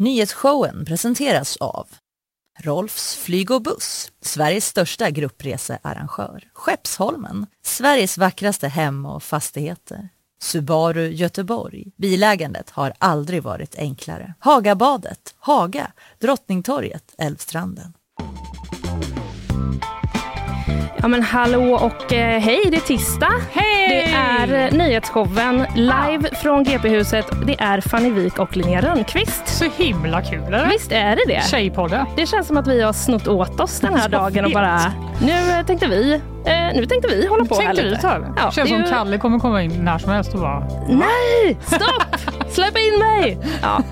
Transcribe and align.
Nyhetsshowen 0.00 0.84
presenteras 0.84 1.56
av 1.56 1.88
Rolfs 2.60 3.16
flyg 3.16 3.50
och 3.50 3.62
buss, 3.62 4.12
Sveriges 4.22 4.66
största 4.66 5.10
gruppresearrangör. 5.10 6.44
Skeppsholmen, 6.54 7.46
Sveriges 7.64 8.18
vackraste 8.18 8.68
hem 8.68 9.06
och 9.06 9.22
fastigheter. 9.22 10.08
Subaru 10.42 11.08
Göteborg. 11.08 11.92
Bilägandet 11.96 12.70
har 12.70 12.92
aldrig 12.98 13.42
varit 13.42 13.78
enklare. 13.78 14.34
Hagabadet, 14.38 15.34
Haga, 15.38 15.92
Drottningtorget, 16.18 17.14
Älvstranden. 17.18 17.92
Ja 20.96 21.08
men 21.08 21.22
hallå 21.22 21.74
och 21.74 22.12
eh, 22.12 22.40
hej, 22.40 22.60
det 22.70 22.76
är 22.76 22.80
tisdag. 22.80 23.32
Hej! 23.52 23.88
Det 23.88 24.02
är 24.12 24.66
eh, 24.66 24.72
nyhetsshowen 24.78 25.66
live 25.74 26.30
från 26.42 26.64
GP-huset. 26.64 27.26
Det 27.46 27.60
är 27.60 27.80
Fanny 27.80 28.10
Wik 28.10 28.38
och 28.38 28.56
Linnea 28.56 28.80
Rönnqvist. 28.80 29.42
Så 29.48 29.64
himla 29.76 30.22
kul 30.22 30.42
eller? 30.42 30.66
Visst 30.66 30.92
är 30.92 31.16
det 31.16 31.22
det? 31.26 31.42
Tjejpodden. 31.50 32.06
Det 32.16 32.26
känns 32.26 32.46
som 32.46 32.56
att 32.56 32.66
vi 32.66 32.82
har 32.82 32.92
snott 32.92 33.28
åt 33.28 33.60
oss 33.60 33.80
den 33.80 33.94
här 33.94 34.08
dagen 34.08 34.44
och 34.44 34.50
vet. 34.50 34.54
bara 34.54 34.80
nu 35.22 35.32
eh, 35.58 35.66
tänkte 35.66 35.86
vi 35.86 36.20
eh, 36.46 36.74
nu 36.74 36.86
tänkte 36.86 37.08
vi 37.08 37.26
hålla 37.26 37.44
på 37.44 37.54
här 37.54 37.62
Tänkte 37.62 37.82
lite. 37.82 37.96
vi 37.96 38.02
ta 38.02 38.08
över? 38.14 38.32
Ja, 38.36 38.42
Känns 38.50 38.54
det 38.70 38.76
som 38.76 38.84
ju- 38.84 38.90
Kalle 38.90 39.18
kommer 39.18 39.38
komma 39.38 39.62
in 39.62 39.84
när 39.84 39.98
som 39.98 40.12
helst 40.12 40.34
och 40.34 40.40
bara 40.40 40.62
Nej, 40.88 41.56
stopp! 41.66 42.20
Släpp 42.50 42.78
in 42.78 42.98
mig! 42.98 43.38
Ja. 43.62 43.82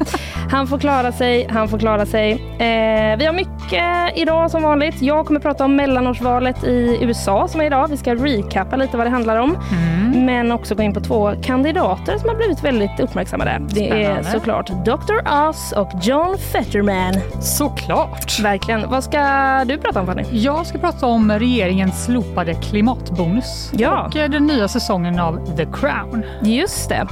Han 0.50 0.66
får 0.66 0.78
klara 0.78 1.12
sig, 1.12 1.46
han 1.50 1.68
får 1.68 1.78
klara 1.78 2.06
sig. 2.06 2.32
Eh, 2.32 3.18
vi 3.18 3.26
har 3.26 3.32
mycket 3.32 4.18
idag 4.18 4.50
som 4.50 4.62
vanligt. 4.62 5.02
Jag 5.02 5.26
kommer 5.26 5.40
prata 5.40 5.64
om 5.64 5.76
mellanårsvalet 5.76 6.64
i 6.64 6.98
USA 7.00 7.48
som 7.48 7.60
är 7.60 7.64
idag. 7.64 7.88
Vi 7.90 7.96
ska 7.96 8.14
recappa 8.14 8.76
lite 8.76 8.96
vad 8.96 9.06
det 9.06 9.10
handlar 9.10 9.36
om. 9.36 9.56
Mm. 9.72 10.24
Men 10.26 10.52
också 10.52 10.74
gå 10.74 10.82
in 10.82 10.94
på 10.94 11.00
två 11.00 11.32
kandidater 11.42 12.18
som 12.18 12.28
har 12.28 12.36
blivit 12.36 12.64
väldigt 12.64 13.00
uppmärksammade. 13.00 13.60
Det 13.68 13.88
är 13.90 14.04
Spännande. 14.04 14.30
såklart 14.30 14.66
Dr. 14.84 15.48
Oz 15.48 15.72
och 15.72 15.88
John 16.02 16.38
Fetterman. 16.52 17.14
såklart. 17.40 18.40
Verkligen. 18.40 18.90
Vad 18.90 19.04
ska 19.04 19.20
du 19.64 19.78
prata 19.78 20.00
om 20.00 20.06
Fanny? 20.06 20.24
Jag 20.30 20.66
ska 20.66 20.78
prata 20.78 21.06
om 21.06 21.32
regeringens 21.32 22.04
slopade 22.04 22.37
klimatbonus 22.44 23.72
Ja. 23.76 24.06
och 24.06 24.16
eh, 24.16 24.30
den 24.30 24.46
nya 24.46 24.68
säsongen 24.68 25.18
av 25.18 25.56
The 25.56 25.66
Crown. 25.72 26.24
Just 26.42 26.88
det. 26.88 27.06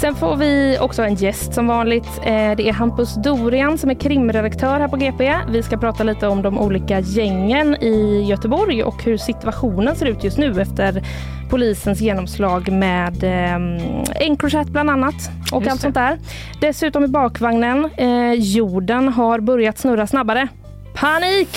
Sen 0.00 0.14
får 0.14 0.36
vi 0.36 0.78
också 0.80 1.02
en 1.02 1.14
gäst 1.14 1.54
som 1.54 1.66
vanligt. 1.66 2.06
Eh, 2.22 2.32
Det 2.56 2.68
är 2.68 2.72
Hampus 2.72 3.14
Dorian 3.14 3.78
som 3.78 3.90
är 3.90 3.94
krimredaktör 3.94 4.80
här 4.80 4.88
på 4.88 4.96
GP. 4.96 5.34
Vi 5.48 5.62
ska 5.62 5.76
prata 5.76 6.04
lite 6.04 6.26
om 6.28 6.42
de 6.42 6.58
olika 6.58 7.00
gängen 7.00 7.74
i 7.82 8.24
Göteborg 8.28 8.82
och 8.84 9.04
hur 9.04 9.16
situationen 9.16 9.96
ser 9.96 10.06
ut 10.06 10.24
just 10.24 10.38
nu 10.38 10.60
efter 10.62 11.02
polisens 11.50 12.00
genomslag 12.00 12.72
med 12.72 13.24
eh, 13.24 14.26
Encrochat 14.26 14.66
bland 14.68 14.90
annat 14.90 15.14
och 15.52 15.62
Just 15.62 15.70
allt 15.70 15.80
det. 15.80 15.82
sånt 15.82 15.94
där. 15.94 16.18
Dessutom 16.60 17.04
i 17.04 17.08
bakvagnen, 17.08 17.90
eh, 17.96 18.32
jorden 18.32 19.08
har 19.08 19.40
börjat 19.40 19.78
snurra 19.78 20.06
snabbare. 20.06 20.48
Panik! 20.94 21.48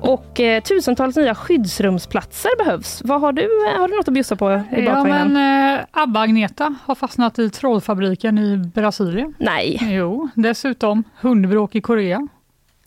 Och 0.00 0.40
eh, 0.40 0.62
tusentals 0.62 1.16
nya 1.16 1.34
skyddsrumsplatser 1.34 2.64
behövs. 2.64 3.02
Vad 3.04 3.20
har, 3.20 3.32
du, 3.32 3.42
eh, 3.42 3.80
har 3.80 3.88
du 3.88 3.96
något 3.96 4.08
att 4.08 4.14
bjussa 4.14 4.36
på 4.36 4.50
i 4.52 4.84
Ja, 4.84 5.04
men 5.04 5.36
eh, 5.76 5.84
Abba-Agneta 5.92 6.74
har 6.84 6.94
fastnat 6.94 7.38
i 7.38 7.50
trådfabriken 7.50 8.38
i 8.38 8.56
Brasilien. 8.56 9.34
Nej. 9.38 9.78
Jo, 9.82 10.28
dessutom 10.34 11.04
hundbråk 11.20 11.74
i 11.74 11.80
Korea 11.80 12.28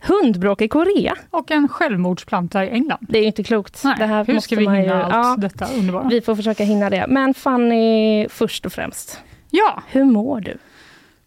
Hundbråk 0.00 0.62
i 0.62 0.68
Korea? 0.68 1.14
och 1.30 1.50
en 1.50 1.68
självmordsplanta 1.68 2.64
i 2.64 2.70
England. 2.70 3.06
Det 3.08 3.18
är 3.18 3.22
inte 3.26 3.42
klokt. 3.42 3.84
Nej, 3.84 3.94
det 3.98 4.06
här 4.06 4.24
hur 4.24 4.34
måste 4.34 4.46
ska 4.48 4.56
vi 4.56 4.64
man 4.64 4.76
ju, 4.76 4.82
hinna 4.82 5.04
allt 5.04 5.42
ja, 5.42 5.48
detta 5.48 5.74
underbara? 5.74 6.08
Vi 6.10 6.20
får 6.20 6.36
försöka 6.36 6.64
hinna 6.64 6.90
det. 6.90 7.06
Men 7.08 7.34
Fanny, 7.34 8.28
först 8.28 8.66
och 8.66 8.72
främst. 8.72 9.22
Ja, 9.50 9.82
Hur 9.90 10.04
mår 10.04 10.40
du? 10.40 10.58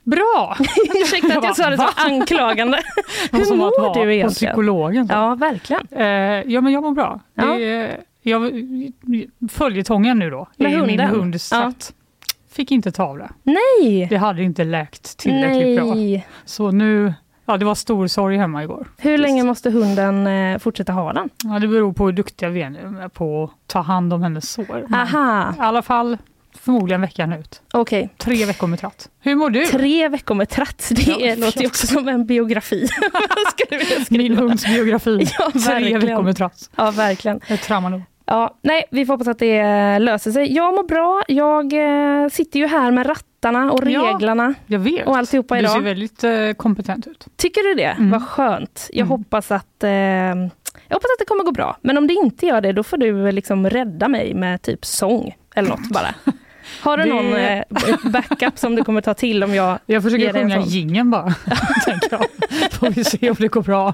Bra! 0.05 0.57
Ursäkta 1.03 1.37
att 1.37 1.43
jag 1.43 1.55
sa 1.55 1.69
det 1.69 1.77
så 1.77 1.89
anklagande. 1.95 2.79
Hur 3.31 3.55
mår 3.55 3.65
du 3.65 3.93
på 3.93 4.11
egentligen? 4.11 4.29
psykologen. 4.29 5.07
Ja, 5.11 5.35
verkligen. 5.35 5.87
Eh, 5.91 6.05
ja, 6.53 6.61
men 6.61 6.73
jag 6.73 6.83
mår 6.83 6.91
bra. 6.91 7.19
Ja. 7.33 7.45
Det 7.45 7.97
jag, 8.27 8.51
följetongen 9.51 10.19
nu 10.19 10.29
då, 10.29 10.47
Med 10.57 10.73
är 10.73 10.77
min 10.77 10.99
hunden? 10.99 11.09
hund 11.09 11.41
Svart. 11.41 11.85
Fick 12.51 12.71
inte 12.71 12.91
tavla. 12.91 13.31
Nej! 13.43 14.07
Det 14.09 14.17
hade 14.17 14.43
inte 14.43 14.63
läkt 14.63 15.17
tillräckligt 15.17 15.77
bra. 15.77 15.93
Nej. 15.93 16.27
Så 16.45 16.71
nu, 16.71 17.13
ja 17.45 17.57
det 17.57 17.65
var 17.65 17.75
stor 17.75 18.07
sorg 18.07 18.37
hemma 18.37 18.63
igår. 18.63 18.87
Hur 18.97 19.17
länge 19.17 19.43
måste 19.43 19.69
hunden 19.71 20.27
eh, 20.27 20.57
fortsätta 20.59 20.93
ha 20.93 21.13
den? 21.13 21.29
Ja, 21.43 21.59
det 21.59 21.67
beror 21.67 21.93
på 21.93 22.05
hur 22.05 22.11
duktiga 22.11 22.49
vi 22.49 22.61
är 22.61 23.09
på 23.09 23.43
att 23.43 23.67
ta 23.67 23.79
hand 23.79 24.13
om 24.13 24.23
hennes 24.23 24.51
sår. 24.51 24.87
Aha, 24.93 25.53
I 25.57 25.59
alla 25.59 25.81
fall 25.81 26.17
förmodligen 26.65 27.01
veckan 27.01 27.33
ut. 27.33 27.61
okej. 27.73 28.09
Tre 28.17 28.45
veckor 28.45 28.67
med 28.67 28.79
tratt. 28.79 29.09
Hur 29.21 29.35
mår 29.35 29.49
du? 29.49 29.65
Tre 29.65 30.09
veckor 30.09 30.35
med 30.35 30.49
tratt. 30.49 30.91
Det 30.95 31.01
Ja, 31.11 31.35
låter 31.35 31.61
ju 31.61 31.67
också 31.67 31.87
som 31.87 32.07
en 32.07 32.25
biografi. 32.25 32.87
Min 34.09 34.37
hunds 34.37 34.65
biografi. 34.65 35.27
Ja, 35.39 35.51
Tre 35.51 35.59
verkligen. 35.73 35.99
veckor 36.01 36.23
med 36.23 36.37
tratt. 36.37 36.69
Ja, 36.75 36.91
verkligen. 36.91 37.39
Det 37.47 37.53
är 37.53 37.57
trauma 37.57 37.89
nog. 37.89 38.01
Ja, 38.27 38.57
nej, 38.61 38.83
vi 38.91 39.05
får 39.05 39.13
hoppas 39.13 39.27
att 39.27 39.39
det 39.39 39.57
eh, 39.59 39.99
löser 39.99 40.31
sig. 40.31 40.53
Jag 40.55 40.73
mår 40.75 40.83
bra. 40.83 41.23
Jag 41.27 41.73
eh, 42.23 42.29
sitter 42.29 42.59
ju 42.59 42.67
här 42.67 42.91
med 42.91 43.07
rattarna 43.09 43.71
och 43.71 43.89
Ja. 43.89 44.01
reglarna 44.13 44.53
Jag 44.65 44.79
vet. 44.79 45.07
och 45.07 45.17
alltihopa 45.17 45.55
Du 45.55 45.61
ser 45.67 45.71
idag. 45.71 45.81
väldigt 45.81 46.23
eh, 46.23 46.51
kompetent 46.57 47.07
ut. 47.07 47.25
Tycker 47.37 47.63
du 47.63 47.73
det? 47.73 47.83
Mm. 47.97 48.09
Vad 48.11 48.23
skönt. 48.23 48.89
Jag 48.93 49.05
Mm. 49.05 49.09
hoppas 49.09 49.51
att 49.51 49.83
eh, 49.83 49.89
jag 49.91 50.95
hoppas 50.95 51.11
att 51.13 51.19
det 51.19 51.25
kommer 51.27 51.43
gå 51.43 51.51
bra. 51.51 51.77
Men 51.81 51.97
om 51.97 52.07
det 52.07 52.13
inte 52.13 52.45
gör 52.45 52.61
det, 52.61 52.71
då 52.71 52.83
får 52.83 52.97
du 52.97 53.31
liksom 53.31 53.69
rädda 53.69 54.07
mig 54.07 54.33
med 54.33 54.61
typ 54.61 54.85
sång 54.85 55.35
eller 55.55 55.69
något 55.69 55.89
bara. 55.89 56.15
Har 56.81 56.97
du 56.97 57.03
Det- 57.03 57.09
någon 57.09 57.35
eh, 57.35 57.63
backup 58.11 58.59
som 58.59 58.75
du 58.75 58.83
kommer 58.83 59.01
ta 59.01 59.13
till 59.13 59.43
om 59.43 59.53
jag... 59.53 59.79
Jag 59.85 60.03
försöker 60.03 60.33
sjunga 60.33 60.55
sån. 60.61 60.69
jingeln 60.69 61.11
bara. 61.11 61.23
tänker 61.85 62.07
jag. 62.11 62.25
Får 62.71 62.89
vi 62.89 63.03
se 63.03 63.29
om 63.29 63.35
det 63.39 63.47
går 63.47 63.61
bra. 63.61 63.93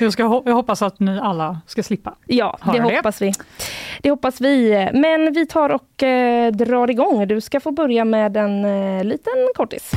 Jag, 0.00 0.12
ska, 0.12 0.22
jag 0.22 0.54
hoppas 0.54 0.82
att 0.82 1.00
ni 1.00 1.18
alla 1.20 1.60
ska 1.66 1.82
slippa. 1.82 2.14
Ja, 2.26 2.58
det 2.64 2.70
Höra 2.70 2.88
det. 2.88 2.96
hoppas 2.96 3.22
vi. 3.22 3.32
Det 4.02 4.10
hoppas 4.10 4.40
vi. 4.40 4.88
Men 4.94 5.32
vi 5.32 5.46
tar 5.46 5.70
och 5.70 6.02
eh, 6.02 6.52
drar 6.52 6.90
igång. 6.90 7.28
Du 7.28 7.40
ska 7.40 7.60
få 7.60 7.70
börja 7.72 8.04
med 8.04 8.36
en 8.36 8.64
eh, 8.64 9.04
liten 9.04 9.32
kortis. 9.54 9.92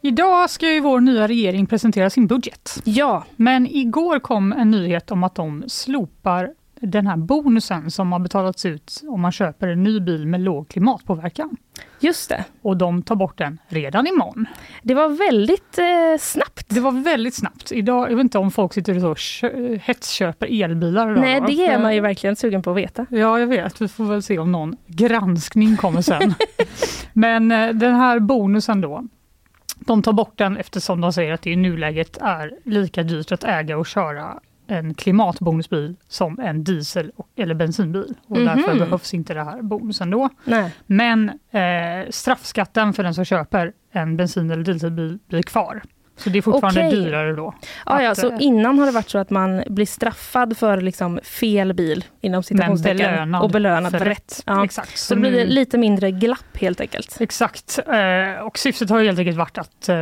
Idag 0.00 0.50
ska 0.50 0.72
ju 0.72 0.80
vår 0.80 1.00
nya 1.00 1.28
regering 1.28 1.66
presentera 1.66 2.10
sin 2.10 2.26
budget. 2.26 2.80
Ja, 2.84 3.24
Men 3.36 3.66
igår 3.66 4.18
kom 4.18 4.52
en 4.52 4.70
nyhet 4.70 5.10
om 5.10 5.24
att 5.24 5.34
de 5.34 5.64
slopar 5.66 6.50
den 6.80 7.06
här 7.06 7.16
bonusen 7.16 7.90
som 7.90 8.12
har 8.12 8.18
betalats 8.18 8.66
ut 8.66 9.02
om 9.08 9.20
man 9.20 9.32
köper 9.32 9.68
en 9.68 9.82
ny 9.82 10.00
bil 10.00 10.26
med 10.26 10.40
låg 10.40 10.68
klimatpåverkan. 10.68 11.56
just 12.00 12.28
det. 12.28 12.44
Och 12.62 12.76
de 12.76 13.02
tar 13.02 13.14
bort 13.14 13.38
den 13.38 13.58
redan 13.68 14.06
imorgon. 14.06 14.46
Det 14.82 14.94
var 14.94 15.08
väldigt 15.08 15.78
eh, 15.78 15.84
snabbt. 16.20 16.66
Det 16.68 16.80
var 16.80 16.92
väldigt 16.92 17.34
snabbt. 17.34 17.72
Idag, 17.72 18.10
jag 18.10 18.16
vet 18.16 18.24
inte 18.24 18.38
om 18.38 18.50
folk 18.50 18.72
sitter 18.74 19.04
och 19.06 19.18
kö- 19.18 19.78
hetsköper 19.82 20.62
elbilar. 20.62 21.10
idag, 21.12 21.20
Nej, 21.20 21.42
det 21.46 21.66
är 21.66 21.78
man 21.78 21.94
ju 21.94 22.00
verkligen 22.00 22.36
sugen 22.36 22.62
på 22.62 22.70
att 22.70 22.76
veta. 22.76 23.06
Ja, 23.10 23.38
jag 23.40 23.46
vet. 23.46 23.80
Vi 23.80 23.88
får 23.88 24.04
väl 24.04 24.22
se 24.22 24.38
om 24.38 24.52
någon 24.52 24.76
granskning 24.86 25.76
kommer 25.76 26.02
sen. 26.02 26.34
Men 27.12 27.52
eh, 27.52 27.68
den 27.74 27.94
här 27.94 28.18
bonusen 28.18 28.80
då, 28.80 29.04
de 29.78 30.02
tar 30.02 30.12
bort 30.12 30.38
den 30.38 30.56
eftersom 30.56 31.00
de 31.00 31.12
säger 31.12 31.32
att 31.32 31.42
det 31.42 31.50
i 31.50 31.56
nuläget 31.56 32.16
är 32.20 32.52
lika 32.64 33.02
dyrt 33.02 33.32
att 33.32 33.44
äga 33.44 33.78
och 33.78 33.86
köra 33.86 34.40
en 34.68 34.94
klimatbonusbil 34.94 35.96
som 36.08 36.38
en 36.40 36.64
diesel 36.64 37.12
eller 37.36 37.54
bensinbil. 37.54 38.14
Och 38.28 38.36
Mhm. 38.36 38.44
därför 38.46 38.74
behövs 38.78 39.14
inte 39.14 39.34
det 39.34 39.44
här 39.44 39.62
bonusen 39.62 40.10
då. 40.10 40.28
Nej. 40.44 40.70
Men 40.86 41.28
eh, 41.50 42.10
straffskatten 42.10 42.92
för 42.92 43.02
den 43.02 43.14
som 43.14 43.24
köper 43.24 43.72
en 43.92 44.16
bensin 44.16 44.50
eller 44.50 44.62
dieselbil 44.64 45.18
blir 45.28 45.42
kvar. 45.42 45.82
Så 46.16 46.30
det 46.30 46.38
är 46.38 46.42
fortfarande 46.42 46.86
Okej. 46.86 47.00
dyrare 47.04 47.32
då. 47.32 47.54
Ja, 47.86 48.02
ja, 48.02 48.10
Att, 48.10 48.18
så 48.18 48.30
eh, 48.32 48.36
innan 48.40 48.78
har 48.78 48.86
det 48.86 48.92
varit 48.92 49.08
så 49.08 49.18
att 49.18 49.30
man 49.30 49.62
blir 49.66 49.86
straffad 49.86 50.56
för 50.58 50.80
liksom 50.80 51.20
fel 51.22 51.72
bil 51.74 52.04
inom 52.20 52.42
citationstecken 52.42 52.96
belönad 52.96 53.42
och 53.42 53.50
belönad 53.50 53.92
för 53.92 53.98
för 53.98 54.04
rätt. 54.06 54.42
Ja. 54.46 54.64
Exakt. 54.64 54.98
Så 54.98 55.14
då 55.14 55.20
blir 55.20 55.30
det 55.32 55.36
nu- 55.44 55.46
lite 55.46 55.78
mindre 55.78 56.10
glapp 56.10 56.56
helt 56.60 56.80
enkelt. 56.80 57.16
Exakt. 57.20 57.78
Eh, 57.86 58.42
och 58.46 58.58
syftet 58.58 58.90
har 58.90 59.02
helt 59.02 59.18
enkelt 59.18 59.36
varit 59.38 59.58
att 59.58 59.88
eh, 59.88 59.96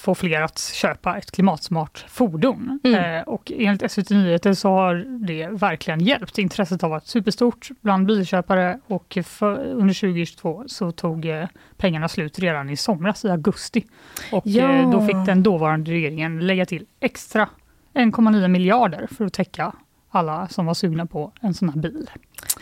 få 0.00 0.14
fler 0.14 0.40
att 0.42 0.58
köpa 0.58 1.18
ett 1.18 1.30
klimatsmart 1.30 2.04
fordon. 2.08 2.80
Mm. 2.84 3.16
Eh, 3.18 3.22
och 3.22 3.52
enligt 3.56 3.90
SVT 3.92 4.10
Nyheter 4.10 4.52
så 4.52 4.68
har 4.70 4.94
det 5.26 5.48
verkligen 5.48 6.00
hjälpt. 6.00 6.38
Intresset 6.38 6.82
har 6.82 6.88
varit 6.88 7.06
superstort 7.06 7.68
bland 7.80 8.06
bilköpare 8.06 8.78
och 8.86 9.18
för, 9.24 9.58
under 9.64 9.94
2022 9.94 10.64
så 10.66 10.92
tog 10.92 11.26
eh, 11.26 11.44
pengarna 11.76 12.08
slut 12.08 12.38
redan 12.38 12.70
i 12.70 12.76
somras, 12.76 13.24
i 13.24 13.28
augusti. 13.28 13.84
Och 14.32 14.42
Ja. 14.46 14.72
eh, 14.72 14.90
då 14.90 15.06
fick 15.06 15.26
den 15.26 15.42
dåvarande 15.42 15.90
regeringen 15.90 16.46
lägga 16.46 16.66
till 16.66 16.86
extra 17.00 17.48
1,9 17.94 18.48
miljarder 18.48 19.06
för 19.16 19.24
att 19.26 19.32
täcka 19.32 19.72
alla 20.10 20.48
som 20.48 20.66
var 20.66 20.74
sugna 20.74 21.06
på 21.06 21.32
en 21.40 21.54
sån 21.54 21.68
här 21.68 21.76
bil. 21.76 22.10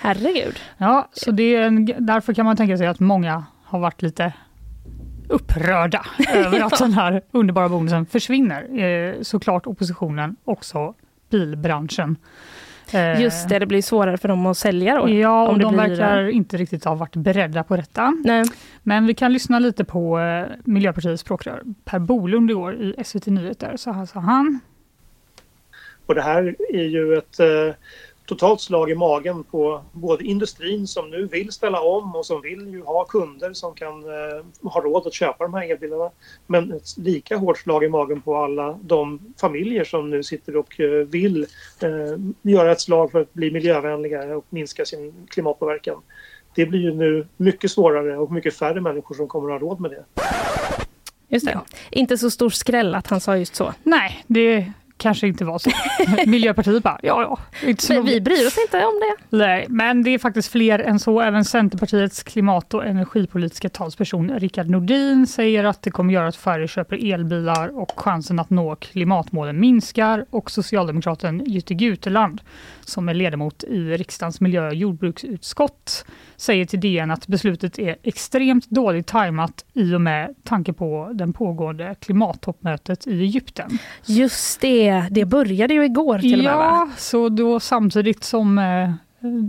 Herregud. 0.00 0.56
Ja, 0.78 1.08
så 1.12 1.30
det 1.30 1.54
är 1.54 1.62
en, 1.62 1.86
därför 1.98 2.34
kan 2.34 2.44
man 2.46 2.56
tänka 2.56 2.76
sig 2.78 2.86
att 2.86 3.00
många 3.00 3.44
har 3.64 3.78
varit 3.78 4.02
lite 4.02 4.32
upprörda 5.28 6.04
över 6.34 6.60
att 6.60 6.78
den 6.78 6.92
här 6.92 7.22
underbara 7.30 7.68
bonusen 7.68 8.06
försvinner. 8.06 8.80
Eh, 8.80 9.14
såklart 9.22 9.66
oppositionen, 9.66 10.36
också 10.44 10.94
bilbranschen. 11.30 12.16
Eh, 12.92 13.20
Just 13.22 13.48
det, 13.48 13.58
det 13.58 13.66
blir 13.66 13.82
svårare 13.82 14.18
för 14.18 14.28
dem 14.28 14.46
att 14.46 14.58
sälja 14.58 14.96
då. 14.96 15.08
Ja, 15.08 15.48
och 15.48 15.58
de 15.58 15.76
blir- 15.76 15.88
verkar 15.88 16.28
inte 16.28 16.56
riktigt 16.56 16.84
ha 16.84 16.94
varit 16.94 17.16
beredda 17.16 17.62
på 17.64 17.76
detta. 17.76 18.14
Nej. 18.24 18.44
Men 18.82 19.06
vi 19.06 19.14
kan 19.14 19.32
lyssna 19.32 19.58
lite 19.58 19.84
på 19.84 20.18
eh, 20.20 20.46
Miljöpartiets 20.64 21.20
språkrör 21.22 21.62
Per 21.84 21.98
Bolund 21.98 22.50
igår 22.50 22.74
i 22.74 22.94
SVT 23.04 23.26
Nyheter. 23.26 23.76
Så 23.76 23.92
här 23.92 24.06
sa 24.06 24.20
han. 24.20 24.60
Och 26.06 26.14
det 26.14 26.22
här 26.22 26.56
är 26.72 26.84
ju 26.84 27.14
ett 27.18 27.40
eh, 27.40 27.74
totalt 28.28 28.60
slag 28.60 28.90
i 28.90 28.94
magen 28.94 29.44
på 29.44 29.84
både 29.92 30.24
industrin 30.24 30.86
som 30.86 31.10
nu 31.10 31.26
vill 31.26 31.52
ställa 31.52 31.80
om 31.80 32.16
och 32.16 32.26
som 32.26 32.42
vill 32.42 32.68
ju 32.68 32.82
ha 32.82 33.04
kunder 33.04 33.52
som 33.52 33.74
kan 33.74 34.04
eh, 34.04 34.70
ha 34.70 34.80
råd 34.80 35.06
att 35.06 35.14
köpa 35.14 35.44
de 35.44 35.54
här 35.54 35.70
elbilarna. 35.70 36.10
Men 36.46 36.72
ett 36.72 36.98
lika 36.98 37.36
hårt 37.36 37.58
slag 37.58 37.84
i 37.84 37.88
magen 37.88 38.20
på 38.20 38.36
alla 38.36 38.78
de 38.82 39.20
familjer 39.40 39.84
som 39.84 40.10
nu 40.10 40.22
sitter 40.22 40.56
och 40.56 40.80
eh, 40.80 40.90
vill 40.90 41.46
eh, 41.80 42.18
göra 42.42 42.72
ett 42.72 42.80
slag 42.80 43.12
för 43.12 43.20
att 43.20 43.34
bli 43.34 43.50
miljövänligare 43.50 44.36
och 44.36 44.46
minska 44.50 44.84
sin 44.84 45.26
klimatpåverkan. 45.28 46.02
Det 46.54 46.66
blir 46.66 46.80
ju 46.80 46.94
nu 46.94 47.26
mycket 47.36 47.70
svårare 47.70 48.18
och 48.18 48.32
mycket 48.32 48.56
färre 48.56 48.80
människor 48.80 49.14
som 49.14 49.28
kommer 49.28 49.54
att 49.54 49.60
ha 49.60 49.68
råd 49.68 49.80
med 49.80 49.90
det. 49.90 50.04
Just 51.28 51.46
det. 51.46 51.60
Inte 51.90 52.18
så 52.18 52.30
stor 52.30 52.50
skräll 52.50 52.94
att 52.94 53.06
han 53.06 53.20
sa 53.20 53.36
just 53.36 53.54
så. 53.54 53.74
Nej, 53.82 54.24
det 54.26 54.72
kanske 54.98 55.26
inte 55.26 55.44
var 55.44 55.58
så. 55.58 55.70
Miljöpartiet 56.26 56.82
bara, 56.82 56.98
ja, 57.02 57.22
ja. 57.22 57.68
Inte 57.68 57.82
så 57.82 57.92
Men 57.92 58.04
vi 58.04 58.20
bryr 58.20 58.46
oss 58.46 58.58
inte 58.58 58.76
om 58.76 59.00
det. 59.00 59.36
Nej, 59.36 59.66
men 59.68 60.02
det 60.02 60.10
är 60.10 60.18
faktiskt 60.18 60.52
fler 60.52 60.78
än 60.78 60.98
så. 60.98 61.20
Även 61.20 61.44
Centerpartiets 61.44 62.22
klimat 62.22 62.74
och 62.74 62.86
energipolitiska 62.86 63.68
talsperson 63.68 64.30
Rickard 64.38 64.70
Nordin 64.70 65.26
säger 65.26 65.64
att 65.64 65.82
det 65.82 65.90
kommer 65.90 66.14
göra 66.14 66.28
att 66.28 66.36
färre 66.36 66.68
köper 66.68 67.12
elbilar 67.12 67.78
och 67.78 67.92
chansen 67.96 68.38
att 68.38 68.50
nå 68.50 68.76
klimatmålen 68.76 69.60
minskar. 69.60 70.26
Och 70.30 70.50
socialdemokraten 70.50 71.44
Jytte 71.46 71.74
Guteland, 71.74 72.40
som 72.80 73.08
är 73.08 73.14
ledamot 73.14 73.64
i 73.64 73.96
riksdagens 73.96 74.40
miljö 74.40 74.66
och 74.66 74.74
jordbruksutskott, 74.74 76.04
säger 76.36 76.64
till 76.64 76.80
DN 76.80 77.10
att 77.10 77.26
beslutet 77.26 77.78
är 77.78 77.96
extremt 78.02 78.70
dåligt 78.70 79.06
tajmat 79.06 79.64
i 79.74 79.94
och 79.94 80.00
med 80.00 80.34
tanke 80.44 80.72
på 80.72 81.10
den 81.14 81.32
pågående 81.32 81.94
klimattoppmötet 82.00 83.06
i 83.06 83.20
Egypten. 83.20 83.78
Just 84.06 84.60
det, 84.60 84.87
det 85.10 85.24
började 85.24 85.74
ju 85.74 85.84
igår 85.84 86.18
till 86.18 86.38
och 86.38 86.44
med? 86.44 86.52
Ja, 86.52 86.88
så 86.96 87.28
då 87.28 87.60
samtidigt 87.60 88.24
som 88.24 88.58
eh, 88.58 88.90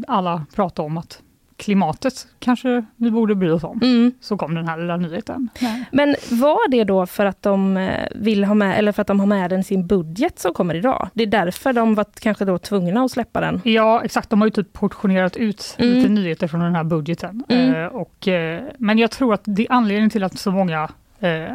alla 0.08 0.46
pratar 0.56 0.84
om 0.84 0.98
att 0.98 1.22
klimatet 1.58 2.28
kanske 2.40 2.86
vi 2.96 3.12
borde 3.12 3.36
bry 3.36 3.50
oss 3.50 3.64
om, 3.64 3.80
Mm. 3.84 4.12
så 4.22 4.38
kom 4.38 4.56
den 4.56 4.68
här 4.68 4.78
lilla 4.78 4.98
nyheten. 4.98 5.50
Nej. 5.62 5.84
Men 5.92 6.16
var 6.32 6.70
det 6.70 6.84
då 6.84 7.06
för 7.06 7.26
att 7.26 7.42
de 7.42 7.78
eh, 7.78 8.08
vill 8.16 8.44
ha 8.44 8.54
med, 8.54 8.78
eller 8.80 8.92
för 8.92 9.02
att 9.02 9.08
de 9.08 9.20
har 9.20 9.28
med 9.28 9.50
den 9.50 9.60
i 9.60 9.64
sin 9.64 9.88
budget 9.88 10.40
som 10.40 10.54
kommer 10.54 10.76
idag? 10.76 11.10
Det 11.14 11.24
är 11.24 11.28
därför 11.28 11.74
de 11.74 11.96
var 11.96 12.06
kanske 12.22 12.46
då 12.46 12.58
tvungna 12.58 13.02
att 13.04 13.12
släppa 13.12 13.42
den? 13.42 13.62
Ja, 13.64 14.02
exakt. 14.04 14.30
De 14.30 14.42
har 14.42 14.48
ju 14.48 14.52
typ 14.52 14.74
portionerat 14.74 15.38
ut 15.38 15.76
Mm. 15.80 15.94
lite 15.96 16.10
nyheter 16.10 16.48
från 16.48 16.60
den 16.60 16.76
här 16.76 16.84
budgeten. 16.84 17.44
Mm. 17.50 17.76
Eh, 17.76 17.86
och, 17.88 18.28
eh, 18.28 18.62
men 18.78 18.98
jag 18.98 19.12
tror 19.12 19.34
att 19.34 19.42
det, 19.46 19.68
anledningen 19.70 20.10
till 20.10 20.24
att 20.24 20.40
så 20.40 20.52
många 20.52 20.90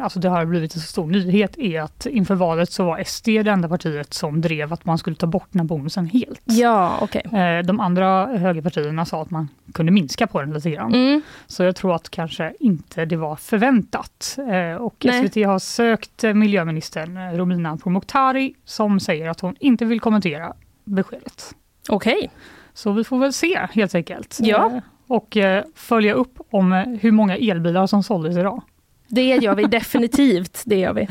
alltså 0.03 0.19
det 0.19 0.29
har 0.29 0.45
blivit 0.45 0.75
en 0.75 0.81
så 0.81 0.87
stor 0.87 1.07
nyhet 1.07 1.57
är 1.57 1.81
att 1.81 2.05
inför 2.05 2.35
valet 2.35 2.71
så 2.71 2.85
var 2.85 3.03
SD 3.03 3.25
det 3.27 3.51
enda 3.51 3.69
partiet 3.69 4.13
som 4.13 4.41
drev 4.41 4.73
att 4.73 4.85
man 4.85 4.97
skulle 4.97 5.15
ta 5.15 5.27
bort 5.27 5.47
den 5.51 5.59
här 5.59 5.67
bonusen 5.67 6.05
helt. 6.05 6.41
Ja, 6.43 6.97
okej. 7.01 7.21
Eh, 7.33 7.65
de 7.65 7.79
andra 7.79 8.25
högerpartierna 8.25 9.05
sa 9.05 9.21
att 9.21 9.31
man 9.31 9.49
kunde 9.73 9.91
minska 9.91 10.27
på 10.27 10.41
den 10.41 10.53
lite 10.53 10.71
grann. 10.71 10.93
Mm. 10.93 11.21
Så 11.47 11.63
jag 11.63 11.75
tror 11.75 11.95
att 11.95 12.09
kanske 12.09 12.53
inte 12.59 13.05
det 13.05 13.15
var 13.15 13.35
förväntat. 13.35 14.37
Eh, 14.51 14.75
och 14.75 14.95
Nej. 15.03 15.27
SVT 15.27 15.45
har 15.45 15.59
sökt 15.59 16.23
eh, 16.23 16.33
miljöministern 16.33 17.17
eh, 17.17 17.37
Romina 17.37 17.77
Pourmokhtari 17.77 18.53
som 18.65 18.99
säger 18.99 19.29
att 19.29 19.39
hon 19.39 19.55
inte 19.59 19.85
vill 19.85 19.99
kommentera 19.99 20.53
beskedet. 20.83 21.55
Okej. 21.89 22.31
Så 22.73 22.91
vi 22.91 23.03
får 23.03 23.19
väl 23.19 23.33
se 23.33 23.67
helt 23.71 23.95
enkelt. 23.95 24.37
Ja. 24.41 24.71
Eh, 24.75 24.79
och 25.07 25.37
eh, 25.37 25.63
följa 25.75 26.13
upp 26.13 26.39
om 26.49 26.73
eh, 26.73 26.87
hur 26.87 27.11
många 27.11 27.37
elbilar 27.37 27.87
som 27.87 28.03
såldes 28.03 28.37
idag. 28.37 28.61
Det 29.07 29.21
gör 29.35 29.55
vi 29.55 29.63
definitivt. 29.63 30.63
Det 30.65 30.75
gör 30.79 30.93
vi. 30.93 31.07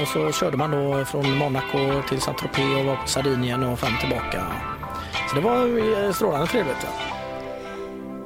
Och 0.00 0.08
så 0.08 0.32
körde 0.32 0.56
man 0.56 0.70
då 0.70 1.04
från 1.04 1.38
Monaco 1.38 2.02
till 2.08 2.20
Saint-Tropez 2.20 2.78
och 2.78 2.84
var 2.84 2.96
på 2.96 3.08
Sardinien 3.08 3.62
och 3.62 3.78
fram 3.78 3.98
tillbaka. 4.00 4.42
Så 5.30 5.36
det 5.36 5.42
var 5.42 5.66
eh, 6.04 6.12
strålande 6.12 6.46
trevligt. 6.46 6.76
Ja. 6.82 7.16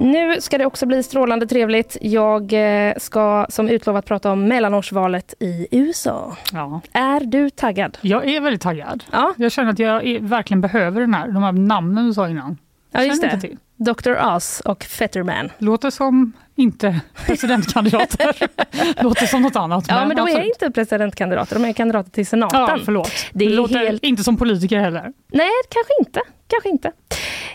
Nu 0.01 0.41
ska 0.41 0.59
det 0.59 0.67
också 0.67 0.87
bli 0.87 1.03
strålande 1.03 1.47
trevligt. 1.47 1.97
Jag 2.01 2.53
eh, 2.53 2.95
ska 2.97 3.47
som 3.49 3.69
utlovat 3.69 4.07
prata 4.07 4.33
om 4.33 4.45
mellanårsvalet 4.49 5.35
i 5.39 5.67
USA. 5.71 6.37
Ja. 6.53 6.81
Är 6.93 7.21
du 7.21 7.51
taggad? 7.51 7.99
Jag 8.01 8.29
är 8.29 8.41
väldigt 8.41 8.63
taggad. 8.63 9.05
Ja, 9.13 9.35
Jag 9.37 9.53
känner 9.53 9.71
att 9.71 9.79
jag 9.79 10.07
är, 10.07 10.21
verkligen 10.21 10.61
behöver 10.61 11.01
den 11.01 11.15
här, 11.15 11.29
de 11.29 11.43
här 11.43 11.53
namnen 11.53 12.07
du 12.07 12.15
sa 12.15 12.29
innan. 12.29 12.59
Ja 12.91 13.03
just 13.05 13.23
det. 13.23 13.41
till. 13.41 13.57
Dr. 13.77 14.35
Oz 14.37 14.61
och 14.65 14.85
Fetterman. 14.85 15.51
Låter 15.59 15.91
som 15.91 16.33
inte 16.57 17.01
presidentkandidater. 17.27 18.37
Låter 19.03 19.27
som 19.27 19.43
något 19.43 19.57
annat. 19.57 19.85
Ja, 19.89 20.07
men 20.07 20.17
de 20.17 20.23
är 20.23 20.31
absolut. 20.31 20.47
inte 20.47 20.71
presidentkandidater, 20.71 21.55
de 21.59 21.65
är 21.65 21.73
kandidater 21.73 22.11
till 22.11 22.27
senaten. 22.27 22.61
Ja, 22.61 22.79
förlåt. 22.85 23.13
Det 23.33 23.45
är 23.45 23.51
låter 23.51 23.79
helt- 23.79 24.05
inte 24.05 24.23
som 24.25 24.37
politiker 24.37 24.79
heller. 24.81 25.13
Nej, 25.33 25.51
kanske 25.69 25.93
inte. 26.01 26.21
Kanske 26.49 26.69
inte. 26.69 26.93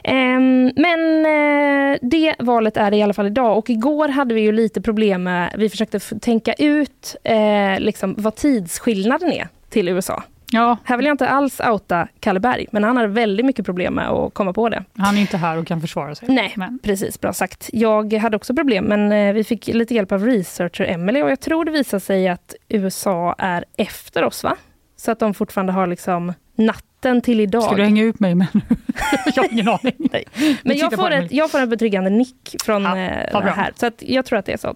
Ehm, 0.03 0.71
men 0.75 1.25
eh, 1.25 1.97
det 2.01 2.35
valet 2.39 2.77
är 2.77 2.91
det 2.91 2.97
i 2.97 3.03
alla 3.03 3.13
fall 3.13 3.27
idag. 3.27 3.57
Och 3.57 3.69
igår 3.69 4.07
hade 4.07 4.33
vi 4.33 4.41
ju 4.41 4.51
lite 4.51 4.81
problem 4.81 5.23
med, 5.23 5.53
vi 5.57 5.69
försökte 5.69 5.99
tänka 5.99 6.53
ut 6.53 7.15
eh, 7.23 7.79
liksom, 7.79 8.15
vad 8.17 8.35
tidsskillnaden 8.35 9.31
är 9.31 9.47
till 9.69 9.87
USA. 9.89 10.23
Ja, 10.55 10.77
Här 10.83 10.97
vill 10.97 11.05
jag 11.05 11.13
inte 11.13 11.29
alls 11.29 11.59
outa 11.59 12.07
Kalle 12.19 12.39
Berg, 12.39 12.65
men 12.71 12.83
han 12.83 12.97
hade 12.97 13.07
väldigt 13.09 13.45
mycket 13.45 13.65
problem 13.65 13.93
med 13.93 14.09
att 14.09 14.33
komma 14.33 14.53
på 14.53 14.69
det. 14.69 14.83
han 14.97 15.17
är 15.17 15.21
inte 15.21 15.37
här 15.37 15.57
och 15.57 15.67
kan 15.67 15.81
försvara 15.81 16.15
sig. 16.15 16.27
Nej, 16.29 16.53
Men, 16.55 16.79
precis. 16.83 17.21
Bra 17.21 17.33
sagt. 17.33 17.69
Jag 17.73 18.13
hade 18.13 18.35
också 18.37 18.55
problem, 18.55 18.85
men 18.85 19.11
eh, 19.11 19.33
vi 19.33 19.43
fick 19.43 19.67
lite 19.67 19.93
hjälp 19.93 20.11
av 20.11 20.25
researcher 20.25 20.85
Emily 20.85 21.21
och 21.21 21.29
jag 21.31 21.39
tror 21.39 21.65
det 21.65 21.71
visar 21.71 21.99
sig 21.99 22.27
att 22.27 22.55
USA 22.69 23.35
är 23.37 23.65
efter 23.77 24.23
oss, 24.23 24.43
va? 24.43 24.55
Så 24.97 25.11
att 25.11 25.19
de 25.19 25.33
fortfarande 25.33 25.73
har 25.73 25.87
liksom 25.87 26.33
natten 26.55 27.21
till 27.21 27.39
idag. 27.39 27.63
ska 27.63 27.75
du 27.75 27.83
hänga 27.83 28.03
ut 28.03 28.19
mig 28.19 28.35
med 28.35 28.47
nu? 28.53 28.61
jag 29.35 29.43
har 29.43 29.53
ingen 29.53 29.67
aning. 29.67 29.93
Men 29.97 30.73
tittar 30.73 30.75
jag 30.75 30.93
får, 30.93 31.11
ett, 31.11 31.31
jag 31.31 31.51
får 31.51 31.59
en 31.59 31.69
betryggande 31.69 32.09
nick 32.09 32.55
från 32.63 32.83
Ja, 32.83 32.97
eh, 32.97 33.41
här, 33.41 33.71
så 33.75 33.85
att 33.85 34.03
jag 34.05 34.25
tror 34.25 34.39
att 34.39 34.45
det 34.45 34.53
är 34.53 34.57
så. 34.57 34.75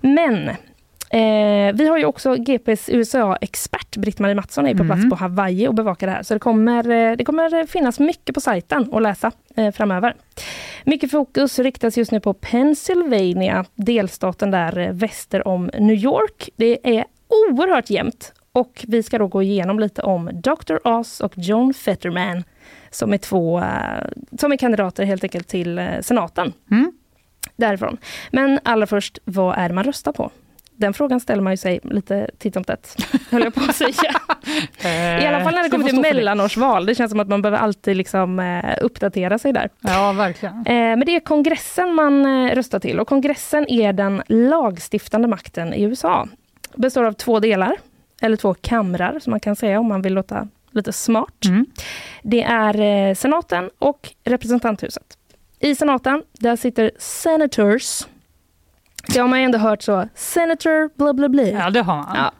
Men 0.00 0.50
eh, 1.12 1.74
vi 1.74 1.88
har 1.88 1.98
ju 1.98 2.04
också 2.04 2.34
GPs 2.36 2.88
USA-expert 2.88 3.96
Britt-Marie 3.96 4.34
Mattsson 4.34 4.66
är 4.66 4.74
på 4.74 4.84
plats 4.84 4.98
Mm. 4.98 5.10
på 5.10 5.16
Hawaii 5.16 5.68
och 5.68 5.74
bevakar 5.74 6.06
det 6.06 6.12
här. 6.12 6.22
Så 6.22 6.34
det 6.34 6.40
kommer, 6.40 6.90
eh, 6.90 7.16
det 7.16 7.24
kommer 7.24 7.66
finnas 7.66 7.98
mycket 8.00 8.34
på 8.34 8.40
sajten 8.40 8.94
att 8.94 9.02
läsa 9.02 9.32
eh, 9.56 9.70
framöver. 9.72 10.14
Mycket 10.84 11.10
fokus 11.10 11.58
riktas 11.58 11.96
just 11.96 12.12
nu 12.12 12.20
på 12.20 12.34
Pennsylvania, 12.34 13.64
delstaten 13.74 14.50
där 14.50 14.78
eh, 14.78 14.92
väster 14.92 15.48
om 15.48 15.70
New 15.78 15.96
York. 15.96 16.48
Det 16.56 16.96
är 16.98 17.04
oerhört 17.28 17.90
jämnt 17.90 18.32
och 18.52 18.84
vi 18.88 19.02
ska 19.02 19.18
då 19.18 19.26
gå 19.26 19.42
igenom 19.42 19.78
lite 19.78 20.02
om 20.02 20.30
Dr. 20.32 20.76
Oz 20.88 21.20
och 21.20 21.32
John 21.36 21.74
Fetterman 21.74 22.44
som 22.90 23.12
är 23.12 23.18
två 23.18 23.58
eh, 23.58 23.64
som 24.38 24.52
är 24.52 24.56
kandidater 24.56 25.04
helt 25.04 25.22
enkelt 25.24 25.48
till 25.48 25.80
senaten. 26.00 26.52
Mm. 26.70 26.92
Därifrån. 27.56 27.96
Men 28.30 28.58
allra 28.62 28.86
först, 28.86 29.18
vad 29.24 29.58
är 29.58 29.68
det 29.68 29.74
man 29.74 29.84
röstar 29.84 30.12
på? 30.12 30.30
Den 30.82 30.94
frågan 30.94 31.20
ställer 31.20 31.42
man 31.42 31.52
ju 31.52 31.56
sig 31.56 31.80
lite 31.82 32.30
titt 32.38 32.54
som 32.54 32.64
tätt, 32.64 32.96
höll 33.30 33.42
jag 33.42 33.54
på 33.54 33.60
att 33.60 33.76
säga. 33.76 33.92
I 35.22 35.26
alla 35.26 35.44
fall 35.44 35.54
när 35.54 35.62
det 35.62 35.70
kommer 35.70 35.84
till 35.84 36.00
mellanårsval. 36.00 36.86
Det 36.86 36.94
känns 36.94 37.10
som 37.10 37.20
att 37.20 37.28
man 37.28 37.42
behöver 37.42 37.58
alltid 37.58 37.96
liksom, 37.96 38.40
eh, 38.40 38.76
uppdatera 38.80 39.38
sig 39.38 39.52
där. 39.52 39.70
Ja, 39.80 40.12
verkligen. 40.12 40.54
Eh, 40.54 40.64
men 40.66 41.00
det 41.00 41.16
är 41.16 41.20
kongressen 41.20 41.94
man 41.94 42.26
eh, 42.26 42.54
röstar 42.54 42.78
till 42.78 43.00
och 43.00 43.08
kongressen 43.08 43.70
är 43.70 43.92
den 43.92 44.22
lagstiftande 44.26 45.28
makten 45.28 45.74
i 45.74 45.82
USA. 45.82 46.28
Består 46.74 47.04
av 47.04 47.12
två 47.12 47.40
delar, 47.40 47.76
eller 48.22 48.36
två 48.36 48.54
kamrar 48.54 49.18
som 49.18 49.30
man 49.30 49.40
kan 49.40 49.56
säga 49.56 49.80
om 49.80 49.88
man 49.88 50.02
vill 50.02 50.14
låta 50.14 50.48
lite 50.70 50.92
smart. 50.92 51.44
Mm. 51.44 51.66
Det 52.22 52.42
är 52.42 52.80
eh, 52.80 53.14
senaten 53.14 53.70
och 53.78 54.12
representanthuset. 54.24 55.18
I 55.60 55.74
senaten, 55.74 56.22
där 56.32 56.56
sitter 56.56 56.90
senators. 56.98 58.02
Det 59.08 59.18
har 59.18 59.28
man 59.28 59.38
ändå 59.38 59.58
hört 59.58 59.82
så, 59.82 60.08
senator 60.14 60.90
bla 60.98 61.12
bla 61.12 61.28
bla. 61.28 61.42
Ja, 61.42 61.70
det 61.70 61.82
har 61.82 61.96
man. 61.96 62.08
Ja. 62.14 62.30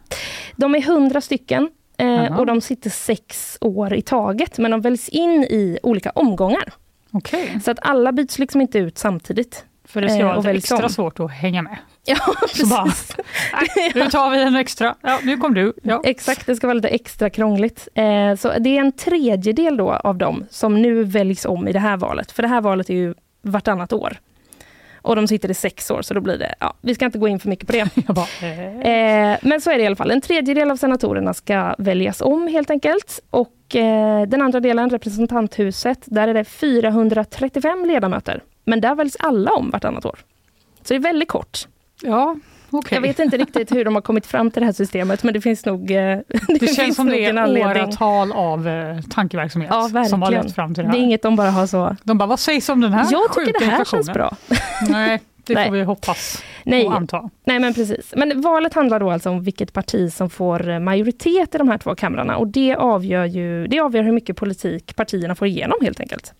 De 0.56 0.74
är 0.74 0.82
hundra 0.82 1.20
stycken 1.20 1.68
eh, 1.98 2.38
och 2.38 2.46
de 2.46 2.60
sitter 2.60 2.90
sex 2.90 3.58
år 3.60 3.94
i 3.94 4.02
taget, 4.02 4.58
men 4.58 4.70
de 4.70 4.80
väljs 4.80 5.08
in 5.08 5.30
i 5.44 5.78
olika 5.82 6.10
omgångar. 6.10 6.72
Okej, 7.12 7.58
Så 7.64 7.70
att 7.70 7.78
alla 7.82 8.12
byts 8.12 8.38
liksom 8.38 8.60
inte 8.60 8.78
ut 8.78 8.98
samtidigt. 8.98 9.64
för 9.84 10.00
det 10.00 10.08
ska 10.08 10.18
Eh, 10.18 10.26
vara 10.26 10.40
väljs 10.40 10.64
extra 10.64 10.86
om. 10.86 10.90
svårt 10.92 11.20
att 11.20 11.30
hänga 11.30 11.62
med. 11.62 11.78
Ja, 12.04 12.16
Så 12.54 12.66
bara, 12.66 12.84
precis. 12.84 13.16
nej, 13.76 13.92
nu 13.94 14.10
tar 14.10 14.30
vi 14.30 14.42
en 14.42 14.56
extra. 14.56 14.94
Ja, 15.00 15.18
nu 15.22 15.36
kom 15.36 15.54
du. 15.54 15.72
Ja. 15.82 16.00
Exakt, 16.04 16.46
det 16.46 16.56
ska 16.56 16.66
vara 16.66 16.74
lite 16.74 16.88
extra 16.88 17.30
krångligt. 17.30 17.88
Eh, 17.94 18.34
så 18.38 18.52
det 18.58 18.76
är 18.76 18.80
en 18.80 18.92
tredjedel 18.92 19.76
då 19.76 19.90
av 19.92 20.16
dem 20.18 20.44
som 20.50 20.82
nu 20.82 21.04
väljs 21.04 21.44
om 21.44 21.68
i 21.68 21.72
det 21.72 21.78
här 21.78 21.96
valet. 21.96 22.32
För 22.32 22.42
det 22.42 22.48
här 22.48 22.60
valet 22.60 22.90
är 22.90 22.94
ju 22.94 23.14
vartannat 23.42 23.92
år. 23.92 24.16
Och 25.02 25.16
de 25.16 25.28
sitter 25.28 25.50
i 25.50 25.54
sex 25.54 25.90
år, 25.90 26.02
så 26.02 26.14
då 26.14 26.20
blir 26.20 26.38
det, 26.38 26.54
ja, 26.60 26.74
vi 26.80 26.94
ska 26.94 27.04
inte 27.04 27.18
gå 27.18 27.28
in 27.28 27.38
för 27.38 27.48
mycket 27.48 27.66
på 27.66 27.72
det. 27.72 27.88
Bara, 28.14 28.26
eh. 28.48 29.32
Eh, 29.32 29.38
men 29.42 29.60
så 29.60 29.70
är 29.70 29.76
det 29.76 29.82
i 29.82 29.86
alla 29.86 29.96
fall. 29.96 30.10
En 30.10 30.20
tredjedel 30.20 30.70
av 30.70 30.76
senatorerna 30.76 31.34
ska 31.34 31.74
väljas 31.78 32.20
om 32.20 32.48
helt 32.48 32.70
enkelt. 32.70 33.20
Och 33.30 33.76
eh, 33.76 34.28
den 34.28 34.42
andra 34.42 34.60
delen, 34.60 34.90
representanthuset, 34.90 35.98
där 36.04 36.28
är 36.28 36.34
det 36.34 36.44
435 36.44 37.84
ledamöter. 37.84 38.42
Men 38.64 38.80
där 38.80 38.94
väljs 38.94 39.16
alla 39.18 39.52
om 39.52 39.70
vartannat 39.70 40.04
år. 40.04 40.18
Så 40.82 40.94
det 40.94 40.94
är 40.94 40.98
väldigt 41.00 41.28
kort. 41.28 41.58
Ja, 42.02 42.36
okej. 42.72 42.96
Jag 42.96 43.02
vet 43.02 43.18
inte 43.18 43.36
riktigt 43.36 43.72
hur 43.72 43.84
de 43.84 43.94
har 43.94 44.02
kommit 44.02 44.26
fram 44.26 44.50
till 44.50 44.60
det 44.60 44.66
här 44.66 44.72
systemet, 44.72 45.22
men 45.22 45.34
det 45.34 45.40
finns 45.40 45.66
nog 45.66 45.90
eh, 45.90 45.96
Det, 45.96 46.22
Det 46.60 46.74
känns 46.74 46.96
som 46.96 47.06
det 47.08 47.24
är 47.24 47.66
åratal 47.66 48.32
av 48.32 48.68
eh, 48.68 49.00
tankeverksamhet 49.10 49.70
Ja, 49.94 50.04
som 50.04 50.22
har 50.22 50.30
lett 50.30 50.54
fram 50.54 50.74
till 50.74 50.84
det 50.84 50.88
Det 50.90 50.92
här. 50.92 50.98
är 50.98 51.02
inget 51.04 51.22
de 51.22 51.36
bara 51.36 51.50
har 51.50 51.66
så. 51.66 51.96
De 52.02 52.18
bara, 52.18 52.26
vad 52.26 52.40
sägs 52.40 52.68
om 52.68 52.80
den 52.80 52.92
här 52.92 53.06
Jag 53.12 53.34
tycker 53.34 53.58
det 53.60 53.64
här 53.64 53.84
känns 53.84 54.12
bra. 54.12 54.36
Nej, 54.88 55.20
det 55.46 55.54
Nej. 55.54 55.66
får 55.66 55.72
vi 55.72 55.82
hoppas 55.82 56.42
Nej, 56.64 56.86
och 56.86 56.94
anta. 56.94 57.30
nej, 57.46 57.58
men 57.58 57.74
precis. 57.74 58.12
Men 58.16 58.40
valet 58.40 58.74
handlar 58.74 59.00
då 59.00 59.10
alltså 59.10 59.30
om 59.30 59.42
vilket 59.42 59.72
parti 59.72 60.12
som 60.12 60.30
får 60.30 60.68
eh, 60.68 60.78
majoritet 60.78 61.54
i 61.54 61.58
de 61.58 61.68
här 61.68 61.78
två 61.78 61.94
kamrarna 61.94 62.36
och 62.36 62.46
det 62.48 62.74
avgör 62.74 63.24
ju 63.24 63.66
det 63.66 63.80
avgör 63.80 64.02
hur 64.02 64.12
mycket 64.12 64.36
politik 64.36 64.96
partierna 64.96 65.34
får 65.34 65.48
igenom 65.48 65.76
helt 65.82 66.00
enkelt. 66.00 66.32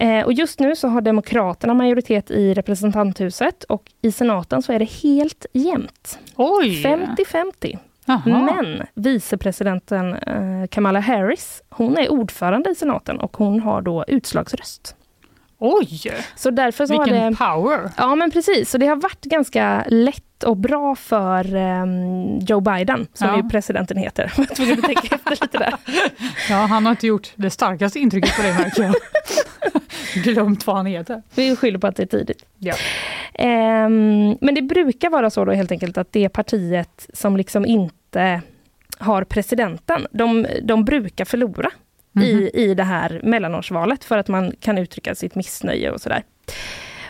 Eh, 0.00 0.24
och 0.24 0.32
just 0.32 0.60
nu 0.60 0.76
så 0.76 0.88
har 0.88 1.00
Demokraterna 1.00 1.74
majoritet 1.74 2.30
i 2.30 2.54
representanthuset 2.54 3.64
och 3.64 3.82
i 4.02 4.12
senaten 4.12 4.62
så 4.62 4.72
är 4.72 4.78
det 4.78 4.90
helt 5.02 5.46
jämnt. 5.52 6.18
Oj! 6.36 6.82
50-50. 6.82 7.78
Jaha. 8.04 8.20
Men 8.26 8.82
vicepresidenten 8.94 10.14
eh, 10.14 10.66
Kamala 10.70 11.00
Harris, 11.00 11.62
hon 11.70 11.98
är 11.98 12.08
ordförande 12.12 12.70
i 12.70 12.74
senaten 12.74 13.20
och 13.20 13.36
hon 13.36 13.60
har 13.60 13.82
då 13.82 14.04
utslagsröst. 14.08 14.94
Oj! 15.60 16.12
Så 16.36 16.50
därför 16.50 16.86
så 16.86 16.92
Vilken 17.02 17.22
har 17.22 17.30
det... 17.30 17.36
power! 17.36 17.90
Ja 17.96 18.14
men 18.14 18.30
precis, 18.30 18.70
så 18.70 18.78
det 18.78 18.86
har 18.86 18.96
varit 18.96 19.24
ganska 19.24 19.84
lätt 19.88 20.44
och 20.44 20.56
bra 20.56 20.94
för 20.94 21.54
ehm, 21.56 22.38
Joe 22.38 22.60
Biden, 22.60 23.06
som 23.14 23.28
Ja. 23.28 23.36
ju 23.36 23.48
presidenten 23.48 23.96
heter. 23.96 24.32
Jag 24.36 24.46
var 24.48 24.54
tvungen 24.54 24.78
att 24.78 24.84
tänka 24.84 25.14
efter 25.14 25.30
lite 25.30 25.58
där. 25.58 25.74
Ja, 26.50 26.56
han 26.56 26.84
har 26.86 26.90
inte 26.90 27.06
gjort 27.06 27.32
det 27.34 27.50
starkaste 27.50 27.98
intrycket 27.98 28.36
på 28.36 28.42
det 28.42 28.54
märker 28.54 28.82
jag. 28.82 28.94
Glömt 30.24 30.66
vad 30.66 30.76
han 30.76 30.86
heter. 30.86 31.22
Vi 31.34 31.56
skyller 31.56 31.78
på 31.78 31.86
att 31.86 31.96
det 31.96 32.02
är 32.02 32.06
tidigt. 32.06 32.44
Ja. 32.58 32.74
Ehm, 33.34 34.36
men 34.40 34.54
det 34.54 34.62
brukar 34.62 35.10
vara 35.10 35.30
så 35.30 35.44
då 35.44 35.52
helt 35.52 35.72
enkelt 35.72 35.98
att 35.98 36.12
det 36.12 36.28
partiet 36.28 37.06
som 37.12 37.36
liksom 37.36 37.66
inte 37.66 38.40
har 38.98 39.24
presidenten, 39.24 40.06
de, 40.10 40.46
de 40.62 40.84
brukar 40.84 41.24
förlora 41.24 41.70
Mhm. 42.12 42.24
i, 42.24 42.50
i 42.54 42.74
det 42.74 42.82
här 42.84 43.20
mellanårsvalet 43.24 44.04
för 44.04 44.18
att 44.18 44.28
man 44.28 44.52
kan 44.60 44.78
uttrycka 44.78 45.14
sitt 45.14 45.34
missnöje 45.34 45.90
och 45.90 46.00
sådär. 46.00 46.22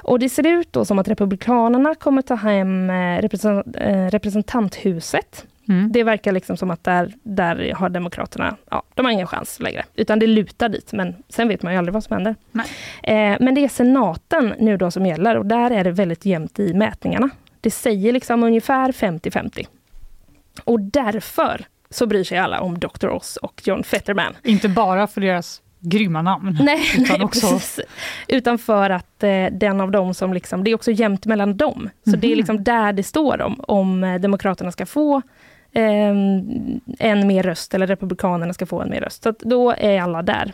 Och 0.02 0.18
det 0.18 0.28
ser 0.28 0.46
ut 0.46 0.72
då 0.72 0.84
som 0.84 0.98
att 0.98 1.08
Republikanerna 1.08 1.94
kommer 1.94 2.22
ta 2.22 2.34
hem 2.34 2.90
eh, 2.90 3.20
representant, 3.22 3.76
eh, 3.76 4.06
representanthuset. 4.06 5.46
Mm. 5.68 5.92
Det 5.92 6.02
verkar 6.02 6.32
liksom 6.32 6.56
som 6.56 6.70
att 6.70 6.84
där, 6.84 7.12
där 7.22 7.72
har 7.74 7.88
Demokraterna, 7.88 8.56
ja, 8.70 8.82
de 8.94 9.04
har 9.06 9.12
ingen 9.12 9.26
chans 9.26 9.60
längre. 9.60 9.84
Utan 9.94 10.18
det 10.18 10.26
lutar 10.26 10.68
dit, 10.68 10.92
men 10.92 11.14
sen 11.28 11.48
vet 11.48 11.62
man 11.62 11.72
ju 11.72 11.78
aldrig 11.78 11.92
vad 11.94 12.04
som 12.04 12.14
händer. 12.14 12.34
Eh, 13.02 13.36
men 13.40 13.54
det 13.54 13.64
är 13.64 13.68
senaten 13.68 14.54
nu 14.58 14.76
då 14.76 14.90
som 14.90 15.06
gäller 15.06 15.36
och 15.36 15.46
där 15.46 15.70
är 15.70 15.84
det 15.84 15.90
väldigt 15.90 16.24
jämnt 16.24 16.58
i 16.58 16.74
mätningarna. 16.74 17.30
Det 17.60 17.70
säger 17.70 18.12
liksom 18.12 18.42
ungefär 18.42 18.92
50-50. 18.92 19.66
Och 20.64 20.80
därför 20.80 21.64
så 21.90 22.06
bryr 22.06 22.24
sig 22.24 22.38
alla 22.38 22.60
om 22.60 22.78
Dr. 22.78 23.08
Oz 23.08 23.36
och 23.36 23.62
John 23.64 23.84
Fetterman. 23.84 24.36
Inte 24.44 24.68
bara 24.68 25.06
för 25.06 25.20
deras 25.20 25.62
grymma 25.80 26.22
namn. 26.22 26.58
Nej, 26.60 26.80
Utan 26.98 27.16
nej 27.18 27.24
också- 27.24 27.50
precis. 27.52 27.80
Utan 28.28 28.58
för 28.58 28.90
att 28.90 29.22
eh, 29.22 29.46
den 29.52 29.80
av 29.80 29.90
dem 29.90 30.14
som 30.14 30.32
liksom, 30.34 30.64
det 30.64 30.70
är 30.70 30.74
också 30.74 30.90
jämnt 30.90 31.26
mellan 31.26 31.56
dem. 31.56 31.90
Så 32.04 32.16
det 32.16 32.32
är 32.32 32.36
liksom 32.36 32.64
där 32.64 32.92
det 32.92 33.02
står 33.02 33.42
om, 33.42 33.60
om 33.68 34.04
eh, 34.04 34.20
Demokraterna 34.20 34.72
ska 34.72 34.86
få 34.86 35.22
en 36.98 37.26
mer 37.26 37.42
röst 37.42 37.74
eller 37.74 37.86
Republikanerna 37.86 38.52
ska 38.52 38.66
få 38.66 38.80
en 38.80 38.90
mer 38.90 39.00
röst. 39.00 39.22
Så 39.22 39.34
då 39.38 39.74
är 39.78 40.00
alla 40.00 40.22
där. 40.22 40.52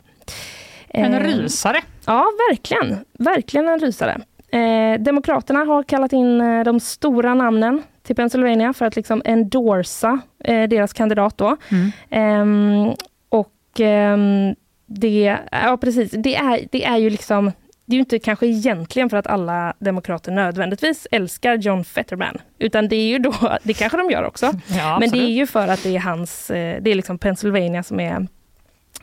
En 0.89 1.15
Eh, 1.15 1.21
rysare. 1.21 1.81
Ja, 2.07 2.27
verkligen. 2.51 2.99
Verkligen 3.13 3.69
en 3.69 3.79
rysare. 3.79 4.21
Eh, 4.49 5.01
Demokraterna 5.01 5.65
har 5.65 5.83
kallat 5.83 6.13
in 6.13 6.41
eh, 6.41 6.65
de 6.65 6.81
stora 6.81 7.35
namnen 7.35 7.83
till 8.03 8.17
Pennsylvania 8.17 8.73
för 8.73 8.87
att 8.87 8.97
liksom 8.97 9.23
endorsa 9.25 10.19
eh, 10.45 10.69
deras 10.69 10.93
kandidat 10.93 11.39
då. 11.39 11.57
Mm. 11.71 11.93
Ehm, 12.11 12.95
och 13.29 13.81
ehm, 13.81 14.55
det, 14.87 15.39
ja 15.51 15.77
precis, 15.81 16.11
det 16.11 16.37
är, 16.37 16.69
det 16.73 16.85
är 16.85 16.97
ju 16.97 17.11
liksom 17.11 17.53
det 17.87 17.93
är 17.93 17.97
ju 17.97 18.01
inte 18.01 18.19
kanske 18.19 18.47
egentligen 18.47 19.11
för 19.11 19.17
att 19.17 19.27
alla 19.27 19.75
demokrater 19.79 20.33
nödvändigtvis 20.33 21.07
älskar 21.11 21.55
John 21.55 21.85
Fetterman, 21.85 22.39
utan 22.59 22.89
det 22.89 22.97
är 22.97 23.07
ju 23.09 23.19
då, 23.19 23.35
det 23.63 23.75
kanske 23.75 23.99
de 23.99 24.11
gör 24.11 24.25
också, 24.25 24.47
Ja, 24.67 24.99
men 25.01 25.11
det 25.11 25.19
är 25.19 25.31
ju 25.33 25.47
för 25.47 25.69
att 25.69 25.83
det 25.83 25.97
är 25.97 26.01
hans, 26.01 26.51
eh, 26.51 26.83
det 26.83 26.91
är 26.91 26.95
liksom 26.95 27.19
Pennsylvania 27.19 27.83
som 27.83 28.01
är 28.01 28.27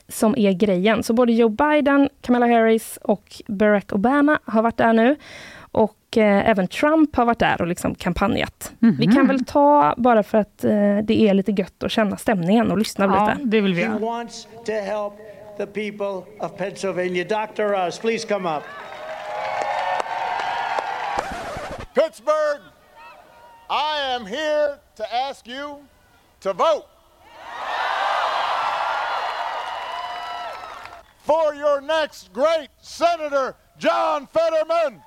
som 0.07 0.35
är 0.37 0.51
grejen. 0.51 1.03
Så 1.03 1.13
både 1.13 1.33
Joe 1.33 1.49
Biden, 1.49 2.09
Kamala 2.21 2.47
Harris 2.47 2.99
och 3.01 3.41
Barack 3.47 3.93
Obama 3.93 4.39
har 4.45 4.61
varit 4.61 4.77
där 4.77 4.93
nu. 4.93 5.15
Och 5.71 6.17
eh, 6.17 6.49
även 6.49 6.67
Trump 6.67 7.15
har 7.15 7.25
varit 7.25 7.39
där 7.39 7.61
och 7.61 7.67
liksom 7.67 7.95
kampanjat. 7.95 8.71
Mhm. 8.79 8.97
Vi 8.99 9.07
kan 9.07 9.27
väl 9.27 9.45
ta, 9.45 9.93
bara 9.97 10.23
för 10.23 10.37
att 10.37 10.63
eh, 10.63 10.97
det 11.03 11.21
är 11.21 11.33
lite 11.33 11.51
gött 11.51 11.83
att 11.83 11.91
känna 11.91 12.17
stämningen 12.17 12.71
och 12.71 12.77
lyssna 12.77 13.05
Ja, 13.05 13.33
lite. 13.33 13.47
det 13.47 13.61
vill 13.61 13.73
vi 13.73 13.81
göra. 13.81 14.27
The 15.57 15.67
people 15.67 16.27
of 16.39 16.57
Pennsylvania. 16.57 17.25
Dr. 17.25 17.75
Oz, 17.75 17.99
please 17.99 18.25
come 18.25 18.45
up. 18.45 18.65
Pittsburgh, 21.93 22.61
I 23.69 23.99
am 24.13 24.25
here 24.25 24.79
to 24.95 25.13
ask 25.13 25.47
you 25.47 25.79
to 26.41 26.53
vote 26.53 26.85
for 31.19 31.53
your 31.53 31.81
next 31.81 32.33
great 32.33 32.69
Senator, 32.81 33.55
John 33.77 34.27
Fetterman. 34.27 35.01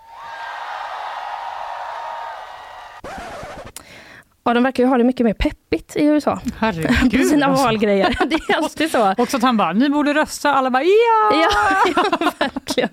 Ja, 4.46 4.54
de 4.54 4.62
verkar 4.62 4.82
ju 4.82 4.88
ha 4.88 4.98
det 4.98 5.04
mycket 5.04 5.26
mer 5.26 5.32
peppigt 5.34 5.96
i 5.96 6.04
USA 6.04 6.36
på 6.44 6.50
Herregud. 6.58 7.26
sina 7.26 7.46
alltså. 7.46 7.64
valgrejer. 7.64 8.16
Det 8.26 8.34
är 8.34 8.56
alltid 8.56 8.90
så. 8.90 9.14
Också 9.18 9.36
att 9.36 9.42
han 9.42 9.56
bara, 9.56 9.72
ni 9.72 9.90
borde 9.90 10.14
rösta. 10.14 10.54
Alla 10.54 10.70
bara, 10.70 10.82
ja! 10.82 11.32
Ja, 11.32 11.48
ja 11.96 12.28
verkligen. 12.38 12.90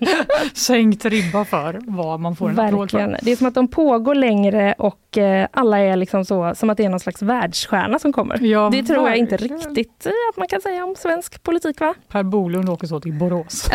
Sänkt 0.54 1.04
ribba 1.04 1.44
för 1.44 1.80
vad 1.86 2.20
man 2.20 2.36
får 2.36 2.50
en 2.50 2.58
applåd 2.60 2.80
verkligen. 2.80 3.16
Det 3.22 3.32
är 3.32 3.36
som 3.36 3.46
att 3.46 3.54
de 3.54 3.68
pågår 3.68 4.14
längre 4.14 4.74
och 4.78 5.18
eh, 5.18 5.46
alla 5.52 5.78
är 5.78 5.96
liksom 5.96 6.24
så, 6.24 6.54
som 6.54 6.70
att 6.70 6.76
det 6.76 6.84
är 6.84 6.88
någon 6.88 7.00
slags 7.00 7.22
världsstjärna 7.22 7.98
som 7.98 8.12
kommer. 8.12 8.38
Ja, 8.42 8.68
det 8.72 8.82
tror 8.82 9.08
jag 9.08 9.16
inte 9.16 9.30
verkligen. 9.36 9.58
riktigt 9.58 10.06
eh, 10.06 10.12
att 10.30 10.36
man 10.36 10.48
kan 10.48 10.60
säga 10.60 10.84
om 10.84 10.94
svensk 10.98 11.42
politik 11.42 11.80
va? 11.80 11.94
Per 12.08 12.22
Bolund 12.22 12.68
åker 12.68 12.86
så 12.86 13.00
till 13.00 13.12
Borås. 13.12 13.70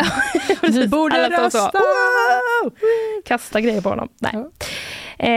Ni 0.62 0.88
borde 0.88 1.14
Alla 1.26 1.26
står 1.50 1.50
så, 1.60 1.64
rösta! 1.66 1.78
"Wow!" 1.78 2.72
Kasta 3.24 3.60
grejer 3.60 3.80
på 3.80 3.88
honom. 3.88 4.08
Nej. 4.18 4.30
Ja. 4.34 4.50
Eh, 5.18 5.28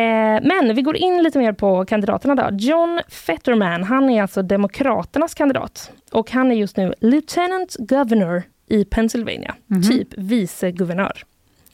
men 0.42 0.76
vi 0.76 0.82
går 0.82 0.98
in 0.98 1.24
lite 1.24 1.40
mer 1.40 1.54
på 1.54 1.86
kandidaterna 1.86 2.36
då. 2.36 2.58
John 2.58 3.00
Fetterman, 3.10 3.84
han 3.84 4.10
är 4.10 4.22
alltså 4.22 4.42
Demokraternas 4.42 5.34
kandidat. 5.34 5.92
Och 6.12 6.32
han 6.32 6.52
är 6.52 6.56
just 6.56 6.78
nu 6.78 6.94
Lieutenant 7.00 7.76
Governor 7.80 8.44
i 8.68 8.86
Pennsylvania. 8.86 9.56
Typ 9.90 10.08
viceguvernör. 10.18 11.24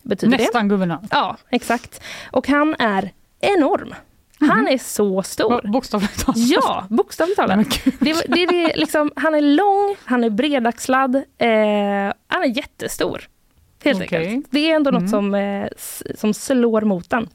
Betyder 0.02 0.38
det? 0.38 0.44
Nästan 0.44 0.70
guvernör. 0.70 1.00
Ja, 1.12 1.38
exakt. 1.50 2.02
Och 2.32 2.48
han 2.48 2.76
är 2.80 3.12
enorm. 3.40 3.94
Han 4.40 4.68
är 4.68 4.78
så 4.78 5.24
stor. 5.24 5.72
Bokstavligt 5.72 6.26
talat. 6.26 6.38
Ja, 6.38 6.86
bokstavligt 6.90 7.38
talat. 7.38 7.68
Det, 8.00 8.14
det, 8.28 8.46
det, 8.46 8.76
liksom, 8.76 9.12
han 9.16 9.36
är 9.36 9.42
lång, 9.42 9.96
han 10.06 10.24
är 10.24 10.30
bredaxlad, 10.30 11.16
eh, 11.16 11.50
han 12.28 12.44
är 12.44 12.58
jättestor. 12.58 13.28
Helt 13.84 14.02
Okej. 14.02 14.28
enkelt. 14.28 14.48
Det 14.52 14.72
är 14.72 14.76
ändå 14.76 14.92
något 14.92 15.10
som, 15.10 15.36
eh, 15.36 15.68
som 16.16 16.34
slår 16.34 16.82
mot 16.82 17.10
den. 17.10 17.30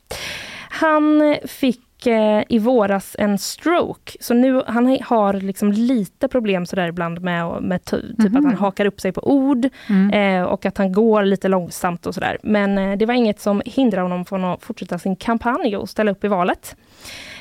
Han 0.75 1.37
fick 1.47 2.07
eh, 2.07 2.43
i 2.49 2.59
våras 2.59 3.17
en 3.19 3.39
stroke, 3.39 4.13
så 4.21 4.35
nu 4.35 4.63
han 4.67 4.99
har 5.03 5.33
liksom 5.33 5.73
lite 5.73 6.29
problem 6.29 6.67
sådär 6.67 6.89
ibland 6.89 7.21
med, 7.23 7.63
med 7.63 7.85
ty- 7.85 8.01
typ 8.17 8.37
att 8.37 8.45
han 8.45 8.55
hakar 8.55 8.87
upp 8.87 9.01
sig 9.01 9.13
på 9.13 9.31
ord 9.33 9.69
eh, 10.13 10.43
och 10.43 10.67
att 10.67 10.79
han 10.79 10.93
går 10.93 11.23
lite 11.25 11.49
långsamt 11.49 12.07
och 12.07 12.15
sådär. 12.15 12.39
Men 12.43 12.79
eh, 12.79 12.99
det 12.99 13.07
var 13.07 13.15
inget 13.15 13.41
som 13.41 13.63
hindrar 13.65 14.03
honom 14.03 14.25
från 14.25 14.45
att 14.45 14.63
fortsätta 14.63 14.99
sin 14.99 15.17
kampanj 15.17 15.77
och 15.77 15.89
ställa 15.89 16.11
upp 16.11 16.25
i 16.25 16.29
valet. 16.29 16.77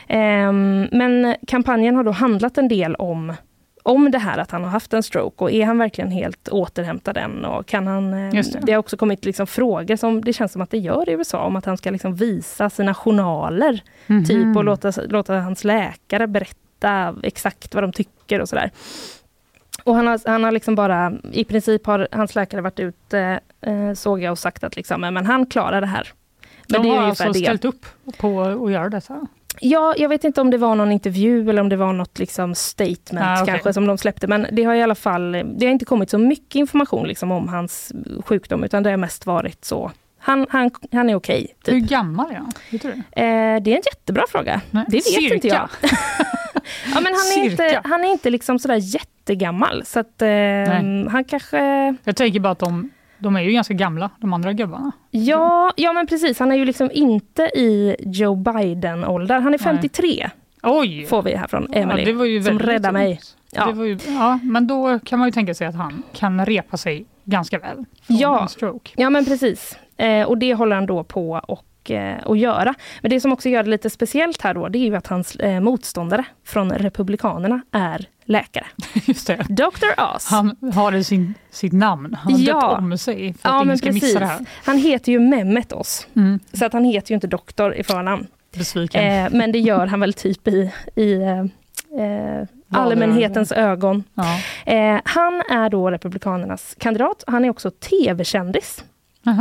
Ehm, 0.08 0.88
men 0.92 1.36
kampanjen 1.48 1.96
har 1.96 2.04
då 2.04 2.12
handlat 2.12 2.58
en 2.58 2.68
del 2.68 2.96
om 2.96 3.34
om 3.84 4.12
det 4.12 4.18
här 4.18 4.38
att 4.38 4.52
han 4.52 4.64
har 4.64 4.70
haft 4.72 4.94
en 4.94 5.04
stroke 5.04 5.44
och 5.44 5.52
är 5.52 5.66
han 5.66 5.78
verkligen 5.78 6.12
helt 6.12 6.50
återhämtad 6.50 7.18
än? 7.18 7.46
Och 7.46 7.66
kan 7.66 7.88
han, 7.88 8.14
eh, 8.14 8.32
det. 8.34 8.60
det. 8.62 8.72
har 8.72 8.80
också 8.80 8.98
kommit 8.98 9.26
liksom 9.26 9.48
frågor 9.48 9.96
som 9.96 10.22
det 10.24 10.34
känns 10.34 10.52
som 10.52 10.62
att 10.62 10.70
det 10.70 10.78
gör 10.78 11.10
i 11.10 11.12
USA 11.12 11.44
om 11.44 11.56
att 11.56 11.66
han 11.66 11.78
ska 11.78 11.92
liksom 11.92 12.16
visa 12.16 12.70
sina 12.70 12.94
journaler 12.94 13.84
Mhm. 14.08 14.26
typ 14.26 14.58
och 14.58 14.64
låta, 14.64 14.92
låta 15.10 15.40
hans 15.40 15.64
läkare 15.64 16.28
berätta 16.28 17.16
exakt 17.24 17.74
vad 17.76 17.84
de 17.84 17.92
tycker 17.92 18.42
och 18.42 18.50
sådär. 18.50 18.72
Och 19.84 19.96
han 19.96 20.08
har, 20.08 20.20
han 20.26 20.44
har 20.44 20.52
liksom 20.52 20.76
bara, 20.76 21.14
i 21.32 21.44
princip 21.44 21.86
har 21.86 22.08
hans 22.12 22.36
läkare 22.36 22.62
varit 22.62 22.80
ute, 22.80 23.40
eh, 23.62 23.94
såg 23.94 24.22
jag 24.22 24.32
och 24.32 24.40
sagt 24.40 24.64
att 24.64 24.76
liksom, 24.76 25.02
men 25.02 25.26
han 25.26 25.46
klarar 25.46 25.82
det 25.82 25.88
här. 25.88 26.08
Men 26.70 26.82
De 26.82 26.88
det 26.88 26.94
är 26.96 27.00
har 27.00 27.08
alltså 27.10 27.28
det. 27.32 27.34
ställt 27.40 27.66
upp 27.66 27.86
på 28.18 28.42
att 28.42 28.72
göra 28.72 28.90
detta? 28.90 29.28
Ja, 29.60 29.94
jag 29.98 30.10
vet 30.10 30.24
inte 30.24 30.42
om 30.42 30.50
det 30.52 30.58
var 30.58 30.76
någon 30.76 30.92
intervju 30.92 31.50
eller 31.50 31.62
om 31.62 31.70
det 31.70 31.76
var 31.76 31.94
något 31.94 32.20
liksom 32.20 32.56
statement 32.56 33.26
Ah, 33.28 33.34
okej. 33.42 33.46
kanske 33.54 33.74
som 33.74 33.88
de 33.88 33.98
släppte. 33.98 34.28
Men 34.28 34.48
det 34.52 34.64
har 34.64 34.76
i 34.76 34.82
alla 34.84 34.96
fall, 34.96 35.32
det 35.32 35.66
har 35.66 35.72
inte 35.72 35.86
kommit 35.86 36.10
så 36.10 36.18
mycket 36.18 36.56
information 36.56 37.08
liksom 37.08 37.32
om 37.32 37.48
hans 37.48 37.92
sjukdom 38.26 38.64
utan 38.64 38.84
det 38.84 38.90
har 38.90 38.98
mest 38.98 39.26
varit 39.26 39.66
så. 39.66 39.92
Han, 40.20 40.46
han, 40.50 40.72
han 40.92 41.10
är 41.10 41.16
okej. 41.16 41.56
Hur 41.66 41.80
typ. 41.80 41.90
gammal 41.90 42.32
är 42.32 42.36
han? 42.36 42.52
Vet 42.72 42.82
du 42.82 42.88
det? 42.92 43.22
eh, 43.22 43.62
det 43.62 43.72
är 43.72 43.76
en 43.76 43.82
jättebra 43.86 44.24
fråga. 44.30 44.62
Nej, 44.72 44.86
Det 44.88 44.96
vet 44.98 45.04
cirka. 45.04 45.36
inte 45.36 45.48
jag. 45.48 45.70
ja, 46.94 47.02
men 47.02 47.06
han, 47.06 47.40
är 47.40 47.44
inte, 47.52 47.82
han 47.84 48.04
är 48.04 48.12
inte 48.12 48.30
liksom 48.30 48.60
sådär 48.60 48.76
jättegammal. 48.96 49.86
Så 49.86 50.00
att, 50.00 50.22
eh, 50.22 50.30
han 51.12 51.24
kanske... 51.28 51.58
Jag 52.04 52.16
tänker 52.16 52.40
bara 52.40 52.52
att 52.52 52.60
de, 52.60 52.90
de 53.22 53.36
är 53.36 53.42
ju 53.42 53.52
ganska 53.52 53.74
gamla, 53.74 54.10
de 54.18 54.34
andra 54.34 54.54
gubbarna. 54.54 54.92
Ja, 55.12 55.74
ja 55.78 55.94
men 55.94 56.08
precis. 56.08 56.40
Han 56.40 56.52
är 56.52 56.56
ju 56.56 56.66
liksom 56.66 56.90
inte 56.94 57.44
i 57.44 57.96
Joe 58.00 58.36
Biden-ålder. 58.36 59.36
Han 59.36 59.54
är 59.54 59.58
Nej. 59.58 59.60
53 59.60 60.30
Oj! 60.64 61.06
får 61.06 61.24
vi 61.24 61.36
här 61.36 61.48
från 61.48 61.74
Emily. 61.74 62.02
ja, 62.02 62.06
det 62.06 62.14
var 62.14 62.26
ju 62.26 62.44
som 62.44 62.60
räddar 62.60 62.92
mig. 62.92 63.20
Ja. 63.52 63.86
Ju, 63.86 63.98
ja, 64.08 64.40
men 64.44 64.68
då 64.68 65.00
kan 65.00 65.20
man 65.20 65.28
ju 65.28 65.32
tänka 65.32 65.54
sig 65.54 65.68
att 65.68 65.76
han 65.76 66.04
kan 66.14 66.46
repa 66.46 66.78
sig 66.78 67.06
ganska 67.24 67.60
väl 67.60 67.86
Ja. 68.08 68.48
Ja 68.96 69.10
men 69.10 69.26
precis. 69.26 69.78
Eh, 69.98 70.28
och 70.28 70.38
det 70.38 70.54
håller 70.54 70.76
han 70.76 70.86
då 70.86 71.04
på 71.04 71.42
och, 71.48 71.92
eh, 71.92 72.18
att 72.26 72.40
göra. 72.40 72.74
Men 73.02 73.10
det 73.10 73.22
som 73.22 73.34
också 73.34 73.50
gör 73.50 73.64
det 73.64 73.70
lite 73.70 73.90
speciellt 73.90 74.42
här 74.42 74.54
då, 74.54 74.68
det 74.70 74.78
är 74.78 74.86
ju 74.86 74.96
att 74.96 75.08
hans 75.08 75.36
eh, 75.36 75.60
motståndare 75.60 76.26
från 76.46 76.72
Republikanerna 76.72 77.62
är 77.72 78.06
läkare. 78.32 78.66
Just 79.06 79.28
det. 79.28 79.46
Dr. 79.50 80.16
Oz. 80.16 80.26
Han 80.28 80.56
har 80.74 80.96
i 80.96 81.04
sin, 81.04 81.34
sitt 81.52 81.74
namn. 81.74 82.18
Han 82.24 82.34
har 82.34 82.40
Ja. 82.40 82.54
döpt 82.54 82.80
om 82.80 82.98
sig 82.98 83.34
för 83.34 83.50
att 83.50 83.56
ja 83.56 83.64
ingen 83.64 83.78
ska 83.78 83.88
precis. 83.88 84.04
missa 84.04 84.20
det 84.20 84.26
här. 84.26 84.46
Han 84.66 84.78
heter 84.78 85.12
ju 85.12 85.20
Mehmet 85.20 85.74
Oz. 85.74 86.08
Mm. 86.16 86.40
Så 86.54 86.66
att 86.66 86.74
han 86.74 86.84
heter 86.84 87.12
ju 87.12 87.16
inte 87.16 87.28
doktor 87.28 87.74
i 87.76 87.84
förnamn. 87.84 88.28
Besviken. 88.58 89.04
Eh, 89.04 89.30
men 89.32 89.52
det 89.52 89.60
gör 89.60 89.88
han 89.88 90.00
väl 90.00 90.14
typ 90.14 90.48
i, 90.48 90.72
i 90.96 91.14
eh, 91.14 92.48
allmänhetens 92.70 93.52
ögon. 93.52 94.04
ja. 94.14 94.40
Eh, 94.74 95.02
han 95.06 95.42
är 95.50 95.70
då 95.70 95.92
Republikanernas 95.92 96.76
kandidat. 96.80 97.24
Han 97.28 97.46
är 97.46 97.50
också 97.50 97.72
tv-kändis. 97.72 98.84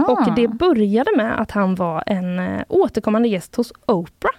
Och 0.09 0.35
det 0.37 0.49
började 0.49 1.11
med 1.16 1.40
att 1.40 1.50
han 1.50 1.75
var 1.75 2.02
en 2.06 2.38
eh, 2.38 2.62
återkommande 2.68 3.28
gäst 3.28 3.56
hos 3.56 3.73
Oprah. 3.87 4.32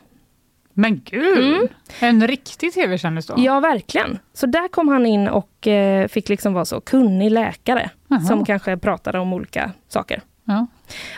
Men 0.73 1.01
gud! 1.05 1.55
Mm. 1.55 1.67
En 1.99 2.27
riktig 2.27 2.73
tv-kändis 2.73 3.25
då? 3.27 3.33
Ja, 3.37 3.59
verkligen. 3.59 4.19
Så 4.33 4.45
där 4.45 4.67
kom 4.67 4.87
han 4.87 5.05
in 5.05 5.27
och 5.27 5.67
eh, 5.67 6.07
fick 6.07 6.29
liksom 6.29 6.53
vara 6.53 6.65
så 6.65 6.81
kunnig 6.81 7.31
läkare 7.31 7.89
Jaha. 8.07 8.19
som 8.19 8.45
kanske 8.45 8.77
pratade 8.77 9.19
om 9.19 9.33
olika 9.33 9.71
saker. 9.87 10.21
Ja. 10.45 10.67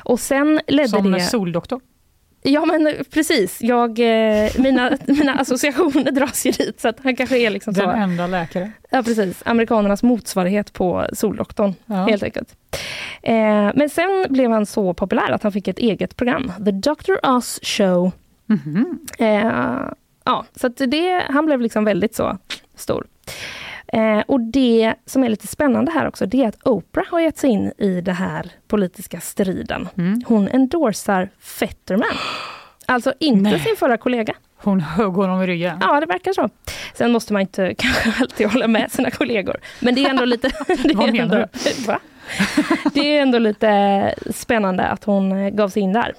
Och 0.04 0.20
sen 0.20 0.62
ledde 0.68 0.88
Som 0.90 1.12
det... 1.12 1.20
soldoktor. 1.22 1.82
Ja 2.46 2.66
men 2.66 2.94
precis, 3.14 3.62
jag, 3.62 4.00
eh, 4.00 4.50
mina, 4.58 4.92
mina 5.08 5.34
associationer 5.34 6.12
dras 6.12 6.46
ju 6.46 6.52
dit 6.52 6.82
så 6.82 6.88
att 6.88 7.00
han 7.04 7.16
kanske 7.16 7.38
är 7.38 7.50
liksom 7.50 7.74
Den 7.74 7.84
så. 7.84 7.90
enda 7.92 8.28
läkare. 8.28 8.72
Ja 8.90 9.04
precis, 9.04 9.42
amerikanernas 9.46 10.04
motsvarighet 10.04 10.74
på 10.74 11.08
Soldoktorn 11.14 11.74
Ja. 11.86 11.96
helt 11.96 12.24
enkelt. 12.24 12.56
Eh, 13.22 13.36
men 13.76 13.90
sen 13.90 14.26
blev 14.30 14.52
han 14.52 14.66
så 14.66 14.94
populär 14.94 15.32
att 15.32 15.44
han 15.44 15.52
fick 15.52 15.68
ett 15.68 15.80
eget 15.80 16.16
program, 16.16 16.52
The 16.66 16.72
Dr. 16.72 17.14
Oz 17.30 17.60
Show. 17.64 18.12
Mhm. 18.54 19.00
Eh, 19.20 19.92
ja, 20.24 20.46
så 20.56 20.68
det, 20.68 21.26
han 21.30 21.46
blev 21.46 21.62
liksom 21.62 21.86
väldigt 21.86 22.16
så 22.16 22.38
stor. 22.76 23.08
Eh, 23.88 24.20
och 24.28 24.40
det 24.42 24.94
som 25.06 25.24
är 25.24 25.30
lite 25.30 25.48
spännande 25.48 25.92
här 25.92 26.08
också, 26.08 26.26
det 26.26 26.44
är 26.44 26.48
att 26.48 26.68
Oprah 26.68 27.06
har 27.12 27.20
gett 27.20 27.38
sig 27.38 27.50
in 27.50 27.74
i 27.78 28.02
den 28.02 28.16
här 28.16 28.52
politiska 28.68 29.20
striden. 29.20 29.88
Mm. 29.98 30.22
Hon 30.26 30.48
endorsar 30.48 31.30
Fetterman. 31.40 32.18
Alltså 32.86 33.14
inte 33.20 33.50
Nej. 33.50 33.60
sin 33.60 33.76
förra 33.76 33.98
kollega. 33.98 34.34
Hon 34.58 34.80
högg 34.80 35.14
honom 35.14 35.42
i 35.42 35.48
ryggen. 35.48 35.78
Ja, 35.82 36.00
det 36.00 36.06
verkar 36.06 36.34
så. 36.34 36.50
Sen 36.94 37.12
måste 37.12 37.34
man 37.34 37.42
inte 37.42 37.74
kanske 37.78 38.14
alltid 38.20 38.48
hålla 38.48 38.68
med 38.68 38.92
sina 38.92 39.12
kollegor. 39.12 39.58
Men 39.80 39.96
det 39.96 40.06
är 40.06 40.10
ändå 40.10 40.26
lite... 40.26 40.48
Det 40.68 40.94
Vad 40.96 41.12
menar 41.14 41.36
ändå, 41.36 41.48
Va? 41.88 42.00
Det 42.94 43.18
är 43.18 43.22
ändå 43.22 43.38
lite 43.40 44.16
spännande 44.36 44.88
att 44.88 45.04
hon 45.04 45.32
eh, 45.32 45.50
gav 45.50 45.70
sig 45.70 45.82
in 45.82 45.94
där. 45.94 46.14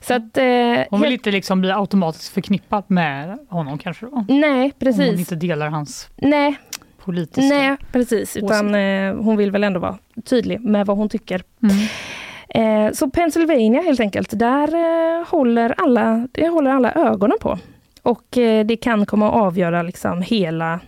Så 0.00 0.14
att... 0.14 0.36
Eh, 0.38 0.44
Hon 0.90 1.00
vill 1.00 1.10
helt- 1.10 1.12
inte 1.12 1.30
liksom 1.30 1.60
bli 1.60 1.70
automatiskt 1.72 2.34
förknippad 2.34 2.84
med 2.86 3.38
honom 3.48 3.78
kanske 3.78 4.06
då? 4.06 4.24
Nej, 4.28 4.54
Om 4.54 4.60
hon 4.62 4.70
precis. 4.78 5.18
inte 5.18 5.34
delar 5.34 5.68
hans 5.68 6.08
Nej, 6.16 6.56
politiska... 7.04 7.40
nej, 7.54 7.76
precis. 7.92 8.36
Utan 8.36 8.74
eh, 8.74 9.14
hon 9.14 9.36
vill 9.36 9.50
väl 9.50 9.64
ändå 9.64 9.80
vara 9.80 9.98
tydlig 10.24 10.60
med 10.60 10.86
vad 10.86 10.96
hon 10.96 11.08
tycker. 11.08 11.42
Mm. 11.62 12.86
Eh, 12.86 12.92
så 12.92 13.10
Pennsylvania 13.10 13.82
helt 13.82 14.00
enkelt, 14.00 14.38
där 14.38 14.74
eh, 14.74 15.26
håller, 15.28 15.74
alla, 15.78 16.28
det 16.32 16.48
håller 16.48 16.70
alla 16.70 16.92
ögonen 16.92 17.36
på. 17.40 17.58
Och 18.02 18.38
eh, 18.38 18.66
det 18.66 18.76
kan 18.76 19.06
komma 19.06 19.28
att 19.28 19.34
avgöra 19.34 19.82
liksom 19.82 20.22
hela, 20.22 20.80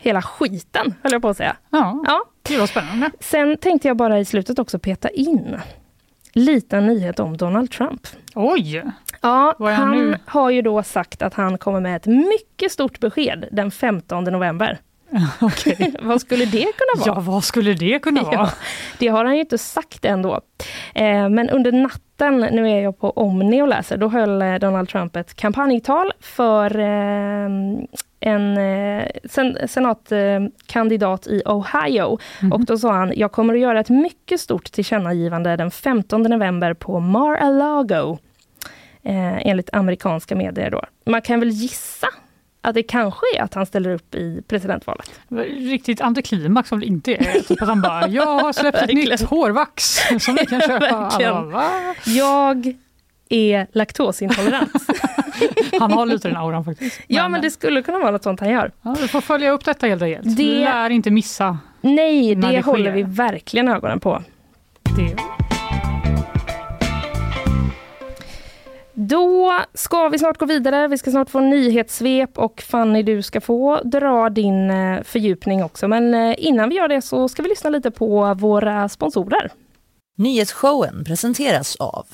hela 0.00 0.22
skiten, 0.22 0.94
höll 1.02 1.12
jag 1.12 1.22
på 1.22 1.28
att 1.28 1.36
säga. 1.36 1.56
Ja, 1.70 2.02
Ja. 2.06 2.24
Det 2.42 2.58
var 2.58 2.66
spännande. 2.66 3.10
Sen 3.20 3.56
tänkte 3.56 3.88
jag 3.88 3.96
bara 3.96 4.18
i 4.18 4.24
slutet 4.24 4.58
också 4.58 4.78
peta 4.78 5.08
in 5.08 5.56
liten 6.32 6.86
nyhet 6.86 7.20
om 7.20 7.36
Donald 7.36 7.70
Trump. 7.70 8.06
Oj! 8.34 8.82
Ja, 9.20 9.56
han 9.58 9.90
nu? 9.90 10.18
har 10.26 10.50
ju 10.50 10.62
då 10.62 10.82
sagt 10.82 11.22
att 11.22 11.34
han 11.34 11.58
kommer 11.58 11.80
med 11.80 11.96
ett 11.96 12.06
mycket 12.06 12.72
stort 12.72 13.00
besked 13.00 13.48
den 13.52 13.70
15 13.70 14.24
november. 14.24 14.78
Okej. 15.40 15.94
Vad 16.02 16.20
skulle 16.20 16.44
det 16.44 16.72
kunna 16.72 17.04
vara? 17.04 17.16
Ja, 17.16 17.20
vad 17.20 17.44
skulle 17.44 17.74
det 17.74 17.98
kunna 17.98 18.22
vara? 18.22 18.34
Ja, 18.34 18.50
det 18.98 19.08
har 19.08 19.24
han 19.24 19.34
ju 19.34 19.40
inte 19.40 19.58
sagt 19.58 20.04
ändå. 20.04 20.40
Eh, 20.94 21.28
men 21.28 21.50
under 21.50 21.72
natten, 21.72 22.40
nu 22.40 22.70
är 22.70 22.82
jag 22.82 22.98
på 22.98 23.10
Omni 23.10 23.62
och 23.62 23.68
läser, 23.68 23.96
då 23.96 24.08
höll 24.08 24.42
eh, 24.42 24.54
Donald 24.54 24.88
Trump 24.88 25.16
ett 25.16 25.34
kampanjtal 25.34 26.12
för 26.20 26.78
eh, 26.78 27.48
en 28.22 28.58
eh, 28.58 29.06
sen, 29.24 29.58
senatkandidat 29.68 31.26
i 31.26 31.42
Ohio. 31.46 32.18
Mhm. 32.42 32.52
Och 32.52 32.64
då 32.64 32.78
sa 32.78 32.92
han, 32.92 33.12
jag 33.16 33.32
kommer 33.32 33.54
att 33.54 33.60
göra 33.60 33.80
ett 33.80 33.88
mycket 33.88 34.40
stort 34.40 34.72
tillkännagivande 34.72 35.56
den 35.56 35.70
15 35.70 36.22
november 36.22 36.74
på 36.74 37.00
Mar-a-Lago. 37.00 38.18
Eh, 39.02 39.46
enligt 39.46 39.70
amerikanska 39.72 40.36
medier 40.36 40.70
då. 40.70 40.82
Man 41.06 41.22
kan 41.22 41.40
väl 41.40 41.48
gissa 41.48 42.08
att 42.60 42.74
det 42.74 42.82
kanske 42.82 43.26
är 43.36 43.42
att 43.42 43.54
han 43.54 43.66
ställer 43.66 43.90
upp 43.90 44.14
i 44.14 44.42
presidentvalet. 44.48 45.10
Riktigt 45.58 46.00
antiklimax 46.00 46.72
om 46.72 46.80
det 46.80 46.86
inte 46.86 47.14
är. 47.14 47.40
Typ 47.40 47.62
att 47.62 47.68
han 47.68 47.80
bara, 47.82 48.08
jag 48.08 48.26
har 48.40 48.52
släppt 48.52 48.78
ett 48.78 48.88
nytt 48.94 49.22
hårvax 49.22 50.00
som 50.20 50.34
ni 50.34 50.46
kan 50.46 50.60
köpa. 50.60 50.86
Alla 50.96 51.42
Va? 51.42 51.70
Jag 52.06 52.76
är 53.34 53.66
laktosintolerant. 53.72 54.70
Han 55.80 55.92
har 55.92 56.06
lite 56.06 56.28
den 56.28 56.36
auran 56.36 56.64
faktiskt. 56.64 57.00
ja, 57.06 57.28
men 57.28 57.40
det 57.40 57.50
skulle 57.50 57.82
kunna 57.82 57.98
vara 57.98 58.10
något 58.10 58.22
sånt 58.22 58.40
han 58.40 58.50
gör. 58.50 58.72
ja, 58.82 58.96
vi 59.02 59.08
får 59.08 59.20
följa 59.20 59.50
upp 59.50 59.64
detta 59.64 59.86
helt 59.86 60.02
enkelt. 60.02 60.24
Det- 60.36 60.42
Vi 60.42 60.58
lär 60.58 60.90
inte 60.90 61.10
missa 61.10 61.58
Nej, 61.80 62.34
det, 62.34 62.48
det 62.48 62.60
håller 62.64 62.92
vi 62.92 63.02
verkligen 63.02 63.68
ögonen 63.68 64.00
på. 64.00 64.22
det. 64.96 65.16
Då 68.94 69.52
ska 69.74 70.08
vi 70.08 70.18
snart 70.18 70.38
gå 70.38 70.46
vidare. 70.46 70.88
Vi 70.88 70.98
ska 70.98 71.10
snart 71.10 71.30
få 71.30 71.40
nyhetssvep 71.40 72.38
och 72.38 72.60
Fanny, 72.62 73.02
du 73.02 73.22
ska 73.22 73.40
få 73.40 73.80
dra 73.84 74.30
din 74.30 74.70
eh, 74.70 75.02
fördjupning 75.02 75.64
också. 75.64 75.88
Men 75.88 76.14
eh, 76.14 76.34
innan 76.38 76.68
vi 76.68 76.74
gör 76.76 76.88
det 76.88 77.02
så 77.02 77.28
ska 77.28 77.42
vi 77.42 77.48
lyssna 77.48 77.70
lite 77.70 77.90
på 77.90 78.34
våra 78.34 78.88
sponsorer. 78.88 79.50
Nyhetsshowen 80.18 81.04
presenteras 81.04 81.76
av 81.76 82.06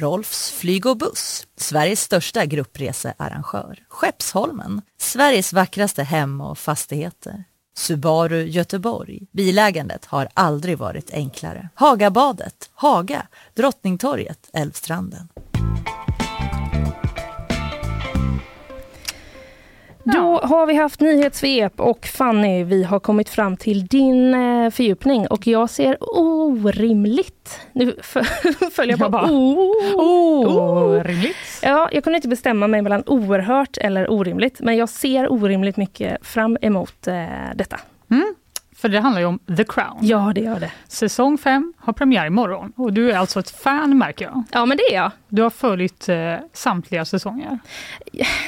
Rolfs 0.00 0.50
flyg 0.50 0.86
och 0.86 0.96
buss, 0.96 1.46
Sveriges 1.56 2.02
största 2.02 2.44
gruppresearrangör. 2.44 3.78
Skeppsholmen, 3.88 4.82
Sveriges 5.00 5.52
vackraste 5.52 6.02
hem 6.02 6.40
och 6.40 6.58
fastigheter. 6.58 7.44
Subaru 7.76 8.42
Göteborg. 8.44 9.20
Bilägandet 9.32 10.04
har 10.04 10.28
aldrig 10.34 10.78
varit 10.78 11.10
enklare. 11.10 11.68
Hagabadet, 11.74 12.70
Haga, 12.74 13.26
Drottningtorget, 13.54 14.50
Älvstranden. 14.52 15.28
Då 20.14 20.40
har 20.42 20.66
vi 20.66 20.74
haft 20.74 21.00
nyhetssvep 21.00 21.80
och 21.80 22.06
Fanny, 22.06 22.64
vi 22.64 22.84
har 22.84 23.00
kommit 23.00 23.28
fram 23.28 23.56
till 23.56 23.86
din 23.86 24.34
eh, 24.34 24.70
fördjupning 24.70 25.26
och 25.26 25.46
jag 25.46 25.70
ser 25.70 25.96
orimligt. 26.00 27.60
Nu 27.72 27.96
följer 28.72 28.96
jag 28.98 29.00
Jag 29.00 29.10
bara. 29.10 29.30
Orimligt. 29.30 31.36
Ja, 31.62 31.88
jag 31.92 32.04
kunde 32.04 32.16
inte 32.16 32.28
bestämma 32.28 32.66
mig 32.66 32.82
mellan 32.82 33.02
oerhört 33.06 33.76
eller 33.76 34.10
orimligt, 34.10 34.60
men 34.60 34.76
jag 34.76 34.88
ser 34.88 35.32
orimligt 35.32 35.76
mycket 35.76 36.26
fram 36.26 36.58
emot 36.60 37.06
eh, 37.06 37.24
detta. 37.54 37.80
För 38.80 38.88
det 38.88 39.00
handlar 39.00 39.20
ju 39.20 39.26
om 39.26 39.38
The 39.56 39.64
Crown. 39.64 39.98
Ja, 40.00 40.32
det 40.34 40.40
gör 40.40 40.60
det. 40.60 40.70
Säsong 40.88 41.38
5 41.38 41.72
har 41.78 41.92
premiär 41.92 42.26
imorgon 42.26 42.72
och 42.76 42.92
du 42.92 43.10
är 43.12 43.16
alltså 43.16 43.40
ett 43.40 43.50
fan 43.50 43.98
märker 43.98 44.24
jag. 44.24 44.44
Ja, 44.52 44.66
men 44.66 44.76
det 44.76 44.82
är 44.82 44.94
jag. 44.94 45.10
Du 45.28 45.42
har 45.42 45.50
följt 45.50 46.08
eh, 46.08 46.34
samtliga 46.52 47.04
säsonger. 47.04 47.58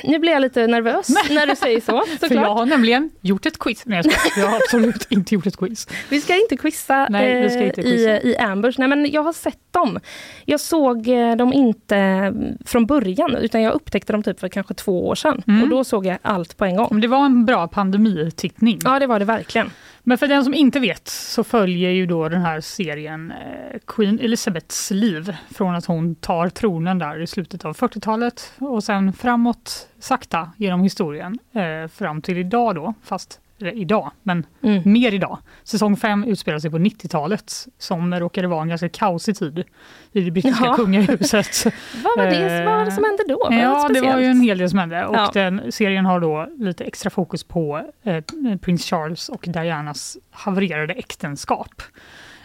Nu 0.05 0.19
blir 0.19 0.33
jag 0.33 0.43
lite 0.43 0.67
nervös 0.67 1.09
när 1.31 1.47
du 1.47 1.57
säger 1.57 1.81
så, 1.81 2.05
För 2.29 2.35
jag 2.35 2.55
har 2.55 2.67
nämligen 2.67 3.11
gjort 3.21 3.47
ett 3.47 3.59
quiz. 3.59 3.83
Nej, 3.87 4.03
jag, 4.05 4.13
skojar. 4.13 4.47
jag 4.47 4.51
har 4.53 4.57
absolut 4.57 5.07
inte 5.11 5.35
gjort 5.35 5.47
ett 5.47 5.57
quiz. 5.57 5.89
Vi 6.09 6.21
ska 6.21 6.35
inte 6.35 6.57
quizza, 6.57 7.07
Nej, 7.11 7.43
vi 7.43 7.51
ska 7.51 7.59
eh, 7.59 7.67
inte 7.67 7.83
quizza. 7.83 8.21
I, 8.21 8.31
i 8.31 8.37
Ambush. 8.37 8.79
Nej, 8.79 8.89
men 8.89 9.11
jag 9.11 9.23
har 9.23 9.33
sett 9.33 9.73
dem. 9.73 10.01
Jag 10.45 10.61
såg 10.61 11.09
eh, 11.09 11.37
dem 11.37 11.53
inte 11.53 11.97
mm, 11.97 12.59
från 12.65 12.87
början, 12.87 13.37
utan 13.37 13.63
jag 13.63 13.73
upptäckte 13.73 14.13
dem 14.13 14.23
typ 14.23 14.41
för 14.41 14.49
kanske 14.49 14.75
två 14.75 15.09
år 15.09 15.15
sedan. 15.15 15.43
Mm. 15.47 15.63
Och 15.63 15.69
då 15.69 15.85
såg 15.85 16.07
jag 16.07 16.19
allt 16.23 16.57
på 16.57 16.65
en 16.65 16.77
gång. 16.77 16.89
Men 16.91 17.01
Det 17.01 17.09
var 17.09 17.25
en 17.25 17.45
bra 17.45 17.69
pandemitittning. 17.69 18.79
Ja, 18.85 18.99
det 18.99 19.07
var 19.07 19.19
det 19.19 19.25
verkligen. 19.25 19.71
Men 20.03 20.19
för 20.19 20.27
den 20.27 20.45
som 20.45 20.55
inte 20.55 20.81
vet 20.81 21.09
så 21.09 21.45
följer 21.45 21.91
ju 21.91 22.07
då 22.07 22.29
den 22.29 22.41
här 22.41 22.61
serien 22.61 23.31
eh, 23.31 23.79
Queen 23.87 24.19
Elizabeths 24.19 24.91
liv 24.91 25.37
från 25.51 25.75
att 25.75 25.87
hon 25.87 26.15
tar 26.15 26.49
tronen 26.49 26.99
där 26.99 27.21
i 27.21 27.27
slutet 27.27 27.65
av 27.65 27.77
40-talet 27.77 28.53
och 28.59 28.85
sen 28.85 29.13
framåt 29.13 29.89
sakta 29.99 30.53
genom 30.57 30.83
historien 30.83 31.39
eh, 31.53 31.89
fram 31.89 32.23
till 32.23 32.39
idag 32.39 32.75
då, 32.75 32.95
fast 33.03 33.41
idag, 33.67 34.11
men 34.23 34.47
Mm. 34.63 34.83
mer 34.93 35.15
idag. 35.15 35.39
Säsong 35.65 35.97
5 35.97 36.25
utspelar 36.25 36.59
sig 36.59 36.71
på 36.71 36.79
90-talet 36.79 37.53
som 37.79 38.15
råkade 38.15 38.49
vara 38.49 38.63
en 38.63 38.69
ganska 38.69 38.89
kaosig 38.89 39.37
tid 39.39 39.65
i 40.13 40.21
det 40.21 40.31
brittiska 40.31 40.65
Ja. 40.65 40.75
kungahuset. 40.77 41.65
Vad 42.05 42.17
var 42.17 42.27
det, 42.27 42.59
Eh, 42.61 42.65
vad 42.65 42.75
var 42.79 42.85
det 42.85 42.91
som 42.93 43.05
hände 43.05 43.23
då? 43.29 43.39
Var 43.51 43.57
Ja, 43.57 43.83
något 43.83 43.95
det 43.95 44.01
var 44.01 44.19
ju 44.19 44.25
en 44.27 44.41
hel 44.41 44.59
del 44.59 44.71
som 44.71 44.79
hände. 44.79 45.07
Och 45.07 45.15
Ja. 45.17 45.31
den 45.35 45.73
serien 45.73 46.07
har 46.07 46.21
då 46.21 46.49
lite 46.59 46.85
extra 46.85 47.11
fokus 47.11 47.45
på 47.45 47.83
eh, 48.03 48.25
prins 48.61 48.85
Charles 48.85 49.29
och 49.29 49.45
Dianas 49.49 50.17
havererade 50.31 50.95
äktenskap. 50.95 51.83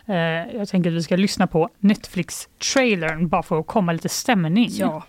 Eh, 0.08 0.16
jag 0.58 0.68
tänker 0.68 0.90
att 0.90 0.96
vi 0.96 1.04
ska 1.04 1.16
lyssna 1.16 1.48
på 1.48 1.70
Netflix-trailern 1.80 3.28
bara 3.28 3.44
för 3.44 3.60
att 3.60 3.68
komma 3.68 3.92
lite 3.92 4.10
stämning. 4.10 4.70
Ja. 4.72 5.04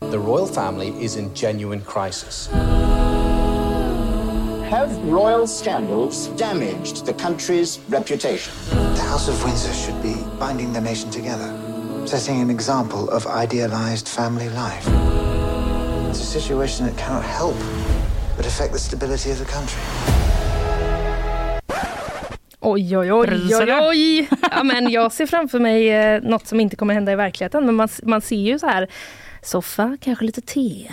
The 0.00 0.16
royal 0.16 0.48
family 0.48 0.92
is 1.00 1.16
in 1.18 1.30
genuine 1.34 1.82
crisis. 1.86 2.50
Have 4.70 4.96
royal 5.10 5.48
scandals 5.48 6.28
damaged 6.36 7.04
the 7.04 7.12
country's 7.12 7.80
reputation? 7.88 8.52
The 8.94 9.02
House 9.02 9.28
of 9.28 9.42
Windsor 9.44 9.72
should 9.72 10.00
be 10.00 10.14
binding 10.38 10.72
the 10.72 10.80
nation 10.80 11.10
together, 11.10 11.50
setting 12.06 12.40
an 12.40 12.50
example 12.50 13.10
of 13.10 13.26
idealized 13.26 14.08
family 14.08 14.48
life. 14.48 14.86
It's 16.08 16.20
a 16.20 16.40
situation 16.40 16.86
that 16.86 16.96
cannot 16.96 17.24
help 17.24 17.56
but 18.36 18.46
affect 18.46 18.72
the 18.72 18.78
stability 18.78 19.32
of 19.32 19.38
the 19.38 19.44
country. 19.44 19.82
Oj, 22.60 22.96
oj, 22.96 23.12
oj, 23.12 23.54
oj, 23.54 23.72
oj. 23.72 24.28
Ja, 24.50 24.62
men 24.62 24.90
jag 24.90 25.12
ser 25.12 25.26
framför 25.26 25.58
mig 25.58 25.88
eh, 25.88 26.22
något 26.22 26.46
som 26.46 26.60
inte 26.60 26.76
kommer 26.76 26.94
hända 26.94 27.12
i 27.12 27.16
verkligheten. 27.16 27.66
Men 27.66 27.74
man, 27.74 27.88
man 28.02 28.20
ser 28.20 28.36
ju 28.36 28.58
så 28.58 28.66
här, 28.66 28.88
soffa, 29.42 29.96
kanske 30.00 30.24
lite 30.24 30.40
te. 30.40 30.90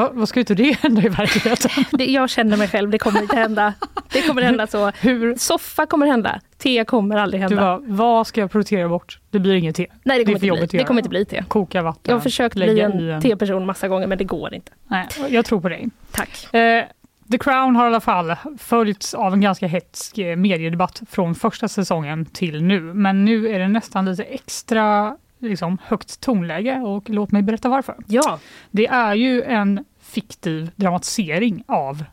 Va, 0.00 0.10
vad 0.12 0.28
ska 0.28 0.40
inte 0.40 0.54
det 0.54 0.72
hända 0.80 1.02
i 1.02 1.08
verkligheten? 1.08 1.70
Det, 1.98 2.04
jag 2.04 2.30
känner 2.30 2.56
mig 2.56 2.68
själv, 2.68 2.90
det 2.90 2.98
kommer 2.98 3.22
inte 3.22 3.36
hända. 3.36 3.74
Det 4.12 4.22
kommer 4.22 4.42
hända 4.42 4.66
så. 4.66 4.90
Hur? 5.00 5.34
Soffa 5.36 5.86
kommer 5.86 6.06
hända, 6.06 6.40
te 6.58 6.84
kommer 6.84 7.16
aldrig 7.16 7.40
Du 7.40 7.46
hända. 7.46 7.62
bara, 7.62 7.78
vad 7.84 8.26
ska 8.26 8.40
jag 8.40 8.50
prioritera 8.50 8.88
bort? 8.88 9.20
Det 9.30 9.38
blir 9.38 9.54
inget 9.54 9.76
te. 9.76 9.86
Nej, 10.02 10.18
det 10.18 10.24
det 10.24 10.24
kommer, 10.24 10.38
för 10.38 10.46
inte 10.62 10.66
bli, 10.66 10.78
det 10.78 10.84
kommer 10.84 11.00
inte 11.00 11.08
bli 11.10 11.24
te. 11.24 11.44
Koka 11.48 11.82
vatten. 11.82 12.02
Jag 12.04 12.14
har 12.14 12.20
försökt 12.20 12.54
bli 12.54 12.80
en, 12.80 13.10
en 13.10 13.22
teperson 13.22 13.66
massa 13.66 13.88
gånger 13.88 14.06
men 14.06 14.18
det 14.18 14.24
går 14.24 14.54
inte. 14.54 14.72
Nej, 14.88 15.06
jag 15.28 15.44
tror 15.44 15.60
på 15.60 15.68
dig. 15.68 15.88
Tack. 16.12 16.54
Eh, 16.54 16.84
The 17.32 17.38
Crown 17.38 17.76
har 17.76 17.84
i 17.84 17.86
alla 17.86 18.00
fall 18.00 18.34
följts 18.58 19.14
av 19.14 19.32
en 19.32 19.40
ganska 19.40 19.66
hetsk 19.66 20.16
mediedebatt 20.36 21.02
från 21.10 21.34
första 21.34 21.68
säsongen 21.68 22.24
till 22.26 22.62
nu. 22.62 22.80
Men 22.80 23.24
nu 23.24 23.48
är 23.48 23.58
det 23.58 23.68
nästan 23.68 24.04
lite 24.04 24.22
extra 24.22 25.16
liksom, 25.38 25.78
högt 25.84 26.20
tonläge 26.20 26.76
och 26.80 27.10
låt 27.10 27.32
mig 27.32 27.42
berätta 27.42 27.68
varför. 27.68 27.94
Ja, 28.06 28.38
Det 28.70 28.86
är 28.86 29.14
ju 29.14 29.42
en 29.42 29.84
fiktiv 30.10 30.70
dramatisering 30.76 31.62
av 31.68 32.04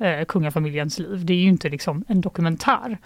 eh, 0.00 0.24
kungafamiljens 0.24 0.98
liv. 0.98 1.24
Det 1.26 1.32
är 1.32 1.36
ju 1.38 1.48
inte 1.48 1.68
liksom 1.68 2.04
en 2.08 2.20
dokumentär. 2.20 2.98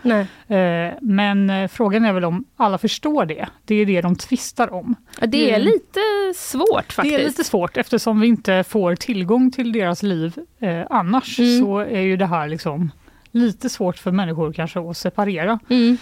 Eh, 0.48 0.94
men 1.00 1.50
eh, 1.50 1.68
frågan 1.68 2.04
är 2.04 2.12
väl 2.12 2.24
om 2.24 2.44
alla 2.56 2.78
förstår 2.78 3.26
det. 3.26 3.48
Det 3.64 3.74
är 3.74 3.86
det 3.86 4.00
de 4.00 4.16
tvistar 4.16 4.72
om. 4.74 4.94
Ja, 5.20 5.26
Det 5.26 5.50
är 5.50 5.54
Mm. 5.60 5.66
lite 5.66 6.00
svårt 6.36 6.92
faktiskt. 6.92 7.16
Det 7.16 7.22
är 7.22 7.26
lite 7.26 7.44
svårt 7.44 7.76
eftersom 7.76 8.20
vi 8.20 8.26
inte 8.26 8.64
får 8.64 8.94
tillgång 8.96 9.50
till 9.50 9.72
deras 9.72 10.02
liv 10.02 10.34
eh, 10.58 10.82
annars 10.90 11.38
Mm. 11.38 11.60
så 11.60 11.78
är 11.78 12.00
ju 12.00 12.16
det 12.16 12.26
här 12.26 12.48
liksom 12.48 12.90
lite 13.30 13.68
svårt 13.68 13.98
för 13.98 14.10
människor 14.12 14.52
kanske 14.52 14.80
att 14.90 14.96
separera. 14.96 15.58
Mm. 15.70 15.96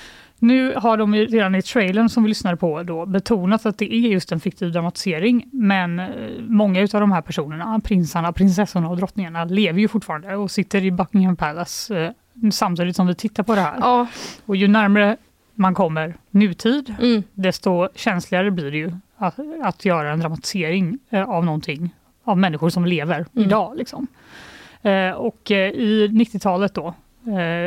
Nu 0.45 0.75
har 0.75 0.97
de 0.97 1.15
redan 1.15 1.55
i 1.55 1.63
trailern 1.63 2.09
som 2.09 2.23
vi 2.23 2.29
lyssnade 2.29 2.57
på 2.57 2.83
då 2.83 3.07
betonat 3.07 3.67
att 3.67 3.79
det 3.79 3.95
är 3.95 3.99
just 3.99 4.33
en 4.33 4.41
fiktiv 4.41 4.73
dramatisering 4.73 5.49
men 5.53 5.99
eh, 5.99 6.09
många 6.41 6.81
av 6.83 6.89
de 6.89 7.13
här 7.13 7.21
personerna, 7.21 7.81
prinsarna, 7.85 8.33
prinsessorna 8.33 8.89
och 8.89 8.97
drottningarna 8.97 9.45
lever 9.45 9.81
ju 9.81 9.89
fortfarande 9.89 10.37
och 10.37 10.51
sitter 10.51 10.85
i 10.85 10.91
Buckingham 10.91 11.37
Palace 11.37 11.99
eh, 11.99 12.51
samtidigt 12.51 12.97
som 12.97 13.07
vi 13.07 13.15
tittar 13.15 13.43
på 13.43 13.55
det 13.55 13.61
här. 13.61 13.77
Ja, 13.81 14.07
Och 14.47 14.57
ju 14.57 14.69
närmare 14.69 15.17
man 15.55 15.75
kommer 15.75 16.15
nutid 16.31 16.95
mm. 17.01 17.23
desto 17.35 17.89
känsligare 17.95 18.51
blir 18.51 18.71
det 18.71 18.79
ju 18.79 18.93
att, 19.17 19.35
att 19.63 19.85
göra 19.85 20.13
en 20.13 20.21
dramatisering 20.21 20.99
eh, 21.11 21.29
av 21.29 21.45
någonting, 21.45 21.95
av 22.25 22.39
människor 22.39 22.69
som 22.69 22.85
lever 22.85 23.17
Mm. 23.17 23.49
idag. 23.49 23.77
Liksom. 23.77 24.07
Och 25.17 25.51
i 25.51 26.09
90-talet 26.09 26.75
då 26.75 26.95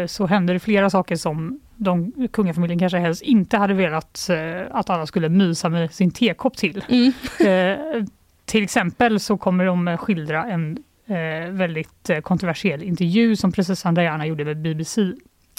så 0.07 0.25
hände 0.25 0.53
det 0.53 0.59
flera 0.59 0.89
saker 0.89 1.15
som 1.15 1.59
de, 1.77 2.27
kungafamiljen 2.31 2.79
kanske 2.79 2.97
helst 2.97 3.21
inte 3.21 3.57
hade 3.57 3.73
velat 3.73 4.29
eh, 4.29 4.61
att 4.71 4.89
alla 4.89 5.05
skulle 5.05 5.29
mysa 5.29 5.69
med 5.69 5.93
sin 5.93 6.11
tekopp 6.11 6.57
till. 6.57 6.83
Mm. 6.89 7.11
Eh, 7.47 8.03
till 8.45 8.63
exempel 8.63 9.19
så 9.19 9.37
kommer 9.37 9.65
de 9.65 9.97
skildra 9.97 10.45
en 10.45 10.77
eh, 11.05 11.51
väldigt 11.51 12.09
eh, 12.09 12.19
kontroversiell 12.19 12.83
intervju 12.83 13.35
som 13.35 13.51
prinsessan 13.51 13.95
Diana 13.95 14.25
gjorde 14.25 14.45
med 14.45 14.57
BBC 14.57 15.13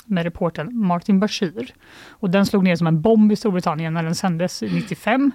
med 0.05 0.25
reportern 0.25 0.77
Martin 0.87 1.21
Bashir. 1.21 1.75
Och 2.09 2.31
den 2.31 2.47
slog 2.47 2.65
ner 2.65 2.77
som 2.77 2.87
en 2.87 3.01
bomb 3.01 3.33
i 3.33 3.37
Storbritannien 3.37 3.95
när 3.95 4.03
den 4.03 4.15
sändes 4.15 4.63
i 4.63 4.75
95. 4.75 5.33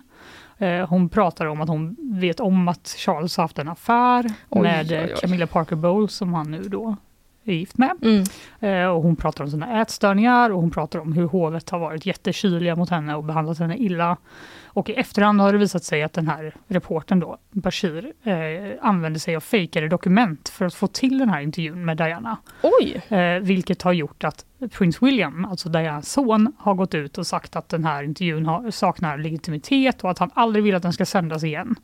Eh, 0.57 0.89
hon 0.89 1.09
pratar 1.09 1.45
om 1.45 1.61
att 1.61 1.69
hon 1.69 1.95
vet 2.19 2.39
om 2.39 2.67
att 2.67 2.95
Charles 2.97 3.37
har 3.37 3.43
haft 3.43 3.59
en 3.59 3.67
affär 3.67 4.25
Oj, 4.49 4.61
med 4.61 4.91
oj, 4.91 4.99
oj. 5.03 5.15
Camilla 5.21 5.47
Parker 5.47 5.75
Bowles 5.75 6.13
som 6.13 6.33
han 6.33 6.51
nu 6.51 6.63
då 6.63 6.95
är 7.43 7.53
gift 7.53 7.77
med. 7.77 7.91
Mm. 8.01 8.23
Eh, 8.59 8.87
och 8.87 9.03
hon 9.03 9.15
pratar 9.15 9.43
om 9.43 9.49
sina 9.49 9.81
ätstörningar 9.81 10.49
och 10.49 10.61
hon 10.61 10.71
pratar 10.71 10.99
om 10.99 11.13
hur 11.13 11.25
hovet 11.25 11.69
har 11.69 11.79
varit 11.79 12.05
jättekyliga 12.05 12.75
mot 12.75 12.89
henne 12.89 13.15
och 13.15 13.23
behandlat 13.23 13.59
henne 13.59 13.77
illa. 13.77 14.17
Och 14.65 14.89
i 14.89 14.93
efterhand 14.93 15.41
har 15.41 15.51
det 15.51 15.57
visat 15.57 15.83
sig 15.83 16.03
att 16.03 16.13
den 16.13 16.27
här 16.27 16.55
reportern 16.67 17.19
då, 17.19 17.37
Bashir, 17.51 18.13
eh, 18.23 18.33
använde 18.81 19.19
sig 19.19 19.35
av 19.35 19.39
fejkade 19.39 19.87
dokument 19.87 20.49
för 20.49 20.65
att 20.65 20.73
få 20.73 20.87
till 20.87 21.17
den 21.17 21.29
här 21.29 21.41
intervjun 21.41 21.85
med 21.85 21.97
Diana. 21.97 22.37
Oj, 22.61 23.01
Eh, 23.13 23.39
vilket 23.39 23.81
har 23.81 23.93
gjort 23.93 24.23
att 24.23 24.45
prins 24.71 25.01
William, 25.01 25.45
alltså 25.45 25.69
Dianas 25.69 26.09
son, 26.11 26.53
har 26.57 26.73
gått 26.73 26.95
ut 26.95 27.17
och 27.17 27.27
sagt 27.27 27.55
att 27.55 27.69
den 27.69 27.85
här 27.85 28.03
intervjun 28.03 28.45
har, 28.45 28.71
saknar 28.71 29.17
legitimitet 29.17 30.03
och 30.03 30.11
att 30.11 30.17
han 30.17 30.31
aldrig 30.33 30.63
vill 30.63 30.75
att 30.75 30.83
den 30.83 30.93
ska 30.93 31.05
sändas 31.05 31.43
igen. 31.43 31.75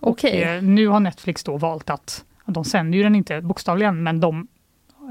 okej. 0.00 0.42
Och, 0.42 0.48
eh, 0.48 0.62
nu 0.62 0.88
har 0.88 1.00
Netflix 1.00 1.44
då 1.44 1.56
valt 1.56 1.90
att, 1.90 2.24
de 2.44 2.64
sänder 2.64 2.98
ju 2.98 3.04
den 3.04 3.14
inte 3.14 3.40
bokstavligen, 3.40 4.02
men 4.02 4.20
de 4.20 4.48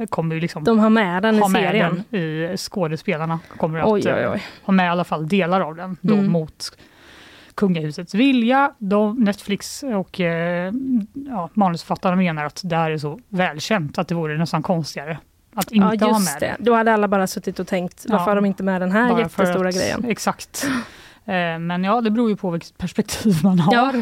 kommer 0.09 0.35
ju 0.35 0.41
liksom 0.41 0.63
De 0.63 0.79
har 0.79 0.89
med 0.89 1.23
den 1.23 1.35
i 1.35 1.39
ha 1.39 1.49
serien. 1.49 2.03
den 2.09 2.19
i 2.21 2.57
skådespelarna. 2.57 3.39
Kommer 3.57 3.79
att 3.79 3.85
oj, 3.85 4.07
eh, 4.07 4.31
oj. 4.31 4.43
ha 4.63 4.73
med 4.73 4.85
i 4.85 4.89
alla 4.89 5.03
fall 5.03 5.27
delar 5.27 5.61
av 5.61 5.75
den 5.75 5.97
då 6.01 6.13
Mm. 6.13 6.31
mot 6.31 6.77
kungahusets 7.55 8.13
vilja. 8.13 8.71
De, 8.77 9.15
Netflix 9.23 9.83
och 9.83 10.19
eh, 10.19 10.73
ja, 11.13 11.49
manusförfattarna 11.53 12.15
menar 12.15 12.45
att 12.45 12.61
det 12.63 12.75
här 12.75 12.91
är 12.91 12.97
så 12.97 13.19
välkänt 13.29 13.97
att 13.97 14.07
det 14.07 14.15
vore 14.15 14.37
nästan 14.37 14.63
konstigare 14.63 15.17
att 15.55 15.71
inte 15.71 15.97
Ja, 16.05 16.11
ha 16.11 16.19
med 16.19 16.37
det. 16.39 16.55
Då 16.59 16.73
hade 16.73 16.93
alla 16.93 17.07
bara 17.07 17.27
suttit 17.27 17.59
och 17.59 17.67
tänkt, 17.67 18.05
varför 18.09 18.23
Ja. 18.23 18.29
har 18.31 18.35
de 18.35 18.45
inte 18.45 18.63
med 18.63 18.81
den 18.81 18.91
här 18.91 19.19
jättestora 19.19 19.69
att- 19.69 19.75
grejen? 19.75 20.05
Exakt. 20.07 20.67
Eh, 21.25 21.59
Men 21.59 21.83
ja, 21.83 22.01
det 22.01 22.11
beror 22.11 22.29
ju 22.29 22.35
på 22.35 22.49
vilket 22.51 22.77
perspektiv 22.77 23.35
man 23.43 23.59
har. 23.59 23.73
Ja. 23.73 23.93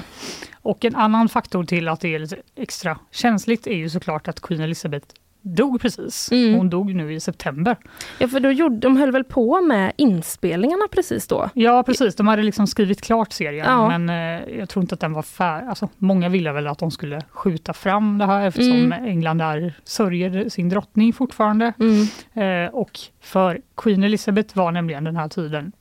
Och 0.62 0.86
en 0.86 0.96
annan 0.96 1.30
faktor 1.30 1.64
till 1.64 1.88
att 1.88 2.00
det 2.00 2.16
är 2.16 2.20
lite 2.20 2.36
extra 2.56 2.98
känsligt 3.12 3.68
är 3.68 3.76
ju 3.76 3.90
såklart 3.90 4.28
att 4.28 4.42
Queen 4.42 4.62
Elizabeth 4.62 5.08
dog 5.48 5.82
precis. 5.82 6.32
Mm. 6.32 6.56
Hon 6.56 6.70
dog 6.70 6.96
nu 6.96 7.14
i 7.14 7.20
september. 7.20 7.76
Ja, 8.20 8.28
för 8.28 8.40
då 8.40 8.52
gjorde, 8.52 8.78
de 8.78 8.98
höll 8.98 9.12
väl 9.12 9.24
på 9.24 9.62
med 9.62 9.92
inspelningarna 9.98 10.84
precis 10.92 11.28
då? 11.28 11.50
Ja 11.54 11.84
precis, 11.84 12.16
de 12.16 12.28
hade 12.28 12.44
liksom 12.44 12.68
skrivit 12.68 13.02
klart 13.02 13.32
serien 13.34 13.66
Ja. 13.66 13.98
men 13.98 14.10
eh, 14.10 14.58
jag 14.60 14.70
tror 14.70 14.84
inte 14.84 14.96
att 14.96 15.02
den 15.02 15.14
var 15.14 15.22
färdig. 15.22 15.68
Alltså, 15.68 15.90
många 15.98 16.30
ville 16.30 16.52
väl 16.52 16.68
att 16.68 16.80
de 16.80 16.92
skulle 16.92 17.22
skjuta 17.32 17.74
fram 17.74 18.18
det 18.18 18.26
här 18.26 18.48
eftersom 18.48 18.76
Mm. 18.76 19.06
England 19.06 19.42
är, 19.42 19.74
sörjer 19.84 20.50
sin 20.50 20.70
drottning 20.70 21.14
fortfarande. 21.14 21.74
Mm. 21.80 22.66
Eh, 22.66 22.74
och 22.74 23.00
för 23.22 23.62
Queen 23.78 24.04
Elizabeth 24.04 24.58
var 24.58 24.72
nämligen 24.72 25.04
den 25.04 25.16
här 25.16 25.28
tiden 25.28 25.72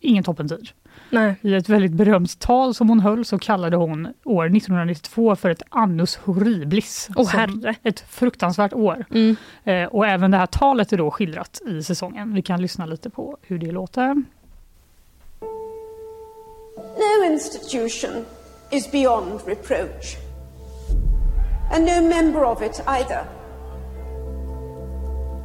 ingen 0.00 0.24
toppentid. 0.24 0.68
Nej. 1.10 1.36
I 1.40 1.54
ett 1.54 1.68
väldigt 1.68 1.92
berömt 1.92 2.38
tal 2.38 2.74
som 2.74 2.88
hon 2.88 3.00
höll 3.00 3.24
så 3.24 3.38
kallade 3.38 3.76
hon 3.76 4.14
år 4.24 4.46
1992 4.46 5.36
för 5.36 5.50
ett 5.50 5.62
annus 5.68 6.16
horriblis. 6.16 7.08
Åh, 7.16 7.30
som 7.30 7.40
herre. 7.40 7.74
Ett 7.82 8.00
fruktansvärt 8.00 8.72
år. 8.72 9.04
Mm. 9.10 9.36
Eh, 9.64 9.84
och 9.84 10.06
även 10.06 10.30
det 10.30 10.36
här 10.36 10.46
talet 10.46 10.92
är 10.92 10.96
då 10.96 11.10
skildrat 11.10 11.60
i 11.66 11.82
säsongen. 11.82 12.34
Vi 12.34 12.42
kan 12.42 12.62
lyssna 12.62 12.86
lite 12.86 13.10
på 13.10 13.36
hur 13.42 13.58
det 13.58 13.72
låter. 13.72 14.22
No 16.96 17.24
institution 17.32 18.24
is 18.70 18.90
beyond 18.92 19.40
reproach, 19.46 20.16
and 21.72 21.84
no 21.84 22.08
member 22.08 22.44
of 22.44 22.62
it 22.62 22.82
either. 22.86 23.24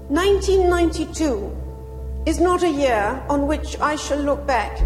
1992 0.10 1.52
is 2.26 2.40
not 2.40 2.64
a 2.64 2.70
year 2.70 3.24
on 3.30 3.48
which 3.48 3.76
I 3.80 3.96
shall 3.96 4.20
look 4.20 4.48
back 4.48 4.82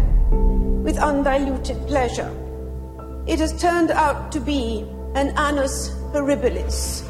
with 0.84 0.98
undiluted 0.98 1.78
pleasure. 1.86 2.30
It 3.26 3.38
has 3.40 3.58
turned 3.58 3.90
out 3.90 4.30
to 4.32 4.38
be 4.38 4.86
an 5.14 5.30
annus 5.38 5.88
horribilis. 6.12 7.02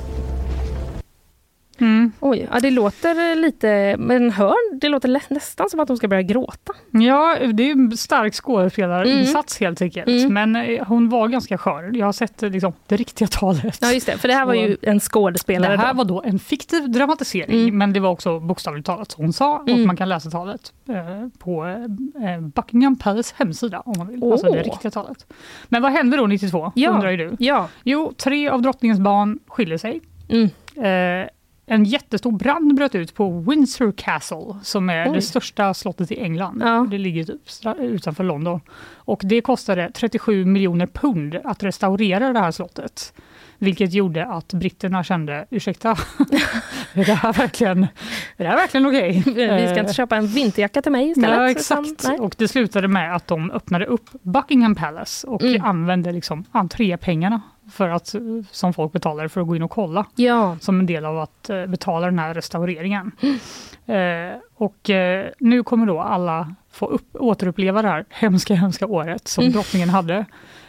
Oj, 2.20 2.48
ja, 2.52 2.60
det 2.60 2.70
låter 2.70 3.34
lite, 3.36 3.96
men 3.98 4.30
hör, 4.30 4.80
det 4.80 4.88
låter 4.88 5.08
nästan 5.34 5.70
som 5.70 5.80
att 5.80 5.88
de 5.88 5.96
ska 5.96 6.08
börja 6.08 6.22
gråta. 6.22 6.72
Ja, 6.90 7.36
det 7.52 7.62
är 7.70 7.72
en 7.72 7.96
stark 7.96 8.34
skådespelarinsats 8.34 9.60
helt 9.60 9.82
enkelt. 9.82 10.08
Mm. 10.08 10.34
Men 10.34 10.56
eh, 10.56 10.84
hon 10.86 11.08
var 11.08 11.28
ganska 11.28 11.58
skör. 11.58 11.90
Jag 11.96 12.06
har 12.06 12.12
sett 12.12 12.42
eh, 12.42 12.50
liksom, 12.50 12.72
det 12.86 12.96
riktiga 12.96 13.28
talet. 13.28 13.78
Ja, 13.82 13.92
just 13.92 14.06
det, 14.06 14.18
för 14.18 14.28
det 14.28 14.34
här 14.34 14.46
var 14.46 14.54
ju 14.54 14.76
en 14.82 15.00
skådespelare 15.00 15.72
Det 15.76 15.82
här 15.82 15.92
då. 15.92 15.96
var 15.98 16.04
då 16.04 16.22
en 16.22 16.38
fiktiv 16.38 16.90
dramatisering, 16.90 17.62
Mm. 17.62 17.78
men 17.78 17.92
det 17.92 18.00
var 18.00 18.10
också 18.10 18.40
bokstavligt 18.40 18.86
talat 18.86 19.10
så 19.10 19.22
hon 19.22 19.32
sa. 19.32 19.58
Och 19.58 19.68
Mm. 19.68 19.86
man 19.86 19.96
kan 19.96 20.08
läsa 20.08 20.30
talet 20.30 20.72
eh, 20.88 20.94
på 21.38 21.64
eh, 21.66 22.40
Buckingham 22.40 22.96
Palace 22.98 23.34
hemsida 23.38 23.80
om 23.80 23.94
man 23.98 24.08
vill. 24.08 24.24
Alltså 24.32 24.52
det 24.52 24.62
riktiga 24.62 24.90
talet. 24.90 25.26
Men 25.68 25.82
vad 25.82 25.92
hände 25.92 26.16
då 26.16 26.26
92, 26.26 26.72
Ja. 26.74 26.90
undrar 26.90 27.10
ju 27.10 27.16
du? 27.16 27.36
Ja. 27.38 27.68
Jo, 27.82 28.12
tre 28.16 28.48
av 28.48 28.62
drottningens 28.62 29.00
barn 29.00 29.38
skiljer 29.46 29.78
sig. 29.78 30.00
Mm. 30.28 30.44
Eh, 30.76 31.28
en 31.66 31.84
jättestor 31.84 32.32
brand 32.32 32.74
bröt 32.74 32.94
ut 32.94 33.14
på 33.14 33.30
Windsor 33.40 33.92
Castle 33.96 34.54
som 34.62 34.90
är 34.90 35.08
Oj. 35.08 35.14
det 35.14 35.22
största 35.22 35.74
slottet 35.74 36.12
i 36.12 36.20
England. 36.20 36.62
Ja. 36.64 36.86
Det 36.90 36.98
ligger 36.98 37.24
typ 37.24 37.40
utanför 37.80 38.24
London. 38.24 38.60
Och 38.94 39.20
det 39.24 39.40
kostade 39.40 39.90
37 39.94 40.44
miljoner 40.44 40.86
pund 40.86 41.36
att 41.44 41.62
restaurera 41.62 42.32
det 42.32 42.40
här 42.40 42.50
slottet. 42.50 43.12
Vilket 43.58 43.92
gjorde 43.92 44.26
att 44.26 44.52
britterna 44.52 45.04
kände, 45.04 45.46
ursäkta, 45.50 45.90
är 46.92 47.04
det 47.04 47.14
här 47.14 47.32
verkligen, 47.32 47.82
är 48.36 48.44
det 48.44 48.48
här 48.48 48.56
verkligen 48.56 48.86
okej? 48.86 49.22
Vi 49.26 49.32
ska 49.32 49.40
Eh, 49.74 49.78
inte 49.78 49.92
köpa 49.94 50.16
en 50.16 50.26
vinterjacka 50.26 50.82
till 50.82 50.92
mig 50.92 51.08
istället. 51.10 51.30
Ja, 51.30 51.50
exakt. 51.50 52.04
nej. 52.08 52.18
Och 52.18 52.34
det 52.38 52.48
slutade 52.48 52.88
med 52.88 53.16
att 53.16 53.26
de 53.26 53.50
öppnade 53.50 53.86
upp 53.86 54.10
Buckingham 54.22 54.74
Palace 54.74 55.26
och 55.26 55.42
Mm. 55.42 55.64
använde 55.64 56.12
liksom 56.12 56.44
entrépengarna 56.52 57.40
för 57.72 57.88
att, 57.88 58.14
eh, 58.14 58.20
som 58.50 58.72
folk 58.72 58.92
betalade 58.92 59.28
för 59.28 59.40
att 59.40 59.46
gå 59.46 59.56
in 59.56 59.62
och 59.62 59.70
kolla 59.70 60.06
Ja, 60.16 60.56
som 60.60 60.80
en 60.80 60.86
del 60.86 61.04
av 61.04 61.18
att 61.18 61.50
eh, 61.50 61.66
betala 61.66 62.06
den 62.06 62.18
här 62.18 62.34
restaureringen. 62.34 63.12
Eh, 63.86 64.38
och 64.54 64.90
eh, 64.90 65.26
nu 65.38 65.62
kommer 65.62 65.86
då 65.86 66.00
alla 66.00 66.54
få 66.70 66.86
upp, 66.86 67.16
återuppleva 67.16 67.82
det 67.82 67.88
här 67.88 68.04
hemska, 68.10 68.54
hemska 68.54 68.86
året 68.86 69.28
som 69.28 69.42
Mm. 69.42 69.52
drottningen 69.52 69.88
hade. 69.88 70.24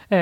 Eh, 0.08 0.18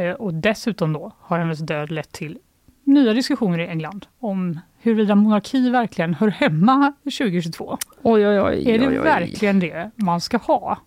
eh, 0.00 0.12
och 0.18 0.34
dessutom 0.34 0.92
då 0.92 1.12
har 1.20 1.38
hennes 1.38 1.58
död 1.58 1.90
lett 1.90 2.12
till 2.12 2.38
nya 2.84 3.12
diskussioner 3.12 3.58
i 3.58 3.66
England 3.68 4.06
om 4.20 4.60
huruvida 4.78 5.14
monarki 5.14 5.70
verkligen 5.70 6.14
hör 6.14 6.28
hemma 6.28 6.92
2022. 7.04 7.78
oj 8.02 8.26
oj 8.28 8.40
oj. 8.40 8.70
Är 8.70 8.78
det 8.78 8.98
verkligen 8.98 9.60
det 9.60 9.90
man 9.96 10.20
ska 10.20 10.36
ha? 10.36 10.78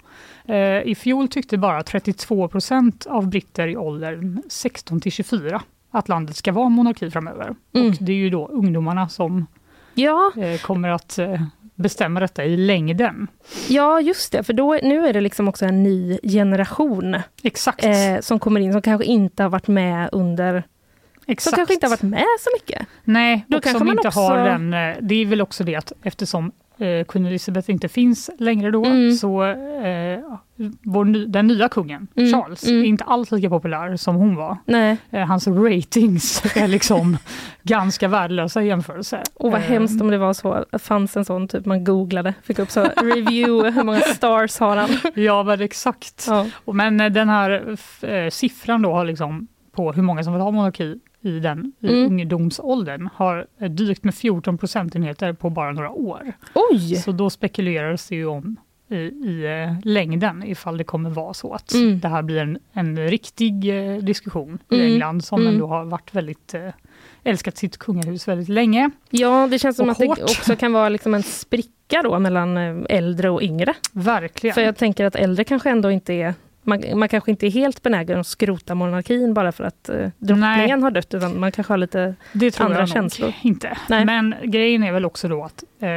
Eh, 0.47 0.81
I 0.81 0.95
fjol 0.95 1.27
tyckte 1.27 1.58
bara 1.58 1.84
32 1.84 2.47
procent 2.47 3.05
av 3.05 3.27
britter 3.29 3.67
i 3.67 3.77
åldern 3.77 4.41
16 4.49 5.01
till 5.01 5.12
24 5.12 5.62
att 5.91 6.10
landet 6.10 6.36
ska 6.36 6.51
vara 6.51 6.69
monarki 6.69 7.12
framöver. 7.12 7.55
Mm. 7.73 7.88
Och 7.88 7.95
det 7.99 8.12
är 8.12 8.15
ju 8.17 8.29
då 8.29 8.47
ungdomarna 8.47 9.10
som 9.10 9.45
Ja, 9.93 10.31
eh, 10.38 10.60
kommer 10.62 10.89
att 10.89 11.17
eh, 11.19 11.41
bestämma 11.75 12.19
detta 12.19 12.45
i 12.45 12.58
längden. 12.58 13.27
ja, 13.69 14.01
just 14.01 14.31
det. 14.31 14.43
För 14.43 14.53
då, 14.53 14.79
nu 14.84 15.08
är 15.08 15.13
det 15.13 15.21
liksom 15.21 15.47
också 15.47 15.65
en 15.65 15.84
ny 15.84 16.19
generation 16.23 17.15
Exakt. 17.43 17.86
eh, 17.86 17.91
som 18.21 18.39
kommer 18.39 18.60
in 18.60 18.71
som 18.73 18.81
kanske 18.81 19.05
inte 19.05 19.43
har 19.43 19.49
varit 19.49 19.67
med 19.67 20.10
under... 20.12 20.63
Som 21.25 21.31
Exakt. 21.31 21.55
kanske 21.55 21.73
inte 21.73 21.86
har 21.86 21.89
varit 21.91 22.01
med 22.01 22.25
så 22.39 22.49
mycket. 22.55 22.88
Nej, 23.03 23.45
Då 23.47 23.58
och 23.58 23.63
kanske 23.63 23.77
som 23.79 23.88
man 23.88 23.97
inte 23.97 24.08
också- 24.08 24.19
har 24.19 24.38
den... 24.38 24.71
Det 25.08 25.15
är 25.15 25.25
väl 25.25 25.41
också 25.41 25.63
det 25.63 25.75
att 25.75 25.91
eftersom 26.03 26.51
eh, 26.77 27.05
Queen 27.05 27.25
Elizabeth 27.25 27.71
inte 27.71 27.88
finns 27.88 28.29
längre 28.39 28.71
då, 28.71 28.85
Mm. 28.85 29.11
så 29.11 29.43
eh, 29.43 30.19
vår 30.83 31.27
den 31.27 31.47
nya 31.47 31.69
kungen, 31.69 32.07
Mm, 32.15 32.31
Charles, 32.33 32.67
mm. 32.67 32.81
är 32.81 32.85
inte 32.85 33.03
alls 33.03 33.31
lika 33.31 33.49
populär 33.49 33.95
som 33.95 34.15
hon 34.15 34.35
var. 34.35 34.57
Eh, 35.11 35.25
hans 35.27 35.47
ratings 35.47 36.43
är 36.55 36.67
liksom 36.67 37.17
ganska 37.63 38.07
värdelösa 38.07 38.63
i 38.63 38.67
jämförelse. 38.67 39.23
Och 39.33 39.51
vad 39.51 39.61
Eh, 39.61 39.67
hemskt 39.67 40.01
om 40.01 40.07
det 40.07 40.17
var 40.17 40.33
så, 40.33 40.65
att 40.71 40.81
fanns 40.81 41.17
en 41.17 41.25
sån 41.25 41.47
typ 41.47 41.65
man 41.65 41.83
googlade, 41.83 42.33
fick 42.43 42.59
upp 42.59 42.71
så 42.71 42.83
review, 43.03 43.71
hur 43.71 43.83
många 43.83 43.99
stars 43.99 44.59
har 44.59 44.75
han? 44.77 44.89
Ja, 45.15 45.43
men 45.43 45.61
exakt. 45.61 46.25
Ja. 46.29 46.45
Men 46.73 47.01
eh, 47.01 47.09
den 47.09 47.29
här 47.29 47.75
eh, 48.01 48.29
siffran 48.29 48.81
då 48.81 48.93
har 48.93 49.05
liksom 49.05 49.47
på 49.75 49.91
hur 49.91 50.03
många 50.03 50.23
som 50.23 50.33
vill 50.33 50.41
ha 50.41 50.51
monarki 50.51 50.99
i 51.25 51.39
den 51.39 51.71
i 51.79 51.88
Mm. 51.88 52.05
ungdomsåldern 52.05 53.09
har 53.13 53.47
eh, 53.59 53.69
dykt 53.69 54.03
med 54.03 54.15
14 54.15 54.57
procentenheter 54.57 55.33
på 55.33 55.49
bara 55.49 55.71
några 55.71 55.89
år. 55.91 56.33
Oj! 56.71 56.95
Så 56.95 57.11
då 57.11 57.29
spekuleras 57.29 58.09
det 58.09 58.15
ju 58.15 58.25
om 58.25 58.55
i, 58.89 58.95
i 58.95 59.45
eh, 59.45 59.79
längden 59.89 60.43
ifall 60.43 60.77
det 60.77 60.83
kommer 60.83 61.09
vara 61.09 61.33
så 61.33 61.53
att 61.53 61.73
Mm. 61.73 61.99
det 61.99 62.07
här 62.07 62.21
blir 62.21 62.38
en, 62.38 62.57
en 62.73 63.07
riktig 63.07 63.53
eh, 63.93 63.97
diskussion 63.97 64.57
i 64.71 64.75
Mm. 64.75 64.91
England 64.91 65.23
som 65.23 65.41
Mm. 65.41 65.53
ändå 65.53 65.67
har 65.67 65.85
varit 65.85 66.15
väldigt 66.15 66.53
eh, 66.53 66.69
älskat 67.23 67.57
sitt 67.57 67.77
kungahus 67.77 68.27
väldigt 68.27 68.49
länge. 68.49 68.89
Ja, 69.09 69.47
det 69.51 69.59
känns 69.59 69.77
som 69.77 69.89
att 69.89 69.97
det 69.97 70.07
hårt. 70.07 70.19
också 70.21 70.55
kan 70.55 70.73
vara 70.73 70.89
liksom 70.89 71.13
en 71.13 71.23
spricka 71.23 72.01
då 72.03 72.19
mellan 72.19 72.57
eh, 72.57 72.75
äldre 72.89 73.29
och 73.29 73.41
yngre. 73.43 73.73
Verkligen. 73.91 74.53
För 74.53 74.61
jag 74.61 74.77
tänker 74.77 75.05
att 75.05 75.15
äldre 75.15 75.43
kanske 75.43 75.69
ändå 75.69 75.91
inte 75.91 76.13
är 76.13 76.33
man, 76.65 76.84
man 76.99 77.10
kanske 77.10 77.32
inte 77.32 77.47
är 77.47 77.51
helt 77.51 77.82
benägen 77.84 78.19
att 78.19 78.28
skrota 78.28 78.75
monarkin 78.75 79.34
bara 79.34 79.51
för 79.51 79.63
att 79.63 79.89
eh, 79.89 80.10
drottningen 80.17 80.84
har 80.84 80.91
dött, 80.91 81.13
utan 81.13 81.39
man 81.39 81.51
kanske 81.51 81.73
har 81.73 81.78
lite 81.78 82.15
Det 82.34 82.60
andra 82.60 82.73
jag 82.75 82.82
nog 82.82 82.89
känslor. 82.89 83.34
inte. 83.41 83.78
Nej. 83.89 84.06
Men 84.06 84.36
grejen 84.43 84.84
är 84.84 84.91
väl 84.91 85.06
också 85.06 85.28
då 85.28 85.43
att 85.43 85.63
eh, 85.80 85.89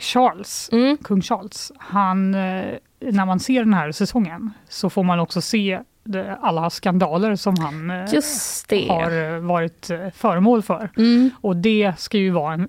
Charles, 0.00 0.68
Mm. 0.72 0.96
kung 0.96 1.22
Charles, 1.22 1.72
han, 1.78 2.34
eh, 2.34 2.64
när 3.00 3.26
man 3.26 3.40
ser 3.40 3.64
den 3.64 3.74
här 3.74 3.92
säsongen 3.92 4.50
så 4.68 4.90
får 4.90 5.02
man 5.04 5.20
också 5.20 5.40
se 5.40 5.80
det, 6.04 6.36
alla 6.40 6.70
skandaler 6.70 7.36
som 7.36 7.56
han 7.58 7.90
eh, 7.90 7.96
har 8.88 9.34
eh, 9.34 9.38
varit 9.40 9.90
eh, 9.90 10.10
föremål 10.14 10.62
för. 10.62 10.90
Mm. 10.96 11.30
Och 11.40 11.56
det 11.56 11.92
ska 11.98 12.18
ju 12.18 12.30
vara 12.30 12.54
en, 12.54 12.60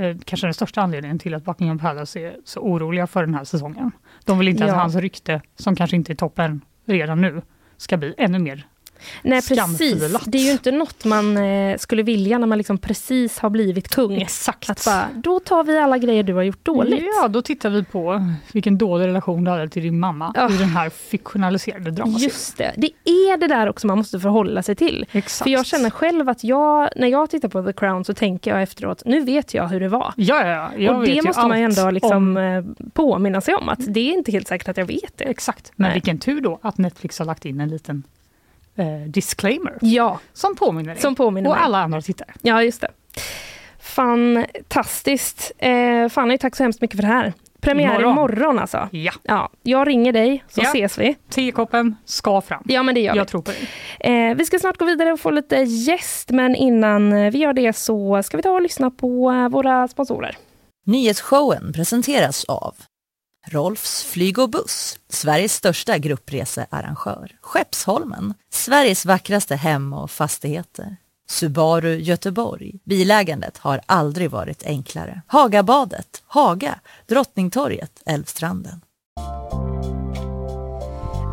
eh, 0.00 0.16
kanske 0.24 0.46
den 0.46 0.54
största 0.54 0.80
anledningen 0.80 1.18
till 1.18 1.34
att 1.34 1.44
Buckingham 1.44 1.78
Palace 1.78 2.20
är 2.20 2.36
så 2.44 2.60
oroliga 2.60 3.06
för 3.06 3.20
den 3.26 3.34
här 3.34 3.44
säsongen. 3.44 3.90
De 4.24 4.38
vill 4.38 4.48
inte 4.48 4.64
Ja. 4.64 4.70
att 4.70 4.76
hans 4.76 4.94
rykte, 4.94 5.40
som 5.56 5.76
kanske 5.76 5.96
inte 5.96 6.12
är 6.12 6.14
toppen 6.16 6.60
redan 6.90 7.20
nu, 7.20 7.42
ska 7.76 7.96
bli 7.96 8.14
ännu 8.18 8.38
mer 8.38 8.66
Nej 9.22 9.42
precis, 9.48 10.16
det 10.26 10.38
är 10.38 10.42
ju 10.44 10.50
inte 10.52 10.70
något 10.72 11.04
man 11.04 11.36
eh, 11.36 11.76
skulle 11.78 12.02
vilja 12.02 12.38
när 12.38 12.46
man 12.46 12.58
liksom 12.58 12.78
precis 12.78 13.38
har 13.38 13.50
blivit 13.50 13.88
kung. 13.88 14.22
Exakt. 14.22 14.70
Att 14.70 14.84
bara, 14.84 15.08
då 15.14 15.40
tar 15.40 15.64
vi 15.64 15.78
alla 15.78 15.98
grejer 15.98 16.22
du 16.22 16.34
har 16.34 16.42
gjort 16.42 16.64
dåligt. 16.64 17.04
Ja, 17.22 17.28
då 17.28 17.42
tittar 17.42 17.70
vi 17.70 17.84
på 17.84 18.24
vilken 18.52 18.78
dålig 18.78 19.06
relation 19.06 19.44
du 19.44 19.50
hade 19.50 19.68
till 19.68 19.82
din 19.82 20.00
mamma 20.00 20.32
Ja. 20.36 20.50
i 20.50 20.56
den 20.56 20.68
här 20.68 20.90
fiktionaliserade 20.90 21.90
dramaserien. 21.90 22.22
Just 22.30 22.56
det, 22.58 22.72
det 22.76 22.86
är 23.04 23.36
det 23.36 23.46
där 23.46 23.68
också 23.68 23.86
man 23.86 23.98
måste 23.98 24.20
förhålla 24.20 24.62
sig 24.62 24.74
till. 24.76 25.06
Exakt. 25.12 25.42
För 25.44 25.50
jag 25.50 25.66
känner 25.66 25.90
själv 25.90 26.28
att 26.28 26.44
jag, 26.44 26.88
när 26.96 27.08
jag 27.08 27.30
tittar 27.30 27.48
på 27.48 27.62
The 27.62 27.72
Crown 27.72 28.04
så 28.04 28.14
tänker 28.14 28.50
jag 28.50 28.62
efteråt, 28.62 29.02
nu 29.04 29.20
vet 29.20 29.54
jag 29.54 29.68
hur 29.68 29.80
det 29.80 29.88
var. 29.88 30.12
Ja, 30.16 30.46
ja, 30.46 30.70
jag 30.76 30.96
och 30.96 31.04
det 31.06 31.22
måste 31.22 31.46
man 31.46 31.58
ju 31.58 31.64
ändå 31.64 31.90
liksom, 31.90 32.12
om- 32.16 32.36
eh, 32.36 32.64
påminna 32.92 33.40
sig 33.40 33.54
om, 33.54 33.68
att 33.68 33.94
det 33.94 34.00
är 34.00 34.12
inte 34.12 34.32
helt 34.32 34.48
säkert 34.48 34.68
att 34.68 34.76
jag 34.76 34.86
vet 34.86 35.18
det. 35.18 35.24
Exakt, 35.24 35.72
men 35.76 35.84
Nej. 35.88 35.94
vilken 35.94 36.18
tur 36.18 36.40
då 36.40 36.58
att 36.62 36.78
Netflix 36.78 37.18
har 37.18 37.26
lagt 37.26 37.44
in 37.44 37.60
en 37.60 37.68
liten 37.68 38.02
eh, 38.80 38.86
disclaimer 39.06 39.78
Ja, 39.80 40.18
som 40.32 40.56
påminner 40.56 40.92
dig 40.94 41.02
som 41.02 41.14
påminner 41.14 41.50
och 41.50 41.56
mig. 41.56 41.64
alla 41.64 41.78
andra 41.78 42.00
tittare. 42.02 42.28
Ja, 42.42 42.62
just 42.62 42.80
det. 42.80 42.88
Fantastiskt. 43.80 45.52
Eh, 45.58 46.08
Fanny, 46.08 46.38
tack 46.38 46.56
så 46.56 46.62
hemskt 46.62 46.80
mycket 46.80 46.96
för 46.96 47.02
det 47.02 47.08
här. 47.08 47.32
Premiär 47.60 47.90
imorgon, 48.00 48.12
Imorgon. 48.12 48.58
alltså. 48.58 48.88
Ja, 48.92 49.12
Ja, 49.22 49.50
jag 49.62 49.88
ringer 49.88 50.12
dig 50.12 50.44
så 50.48 50.60
Ja. 50.60 50.68
ses 50.68 50.98
vi. 50.98 51.16
tekoppen 51.30 51.96
ska 52.04 52.40
fram. 52.40 52.62
Ja, 52.68 52.82
men 52.82 52.94
det 52.94 53.00
gör 53.00 53.16
jag 53.16 53.24
vi. 53.24 53.28
tror 53.28 53.42
på 53.42 53.50
dig. 53.50 53.68
Eh, 54.30 54.34
vi 54.36 54.44
ska 54.44 54.58
snart 54.58 54.76
gå 54.78 54.84
vidare 54.84 55.12
och 55.12 55.20
få 55.20 55.30
lite 55.30 55.56
gäst, 55.56 56.30
men 56.30 56.54
innan 56.56 57.12
eh, 57.12 57.30
vi 57.30 57.38
gör 57.38 57.52
det 57.52 57.72
så 57.72 58.22
ska 58.22 58.36
vi 58.36 58.42
ta 58.42 58.50
och 58.50 58.62
lyssna 58.62 58.90
på 58.90 59.30
eh, 59.30 59.48
våra 59.48 59.88
sponsorer. 59.88 60.36
Nyhetsshowen 60.86 61.72
presenteras 61.72 62.44
av 62.44 62.74
Rolfs 63.46 64.04
flyg 64.04 64.38
och 64.38 64.50
buss, 64.50 64.98
Sveriges 65.08 65.54
största 65.54 65.98
gruppresearrangör. 65.98 67.36
Skeppsholmen, 67.40 68.34
Sveriges 68.52 69.06
vackraste 69.06 69.56
hem 69.56 69.92
och 69.92 70.10
fastigheter. 70.10 70.96
Subaru 71.30 71.96
Göteborg. 71.96 72.72
Bilägandet 72.84 73.58
har 73.58 73.80
aldrig 73.86 74.30
varit 74.30 74.62
enklare. 74.62 75.22
Hagabadet, 75.26 76.22
Haga, 76.26 76.80
Drottningtorget, 77.06 78.02
Älvstranden. 78.06 78.80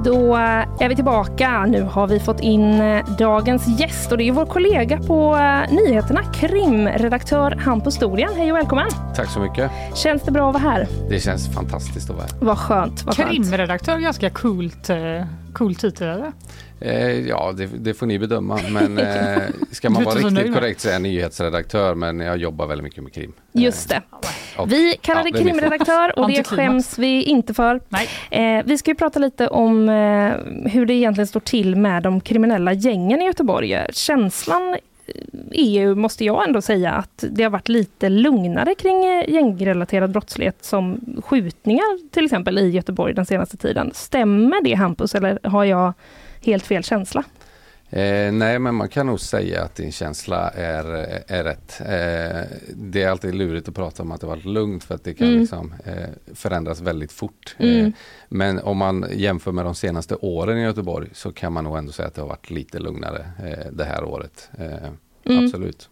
Då 0.07 0.35
är 0.79 0.89
vi 0.89 0.95
tillbaka. 0.95 1.65
Nu 1.65 1.81
har 1.81 2.07
vi 2.07 2.19
fått 2.19 2.39
in 2.39 2.81
eh, 2.81 3.05
dagens 3.17 3.79
gäst 3.79 4.11
och 4.11 4.17
det 4.17 4.27
är 4.27 4.31
vår 4.31 4.45
kollega 4.45 4.97
på 4.97 5.35
eh, 5.35 5.73
nyheterna, 5.75 6.23
krimredaktör 6.33 7.51
Hampus 7.51 7.97
Dorian. 7.97 8.33
Hej 8.35 8.51
och 8.51 8.57
välkommen! 8.57 8.89
Tack 9.15 9.29
så 9.29 9.39
mycket. 9.39 9.71
Känns 9.95 10.21
det 10.21 10.31
bra 10.31 10.49
att 10.49 10.53
vara 10.53 10.71
här? 10.71 10.87
Det 11.09 11.19
känns 11.19 11.53
fantastiskt 11.53 12.09
att 12.09 12.15
vara 12.15 12.27
här. 12.27 12.45
Vad 12.45 12.57
skönt. 12.57 13.03
Vad 13.03 13.17
skönt. 13.17 13.29
Krimredaktör, 13.29 13.97
ganska 13.97 14.29
coolt, 14.29 14.89
eh, 14.89 14.97
cool 15.53 15.75
titel 15.75 16.07
eller? 16.07 16.31
Eh, 16.79 17.27
ja, 17.27 17.53
det, 17.57 17.65
det, 17.65 17.93
får 17.93 18.05
ni 18.05 18.19
bedöma. 18.19 18.59
Men 18.71 18.97
eh, 18.97 19.41
ska 19.71 19.89
man 19.89 20.03
vara 20.03 20.15
riktigt 20.15 20.53
korrekt 20.53 20.81
så 20.81 20.89
är 20.89 20.93
jag 20.93 21.01
nyhetsredaktör, 21.01 21.95
men 21.95 22.19
jag 22.19 22.37
jobbar 22.37 22.67
väldigt 22.67 22.83
mycket 22.83 23.03
med 23.03 23.13
krim. 23.13 23.33
Just 23.51 23.89
det. 23.89 24.01
Och, 24.57 24.71
vi 24.71 24.97
kallar 25.01 25.25
ja, 25.25 25.31
det 25.31 25.43
krimredaktör 25.43 26.19
och 26.19 26.27
det 26.29 26.47
skäms 26.47 26.99
vi 26.99 27.23
inte 27.23 27.53
för. 27.53 27.81
Eh, 28.29 28.65
vi 28.65 28.77
ska 28.77 28.91
ju 28.91 28.95
prata 28.95 29.19
lite 29.19 29.47
om 29.47 29.89
eh, 29.89 30.71
hur 30.71 30.85
det 30.85 30.93
egentligen 30.93 31.27
står 31.27 31.39
till 31.39 31.75
med 31.75 32.03
de 32.03 32.21
kriminella 32.21 32.73
gängen 32.73 33.21
i 33.21 33.25
Göteborg. 33.25 33.85
Känslan 33.89 34.77
ju, 35.51 35.95
måste 35.95 36.25
jag 36.25 36.47
ändå 36.47 36.61
säga, 36.61 36.91
att 36.91 37.23
det 37.31 37.43
har 37.43 37.49
varit 37.49 37.69
lite 37.69 38.09
lugnare 38.09 38.75
kring 38.75 39.03
gängrelaterad 39.27 40.11
brottslighet 40.11 40.57
som 40.61 40.99
skjutningar 41.23 42.09
till 42.11 42.25
exempel 42.25 42.57
i 42.57 42.69
Göteborg 42.69 43.13
den 43.13 43.25
senaste 43.25 43.57
tiden. 43.57 43.91
Stämmer 43.93 44.63
det 44.63 44.73
Hampus 44.73 45.15
eller 45.15 45.39
har 45.43 45.63
jag 45.63 45.93
helt 46.47 46.65
fel 46.65 46.83
känsla? 46.83 47.23
Eh, 47.89 48.31
nej, 48.31 48.59
men 48.59 48.75
man 48.75 48.89
kan 48.89 49.05
nog 49.05 49.19
säga 49.19 49.63
att 49.63 49.75
din 49.75 49.91
känsla 49.91 50.49
är, 50.49 50.85
är 51.27 51.43
rätt. 51.43 51.81
Eh, 51.81 52.57
det 52.75 53.03
är 53.03 53.09
alltid 53.09 53.35
lurigt 53.35 53.67
att 53.67 53.75
prata 53.75 54.03
om 54.03 54.11
att 54.11 54.21
det 54.21 54.27
varit 54.27 54.45
lugnt 54.45 54.83
för 54.83 54.95
att 54.95 55.03
det 55.03 55.13
kan 55.13 55.27
mm. 55.27 55.39
liksom, 55.39 55.73
eh, 55.85 56.33
förändras 56.33 56.81
väldigt 56.81 57.11
fort. 57.11 57.55
Mm. 57.57 57.85
Eh, 57.85 57.91
men 58.29 58.59
om 58.59 58.77
man 58.77 59.05
jämför 59.11 59.51
med 59.51 59.65
de 59.65 59.75
senaste 59.75 60.15
åren 60.15 60.57
i 60.57 60.61
Göteborg 60.61 61.09
så 61.13 61.31
kan 61.31 61.53
man 61.53 61.63
nog 61.63 61.77
ändå 61.77 61.91
säga 61.91 62.07
att 62.07 62.15
det 62.15 62.21
har 62.21 62.27
varit 62.27 62.49
lite 62.49 62.79
lugnare 62.79 63.25
eh, 63.45 63.71
det 63.71 63.83
här 63.83 64.03
året. 64.03 64.49
Eh, 64.57 64.89
mm. 65.23 65.45
Absolut. 65.45 65.89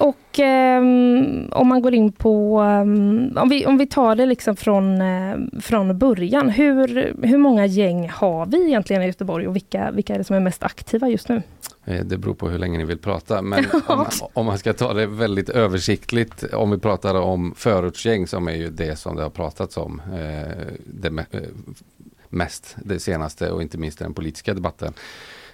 Och 0.00 0.38
um, 0.38 1.48
om 1.52 1.68
man 1.68 1.82
går 1.82 1.94
in 1.94 2.12
på, 2.12 2.60
um, 2.60 3.36
om, 3.36 3.48
vi, 3.48 3.66
om 3.66 3.78
vi 3.78 3.86
tar 3.86 4.14
det 4.14 4.26
liksom 4.26 4.56
från, 4.56 5.00
uh, 5.00 5.38
från 5.60 5.98
början. 5.98 6.48
Hur, 6.48 7.14
hur 7.26 7.38
många 7.38 7.66
gäng 7.66 8.08
har 8.08 8.46
vi 8.46 8.66
egentligen 8.66 9.02
i 9.02 9.06
Göteborg 9.06 9.48
och 9.48 9.56
vilka, 9.56 9.90
vilka 9.90 10.14
är 10.14 10.18
det 10.18 10.24
som 10.24 10.36
är 10.36 10.40
mest 10.40 10.62
aktiva 10.62 11.08
just 11.08 11.28
nu? 11.28 11.42
Eh, 11.84 12.04
det 12.04 12.18
beror 12.18 12.34
på 12.34 12.48
hur 12.48 12.58
länge 12.58 12.78
ni 12.78 12.84
vill 12.84 12.98
prata, 12.98 13.42
men 13.42 13.64
om, 13.86 14.06
om, 14.32 14.46
man 14.46 14.58
ska 14.58 14.72
ta 14.72 14.92
det 14.92 15.06
väldigt 15.06 15.48
översiktligt, 15.48 16.44
om 16.54 16.70
vi 16.70 16.78
pratar 16.78 17.14
om 17.14 17.54
förortsgäng 17.56 18.26
som 18.26 18.48
är 18.48 18.54
ju 18.54 18.70
det 18.70 18.96
som 18.96 19.16
det 19.16 19.22
har 19.22 19.30
pratats 19.30 19.76
om 19.76 20.02
eh, 20.14 20.66
det 20.84 21.26
mest 22.28 22.76
det 22.84 23.00
senaste 23.00 23.50
och 23.50 23.62
inte 23.62 23.78
minst 23.78 23.98
den 23.98 24.14
politiska 24.14 24.54
debatten. 24.54 24.92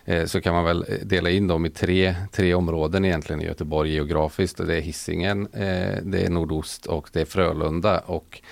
Eh, 0.08 0.24
så 0.24 0.40
kan 0.40 0.54
man 0.54 0.64
väl 0.64 0.84
dela 1.02 1.30
in 1.30 1.46
dem 1.46 1.66
i 1.66 1.70
tre, 1.70 2.14
tre 2.32 2.54
områden 2.54 3.04
egentligen 3.04 3.42
i 3.42 3.44
Göteborg 3.44 3.92
geografiskt. 3.92 4.66
Det 4.66 4.76
är 4.76 4.80
Hisingen, 4.80 5.46
eh, 5.46 5.96
det 6.02 6.26
är 6.26 6.30
Nordost 6.30 6.86
och 6.86 7.08
det 7.12 7.20
är 7.20 7.24
Frölunda. 7.24 7.98
Och 7.98 8.42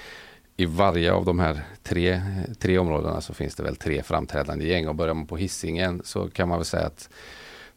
i 0.56 0.66
varje 0.66 1.12
av 1.12 1.24
de 1.24 1.38
här 1.38 1.60
tre, 1.82 2.22
tre 2.58 2.78
områdena 2.78 3.20
så 3.20 3.34
finns 3.34 3.54
det 3.54 3.62
väl 3.62 3.76
tre 3.76 4.02
framträdande 4.02 4.66
gäng. 4.66 4.88
Och 4.88 4.94
börjar 4.94 5.14
man 5.14 5.26
på 5.26 5.36
Hisingen 5.36 6.02
så 6.04 6.28
kan 6.28 6.48
man 6.48 6.58
väl 6.58 6.64
säga 6.64 6.86
att 6.86 7.08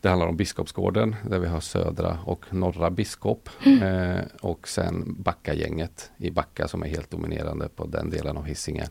det 0.02 0.10
handlar 0.10 0.28
om 0.28 0.38
Biskopsgården 0.38 1.16
där 1.30 1.40
vi 1.40 1.48
har 1.48 1.60
södra 1.60 2.20
och 2.26 2.46
norra 2.54 2.90
biskop. 2.90 3.50
Mm. 3.66 3.84
Eh, 3.84 4.22
och 4.42 4.68
sen 4.68 5.16
Backagänget 5.24 6.12
i 6.18 6.32
Backa 6.32 6.68
som 6.68 6.84
är 6.84 6.88
helt 6.88 7.12
dominerande 7.12 7.70
på 7.70 7.86
den 7.86 8.10
delen 8.10 8.38
av 8.38 8.46
Hisingen. 8.46 8.88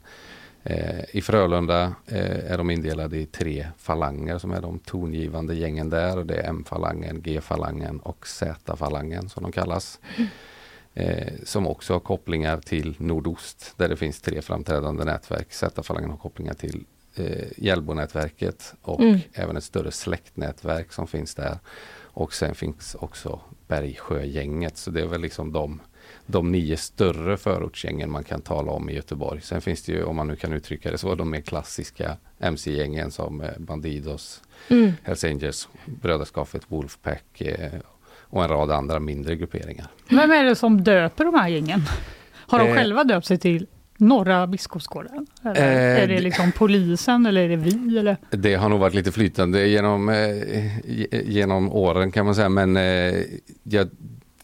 Eh, 0.69 1.05
I 1.13 1.23
Frölunda 1.23 1.95
eh, 2.07 2.53
är 2.53 2.59
de 2.59 2.71
indelade 2.71 3.19
i 3.19 3.27
tre 3.27 3.67
falanger 3.79 4.39
som 4.39 4.53
är 4.53 4.61
de 4.61 4.79
tongivande 4.79 5.55
gängen 5.55 5.91
där. 5.91 6.25
Det 6.25 6.35
är 6.35 6.49
M-falangen, 6.49 7.23
G-falangen 7.23 8.01
och 8.01 8.27
Z-falangen 8.27 9.29
som 9.29 9.43
de 9.43 9.53
kallas. 9.53 10.01
Eh, 10.95 11.33
som 11.45 11.67
också 11.67 11.93
har 11.93 12.01
kopplingar 12.01 12.61
till 12.61 12.95
nordost 12.99 13.75
där 13.77 13.89
det 13.89 13.97
finns 13.97 14.21
tre 14.21 14.43
framträdande 14.43 15.05
nätverk. 15.05 15.53
Z-falangen 15.53 16.11
har 16.11 16.17
kopplingar 16.17 16.55
till 16.55 16.85
eh, 17.15 17.47
Hjällbonätverket 17.57 18.75
och 18.83 19.01
mm. 19.01 19.19
även 19.33 19.57
ett 19.57 19.65
större 19.65 19.91
släktnätverk 19.91 20.93
som 20.93 21.07
finns 21.07 21.35
där. 21.35 21.59
Och 21.99 22.35
sen 22.35 22.55
finns 22.55 22.95
också 22.95 23.41
Bergsjögänget 23.69 24.77
så 24.77 24.91
det 24.91 25.01
är 25.01 25.07
väl 25.07 25.21
liksom 25.21 25.53
de 25.53 25.81
de 26.27 26.53
nio 26.53 26.77
större 26.77 27.37
förortsgängen 27.37 28.11
man 28.11 28.25
kan 28.25 28.41
tala 28.41 28.73
om 28.73 28.91
i 28.91 28.95
Göteborg. 28.95 29.41
Sen 29.41 29.61
finns 29.61 29.83
det 29.83 29.93
ju, 29.93 30.05
om 30.05 30.17
man 30.17 30.27
nu 30.27 30.37
kan 30.37 30.53
uttrycka 30.53 30.91
det 30.91 30.99
så, 30.99 31.15
de 31.15 31.31
mer 31.31 31.41
klassiska 31.41 32.17
MC-gängen 32.39 33.11
som 33.11 33.41
eh, 33.41 33.51
Bandidos, 33.59 34.43
mm. 34.69 34.93
Hells 35.03 35.25
Angels, 35.25 35.69
Brödraskapet, 35.85 36.63
Wolfpack 36.69 37.41
eh, 37.41 37.71
och 38.29 38.43
en 38.43 38.49
rad 38.49 38.71
andra 38.71 38.99
mindre 38.99 39.37
grupperingar. 39.37 39.87
Vem 40.09 40.31
är 40.31 40.45
det 40.45 40.57
som 40.57 40.85
döper 40.85 41.25
de 41.25 41.35
här 41.35 41.49
gängen? 41.49 41.83
Har 42.47 42.59
de 42.59 42.69
eh, 42.69 42.75
själva 42.75 43.05
döpt 43.05 43.27
sig 43.27 43.39
till 43.39 43.67
Norra 43.97 44.47
Biskopsgården? 44.47 45.27
Eller 45.43 45.97
eh, 45.97 46.03
är 46.03 46.07
det 46.07 46.21
liksom 46.21 46.53
polisen 46.53 47.27
eller 47.27 47.41
är 47.41 47.49
det 47.49 47.57
vi? 47.57 47.99
Eller? 47.99 48.17
Det 48.31 48.55
har 48.55 48.69
nog 48.69 48.81
varit 48.81 48.95
lite 48.95 49.13
flytande 49.13 49.67
genom, 49.67 50.09
eh, 50.09 51.31
genom 51.31 51.73
åren 51.73 52.13
kan 52.13 52.27
man 52.27 52.35
säga 52.35 52.49
men 52.49 52.77
jag 53.63 53.89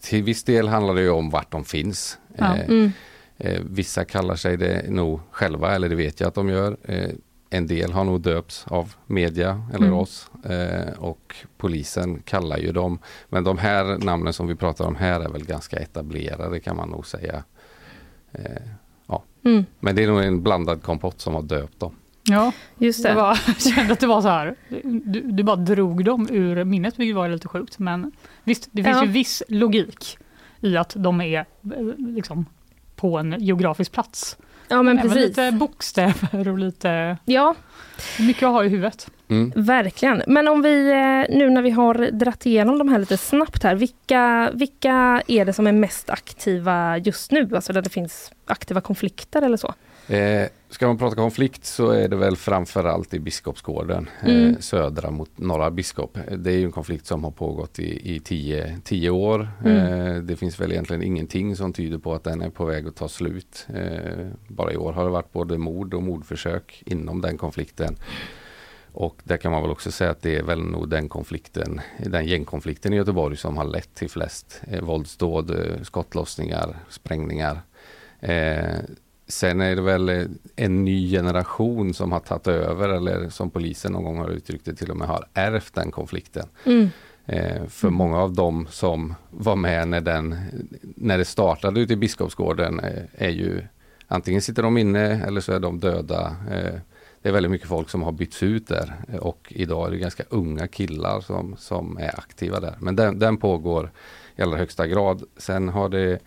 till 0.03 0.23
viss 0.23 0.43
del 0.43 0.67
handlar 0.67 0.95
det 0.95 1.01
ju 1.01 1.09
om 1.09 1.29
vart 1.29 1.51
de 1.51 1.65
finns. 1.65 2.17
Ja. 2.37 2.57
Eh, 2.57 2.69
mm. 2.69 2.91
eh, 3.37 3.61
vissa 3.69 4.05
kallar 4.05 4.35
sig 4.35 4.57
det 4.57 4.89
nog 4.89 5.19
själva, 5.31 5.75
eller 5.75 5.89
det 5.89 5.95
vet 5.95 6.19
jag 6.19 6.27
att 6.27 6.35
de 6.35 6.49
gör. 6.49 6.77
Eh, 6.83 7.09
en 7.49 7.67
del 7.67 7.91
har 7.91 8.03
nog 8.03 8.21
döpts 8.21 8.65
av 8.67 8.93
media 9.07 9.67
eller 9.73 9.87
mm. 9.87 9.99
oss 9.99 10.31
eh, 10.43 10.93
och 10.99 11.35
polisen 11.57 12.19
kallar 12.19 12.57
ju 12.57 12.71
dem. 12.71 12.99
Men 13.29 13.43
de 13.43 13.57
här 13.57 13.97
namnen 13.97 14.33
som 14.33 14.47
vi 14.47 14.55
pratar 14.55 14.85
om 14.85 14.95
här 14.95 15.19
är 15.19 15.29
väl 15.29 15.45
ganska 15.45 15.77
etablerade 15.77 16.59
kan 16.59 16.77
man 16.77 16.89
nog 16.89 17.05
säga. 17.05 17.43
Eh, 18.31 18.61
ja. 19.07 19.23
Mm. 19.45 19.65
Men 19.79 19.95
det 19.95 20.03
är 20.03 20.07
nog 20.07 20.23
en 20.23 20.43
blandad 20.43 20.83
kompott 20.83 21.21
som 21.21 21.33
har 21.33 21.41
döpt 21.41 21.79
dem. 21.79 21.95
Ja, 22.23 22.51
just 22.77 23.03
det. 23.03 23.09
det 23.09 23.15
var, 23.15 23.39
jag 23.47 23.61
kände 23.61 23.93
att 23.93 23.99
det 23.99 24.07
var 24.07 24.21
så 24.21 24.27
här, 24.27 24.55
du, 24.83 25.21
du 25.21 25.43
bara 25.43 25.55
drog 25.55 26.05
dem 26.05 26.27
ur 26.31 26.63
minnet, 26.63 26.99
vilket 26.99 27.15
var 27.15 27.29
lite 27.29 27.47
sjukt. 27.47 27.79
Men 27.79 28.11
visst, 28.43 28.69
det 28.71 28.83
finns 28.83 28.97
ja. 28.97 29.05
ju 29.05 29.11
viss 29.11 29.43
logik 29.47 30.17
i 30.61 30.77
att 30.77 30.93
de 30.97 31.21
är 31.21 31.45
liksom 32.15 32.45
på 32.95 33.17
en 33.17 33.35
geografisk 33.39 33.91
plats. 33.91 34.37
Ja 34.67 34.81
men 34.81 35.01
precis. 35.01 35.15
lite 35.15 35.51
bokstäver 35.51 36.47
och 36.47 36.59
lite... 36.59 37.17
Ja. 37.25 37.55
Mycket 38.19 38.43
att 38.43 38.51
ha 38.51 38.63
i 38.63 38.69
huvudet. 38.69 39.11
Mm. 39.27 39.51
Verkligen. 39.55 40.23
Men 40.27 40.47
om 40.47 40.61
vi 40.61 40.91
eh, 40.91 41.37
nu 41.37 41.49
när 41.49 41.61
vi 41.61 41.69
har 41.69 42.11
dratt 42.11 42.45
igenom 42.45 42.77
de 42.77 42.89
här 42.89 42.99
lite 42.99 43.17
snabbt 43.17 43.63
här. 43.63 43.75
Vilka, 43.75 44.51
vilka 44.53 45.23
är 45.27 45.45
det 45.45 45.53
som 45.53 45.67
är 45.67 45.71
mest 45.71 46.09
aktiva 46.09 46.97
just 46.97 47.31
nu? 47.31 47.49
Alltså 47.55 47.73
där 47.73 47.81
det 47.81 47.89
finns 47.89 48.31
aktiva 48.45 48.81
konflikter 48.81 49.41
eller 49.41 49.57
så? 49.57 49.73
Eh, 50.13 50.47
ska 50.73 50.87
man 50.87 50.97
prata 50.97 51.15
konflikt 51.15 51.65
så 51.65 51.89
är 51.89 52.07
det 52.07 52.15
väl 52.15 52.35
framförallt 52.35 53.13
i 53.13 53.19
Biskopsgården, 53.19 54.09
eh, 54.21 54.29
mm. 54.29 54.49
eh, 54.49 54.59
södra 54.59 55.11
mot 55.11 55.37
norra 55.37 55.71
Biskop. 55.71 56.17
Det 56.37 56.51
är 56.51 56.63
en 56.63 56.71
konflikt 56.71 57.05
som 57.05 57.23
har 57.23 57.31
pågått 57.31 57.79
i, 57.79 58.15
i 58.15 58.19
tio, 58.19 58.79
tio 58.83 59.09
år. 59.09 59.49
Mm. 59.65 59.77
Eh, 59.77 60.15
det 60.15 60.35
finns 60.35 60.59
väl 60.59 60.71
egentligen 60.71 61.03
ingenting 61.03 61.55
som 61.55 61.73
tyder 61.73 61.97
på 61.97 62.13
att 62.13 62.23
den 62.23 62.41
är 62.41 62.49
på 62.49 62.65
väg 62.65 62.87
att 62.87 62.95
ta 62.95 63.07
slut. 63.07 63.67
Eh, 63.75 64.27
bara 64.47 64.73
i 64.73 64.77
år 64.77 64.93
har 64.93 65.03
det 65.03 65.09
varit 65.09 65.33
både 65.33 65.57
mord 65.57 65.93
och 65.93 66.03
mordförsök 66.03 66.83
inom 66.85 67.21
den 67.21 67.37
konflikten. 67.37 67.95
Och 68.91 69.21
där 69.23 69.37
kan 69.37 69.51
man 69.51 69.61
väl 69.61 69.71
också 69.71 69.91
säga 69.91 70.11
att 70.11 70.21
det 70.21 70.35
är 70.35 70.43
väl 70.43 70.61
nog 70.61 70.89
den 70.89 71.09
konflikten, 71.09 71.81
den 71.97 72.25
gängkonflikten 72.25 72.93
i 72.93 72.95
Göteborg 72.95 73.37
som 73.37 73.57
har 73.57 73.65
lett 73.65 73.95
till 73.95 74.09
flest 74.09 74.61
eh, 74.67 74.81
våldsdåd, 74.81 75.49
eh, 75.51 75.81
skottlossningar, 75.81 76.75
sprängningar. 76.89 77.61
Eh, 78.19 78.79
Sen 79.27 79.61
är 79.61 79.75
det 79.75 79.81
väl 79.81 80.09
eh, 80.09 80.25
en 80.55 80.85
ny 80.85 81.11
generation 81.11 81.93
som 81.93 82.11
har 82.11 82.19
tagit 82.19 82.47
över 82.47 82.89
eller 82.89 83.29
som 83.29 83.49
polisen 83.49 83.91
någon 83.91 84.03
gång 84.03 84.17
har 84.17 84.29
uttryckt 84.29 84.65
det 84.65 84.75
till 84.75 84.91
och 84.91 84.97
med 84.97 85.07
har 85.07 85.27
ärvt 85.33 85.73
den 85.73 85.91
konflikten. 85.91 86.47
Mm. 86.65 86.89
Eh, 87.25 87.65
för 87.67 87.87
mm. 87.87 87.97
många 87.97 88.19
av 88.19 88.33
dem 88.33 88.67
som 88.69 89.15
var 89.29 89.55
med 89.55 89.87
när, 89.87 90.01
den, 90.01 90.35
när 90.81 91.17
det 91.17 91.25
startade 91.25 91.79
ute 91.79 91.93
i 91.93 91.95
Biskopsgården 91.95 92.79
eh, 92.79 93.03
är 93.13 93.29
ju 93.29 93.61
antingen 94.07 94.41
sitter 94.41 94.63
de 94.63 94.77
inne 94.77 95.23
eller 95.25 95.41
så 95.41 95.53
är 95.53 95.59
de 95.59 95.79
döda. 95.79 96.35
Eh, 96.51 96.79
det 97.21 97.29
är 97.29 97.33
väldigt 97.33 97.51
mycket 97.51 97.67
folk 97.67 97.89
som 97.89 98.03
har 98.03 98.11
bytts 98.11 98.43
ut 98.43 98.67
där 98.67 98.95
och 99.21 99.53
idag 99.55 99.87
är 99.87 99.91
det 99.91 99.97
ganska 99.97 100.23
unga 100.29 100.67
killar 100.67 101.21
som, 101.21 101.55
som 101.57 101.97
är 101.97 102.19
aktiva 102.19 102.59
där. 102.59 102.75
Men 102.79 102.95
den, 102.95 103.19
den 103.19 103.37
pågår 103.37 103.91
i 104.35 104.41
allra 104.41 104.57
högsta 104.57 104.87
grad. 104.87 105.23
Sen 105.37 105.69
har 105.69 105.89
det 105.89 106.19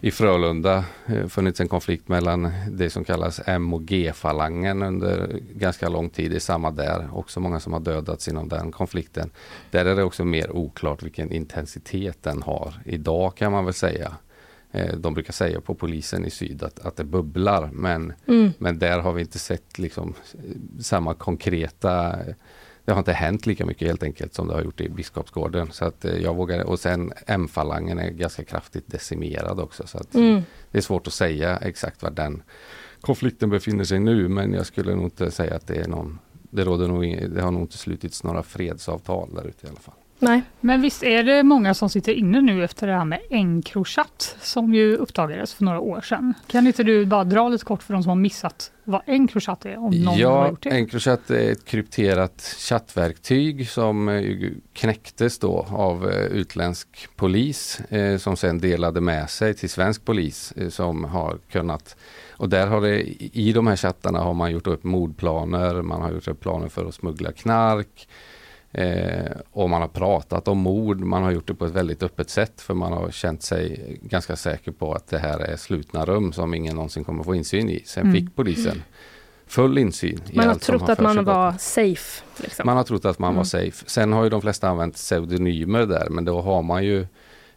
i 0.00 0.10
Frölunda 0.10 0.84
eh, 1.06 1.26
funnits 1.26 1.60
en 1.60 1.68
konflikt 1.68 2.08
mellan 2.08 2.52
det 2.70 2.90
som 2.90 3.04
kallas 3.04 3.40
M 3.46 3.74
och 3.74 3.82
G-falangen 3.82 4.82
under 4.82 5.40
ganska 5.54 5.88
lång 5.88 6.10
tid. 6.10 6.30
Det 6.30 6.36
är 6.36 6.40
samma 6.40 6.70
där, 6.70 7.08
också 7.12 7.40
många 7.40 7.60
som 7.60 7.72
har 7.72 7.80
dödats 7.80 8.28
inom 8.28 8.48
den 8.48 8.72
konflikten. 8.72 9.30
Där 9.70 9.84
är 9.84 9.96
det 9.96 10.02
också 10.02 10.24
mer 10.24 10.50
oklart 10.50 11.02
vilken 11.02 11.32
intensitet 11.32 12.22
den 12.22 12.42
har. 12.42 12.74
Idag 12.84 13.36
kan 13.36 13.52
man 13.52 13.64
väl 13.64 13.74
säga 13.74 14.16
Eh, 14.76 14.96
de 14.96 15.14
brukar 15.14 15.32
säga 15.32 15.60
på 15.60 15.74
polisen 15.74 16.24
i 16.24 16.30
syd 16.30 16.62
att, 16.62 16.78
att 16.78 16.96
det 16.96 17.04
bubblar 17.04 17.70
men, 17.72 18.12
Mm. 18.26 18.52
men 18.58 18.78
där 18.78 18.98
har 18.98 19.12
vi 19.12 19.20
inte 19.20 19.38
sett 19.38 19.78
liksom 19.78 20.14
eh, 20.34 20.40
samma 20.80 21.14
konkreta 21.14 22.16
det 22.86 22.92
har 22.92 22.98
inte 22.98 23.12
hänt 23.12 23.46
lika 23.46 23.66
mycket 23.66 23.88
helt 23.88 24.02
enkelt 24.02 24.34
som 24.34 24.48
det 24.48 24.54
har 24.54 24.62
gjort 24.62 24.80
i 24.80 24.88
Biskopsgården. 24.88 25.72
Så 25.72 25.84
att 25.84 26.04
eh, 26.04 26.16
jag 26.16 26.34
vågar, 26.34 26.64
och 26.64 26.78
sen 26.80 27.12
M-falangen 27.26 27.98
är 27.98 28.10
ganska 28.10 28.44
kraftigt 28.44 28.84
decimerad 28.86 29.60
också. 29.60 29.86
Så 29.86 29.98
att 29.98 30.14
Mm. 30.14 30.42
Det 30.70 30.78
är 30.78 30.82
svårt 30.82 31.06
att 31.06 31.12
säga 31.12 31.56
exakt 31.56 32.02
var 32.02 32.10
den 32.10 32.42
konflikten 33.00 33.50
befinner 33.50 33.84
sig 33.84 33.98
nu 34.00 34.28
men 34.28 34.52
jag 34.52 34.66
skulle 34.66 34.94
nog 34.94 35.04
inte 35.04 35.30
säga 35.30 35.54
att 35.54 35.66
det 35.66 35.76
är 35.76 35.88
någon 35.88 36.18
det, 36.50 36.64
råder 36.64 36.88
nog, 36.88 37.30
det 37.30 37.42
har 37.42 37.50
nog 37.50 37.62
inte 37.62 37.78
slutits 37.78 38.24
några 38.24 38.42
fredsavtal 38.42 39.34
där 39.34 39.44
ute 39.44 39.66
i 39.66 39.68
alla 39.68 39.80
fall. 39.80 39.94
Nej. 40.18 40.42
Men 40.60 40.82
visst 40.82 41.02
är 41.02 41.22
det 41.24 41.42
många 41.42 41.74
som 41.74 41.88
sitter 41.90 42.12
inne 42.12 42.40
nu 42.40 42.64
efter 42.64 42.86
det 42.86 42.92
här 42.92 43.04
med 43.04 43.20
Encrochat 43.30 44.36
som 44.40 44.74
ju 44.74 44.96
uppdagades 44.96 45.54
för 45.54 45.64
några 45.64 45.80
år 45.80 46.00
sedan. 46.00 46.34
Kan 46.46 46.66
inte 46.66 46.82
du 46.82 47.06
bara 47.06 47.24
dra 47.24 47.48
lite 47.48 47.64
kort 47.64 47.82
för 47.82 47.94
de 47.94 48.02
som 48.02 48.08
har 48.10 48.16
missat 48.16 48.72
vad 48.84 49.02
Encrochat 49.06 49.66
är? 49.66 49.76
Om 49.78 49.90
någon 49.90 50.06
har 50.06 50.18
Ja, 50.20 50.48
gjort 50.48 50.62
det? 50.62 50.70
Encrochat 50.70 51.30
är 51.30 51.52
ett 51.52 51.64
krypterat 51.64 52.56
chattverktyg 52.58 53.68
som 53.68 54.08
eh, 54.08 54.50
knäcktes 54.72 55.38
då 55.38 55.66
av 55.70 56.10
eh, 56.10 56.24
utländsk 56.26 57.08
polis 57.16 57.80
eh, 57.80 58.16
som 58.18 58.36
sen 58.36 58.58
delade 58.58 59.00
med 59.00 59.30
sig 59.30 59.54
till 59.54 59.70
svensk 59.70 60.04
polis 60.04 60.52
eh, 60.56 60.68
som 60.68 61.04
har 61.04 61.38
kunnat 61.50 61.96
och 62.30 62.48
där 62.48 62.66
har 62.66 62.80
det 62.80 63.02
i 63.36 63.52
de 63.52 63.66
här 63.66 63.76
chattarna 63.76 64.18
har 64.18 64.34
man 64.34 64.50
gjort 64.50 64.66
upp 64.66 64.84
mordplaner, 64.84 65.82
man 65.82 66.02
har 66.02 66.12
gjort 66.12 66.28
upp 66.28 66.40
planer 66.40 66.68
för 66.68 66.86
att 66.86 66.94
smuggla 66.94 67.32
knark 67.32 68.08
eh, 68.76 69.32
och 69.52 69.70
man 69.70 69.80
har 69.80 69.88
pratat 69.88 70.48
om 70.48 70.58
mord, 70.58 71.00
man 71.00 71.22
har 71.22 71.30
gjort 71.30 71.46
det 71.48 71.54
på 71.54 71.64
ett 71.66 71.72
väldigt 71.72 72.02
öppet 72.02 72.30
sätt 72.30 72.60
för 72.60 72.74
man 72.74 72.92
har 72.92 73.10
känt 73.10 73.42
sig 73.42 73.98
ganska 74.02 74.36
säker 74.36 74.72
på 74.72 74.92
att 74.92 75.06
det 75.08 75.18
här 75.18 75.38
är 75.38 75.56
slutna 75.56 76.04
rum 76.04 76.32
som 76.32 76.54
ingen 76.54 76.74
någonsin 76.74 77.04
kommer 77.04 77.22
få 77.24 77.34
insyn 77.34 77.68
i. 77.70 77.82
Sen 77.86 78.02
Mm. 78.02 78.14
fick 78.14 78.36
polisen 78.36 78.82
full 79.46 79.78
insyn 79.78 80.20
Man 80.34 80.48
har 80.48 80.54
trott 80.54 80.88
att 80.88 81.00
man 81.00 81.24
var 81.24 81.52
safe. 81.58 82.22
Liksom. 82.36 82.66
Man 82.66 82.76
har 82.76 82.84
trott 82.84 83.04
att 83.04 83.18
man 83.18 83.28
Mm. 83.30 83.36
var 83.36 83.44
safe. 83.44 83.84
Sen 83.86 84.12
har 84.12 84.24
ju 84.24 84.30
de 84.30 84.40
flesta 84.40 84.68
använt 84.68 84.94
pseudonymer 84.94 85.86
där 85.86 86.06
men 86.10 86.24
då 86.24 86.40
har 86.40 86.62
man 86.62 86.84
ju 86.84 87.06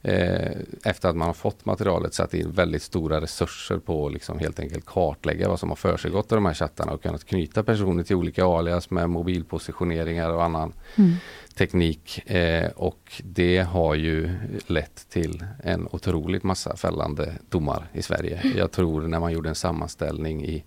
eh, 0.02 0.52
efter 0.84 1.10
att 1.10 1.16
man 1.16 1.28
har 1.28 1.34
fått 1.34 1.66
materialet 1.66 2.14
satt 2.14 2.34
in 2.34 2.52
väldigt 2.52 2.82
stora 2.82 3.22
resurser 3.22 3.78
på 3.78 4.08
att 4.08 4.14
liksom 4.14 4.39
helt 4.39 4.60
enkelt 4.60 4.86
kartlägga 4.86 5.50
vad 5.50 5.60
som 5.60 5.70
har 5.70 5.76
försiggått 5.76 6.32
i 6.32 6.36
de 6.36 6.45
här 6.45 6.54
chattarna 6.54 6.91
och 6.91 7.04
kunnat 7.04 7.26
knyta 7.26 7.64
personer 7.64 8.04
till 8.04 8.16
olika 8.16 8.45
alias 8.45 8.89
med 8.89 9.10
mobilpositioneringar 9.10 10.30
och 10.30 10.43
annan 10.43 10.74
Mm. 10.95 11.12
teknik. 11.56 12.30
Eh, 12.32 12.70
och 12.76 13.22
det 13.24 13.60
har 13.60 13.95
ju 13.95 14.36
lett 14.68 15.10
till 15.10 15.43
en 15.64 15.88
otroligt 15.91 16.43
massa 16.43 16.76
fällande 16.76 17.34
domar 17.50 17.88
i 17.93 18.02
Sverige. 18.02 18.41
Jag 18.56 18.72
tror 18.72 19.02
när 19.02 19.20
man 19.20 19.32
gjorde 19.32 19.50
en 19.50 19.56
sammanställning 19.56 20.45
i 20.45 20.64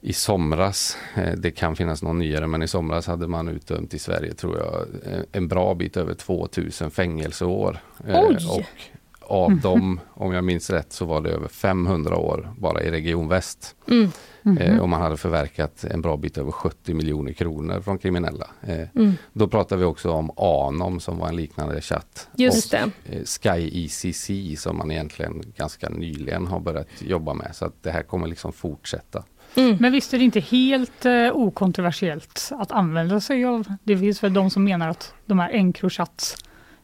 i 0.00 0.12
somras, 0.12 0.96
eh, 1.14 1.32
det 1.36 1.50
kan 1.50 1.76
finnas 1.76 2.02
någon 2.02 2.18
nyare, 2.18 2.46
men 2.46 2.62
i 2.62 2.68
somras 2.68 3.06
hade 3.06 3.26
man 3.26 3.48
utdömt 3.48 3.94
i 3.94 3.98
Sverige 3.98 4.34
tror 4.34 4.58
jag 4.58 4.86
en 5.32 5.48
bra 5.48 5.74
bit 5.74 5.96
över 5.96 6.14
2000 6.14 6.90
fängelseår. 6.90 7.78
Eh, 8.06 8.20
Oj! 8.20 8.36
Och 8.50 8.62
av 9.30 9.60
dem, 9.60 10.00
om 10.14 10.32
jag 10.32 10.44
minns 10.44 10.70
rätt, 10.70 10.92
så 10.92 11.04
var 11.04 11.20
det 11.20 11.30
över 11.30 11.48
500 11.48 12.16
år 12.16 12.54
bara 12.58 12.82
i 12.82 12.90
Region 12.90 13.28
Väst. 13.28 13.76
Mm. 13.88 14.10
Eh, 14.58 14.78
och 14.78 14.88
man 14.88 15.02
hade 15.02 15.16
förverkat 15.16 15.84
en 15.84 16.02
bra 16.02 16.16
bit 16.16 16.38
över 16.38 16.50
70 16.50 16.94
miljoner 16.94 17.32
kronor 17.32 17.80
från 17.80 17.98
kriminella. 17.98 18.46
Mm. 18.94 19.12
Då 19.32 19.48
pratar 19.48 19.76
vi 19.76 19.84
också 19.84 20.10
om 20.10 20.30
Anom 20.36 21.00
som 21.00 21.18
var 21.18 21.28
en 21.28 21.36
liknande 21.36 21.80
chatt. 21.80 22.28
Just 22.36 22.74
och, 22.74 22.80
det. 23.04 23.26
Sky 23.26 23.84
ECC 23.84 24.30
som 24.62 24.76
man 24.76 24.90
egentligen 24.90 25.42
ganska 25.56 25.88
nyligen 25.88 26.46
har 26.46 26.60
börjat 26.60 26.88
jobba 26.98 27.34
med. 27.34 27.50
Så 27.56 27.64
att 27.64 27.82
det 27.82 27.90
här 27.90 28.02
kommer 28.02 28.26
liksom 28.26 28.52
fortsätta. 28.52 29.24
Mm. 29.58 29.76
Men 29.80 29.92
visst 29.92 30.14
är 30.14 30.18
det 30.18 30.24
inte 30.24 30.40
helt 30.40 31.06
eh, 31.06 31.30
okontroversiellt 31.32 32.50
att 32.58 32.72
använda 32.72 33.20
sig 33.20 33.44
av, 33.44 33.74
det 33.84 33.96
finns 33.98 34.22
väl 34.24 34.32
de 34.34 34.50
som 34.50 34.64
menar 34.64 34.88
att 34.88 35.14
de 35.26 35.38
här 35.38 35.50
Encrochats, 35.50 36.36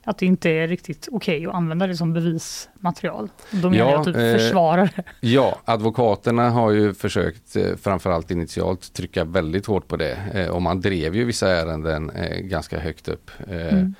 att 0.04 0.18
det 0.18 0.26
inte 0.26 0.50
är 0.50 0.68
riktigt 0.68 1.08
okej 1.12 1.46
att 1.46 1.54
använda 1.54 1.86
det 1.86 1.96
som 1.96 2.12
bevismaterial. 2.12 3.28
De 3.50 3.70
menar 3.70 3.76
Ja, 3.76 3.90
jag 3.90 4.04
typ 4.04 4.16
eh, 4.16 4.32
försvarar 4.32 4.90
det. 4.96 5.02
Ja, 5.20 5.58
advokaterna 5.64 6.50
har 6.50 6.70
ju 6.70 6.94
försökt 6.94 7.56
eh, 7.56 7.76
framförallt 7.82 8.30
initialt 8.30 8.92
trycka 8.92 9.24
väldigt 9.24 9.66
hårt 9.66 9.88
på 9.88 9.96
det. 9.96 10.16
Eh, 10.34 10.48
och 10.48 10.62
man 10.62 10.80
drev 10.80 11.16
ju 11.16 11.24
vissa 11.24 11.48
ärenden 11.48 12.10
eh, 12.10 12.38
ganska 12.38 12.78
högt 12.78 13.08
upp. 13.08 13.30
Eh, 13.48 13.54
Mm. 13.74 13.94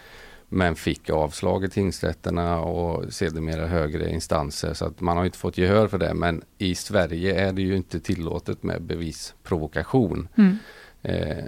Men 0.55 0.75
fick 0.75 1.11
avslag 1.11 1.65
i 1.65 1.69
tingsrätterna 1.69 2.61
och 2.61 3.13
sedermera 3.13 3.67
högre 3.67 4.11
instanser. 4.11 4.75
Så 4.75 4.87
att 4.87 5.01
man 5.01 5.17
har 5.17 5.25
inte 5.25 5.39
fått 5.39 5.59
gehör 5.59 5.89
för 5.89 5.99
det. 5.99 6.15
Men 6.15 6.43
i 6.59 6.75
Sverige 6.75 7.49
är 7.49 7.53
det 7.53 7.63
ju 7.63 7.77
inte 7.77 8.01
tillåtet 8.01 8.63
med 8.63 8.83
bevisprovokation. 8.83 10.29
Mm. 10.37 10.57
Eh, 11.03 11.45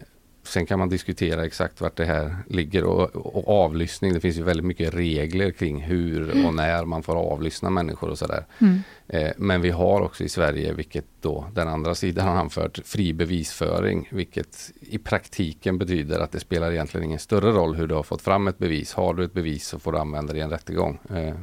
sen 0.46 0.66
kan 0.66 0.78
man 0.78 0.88
diskutera 0.88 1.44
exakt 1.44 1.80
vart 1.80 1.96
det 1.96 2.04
här 2.04 2.36
ligger 2.48 2.84
och, 2.84 3.16
och 3.16 3.64
avlyssning. 3.64 4.12
Det 4.12 4.20
finns 4.20 4.36
ju 4.36 4.42
väldigt 4.42 4.66
mycket 4.66 4.94
regler 4.94 5.50
kring 5.50 5.82
hur 5.82 6.46
och 6.46 6.54
när 6.54 6.84
man 6.84 7.02
får 7.02 7.16
avlyssna 7.16 7.70
människor 7.70 8.10
och 8.10 8.18
sådär. 8.18 8.46
Mm. 8.58 8.80
Eh, 9.08 9.32
men 9.36 9.60
vi 9.60 9.70
har 9.70 10.00
också 10.00 10.24
i 10.24 10.28
Sverige, 10.28 10.72
vilket 10.72 11.04
då 11.20 11.46
den 11.54 11.68
andra 11.68 11.94
sidan 11.94 12.28
har 12.28 12.36
anfört, 12.36 12.78
fri 12.84 13.12
bevisföring. 13.12 14.08
Vilket 14.12 14.70
i 14.80 14.98
praktiken 14.98 15.78
betyder 15.78 16.20
att 16.20 16.32
det 16.32 16.40
spelar 16.40 16.72
egentligen 16.72 17.06
ingen 17.06 17.18
större 17.18 17.50
roll 17.50 17.74
hur 17.74 17.86
du 17.86 17.94
har 17.94 18.02
fått 18.02 18.22
fram 18.22 18.48
ett 18.48 18.58
bevis. 18.58 18.92
Har 18.92 19.14
du 19.14 19.24
ett 19.24 19.32
bevis 19.32 19.66
så 19.66 19.78
får 19.78 19.92
du 19.92 19.98
använda 19.98 20.32
det 20.32 20.38
i 20.38 20.42
en 20.42 20.50
rättegång. 20.50 20.98
Eh, 21.10 21.34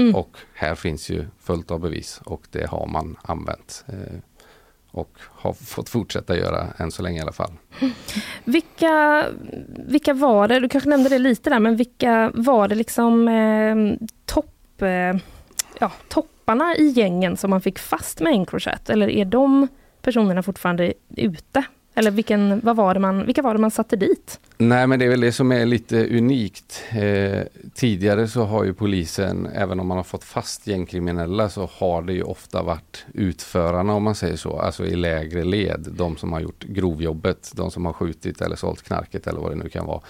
Mm. 0.00 0.14
Och 0.14 0.36
här 0.54 0.74
finns 0.74 1.10
ju 1.10 1.26
fullt 1.38 1.70
av 1.70 1.80
bevis 1.80 2.20
och 2.24 2.42
det 2.50 2.66
har 2.66 2.86
man 2.86 3.16
använt. 3.22 3.84
Eh, 3.88 4.18
och 4.90 5.18
har 5.28 5.52
fått 5.52 5.88
fortsätta 5.88 6.36
göra 6.36 6.66
än 6.76 6.90
så 6.90 7.02
länge 7.02 7.18
i 7.18 7.22
alla 7.22 7.32
fall. 7.32 7.52
Vilka, 8.44 9.24
vilka 9.86 10.14
var 10.14 10.48
det, 10.48 10.60
du 10.60 10.68
kanske 10.68 10.90
nämnde 10.90 11.08
det 11.08 11.18
lite 11.18 11.50
där, 11.50 11.58
men 11.58 11.76
vilka 11.76 12.30
var 12.34 12.68
det 12.68 12.74
liksom 12.74 13.28
eh, 13.28 14.06
topp, 14.26 14.82
eh, 14.82 15.16
ja, 15.78 15.92
topparna 16.08 16.76
i 16.76 16.88
gängen 16.88 17.36
som 17.36 17.50
man 17.50 17.60
fick 17.60 17.78
fast 17.78 18.20
med 18.20 18.32
Encrochat? 18.32 18.90
Eller 18.90 19.10
är 19.10 19.24
de 19.24 19.68
personerna 20.02 20.42
fortfarande 20.42 20.92
ute? 21.16 21.64
Eller 22.00 22.10
vilken, 22.10 22.60
vad 22.60 22.76
var 22.76 22.94
det 22.94 23.00
man, 23.00 23.26
vilka 23.26 23.42
var 23.42 23.54
det 23.54 23.60
man 23.60 23.70
satte 23.70 23.96
dit? 23.96 24.40
Nej 24.58 24.86
men 24.86 24.98
det 24.98 25.04
är 25.04 25.08
väl 25.08 25.20
det 25.20 25.32
som 25.32 25.52
är 25.52 25.66
lite 25.66 26.16
unikt. 26.16 26.82
Eh, 26.90 27.42
tidigare 27.74 28.28
så 28.28 28.44
har 28.44 28.64
ju 28.64 28.74
polisen, 28.74 29.46
även 29.54 29.80
om 29.80 29.86
man 29.86 29.96
har 29.96 30.04
fått 30.04 30.24
fast 30.24 30.66
gängkriminella 30.66 31.48
så 31.48 31.70
har 31.72 32.02
det 32.02 32.12
ju 32.12 32.22
ofta 32.22 32.62
varit 32.62 33.04
utförarna 33.14 33.94
om 33.94 34.02
man 34.02 34.14
säger 34.14 34.36
så, 34.36 34.58
alltså 34.58 34.86
i 34.86 34.96
lägre 34.96 35.44
led. 35.44 35.88
De 35.90 36.16
som 36.16 36.32
har 36.32 36.40
gjort 36.40 36.64
grovjobbet, 36.64 37.52
de 37.54 37.70
som 37.70 37.84
har 37.86 37.92
skjutit 37.92 38.40
eller 38.40 38.56
sålt 38.56 38.82
knarket 38.82 39.26
eller 39.26 39.40
vad 39.40 39.52
det 39.52 39.56
nu 39.56 39.68
kan 39.68 39.86
vara. 39.86 40.00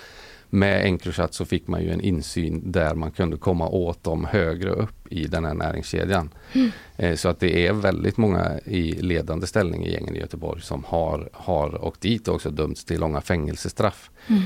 Med 0.50 0.84
Encrochat 0.86 1.34
så 1.34 1.44
fick 1.44 1.66
man 1.66 1.82
ju 1.82 1.90
en 1.90 2.00
insyn 2.00 2.72
där 2.72 2.94
man 2.94 3.10
kunde 3.10 3.36
komma 3.36 3.68
åt 3.68 4.04
dem 4.04 4.24
högre 4.24 4.70
upp 4.70 5.12
i 5.12 5.26
den 5.26 5.44
här 5.44 5.54
näringskedjan. 5.54 6.30
Mm. 6.52 6.70
Eh, 6.96 7.16
Så 7.16 7.28
att 7.28 7.40
det 7.40 7.66
är 7.66 7.72
väldigt 7.72 8.16
många 8.16 8.58
i 8.64 8.92
ledande 8.92 9.46
ställning 9.46 9.86
i 9.86 9.92
gängen 9.92 10.16
i 10.16 10.18
Göteborg 10.18 10.60
som 10.62 10.84
har, 10.84 11.28
har 11.32 11.84
åkt 11.84 12.00
dit 12.00 12.28
och 12.28 12.34
också 12.34 12.50
dömts 12.50 12.84
till 12.84 13.00
långa 13.00 13.20
fängelsestraff. 13.20 14.10
Mm. 14.26 14.42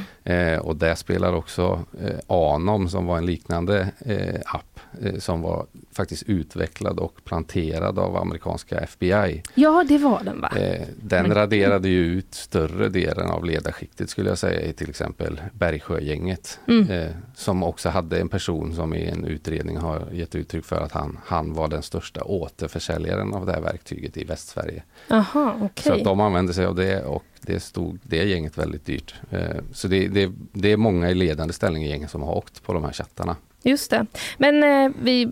Eh, 0.55 0.59
och 0.59 0.77
där 0.77 0.95
spelar 0.95 1.33
också 1.33 1.85
eh, 2.03 2.19
Anom 2.27 2.89
som 2.89 3.07
var 3.07 3.19
en 3.19 3.27
liknande 3.27 3.91
eh, 4.01 4.41
app 4.47 4.74
som 5.19 5.43
var 5.43 5.67
faktiskt 5.93 6.23
utvecklad 6.23 6.99
och 6.99 7.25
planterad 7.25 7.99
av 7.99 8.17
amerikanska 8.17 8.79
FBI. 8.79 9.43
Ja, 9.55 9.85
det 9.89 9.99
var 9.99 10.25
den 10.25 10.41
va? 10.41 10.53
Eh, 10.57 10.87
den 11.03 11.23
Men- 11.23 11.35
raderade 11.35 11.89
ju 11.89 12.05
ut 12.05 12.35
större 12.35 12.89
delen 12.89 13.31
av 13.31 13.45
ledarskiktet 13.45 14.11
skulle 14.11 14.29
jag 14.29 14.39
säga 14.39 14.61
i 14.61 14.73
till 14.73 14.91
exempel 14.91 15.41
Bergsjögänget. 15.53 16.61
Mm. 16.69 16.91
Eh, 16.91 17.11
som 17.35 17.63
också 17.63 17.89
hade 17.89 18.21
en 18.21 18.29
person 18.29 18.75
som 18.75 18.95
i 18.95 19.09
en 19.09 19.25
utredning 19.25 19.77
har 19.77 20.09
gett 20.13 20.35
uttryck 20.35 20.65
för 20.65 20.81
att 20.81 20.93
han, 20.93 21.19
han 21.25 21.55
var 21.55 21.69
den 21.69 21.83
största 21.83 22.25
återförsäljaren 22.25 23.35
av 23.35 23.47
det 23.47 23.53
här 23.53 23.61
verktyget 23.61 24.17
i 24.17 24.25
Västsverige. 24.25 24.83
Jaha, 25.09 25.55
okej. 25.63 25.85
Så 25.85 25.93
att 25.93 26.05
de 26.05 26.21
använde 26.21 26.55
sig 26.55 26.67
av 26.67 26.75
det 26.75 27.05
och 27.05 27.25
det 27.41 27.61
stod 27.61 27.99
det 28.03 28.25
gänget 28.25 28.59
väldigt 28.59 28.87
dyrt. 28.87 29.15
Eh, 29.31 29.41
så 29.73 29.89
det, 29.89 30.09
det, 30.09 30.33
det 30.53 30.73
är 30.73 30.77
många 30.77 31.11
i 31.11 31.15
ledande 31.15 31.55
ställning 31.55 31.85
i 31.85 31.89
gängen 31.89 32.09
som 32.09 32.23
har 32.23 32.35
åkt 32.35 32.63
på 32.63 32.73
de 32.73 32.85
här 32.85 32.93
chattarna. 32.93 33.37
Just 33.65 33.91
det. 33.91 34.07
Men 34.39 34.63
eh, 34.63 34.93
vi, 35.03 35.29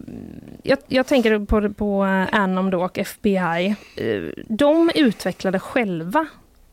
jag, 0.63 0.79
jag 0.89 1.07
tänker 1.07 1.39
på, 1.39 1.73
på 1.73 2.05
eh, 2.05 2.41
Anom 2.41 2.71
då 2.71 2.85
och 2.85 2.99
FBI. 2.99 3.77
Eh, 3.97 4.45
de 4.49 4.91
utvecklade 4.95 5.59
själva 5.59 6.27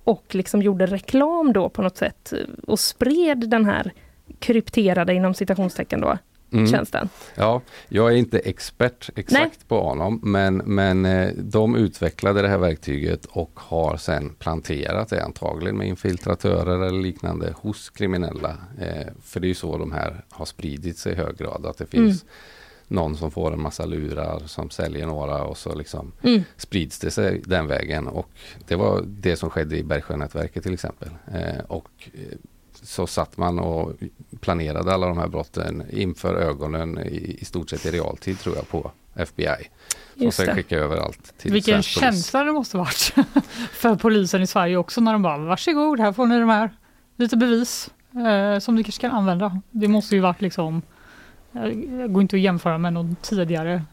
och 0.03 0.35
liksom 0.35 0.61
gjorde 0.61 0.85
reklam 0.85 1.53
då 1.53 1.69
på 1.69 1.81
något 1.81 1.97
sätt 1.97 2.33
eh, 2.33 2.39
och 2.67 2.79
spred 2.79 3.49
den 3.49 3.65
här 3.65 3.91
krypterade 4.39 5.13
inom 5.13 5.33
citationstecken 5.33 6.01
då, 6.01 6.17
Mm. 6.51 6.67
tjänsten. 6.67 7.09
Ja, 7.35 7.61
jag 7.89 8.11
är 8.11 8.15
inte 8.15 8.39
expert 8.39 9.09
exakt 9.15 9.41
Nej. 9.59 9.67
på 9.67 9.89
Anom 9.89 10.19
men, 10.23 10.57
men 10.57 11.05
eh, 11.05 11.29
de 11.37 11.75
utvecklade 11.75 12.41
det 12.41 12.47
här 12.47 12.57
verktyget 12.57 13.25
och 13.25 13.51
har 13.55 13.97
sen 13.97 14.29
planterat 14.29 15.09
det 15.09 15.23
antagligen 15.23 15.77
med 15.77 15.87
infiltratörer 15.87 16.87
eller 16.87 17.01
liknande 17.01 17.53
hos 17.57 17.89
kriminella. 17.89 18.57
Eh, 18.81 19.07
för 19.23 19.39
det 19.39 19.45
är 19.47 19.49
ju 19.49 19.55
så 19.55 19.77
de 19.77 19.91
här 19.91 20.23
har 20.29 20.45
spridit 20.45 20.97
sig 20.97 21.11
i 21.13 21.15
hög 21.15 21.37
grad 21.37 21.65
att 21.65 21.77
det 21.77 21.85
finns 21.85 22.25
någon 22.87 23.17
som 23.17 23.31
får 23.31 23.53
en 23.53 23.61
massa 23.61 23.85
lurar 23.85 24.39
som 24.45 24.69
säljer 24.69 25.05
några 25.07 25.43
och 25.43 25.57
så 25.57 25.75
liksom 25.75 26.11
Mm. 26.23 26.41
sprids 26.57 26.99
det 26.99 27.11
sig 27.11 27.41
den 27.45 27.67
vägen. 27.67 28.07
Och 28.07 28.29
det 28.67 28.75
var 28.75 29.03
det 29.07 29.35
som 29.35 29.49
skedde 29.49 29.77
i 29.77 29.83
Bergsjönätverket 29.83 30.63
till 30.63 30.73
exempel. 30.73 31.09
Eh, 31.33 31.63
och 31.67 31.89
eh, 32.13 32.37
så 32.83 33.07
satt 33.07 33.37
man 33.37 33.59
och 33.59 33.93
planerade 34.39 34.93
alla 34.93 35.07
de 35.07 35.17
här 35.17 35.27
brotten 35.27 35.83
inför 35.89 36.35
ögonen 36.35 36.97
i, 36.97 37.37
i 37.41 37.45
stort 37.45 37.69
sett 37.69 37.85
i 37.85 37.91
realtid 37.91 38.39
tror 38.39 38.55
jag 38.55 38.69
på 38.69 38.91
FBI. 39.15 39.69
Som 40.17 40.31
sen 40.31 40.55
skickade 40.55 40.81
över 40.81 40.97
allt 40.97 41.37
till 41.37 41.53
Vilken 41.53 41.83
känsla 41.83 42.43
det 42.43 42.51
måste 42.51 42.77
varit 42.77 43.13
för 43.71 43.95
polisen 43.95 44.41
i 44.41 44.47
Sverige 44.47 44.77
också 44.77 45.01
när 45.01 45.13
de 45.13 45.21
bara 45.21 45.37
varsågod 45.37 45.99
här 45.99 46.13
får 46.13 46.25
ni 46.25 46.39
de 46.39 46.49
här 46.49 46.69
lite 47.15 47.37
bevis 47.37 47.89
eh, 48.13 48.59
som 48.59 48.75
ni 48.75 48.83
kanske 48.83 49.01
kan 49.01 49.11
använda. 49.11 49.61
Det 49.71 49.87
måste 49.87 50.15
ju 50.15 50.21
varit 50.21 50.41
liksom 50.41 50.81
eh, 51.53 51.61
det 51.61 52.07
går 52.07 52.21
inte 52.21 52.35
att 52.35 52.41
jämföra 52.41 52.77
med 52.77 52.93
någon 52.93 53.15
tidigare 53.21 53.83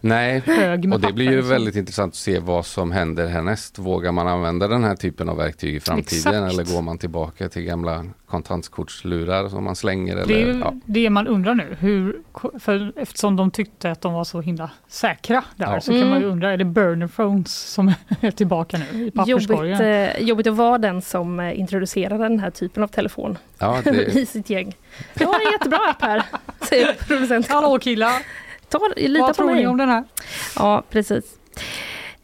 Nej, 0.00 0.42
hög 0.46 0.84
med 0.88 0.94
och 0.96 1.00
det 1.00 1.12
blir 1.12 1.24
ju 1.30 1.36
liksom. 1.36 1.50
väldigt 1.50 1.76
intressant 1.76 2.10
att 2.12 2.16
se 2.16 2.38
vad 2.38 2.66
som 2.66 2.92
händer 2.92 3.26
härnäst. 3.28 3.78
Vågar 3.78 4.12
man 4.12 4.28
använda 4.28 4.68
den 4.68 4.84
här 4.84 4.96
typen 4.96 5.28
av 5.28 5.36
verktyg 5.36 5.74
i 5.74 5.80
framtiden 5.80 6.44
Exakt. 6.44 6.52
eller 6.52 6.74
går 6.74 6.82
man 6.82 6.98
tillbaka 6.98 7.48
till 7.48 7.62
gamla 7.62 8.04
kontantkortslurar 8.26 9.48
som 9.48 9.64
man 9.64 9.76
slänger? 9.76 10.16
Eller, 10.16 10.26
Det 10.26 10.42
är 10.42 10.46
ju 10.46 10.58
ja. 10.58 10.74
det 10.84 11.10
man 11.10 11.26
undrar 11.28 11.54
nu. 11.54 11.76
Hur, 11.80 12.16
för 12.60 12.92
eftersom 12.96 13.36
de 13.36 13.50
tyckte 13.50 13.90
att 13.90 14.00
de 14.00 14.12
var 14.12 14.24
så 14.24 14.40
himla 14.40 14.70
säkra 14.88 15.44
där 15.56 15.74
Ja. 15.74 15.80
så 15.80 15.92
kan 15.92 16.00
man 16.08 16.18
ju 16.18 16.24
Mm. 16.24 16.30
undra, 16.32 16.50
är 16.52 16.56
det 16.56 16.64
burner 16.64 17.06
phones 17.08 17.52
som 17.52 17.88
är 18.20 18.30
tillbaka 18.30 18.78
nu 18.78 18.84
i 18.84 18.98
Jobbigt, 18.98 19.14
papperskorgen? 19.14 19.80
eh, 19.80 20.18
jobbigt 20.22 20.46
att 20.46 20.54
vara 20.56 20.78
den 20.78 21.02
som 21.02 21.40
eh, 21.40 21.58
introducerade 21.60 22.22
den 22.24 22.40
här 22.40 22.50
typen 22.50 22.82
av 22.82 22.88
telefon 22.88 23.38
Ja, 23.58 23.80
det- 23.84 23.90
i 24.18 24.26
sitt 24.26 24.50
gäng. 24.50 24.74
Jag 25.14 25.26
har 25.26 25.34
en 25.34 25.52
jättebra 25.52 25.78
app 25.90 26.02
här, 26.02 26.22
säger 26.68 26.92
producenten. 27.06 27.54
Hallå 27.54 27.78
killar! 27.78 28.12
Ta, 28.72 28.80
lita 28.96 29.20
Vad 29.20 29.28
på 29.28 29.34
tror 29.34 29.46
mig. 29.46 29.60
ni 29.60 29.66
om 29.66 29.76
den 29.76 29.88
här? 29.88 30.04
Ja, 30.56 30.82
precis. 30.90 31.38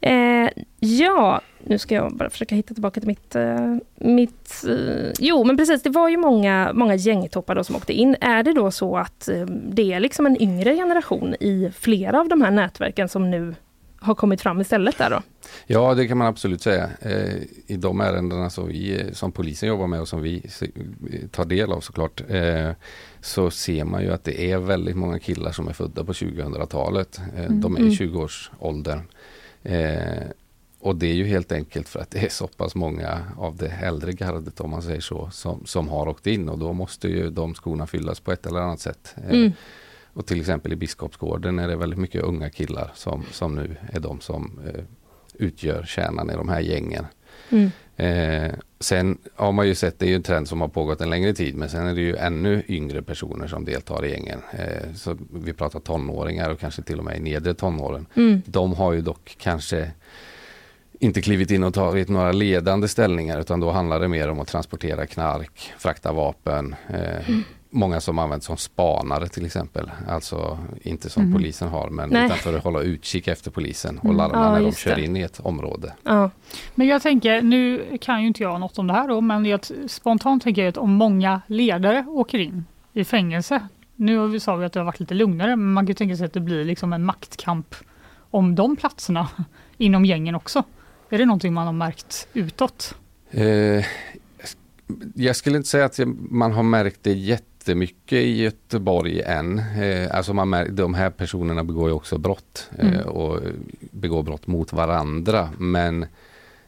Eh, 0.01 0.49
ja, 0.79 1.41
nu 1.63 1.77
ska 1.77 1.95
jag 1.95 2.13
bara 2.13 2.29
försöka 2.29 2.55
hitta 2.55 2.73
tillbaka 2.73 2.99
till 2.99 3.07
mitt... 3.07 3.35
Eh, 3.35 3.75
mitt 3.95 4.65
eh, 4.67 5.11
jo, 5.19 5.43
men 5.43 5.57
precis, 5.57 5.83
det 5.83 5.89
var 5.89 6.09
ju 6.09 6.17
många, 6.17 6.71
många 6.73 6.95
gängtoppar 6.95 7.55
då 7.55 7.63
som 7.63 7.75
åkte 7.75 7.93
in. 7.93 8.15
Är 8.21 8.43
det 8.43 8.53
då 8.53 8.71
så 8.71 8.97
att 8.97 9.29
eh, 9.29 9.45
det 9.47 9.93
är 9.93 9.99
liksom 9.99 10.25
en 10.25 10.41
yngre 10.41 10.75
generation 10.75 11.35
i 11.39 11.71
flera 11.79 12.19
av 12.19 12.27
de 12.27 12.41
här 12.41 12.51
nätverken 12.51 13.09
som 13.09 13.31
nu 13.31 13.55
har 13.99 14.15
kommit 14.15 14.41
fram 14.41 14.61
istället 14.61 14.97
där 14.97 15.09
då? 15.09 15.21
Ja, 15.67 15.93
det 15.93 16.07
kan 16.07 16.17
man 16.17 16.27
absolut 16.27 16.61
säga. 16.61 16.89
Eh, 17.01 17.35
I 17.67 17.77
de 17.77 18.01
ärendena 18.01 18.49
som, 18.49 18.67
vi, 18.67 19.01
eh, 19.01 19.11
som 19.13 19.31
polisen 19.31 19.69
jobbar 19.69 19.87
med 19.87 20.01
och 20.01 20.07
som 20.07 20.21
vi 20.21 20.43
tar 21.31 21.45
del 21.45 21.71
av 21.71 21.79
såklart, 21.79 22.21
eh, 22.29 22.71
så 23.21 23.51
ser 23.51 23.83
man 23.85 24.01
ju 24.03 24.11
att 24.11 24.23
det 24.23 24.51
är 24.51 24.57
väldigt 24.57 24.95
många 24.97 25.19
killar 25.19 25.51
som 25.51 25.67
är 25.67 25.73
födda 25.73 26.03
på 26.03 26.13
2000-talet. 26.13 27.19
Eh, 27.37 27.51
De 27.51 27.75
är 27.75 27.79
Mm. 27.79 27.91
i 27.91 27.95
20-årsåldern. 27.95 29.01
Eh, 29.63 30.23
och 30.79 30.95
det 30.95 31.07
är 31.07 31.13
ju 31.13 31.25
helt 31.25 31.51
enkelt 31.51 31.89
för 31.89 31.99
att 31.99 32.09
det 32.11 32.25
är 32.25 32.29
så 32.29 32.47
pass 32.47 32.75
många 32.75 33.19
av 33.37 33.55
det 33.55 33.67
äldre 33.69 34.11
gardet 34.13 34.59
om 34.59 34.69
man 34.69 34.81
säger 34.81 35.01
så, 35.01 35.29
som, 35.31 35.65
som 35.65 35.87
har 35.89 36.07
åkt 36.07 36.27
in 36.27 36.49
och 36.49 36.57
då 36.59 36.73
måste 36.73 37.07
ju 37.07 37.29
de 37.29 37.53
skorna 37.55 37.87
fyllas 37.87 38.19
på 38.19 38.31
ett 38.31 38.45
eller 38.45 38.59
annat 38.59 38.79
sätt. 38.79 39.15
Eh, 39.17 39.29
Mm. 39.29 39.51
Och 40.13 40.25
till 40.25 40.39
exempel 40.39 40.73
i 40.73 40.75
Biskopsgården 40.75 41.59
är 41.59 41.67
det 41.67 41.75
väldigt 41.75 41.99
mycket 41.99 42.23
unga 42.23 42.49
killar 42.49 42.91
som, 42.95 43.23
som 43.31 43.55
nu 43.55 43.75
är 43.91 43.99
de 43.99 44.19
som 44.21 44.59
eh, 44.67 44.83
utgör 45.33 45.83
kärnan 45.83 46.29
i 46.29 46.33
de 46.33 46.49
här 46.49 46.59
gängen. 46.59 47.05
Mm. 47.49 47.71
Eh, 47.97 48.51
sen 48.79 49.17
har 49.35 49.51
man 49.51 49.67
ju 49.67 49.75
sett, 49.75 49.99
det 49.99 50.05
är 50.05 50.09
ju 50.09 50.15
en 50.15 50.23
trend 50.23 50.47
som 50.47 50.61
har 50.61 50.67
pågått 50.67 51.01
en 51.01 51.09
längre 51.09 51.33
tid, 51.33 51.55
men 51.55 51.69
sen 51.69 51.87
är 51.87 51.95
det 51.95 52.01
ju 52.01 52.15
ännu 52.15 52.63
yngre 52.67 53.01
personer 53.01 53.47
som 53.47 53.65
deltar 53.65 54.05
i 54.05 54.11
gängen. 54.11 54.39
Eh, 54.51 54.93
så 54.95 55.17
vi 55.33 55.53
pratar 55.53 55.79
tonåringar 55.79 56.49
och 56.49 56.59
kanske 56.59 56.81
till 56.81 56.99
och 56.99 57.05
med 57.05 57.17
i 57.17 57.19
nedre 57.19 57.53
tonåren. 57.53 58.05
Mm. 58.15 58.41
De 58.45 58.73
har 58.73 58.93
ju 58.93 59.01
dock 59.01 59.35
kanske 59.39 59.91
inte 60.99 61.21
klivit 61.21 61.51
in 61.51 61.63
och 61.63 61.73
tagit 61.73 62.09
några 62.09 62.31
ledande 62.31 62.87
ställningar 62.87 63.39
utan 63.39 63.59
då 63.59 63.71
handlar 63.71 63.99
det 63.99 64.07
mer 64.07 64.29
om 64.29 64.39
att 64.39 64.47
transportera 64.47 65.05
knark, 65.05 65.73
frakta 65.77 66.11
vapen. 66.11 66.75
Eh, 66.89 67.29
Mm. 67.29 67.43
Många 67.71 68.01
som 68.01 68.19
används 68.19 68.45
som 68.45 68.57
spanare 68.57 69.27
till 69.27 69.45
exempel. 69.45 69.91
Alltså 70.07 70.57
inte 70.81 71.09
som 71.09 71.23
Mhm. 71.23 71.33
polisen 71.33 71.67
har 71.69 71.89
men 71.89 72.09
Nej. 72.09 72.25
utan 72.25 72.37
för 72.37 72.57
att 72.57 72.63
hålla 72.63 72.79
utkik 72.81 73.27
efter 73.27 73.51
polisen 73.51 73.97
och 73.97 74.05
Mm. 74.05 74.17
larma 74.17 74.33
Ja, 74.35 74.51
när 74.51 74.61
de 74.61 74.71
kör 74.71 74.95
det. 74.95 75.05
in 75.05 75.17
i 75.17 75.21
ett 75.21 75.39
område. 75.39 75.93
Ja. 76.03 76.29
Men 76.75 76.87
jag 76.87 77.01
tänker, 77.01 77.41
nu 77.41 77.85
kan 78.01 78.21
ju 78.21 78.27
inte 78.27 78.43
jag 78.43 78.59
något 78.59 78.77
om 78.79 78.87
det 78.87 78.93
här 78.93 79.07
då, 79.07 79.21
men 79.21 79.45
jag, 79.45 79.59
spontant 79.87 80.43
tänker 80.43 80.61
jag 80.61 80.69
att 80.69 80.77
om 80.77 80.91
många 80.93 81.41
ledare 81.47 82.05
åker 82.07 82.39
in 82.39 82.65
i 82.93 83.03
fängelse, 83.03 83.67
nu 83.95 84.17
har 84.17 84.27
vi- 84.27 84.39
sa 84.39 84.55
vi 84.55 84.65
att 84.65 84.73
det 84.73 84.79
har 84.79 84.85
varit 84.85 84.99
lite 84.99 85.13
lugnare, 85.13 85.55
men 85.55 85.73
man 85.73 85.83
kan 85.85 85.87
ju 85.87 85.93
tänka 85.93 86.15
sig 86.17 86.25
att 86.25 86.33
det 86.33 86.39
blir 86.39 86.65
liksom 86.65 86.93
en 86.93 87.05
maktkamp 87.05 87.75
om 88.31 88.55
de 88.55 88.75
platserna 88.75 89.27
inom 89.77 90.05
gängen 90.05 90.35
också. 90.35 90.63
Är 91.09 91.17
det 91.17 91.25
någonting 91.25 91.53
man 91.53 91.65
har 91.65 91.73
märkt 91.73 92.27
utåt? 92.33 92.95
Eh, 93.31 93.85
jag 95.15 95.35
skulle 95.35 95.57
inte 95.57 95.69
säga 95.69 95.85
att 95.85 95.99
man 96.29 96.51
har 96.53 96.63
märkt 96.63 96.99
det 97.03 97.13
jättemycket 97.69 98.13
i 98.17 98.41
Göteborg 98.41 99.21
än. 99.21 99.59
Eh, 99.59 100.15
alltså 100.15 100.33
man 100.33 100.49
mär, 100.49 100.69
de 100.69 100.93
här 100.93 101.09
personerna 101.09 101.63
begår 101.63 101.89
ju 101.89 101.93
också 101.95 102.17
brott 102.17 102.69
eh, 102.77 102.87
Mm. 102.93 103.07
och 103.07 103.39
begår 103.91 104.23
brott 104.23 104.47
mot 104.47 104.73
varandra. 104.73 105.49
Men 105.57 106.05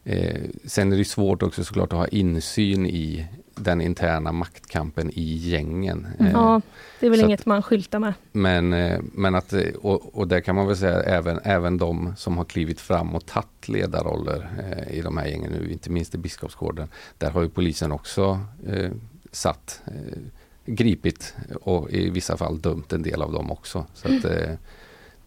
eh, 0.04 0.42
sen 0.66 0.94
är 0.94 0.98
det 0.98 1.06
svårt 1.06 1.44
också 1.44 1.64
såklart 1.64 1.94
att 1.94 2.00
ha 2.00 2.08
insyn 2.08 2.86
i 2.86 3.26
den 3.56 3.82
interna 3.82 4.32
maktkampen 4.32 5.10
i 5.14 5.24
gängen. 5.36 6.08
Eh, 6.20 6.32
ja, 6.32 6.62
det 7.00 7.06
är 7.06 7.10
väl 7.10 7.20
så 7.20 7.26
att- 7.26 7.30
inget 7.30 7.46
man 7.46 7.62
skyltar 7.64 8.00
med. 8.00 8.14
men, 8.32 8.70
men 9.14 9.36
att, 9.36 9.54
och, 9.82 10.16
och 10.20 10.28
där 10.28 10.40
kan 10.42 10.56
man 10.56 10.68
väl 10.68 10.78
säga 10.78 11.02
även, 11.04 11.40
även 11.44 11.78
de 11.78 12.14
som 12.18 12.38
har 12.38 12.46
klivit 12.46 12.80
fram 12.80 13.16
och 13.16 13.26
tagit 13.26 13.68
ledarroller 13.70 14.50
i 14.92 15.02
de 15.02 15.18
här 15.18 15.28
gängen 15.28 15.52
nu, 15.52 15.72
inte 15.72 15.90
minst 15.90 16.16
i 16.16 16.18
Biskopsgården. 16.18 16.88
Där 17.18 17.30
har 17.32 17.42
ju 17.42 17.50
polisen 17.50 17.92
också 17.92 18.40
satt, 19.32 19.82
gripit 20.76 21.36
och 21.62 21.92
i 21.92 22.10
vissa 22.10 22.38
fall 22.38 22.62
dömt 22.62 22.94
en 22.94 23.04
del 23.04 23.22
av 23.22 23.32
dem 23.32 23.52
också. 23.52 23.86
Så 23.94 24.08
att, 24.08 24.26
eh, 24.26 24.50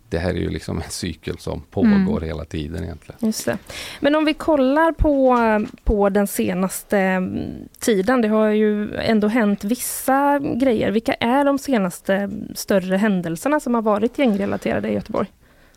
det 0.08 0.18
här 0.18 0.30
är 0.30 0.38
ju 0.38 0.48
liksom 0.48 0.76
en 0.76 0.90
cykel 0.90 1.38
som 1.38 1.60
pågår 1.70 2.16
Mm. 2.16 2.22
hela 2.22 2.44
tiden 2.44 2.84
egentligen. 2.84 3.18
Just 3.20 3.44
det. 3.44 3.58
Men 4.00 4.14
om 4.14 4.24
vi 4.24 4.34
kollar 4.34 4.92
på, 4.92 5.36
på 5.84 6.08
den 6.08 6.26
senaste 6.26 6.98
mm, 6.98 7.38
tiden, 7.80 8.20
det 8.22 8.28
har 8.28 8.48
ju 8.48 8.94
ändå 8.94 9.28
hänt 9.28 9.64
vissa 9.64 10.38
grejer. 10.38 10.90
Vilka 10.90 11.14
är 11.14 11.44
de 11.44 11.58
senaste 11.58 12.14
mm, 12.14 12.52
större 12.54 12.96
händelserna 12.96 13.60
som 13.60 13.74
har 13.74 13.82
varit 13.82 14.18
gängrelaterade 14.18 14.88
i 14.88 14.94
Göteborg? 14.94 15.28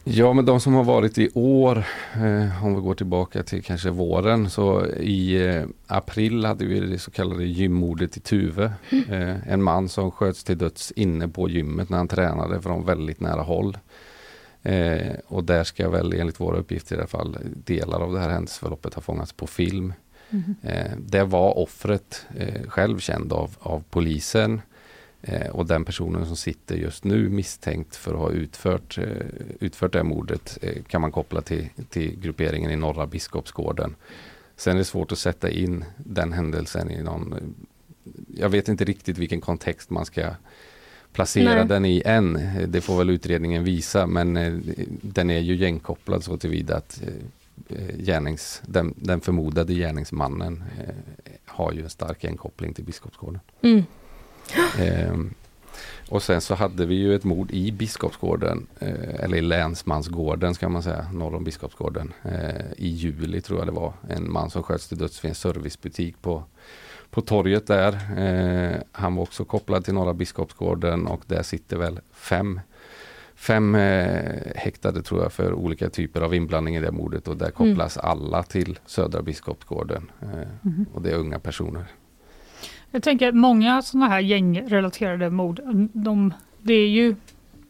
Ja, 0.09 0.33
men 0.33 0.45
de 0.45 0.59
som 0.59 0.73
har 0.73 0.83
varit 0.83 1.17
i 1.17 1.29
år, 1.33 1.83
eh, 2.13 2.65
om 2.65 2.75
vi 2.75 2.81
går 2.81 2.95
tillbaka 2.95 3.43
till 3.43 3.63
kanske 3.63 3.89
våren, 3.89 4.49
så 4.49 4.85
i 4.85 5.45
eh, 5.47 5.65
april 5.87 6.45
hade 6.45 6.65
vi 6.65 6.79
det 6.79 6.99
så 6.99 7.11
kallade 7.11 7.45
gymmordet 7.45 8.17
i 8.17 8.19
Tuve. 8.19 8.73
Eh, 9.09 9.51
en 9.51 9.63
man 9.63 9.89
som 9.89 10.11
sköts 10.11 10.43
till 10.43 10.57
döds 10.57 10.91
inne 10.91 11.27
på 11.27 11.49
gymmet 11.49 11.89
när 11.89 11.97
han 11.97 12.07
tränade 12.07 12.61
från 12.61 12.85
väldigt 12.85 13.19
nära 13.19 13.41
håll. 13.41 13.77
Eh, 14.63 15.13
och 15.27 15.43
där 15.43 15.63
ska 15.63 15.89
väl 15.89 16.13
enligt 16.13 16.39
våra 16.39 16.57
uppgifter 16.57 16.95
i 16.95 16.99
alla 16.99 17.07
fall 17.07 17.37
delar 17.65 17.99
av 17.99 18.13
det 18.13 18.19
här 18.19 18.29
händelseförloppet 18.29 18.93
ha 18.93 19.01
fångats 19.01 19.33
på 19.33 19.47
film. 19.47 19.93
Eh, 20.61 20.91
det 20.97 21.23
var 21.23 21.57
offret 21.57 22.25
eh, 22.37 22.69
själv 22.69 22.99
känd 22.99 23.33
av, 23.33 23.55
av 23.59 23.83
polisen. 23.89 24.61
Eh, 25.27 25.49
och 25.49 25.65
den 25.65 25.85
personen 25.85 26.25
som 26.25 26.35
sitter 26.35 26.75
just 26.75 27.03
nu 27.03 27.29
misstänkt 27.29 27.95
för 27.95 28.13
att 28.13 28.19
ha 28.19 28.31
utfört, 28.31 28.97
eh, 28.97 29.05
utfört 29.59 29.93
det 29.93 30.03
mordet 30.03 30.57
eh, 30.61 30.83
kan 30.83 31.01
man 31.01 31.11
koppla 31.11 31.41
till, 31.41 31.69
till 31.89 32.19
grupperingen 32.19 32.71
i 32.71 32.75
norra 32.75 33.07
Biskopsgården. 33.07 33.95
Sen 34.55 34.73
är 34.73 34.77
det 34.77 34.85
svårt 34.85 35.11
att 35.11 35.17
sätta 35.17 35.49
in 35.49 35.85
den 35.97 36.33
händelsen 36.33 36.91
i 36.91 37.03
någon, 37.03 37.55
jag 38.37 38.49
vet 38.49 38.67
inte 38.67 38.85
riktigt 38.85 39.17
vilken 39.17 39.41
kontext 39.41 39.89
man 39.89 40.05
ska 40.05 40.29
placera 41.13 41.55
Nej. 41.55 41.65
den 41.67 41.85
i 41.85 42.01
än. 42.05 42.39
Det 42.67 42.81
får 42.81 42.97
väl 42.97 43.09
utredningen 43.09 43.63
visa 43.63 44.07
men 44.07 44.33
den 45.01 45.29
är 45.29 45.39
ju 45.39 45.55
gängkopplad 45.55 46.23
så 46.23 46.37
tillvida 46.37 46.75
att 46.77 47.01
gärnings, 47.97 48.61
den, 48.65 48.93
den 48.97 49.21
förmodade 49.21 49.73
gärningsmannen 49.73 50.63
har 51.45 51.71
ju 51.71 51.83
en 51.83 51.89
stark 51.89 52.23
gängkoppling 52.23 52.73
till 52.73 52.83
Biskopsgården. 52.83 53.39
Mm. 53.61 53.83
Ehm, 54.79 55.33
och 56.09 56.23
sen 56.23 56.41
så 56.41 56.55
hade 56.55 56.85
vi 56.85 56.95
ju 56.95 57.15
ett 57.15 57.23
mord 57.23 57.51
i 57.51 57.71
Biskopsgården, 57.71 58.67
eh, 58.79 59.23
eller 59.23 59.37
i 59.37 59.41
Länsmansgården 59.41 60.53
ska 60.55 60.69
man 60.69 60.83
säga, 60.83 61.07
norr 61.13 61.35
om 61.35 61.43
Biskopsgården. 61.43 62.13
Eh, 62.23 62.71
I 62.77 62.87
juli 62.87 63.41
tror 63.41 63.59
jag 63.59 63.67
det 63.67 63.71
var. 63.71 63.93
En 64.09 64.31
man 64.31 64.49
som 64.49 64.63
sköts 64.63 64.87
till 64.87 64.97
döds 64.97 65.23
vid 65.23 65.29
en 65.29 65.35
servicebutik 65.35 66.21
på, 66.21 66.43
på 67.09 67.21
torget 67.21 67.67
där. 67.67 67.93
Eh, 68.17 68.77
han 68.91 69.15
var 69.15 69.23
också 69.23 69.45
kopplad 69.45 69.85
till 69.85 69.93
norra 69.93 70.13
Biskopsgården 70.13 71.07
och 71.07 71.21
där 71.27 71.43
sitter 71.43 71.77
väl 71.77 71.99
fem 72.11 72.59
Fem 73.35 73.75
eh, 73.75 74.35
häktade 74.55 75.01
tror 75.01 75.21
jag 75.23 75.31
för 75.33 75.53
olika 75.53 75.89
typer 75.89 76.21
av 76.21 76.35
inblandning 76.35 76.75
i 76.75 76.79
det 76.81 76.91
mordet 76.91 77.27
och 77.27 77.37
där 77.37 77.45
Mm. 77.45 77.55
kopplas 77.71 77.97
alla 77.97 78.43
till 78.43 78.79
södra 78.85 79.21
Biskopsgården. 79.21 80.11
Eh, 80.21 80.27
Mhm. 80.61 80.85
Och 80.93 81.01
det 81.01 81.11
är 81.11 81.15
unga 81.15 81.39
personer. 81.39 81.85
Jag 82.91 83.03
tänker 83.03 83.29
att 83.29 83.35
många 83.35 83.81
sådana 83.81 84.07
här 84.07 84.19
gängrelaterade 84.19 85.29
mord, 85.29 85.61
de, 85.93 86.33
det 86.61 86.73
är 86.73 86.89
ju 86.89 87.15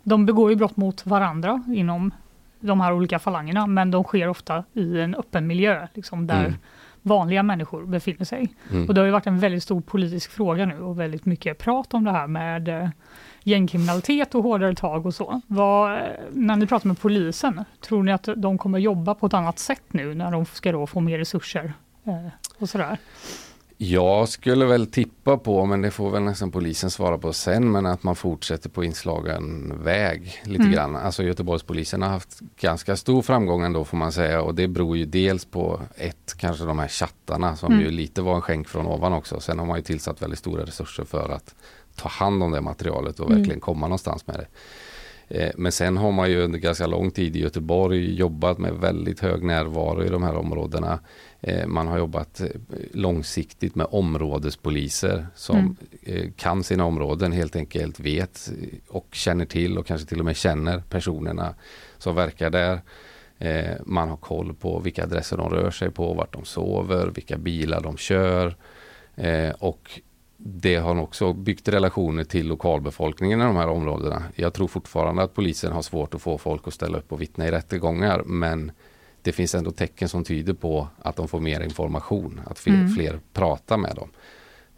de 0.08 0.26
begår 0.26 0.50
ju 0.50 0.56
brott 0.56 0.78
mot 0.78 1.06
varandra 1.06 1.64
inom 1.68 2.12
de 2.60 2.82
här 2.82 2.94
olika 2.94 3.20
falangerna, 3.20 3.68
men 3.68 3.92
de 3.92 4.04
sker 4.04 4.28
ofta 4.28 4.64
i 4.74 5.00
en 5.00 5.16
öppen 5.16 5.48
miljö, 5.48 5.88
liksom 5.94 6.28
där 6.28 6.46
mm. 6.46 6.54
vanliga 7.02 7.44
människor 7.44 7.86
befinner 7.86 8.26
sig. 8.26 8.50
Mm. 8.72 8.88
Och 8.88 8.94
det 8.94 9.02
har 9.02 9.06
ju 9.06 9.12
varit 9.12 9.28
en 9.28 9.40
väldigt 9.40 9.64
stor 9.64 9.82
politisk 9.82 10.32
fråga 10.32 10.66
nu 10.66 10.80
och 10.80 11.00
väldigt 11.00 11.26
mycket 11.26 11.58
prat 11.58 11.94
om 11.94 12.04
det 12.04 12.12
här 12.12 12.28
med 12.28 12.70
eh, 12.70 12.90
gängkriminalitet 13.44 14.36
och 14.36 14.44
hårdare 14.44 14.76
tag 14.76 15.06
och 15.06 15.14
så. 15.14 15.42
Vad, 15.48 16.00
när 16.32 16.56
ni 16.56 16.68
pratar 16.68 16.88
med 16.88 17.00
polisen, 17.00 17.64
tror 17.82 18.04
ni 18.04 18.12
att 18.12 18.30
de 18.36 18.58
kommer 18.58 18.80
jobba 18.80 19.16
på 19.16 19.26
ett 19.26 19.34
annat 19.34 19.60
sätt 19.60 19.84
nu 19.88 20.16
när 20.16 20.32
de 20.32 20.46
ska 20.46 20.72
då 20.72 20.88
få 20.88 21.00
mer 21.00 21.18
resurser 21.18 21.74
eh, 22.04 22.28
och 22.60 22.70
sådär? 22.70 22.98
Jag 23.80 24.30
skulle 24.30 24.66
väl 24.66 24.88
tippa 24.88 25.38
på, 25.38 25.66
men 25.66 25.82
det 25.82 25.92
får 25.92 26.12
väl 26.12 26.24
nästan 26.24 26.52
polisen 26.52 26.90
svara 26.90 27.18
på 27.18 27.34
sen, 27.34 27.72
men 27.72 27.86
att 27.86 28.04
man 28.04 28.16
fortsätter 28.16 28.70
på 28.70 28.84
inslagen 28.84 29.74
väg 29.84 30.42
lite 30.44 30.62
mm. 30.62 30.74
grann. 30.74 30.96
Alltså 30.96 31.24
Göteborgspolisen 31.24 32.02
har 32.02 32.10
haft 32.10 32.40
ganska 32.60 32.96
stor 32.96 33.22
framgång 33.22 33.64
ändå 33.64 33.86
får 33.86 33.98
man 33.98 34.12
säga 34.12 34.42
och 34.42 34.56
det 34.56 34.68
beror 34.68 34.98
ju 34.98 35.06
dels 35.06 35.46
på 35.46 35.82
ett, 35.96 36.36
kanske 36.38 36.66
de 36.66 36.80
här 36.80 36.88
chattarna 36.88 37.56
som 37.56 37.74
mm. 37.74 37.86
ju 37.86 37.92
lite 37.92 38.22
var 38.22 38.36
en 38.36 38.42
skänk 38.42 38.68
från 38.68 38.88
ovan 38.88 39.14
också. 39.14 39.40
Sen 39.40 39.60
har 39.60 39.66
man 39.66 39.78
ju 39.78 39.84
tillsatt 39.84 40.22
väldigt 40.22 40.40
stora 40.40 40.64
resurser 40.64 41.04
för 41.04 41.30
att 41.30 41.56
ta 41.96 42.10
hand 42.10 42.44
om 42.44 42.52
det 42.52 42.62
materialet 42.62 43.20
och 43.20 43.26
mm. 43.26 43.38
verkligen 43.38 43.60
komma 43.60 43.88
någonstans 43.88 44.28
med 44.28 44.36
det. 44.36 44.48
Eh, 45.30 45.52
men 45.56 45.72
sen 45.72 45.98
har 45.98 46.12
man 46.12 46.30
ju 46.30 46.42
under 46.42 46.60
ganska 46.60 46.88
lång 46.88 47.12
tid 47.12 47.36
i 47.36 47.40
Göteborg 47.40 48.16
jobbat 48.16 48.58
med 48.58 48.74
väldigt 48.74 49.20
hög 49.20 49.44
närvaro 49.44 50.04
i 50.04 50.10
de 50.10 50.24
här 50.24 50.36
områdena. 50.36 51.00
Eh, 51.42 51.68
man 51.68 51.88
har 51.88 51.98
jobbat 51.98 52.40
eh, 52.40 52.48
långsiktigt 52.94 53.76
med 53.76 53.88
områdespoliser 53.90 55.28
som 55.36 55.78
mm. 56.06 56.32
kan 56.32 56.64
sina 56.64 56.86
områden 56.86 57.32
helt 57.32 57.56
enkelt 57.56 58.00
vet 58.00 58.52
och 58.88 59.08
känner 59.12 59.46
till 59.46 59.78
och 59.78 59.86
kanske 59.86 60.08
till 60.08 60.20
och 60.20 60.26
med 60.26 60.36
känner 60.36 60.80
personerna 60.90 61.56
som 61.98 62.16
verkar 62.16 62.50
där. 62.50 62.82
Man 63.86 64.10
har 64.10 64.18
koll 64.18 64.54
på 64.54 64.80
vilka 64.80 65.04
adresser 65.04 65.38
de 65.38 65.50
rör 65.50 65.72
sig 65.72 65.92
på, 65.92 66.14
vart 66.14 66.34
de 66.34 66.46
sover, 66.46 67.08
vilka 67.08 67.38
bilar 67.38 67.82
de 67.82 67.98
kör. 67.98 68.56
Och 69.60 70.00
det 70.38 70.76
har 70.76 71.00
också 71.00 71.34
byggt 71.34 71.68
relationer 71.68 72.24
till 72.24 72.48
lokalbefolkningen 72.48 73.42
i 73.42 73.44
de 73.44 73.56
här 73.56 73.68
områdena. 73.68 74.24
Jag 74.36 74.54
tror 74.54 74.68
fortfarande 74.68 75.24
att 75.24 75.34
polisen 75.34 75.72
har 75.72 75.82
svårt 75.82 76.16
att 76.16 76.22
få 76.22 76.38
folk 76.38 76.68
att 76.68 76.74
ställa 76.74 76.98
upp 76.98 77.12
och 77.12 77.22
vittna 77.22 77.48
i 77.48 77.52
rättegångar 77.52 78.24
men 78.26 78.72
det 79.22 79.32
finns 79.32 79.56
ändå 79.56 79.72
tecken 79.72 80.10
som 80.10 80.24
tyder 80.24 80.54
på 80.54 80.88
att 81.00 81.16
de 81.16 81.28
får 81.28 81.40
mer 81.40 81.62
information, 81.62 82.42
att 82.46 82.60
fler, 82.60 82.74
mm. 82.74 82.96
fler 82.96 83.20
pratar 83.34 83.78
med 83.78 83.96
dem. 83.96 84.10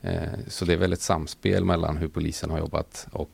Eh, 0.02 0.40
så 0.48 0.66
det 0.66 0.74
är 0.74 0.78
väl 0.78 0.94
ett 0.94 1.02
samspel 1.02 1.66
mellan 1.66 1.98
hur 1.98 2.08
polisen 2.08 2.50
har 2.50 2.60
jobbat 2.60 3.08
och, 3.12 3.30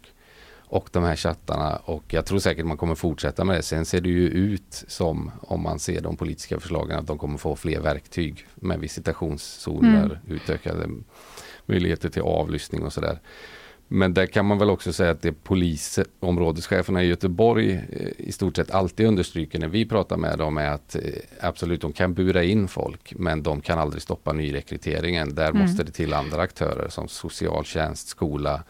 och 0.68 0.89
de 0.91 1.03
här 1.03 1.16
chattarna 1.16 1.76
och 1.76 2.03
jag 2.08 2.26
tror 2.26 2.39
säkert 2.39 2.66
man 2.66 2.78
kommer 2.78 2.95
fortsätta 2.95 3.43
med 3.43 3.56
det. 3.56 3.62
Sen 3.62 3.86
ser 3.86 4.01
det 4.01 4.10
ju 4.10 4.28
ut 4.28 4.84
som, 4.88 5.32
om 5.41 5.64
man 5.64 5.80
ser 5.80 6.01
de 6.01 6.18
politiska 6.18 6.60
förslagen, 6.60 6.99
att 6.99 7.08
de 7.08 7.18
kommer 7.18 7.38
få 7.38 7.56
fler 7.56 7.80
verktyg 7.80 8.47
med 8.56 8.80
visitationszoner, 8.80 10.06
mm. 10.06 10.18
utökade 10.28 10.89
möjligheter 11.66 12.10
till 12.10 12.22
avlyssning 12.22 12.84
och 12.84 12.93
sådär. 12.93 13.20
Men 13.88 14.13
där 14.13 14.25
kan 14.25 14.45
man 14.45 14.57
väl 14.57 14.69
också 14.69 14.93
säga 14.93 15.11
att 15.11 15.21
det 15.21 15.31
polisområdescheferna 15.31 17.03
i 17.03 17.07
Göteborg 17.07 17.73
eh, 17.73 18.09
i 18.17 18.31
stort 18.31 18.55
sett 18.55 18.71
alltid 18.71 19.07
understryker 19.07 19.59
när 19.59 19.67
vi 19.67 19.86
pratar 19.86 20.17
med 20.17 20.38
dem 20.38 20.57
är 20.57 20.69
att 20.69 20.95
eh, 20.95 21.01
absolut, 21.41 21.81
de 21.81 21.93
kan 21.93 22.13
bura 22.13 22.43
in 22.43 22.67
folk, 22.67 23.13
men 23.15 23.43
de 23.43 23.61
kan 23.61 23.79
aldrig 23.79 24.01
stoppa 24.01 24.33
nyrekryteringen. 24.33 25.36
Där 25.36 25.49
mm. 25.49 25.61
måste 25.61 25.83
det 25.83 25.91
till 25.91 26.13
andra 26.13 26.41
aktörer 26.41 26.89
som 26.89 27.07
socialtjänst, 27.07 28.07
skola, 28.07 28.63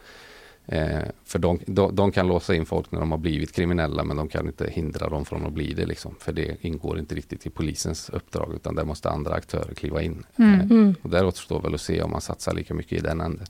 Eh, 0.68 1.02
för 1.24 1.38
de, 1.38 1.60
de, 1.66 1.94
de, 1.94 2.12
kan 2.12 2.28
låsa 2.28 2.54
in 2.54 2.66
folk 2.66 2.92
när 2.92 3.00
de 3.00 3.10
har 3.10 3.18
blivit 3.18 3.52
kriminella 3.52 4.04
men 4.04 4.16
de 4.16 4.28
kan 4.28 4.46
inte 4.46 4.70
hindra 4.70 5.08
dem 5.08 5.24
från 5.24 5.46
att 5.46 5.52
bli 5.52 5.74
det. 5.74 5.86
Liksom, 5.86 6.14
för 6.20 6.32
det 6.32 6.56
ingår 6.60 6.98
inte 6.98 7.14
riktigt 7.14 7.46
i 7.46 7.50
polisens 7.50 8.08
uppdrag 8.08 8.54
utan 8.54 8.74
där 8.74 8.84
måste 8.84 9.10
andra 9.10 9.34
aktörer 9.34 9.74
kliva 9.74 10.02
in. 10.02 10.24
Mm. 10.36 10.54
Eh, 10.54 10.60
mm. 10.60 10.94
och 11.02 11.10
där 11.10 11.26
återstår 11.26 11.60
väl 11.60 11.74
att 11.74 11.80
se 11.80 12.02
om 12.02 12.10
man 12.10 12.20
satsar 12.20 12.54
lika 12.54 12.74
mycket 12.74 12.92
i 12.92 13.00
den 13.00 13.20
änden. 13.20 13.46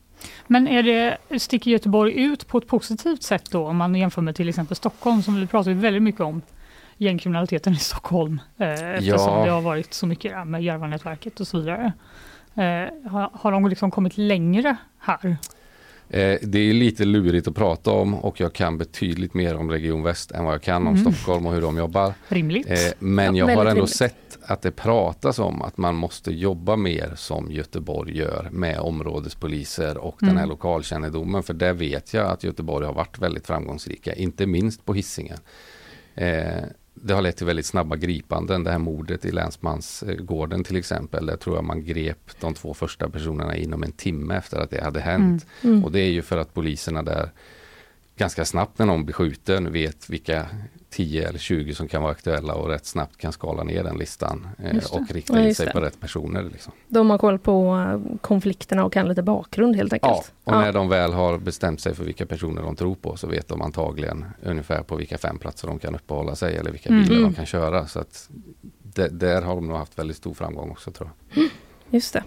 Men 0.47 0.69
är 0.69 0.83
det, 0.83 1.39
sticker 1.39 1.71
Göteborg 1.71 2.23
ut 2.23 2.47
på 2.47 2.59
ett 2.59 2.67
positivt 2.67 3.23
sätt 3.23 3.51
då 3.51 3.67
om 3.67 3.77
man 3.77 3.95
jämför 3.95 4.23
med 4.23 4.37
till 4.37 4.49
exempel 4.49 4.77
Stockholm 4.77 5.23
som 5.23 5.41
vi 5.41 5.47
pratar 5.47 5.71
väldigt 5.71 6.03
mycket 6.03 6.21
om 6.21 6.43
gängkriminaliteten 6.97 7.73
i 7.73 7.77
Stockholm 7.77 8.41
eh, 8.57 8.71
eftersom 8.71 9.33
ja. 9.33 9.45
det 9.45 9.51
har 9.51 9.61
varit 9.61 9.95
så 9.95 10.07
mycket 10.07 10.47
med 10.47 10.63
Järvanätverket 10.63 11.41
och 11.41 11.47
så 11.47 11.59
vidare. 11.59 11.93
Eh, 12.55 13.11
har, 13.11 13.31
har 13.33 13.53
de 13.53 13.69
liksom 13.69 13.91
kommit 13.91 14.19
längre 14.19 14.77
här? 14.99 15.37
Eh, 16.11 16.39
det 16.43 16.59
är 16.59 16.73
lite 16.73 17.05
lurigt 17.05 17.49
att 17.49 17.55
prata 17.55 17.91
om 17.91 18.15
och 18.15 18.41
jag 18.41 18.53
kan 18.53 18.79
betydligt 18.79 19.35
mer 19.35 19.57
om 19.57 19.71
Region 19.71 20.03
Väst 20.03 20.31
än 20.31 20.45
vad 20.45 20.55
jag 20.55 20.63
kan 20.63 20.87
om 20.87 20.97
mm. 20.97 21.13
Stockholm 21.13 21.47
och 21.47 21.53
hur 21.53 21.61
de 21.61 21.77
jobbar. 21.77 22.15
Rimligt. 22.29 22.71
Eh, 22.71 22.77
men 22.99 23.37
jag 23.37 23.47
har 23.47 23.53
ändå 23.53 23.71
rimligt. 23.71 23.97
sett 23.97 24.39
att 24.43 24.63
det 24.63 24.71
pratas 24.71 25.39
om 25.39 25.63
att 25.63 25.79
man 25.79 25.95
måste 25.95 26.33
jobba 26.33 26.77
mer 26.77 27.13
som 27.17 27.53
Göteborg 27.53 28.19
gör 28.19 28.49
med 28.53 28.79
områdespoliser 28.79 29.99
och 29.99 30.23
mm. 30.23 30.29
den 30.29 30.37
här 30.37 30.45
mm. 30.45 30.51
lokalkännedomen. 30.51 31.43
För 31.43 31.55
där 31.55 31.73
vet 31.73 32.15
jag 32.15 32.27
att 32.27 32.45
Göteborg 32.45 32.87
har 32.87 32.95
varit 32.95 33.19
väldigt 33.19 33.47
framgångsrika, 33.47 34.15
inte 34.15 34.47
minst 34.47 34.85
på 34.85 34.95
hissingen. 34.95 35.39
Det 37.03 37.15
har 37.15 37.23
lett 37.23 37.37
till 37.37 37.47
väldigt 37.47 37.67
snabba 37.67 37.97
gripanden. 37.97 38.65
Det 38.65 38.71
här 38.71 38.79
mordet 38.79 39.25
i 39.25 39.33
Länsmansgården 39.33 40.65
till 40.65 40.77
exempel. 40.77 41.27
Där 41.27 41.37
tror 41.37 41.57
jag 41.57 41.65
man 41.65 41.85
grep 41.85 42.31
de 42.41 42.55
två 42.55 42.75
första 42.75 43.09
personerna 43.09 43.57
inom 43.57 43.83
en 43.83 43.93
timme 43.93 44.37
efter 44.37 44.59
att 44.59 44.71
det 44.71 44.85
hade 44.85 45.01
hänt. 45.01 45.47
Mm. 45.63 45.75
Mm. 45.75 45.85
Och 45.85 45.93
det 45.93 46.01
är 46.01 46.11
ju 46.11 46.23
för 46.23 46.39
att 46.39 46.55
poliserna 46.55 47.03
där 47.03 47.31
ganska 48.17 48.45
snabbt 48.45 48.79
när 48.79 48.87
någon 48.87 49.05
blir 49.05 49.15
skjuten 49.15 49.73
vet 49.73 50.11
vilka 50.11 50.47
10 50.97 51.29
eller 51.29 51.39
20 51.39 51.75
som 51.75 51.89
kan 51.89 52.03
vara 52.03 52.13
aktuella 52.13 52.55
och 52.55 52.69
rätt 52.69 52.87
snabbt 52.87 53.17
kan 53.17 53.33
skala 53.33 53.63
ner 53.63 53.85
den 53.85 53.99
listan 53.99 54.49
eh, 54.59 54.77
och 54.93 55.11
rikta 55.11 55.41
in 55.41 55.55
sig 55.55 55.73
på 55.73 55.81
rätt 55.81 56.01
personer. 56.01 56.43
Liksom. 56.43 56.73
De 56.89 57.11
har 57.11 57.19
koll 57.19 57.39
på 57.39 57.77
eh, 57.77 58.19
konflikterna 58.21 58.85
och 58.85 58.93
kan 58.93 59.09
lite 59.09 59.23
bakgrund 59.23 59.77
helt 59.77 59.93
enkelt. 59.93 60.13
Ja, 60.13 60.25
och 60.45 60.53
ja. 60.53 60.61
när 60.61 60.73
de 60.73 60.89
väl 60.89 61.13
har 61.13 61.39
bestämt 61.39 61.81
sig 61.81 61.95
för 61.95 62.05
vilka 62.05 62.27
personer 62.27 62.63
de 62.63 62.77
tror 62.77 62.95
på 62.95 63.17
så 63.17 63.27
vet 63.27 63.49
de 63.49 63.63
antagligen 63.63 64.25
ungefär 64.43 64.83
på 64.83 64.97
vilka 64.97 65.19
fem 65.19 65.39
platser 65.39 65.69
de 65.69 65.79
kan 65.79 65.95
uppehålla 65.95 66.37
sig 66.37 66.57
eller 66.57 66.71
vilka 66.71 66.91
bilar 66.91 67.17
mm. 67.17 67.23
de 67.23 67.35
kan 67.35 67.47
köra. 67.47 67.87
Så 67.87 68.01
att 68.01 68.31
där 69.11 69.43
har 69.43 69.55
de 69.55 69.69
nog 69.69 69.77
haft 69.77 69.99
väldigt 69.99 70.17
stor 70.17 70.35
framgång 70.35 70.71
också 70.71 70.91
tror 70.91 71.11
jag. 71.29 71.39
Mm, 71.39 71.51
just 71.91 72.13
det. 72.13 72.25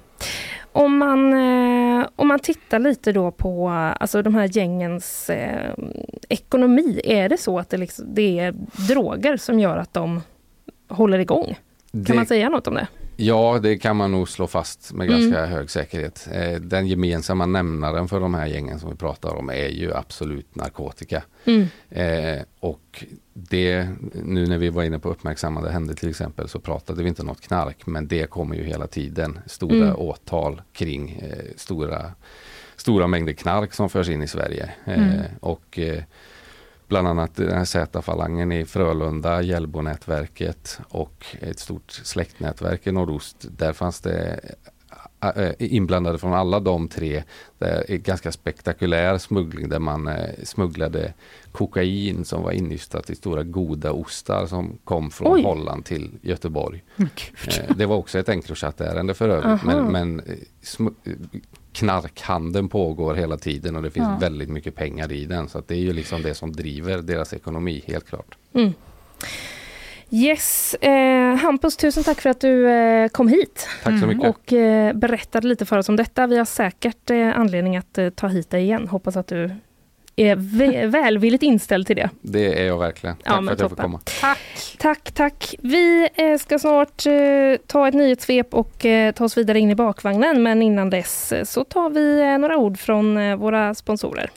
Om 0.71 0.97
man, 0.97 1.33
eh, 1.33 1.68
om 2.19 2.27
man 2.27 2.39
tittar 2.39 2.79
lite 2.79 3.11
då 3.11 3.31
på 3.31 3.69
alltså 3.69 4.21
de 4.21 4.35
här 4.35 4.57
gängens 4.57 5.29
eh, 5.29 5.73
ekonomi, 6.29 7.01
är 7.03 7.29
det 7.29 7.37
så 7.37 7.59
att 7.59 7.69
det, 7.69 7.77
liksom, 7.77 8.05
det 8.13 8.39
är 8.39 8.51
droger 8.87 9.37
som 9.37 9.59
gör 9.59 9.77
att 9.77 9.93
de 9.93 10.21
håller 10.87 11.19
igång? 11.19 11.59
Kan 11.91 12.03
det, 12.03 12.13
man 12.13 12.25
säga 12.25 12.49
något 12.49 12.67
om 12.67 12.73
det? 12.73 12.87
Ja, 13.21 13.59
det 13.63 13.77
kan 13.77 13.95
man 13.95 14.11
nog 14.11 14.29
slå 14.29 14.47
fast 14.47 14.93
med 14.93 15.07
ganska 15.07 15.39
mm. 15.39 15.51
hög 15.51 15.69
säkerhet. 15.69 16.27
Eh, 16.31 16.59
den 16.61 16.87
gemensamma 16.87 17.45
nämnaren 17.45 18.07
för 18.07 18.19
de 18.19 18.33
här 18.33 18.45
gängen 18.47 18.79
som 18.79 18.89
vi 18.89 18.95
pratar 18.95 19.35
om 19.35 19.49
är 19.49 19.67
ju 19.67 19.93
absolut 19.93 20.55
narkotika. 20.55 21.23
Mm. 21.45 21.67
Eh, 21.89 22.43
och 22.59 23.03
det, 23.33 23.87
nu 24.23 24.47
när 24.47 24.57
vi 24.57 24.69
var 24.69 24.83
inne 24.83 24.99
på 24.99 25.09
uppmärksammade 25.09 25.71
händer 25.71 25.93
till 25.93 26.09
exempel 26.09 26.49
så 26.49 26.59
pratade 26.59 27.03
vi 27.03 27.09
inte 27.09 27.23
något 27.23 27.41
knark 27.41 27.85
men 27.85 28.07
det 28.07 28.29
kommer 28.29 28.55
ju 28.55 28.63
hela 28.63 28.87
tiden 28.87 29.39
stora 29.45 29.75
mm. 29.75 29.95
åtal 29.95 30.61
kring 30.73 31.11
eh, 31.11 31.45
stora, 31.55 32.11
stora 32.75 33.07
mängder 33.07 33.33
knark 33.33 33.73
som 33.73 33.89
förs 33.89 34.09
in 34.09 34.21
i 34.21 34.27
Sverige. 34.27 34.71
Eh, 34.85 35.09
mm. 35.09 35.21
och 35.39 35.79
bland 36.89 37.07
annat 37.07 37.35
den 37.35 37.57
här 37.57 37.65
Z-falangen 37.65 38.51
i 38.51 38.65
Frölunda, 38.65 39.41
Hjällbonätverket 39.41 40.79
och 40.89 41.25
ett 41.41 41.59
stort 41.59 41.91
släktnätverk 41.91 42.87
i 42.87 42.91
nordost. 42.91 43.45
Där 43.57 43.73
fanns 43.73 44.01
det 44.01 44.39
äh, 45.35 45.51
inblandade 45.59 46.17
från 46.17 46.33
alla 46.33 46.59
de 46.59 46.87
tre. 46.87 47.23
Det 47.57 47.65
är 47.87 47.97
ganska 47.97 48.31
spektakulär 48.31 49.17
smuggling 49.17 49.69
där 49.69 49.79
man 49.79 50.07
äh, 50.07 50.29
smugglade 50.43 51.13
kokain 51.51 52.25
som 52.25 52.43
var 52.43 52.51
innystat 52.51 53.09
i 53.09 53.15
stora 53.15 53.43
goda 53.43 53.91
ostar 53.91 54.45
som 54.45 54.77
kom 54.83 55.11
från 55.11 55.33
Oj. 55.33 55.43
Holland 55.43 55.85
till 55.85 56.11
Göteborg. 56.21 56.83
Eh, 56.97 57.75
det 57.75 57.85
var 57.85 57.95
också 57.95 58.19
ett 58.19 58.29
Encrochat-ärende 58.29 59.13
för 59.13 59.29
övrigt. 59.29 59.63
Men, 59.63 59.91
men 59.91 60.21
knarkhandeln 61.73 62.69
pågår 62.69 63.15
hela 63.15 63.37
tiden 63.37 63.75
och 63.75 63.83
det 63.83 63.91
finns 63.91 64.07
ja. 64.07 64.17
väldigt 64.19 64.49
mycket 64.49 64.75
pengar 64.75 65.11
i 65.11 65.25
den. 65.25 65.49
Så 65.49 65.63
det 65.67 65.73
är 65.73 65.79
ju 65.79 65.93
liksom 65.93 66.21
det 66.21 66.33
som 66.33 66.51
driver 66.51 66.97
deras 66.97 67.33
ekonomi, 67.33 67.83
helt 67.87 68.09
klart. 68.09 68.37
Mm. 68.53 68.73
Yes, 70.11 70.73
eh, 70.73 71.35
Hampus, 71.35 71.77
tusen 71.77 72.03
tack 72.03 72.21
för 72.21 72.29
att 72.29 72.41
du 72.41 72.69
eh, 72.69 73.07
kom 73.07 73.27
hit. 73.27 73.67
Mycket. 74.07 74.29
Och 74.29 74.53
eh, 74.53 74.93
berättade 74.93 75.47
lite 75.47 75.65
för 75.65 75.77
oss 75.77 75.89
om 75.89 75.95
detta. 75.95 76.27
Vi 76.27 76.37
har 76.37 76.45
säkert 76.45 77.09
eh, 77.09 77.39
anledning 77.39 77.77
att 77.77 77.97
eh, 77.97 78.09
ta 78.09 78.27
hit 78.27 78.49
dig 78.49 78.63
igen. 78.63 78.87
Hoppas 78.87 79.17
att 79.17 79.27
du 79.27 79.51
är 80.21 80.87
välvilligt 80.87 81.43
inställd 81.43 81.87
till 81.87 81.95
det. 81.95 82.09
Det 82.21 82.61
är 82.61 82.65
jag 82.65 82.79
verkligen. 82.79 83.15
Tack 83.15 83.33
ja, 83.33 83.43
för 83.43 83.53
att 83.53 83.59
jag 83.59 83.69
får 83.69 83.77
komma. 83.77 83.99
Tack. 84.21 84.75
Tack, 84.77 85.11
tack. 85.11 85.55
Vi 85.59 86.09
eh, 86.13 86.37
ska 86.37 86.59
snart 86.59 87.05
eh, 87.05 87.13
ta 87.67 87.87
ett 87.87 87.93
nyhetssvep 87.93 88.53
och 88.53 88.85
eh, 88.85 89.11
ta 89.11 89.25
oss 89.25 89.37
vidare 89.37 89.59
in 89.59 89.69
i 89.71 89.75
bakvagnen. 89.75 90.43
Men 90.43 90.61
innan 90.61 90.89
dess 90.89 91.33
så 91.43 91.63
tar 91.63 91.89
vi 91.89 92.37
några 92.37 92.57
ord 92.57 92.79
från 92.79 93.39
våra 93.39 93.75
sponsorer. 93.75 94.31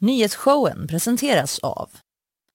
Nyhetsshowen 0.00 0.86
presenteras 0.88 1.58
av 1.58 1.90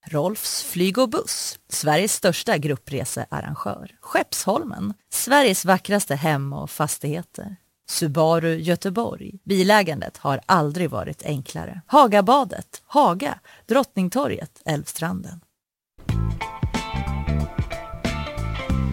Rolfs 0.08 0.64
flyg 0.64 0.98
och 0.98 1.10
buss, 1.10 1.60
Sveriges 1.70 2.14
största 2.14 2.58
gruppresearrangör. 2.58 3.92
Skeppsholmen, 4.02 4.94
Sveriges 5.10 5.66
vackraste 5.66 6.16
hem 6.16 6.54
och 6.54 6.70
fastigheter. 6.70 7.56
Subaru 7.88 8.56
Göteborg. 8.56 9.32
Bilägandet 9.44 10.18
har 10.18 10.40
aldrig 10.46 10.90
varit 10.90 11.26
enklare. 11.26 11.82
Hagabadet, 11.88 12.82
Haga, 12.86 13.40
Drottningtorget, 13.66 14.62
Älvstranden. 14.66 15.40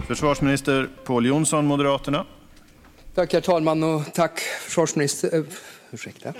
Försvarsminister 0.07 0.89
Pål 1.03 1.25
Jonsson, 1.25 1.65
Moderaterna. 1.65 2.25
Tack 3.15 3.33
herr 3.33 3.41
talman 3.41 3.83
och 3.83 4.13
tack 4.13 4.39
försvarsminister... 4.39 5.35
Uh, 5.35 5.45
ursäkta. 5.91 6.33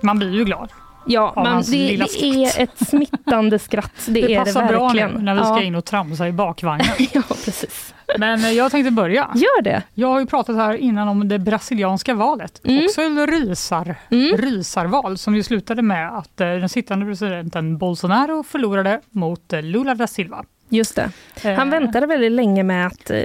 Man 0.00 0.18
blir 0.18 0.30
ju 0.30 0.44
glad. 0.44 0.70
Ja, 1.06 1.32
man, 1.36 1.62
det, 1.62 1.96
det 1.96 2.22
är 2.24 2.62
ett 2.62 2.88
smittande 2.88 3.58
skratt. 3.58 3.92
Det, 4.06 4.12
det 4.20 4.34
är 4.34 4.44
passar 4.44 4.60
det 4.66 4.78
verkligen. 4.78 5.08
bra 5.10 5.18
nu 5.18 5.24
när 5.24 5.34
vi 5.34 5.40
ska 5.40 5.48
ja. 5.48 5.62
in 5.62 5.74
och 5.74 5.84
tramsa 5.84 6.28
i 6.28 6.32
bakvagnen. 6.32 6.86
ja, 7.12 7.22
precis. 7.28 7.94
Men 8.18 8.44
eh, 8.44 8.50
jag 8.52 8.70
tänkte 8.70 8.90
börja. 8.90 9.30
Gör 9.34 9.62
det. 9.62 9.82
Jag 9.94 10.08
har 10.08 10.20
ju 10.20 10.26
pratat 10.26 10.56
här 10.56 10.74
innan 10.74 11.08
om 11.08 11.28
det 11.28 11.38
brasilianska 11.38 12.14
valet. 12.14 12.60
Mm. 12.64 12.84
Också 12.84 13.02
ett 13.02 13.28
rysar, 13.30 13.94
Mm. 14.10 14.36
rysarval 14.36 15.18
som 15.18 15.34
ju 15.36 15.42
slutade 15.42 15.82
med 15.82 16.18
att 16.18 16.40
eh, 16.40 16.46
den 16.48 16.68
sittande 16.68 17.06
presidenten 17.06 17.78
Bolsonaro 17.78 18.42
förlorade 18.42 19.00
mot 19.10 19.52
eh, 19.52 19.62
Lula 19.62 19.94
da 19.94 20.06
Silva. 20.06 20.44
Just 20.68 20.96
det. 21.42 21.56
Han 21.56 21.70
väntade 21.70 22.06
väldigt 22.06 22.32
länge 22.32 22.62
med 22.62 22.86
att 22.86 23.10
eh, 23.10 23.18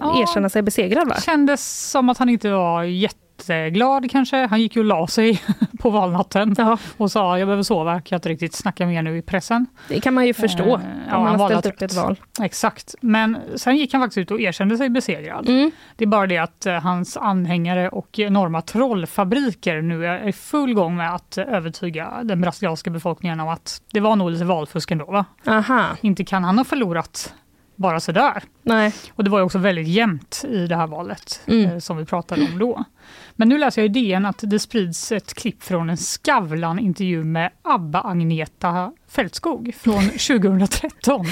Ja. 0.00 0.22
erkänna 0.22 0.48
sig 0.48 0.62
besegrad 0.62 1.08
va? 1.08 1.16
Kändes 1.20 1.90
som 1.90 2.08
att 2.08 2.18
han 2.18 2.28
inte 2.28 2.50
var 2.50 2.82
jätteglad 3.38 4.10
kanske. 4.10 4.46
Han 4.46 4.60
gick 4.60 4.76
ju 4.76 4.80
och 4.80 4.84
la 4.84 5.06
sig 5.06 5.40
på 5.78 5.90
valnatten 5.90 6.56
och 6.96 7.10
sa 7.10 7.38
jag 7.38 7.48
behöver 7.48 7.62
sova, 7.62 7.92
jag 7.92 8.04
kan 8.04 8.16
inte 8.16 8.28
riktigt 8.28 8.54
snacka 8.54 8.86
mer 8.86 9.02
nu 9.02 9.18
i 9.18 9.22
pressen. 9.22 9.66
Det 9.88 10.00
kan 10.00 10.14
man 10.14 10.26
ju 10.26 10.34
förstå 10.34 10.66
Eh, 11.08 11.14
om 11.14 11.22
man 11.24 11.40
har 11.40 11.48
ställt 11.48 11.66
upp 11.66 11.82
ett 11.82 11.94
val. 11.94 12.16
Exakt, 12.42 12.94
men 13.00 13.38
sen 13.56 13.76
gick 13.76 13.92
han 13.92 14.02
faktiskt 14.02 14.18
ut 14.18 14.30
och 14.30 14.40
erkände 14.40 14.76
sig 14.76 14.90
besegrad. 14.90 15.48
Mm. 15.48 15.70
Det 15.96 16.04
är 16.04 16.08
bara 16.08 16.26
det 16.26 16.38
att 16.38 16.66
eh, 16.66 16.74
hans 16.74 17.16
anhängare 17.16 17.88
och 17.88 18.18
enorma 18.18 18.62
trollfabriker 18.62 19.82
nu 19.82 20.06
är 20.06 20.28
i 20.28 20.32
full 20.32 20.74
gång 20.74 20.96
med 20.96 21.14
att 21.14 21.38
eh, 21.38 21.44
övertyga 21.48 22.20
den 22.22 22.40
brasilianska 22.40 22.90
befolkningen 22.90 23.40
om 23.40 23.48
att 23.48 23.82
det 23.92 24.00
var 24.00 24.16
nog 24.16 24.30
lite 24.30 24.44
valfusk 24.44 24.90
ändå. 24.90 25.04
Va? 25.04 25.24
Aha. 25.46 25.84
Inte 26.00 26.24
kan 26.24 26.44
han 26.44 26.58
ha 26.58 26.64
förlorat 26.64 27.34
bara 27.76 28.00
sådär. 28.00 28.42
Nej. 28.62 28.92
Och 29.14 29.24
det 29.24 29.30
var 29.30 29.38
ju 29.38 29.44
också 29.44 29.58
väldigt 29.58 29.88
jämnt 29.88 30.44
i 30.48 30.66
det 30.66 30.76
här 30.76 30.86
valet 30.86 31.40
Mm. 31.46 31.70
eh, 31.70 31.78
som 31.78 31.96
vi 31.96 32.04
pratade 32.04 32.42
om 32.52 32.58
då. 32.58 32.84
Men 33.38 33.48
nu 33.48 33.58
läser 33.58 33.82
jag 33.82 33.96
i 33.96 34.00
DN 34.02 34.26
att 34.26 34.38
det 34.42 34.58
sprids 34.58 35.12
ett 35.12 35.34
klipp 35.34 35.62
från 35.62 35.90
en 35.90 35.96
Skavlan-intervju 35.96 37.24
med 37.24 37.50
ABBA-Agneta 37.62 38.92
Fältskog 39.08 39.74
från 39.74 40.02
2013. 40.10 41.24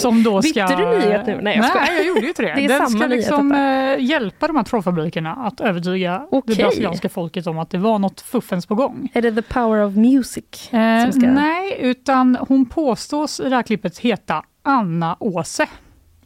som 0.00 0.22
då 0.22 0.42
ska... 0.42 0.66
Bytte 0.66 0.76
du 0.76 0.98
nyhet 0.98 1.26
nu? 1.26 1.40
Nej, 1.42 1.56
jag 1.56 1.64
skojar. 1.68 1.86
Nej, 1.86 1.96
jag 1.96 2.06
gjorde 2.06 2.20
ju 2.20 2.28
inte 2.28 2.42
det. 2.42 2.54
Det 2.54 2.64
är 2.64 2.68
Den 2.68 2.78
samma 2.78 2.98
ska 2.98 3.06
liksom 3.06 3.48
detta. 3.48 3.94
eh, 3.94 4.04
hjälpa 4.04 4.46
de 4.46 4.56
här 4.56 4.64
trollfabrikerna 4.64 5.32
att 5.34 5.60
övertyga 5.60 6.26
Okej. 6.30 6.56
det 6.56 6.62
brasilianska 6.62 7.08
folket 7.08 7.46
om 7.46 7.58
att 7.58 7.70
det 7.70 7.78
var 7.78 7.98
något 7.98 8.20
fuffens 8.20 8.66
på 8.66 8.74
gång. 8.74 9.08
Är 9.14 9.22
det 9.22 9.32
the 9.32 9.42
power 9.42 9.84
of 9.84 9.94
music? 9.96 10.72
Eh, 10.72 11.10
ska... 11.10 11.20
Nej, 11.26 11.76
utan 11.80 12.36
hon 12.48 12.66
påstås 12.66 13.40
i 13.40 13.48
det 13.48 13.56
här 13.56 13.62
klippet 13.62 13.98
heta 13.98 14.42
Anna 14.62 15.16
Åse 15.20 15.66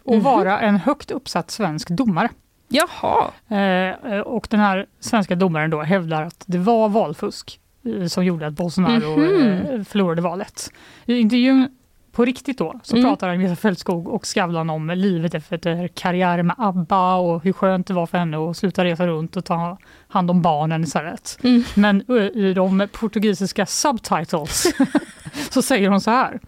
och 0.05 0.15
Mhm. 0.15 0.23
vara 0.25 0.61
en 0.61 0.77
högt 0.77 1.11
uppsatt 1.11 1.51
svensk 1.51 1.89
domare. 1.89 2.29
Jaha. 2.69 3.31
Eh, 3.49 4.19
och 4.21 4.47
den 4.51 4.61
här 4.61 4.87
svenska 5.01 5.35
domaren 5.35 5.71
då 5.71 5.83
hävdar 5.83 6.23
att 6.23 6.45
det 6.47 6.59
var 6.59 6.89
valfusk 6.89 7.61
eh, 7.85 8.07
som 8.07 8.25
gjorde 8.25 8.47
att 8.47 8.53
Bolsonaro 8.53 9.17
Mhm. 9.17 9.47
eh, 9.79 9.85
förlorade 9.85 10.23
valet. 10.23 10.73
I 11.07 11.19
intervjun 11.19 11.69
på 12.13 12.25
riktigt 12.25 12.59
då 12.59 12.81
så 12.83 12.97
Mm. 12.97 13.09
pratar 13.09 13.29
Agneta 13.29 13.57
Fältskog 13.57 14.09
och 14.09 14.27
Skavlan 14.27 14.71
om 14.71 14.91
livet 14.91 15.35
efter 15.35 15.89
karriär 15.89 16.43
med 16.43 16.57
ABBA 16.59 17.15
och 17.17 17.45
hur 17.45 17.53
skönt 17.53 17.87
det 17.87 17.95
var 17.95 18.07
för 18.07 18.19
henne 18.19 18.51
att 18.51 18.57
sluta 18.57 18.85
resa 18.85 19.07
runt 19.07 19.37
och 19.37 19.45
ta 19.45 19.79
hand 20.09 20.31
om 20.31 20.43
barnen 20.43 20.83
istället. 20.85 21.39
Mm. 21.43 21.65
Men 21.75 22.05
eh, 22.09 22.15
i 22.43 22.55
de 22.55 22.89
portugisiska 22.93 23.67
subtitles 23.67 24.67
så 25.51 25.63
säger 25.63 25.89
hon 25.89 26.01
så 26.01 26.11
här. 26.11 26.41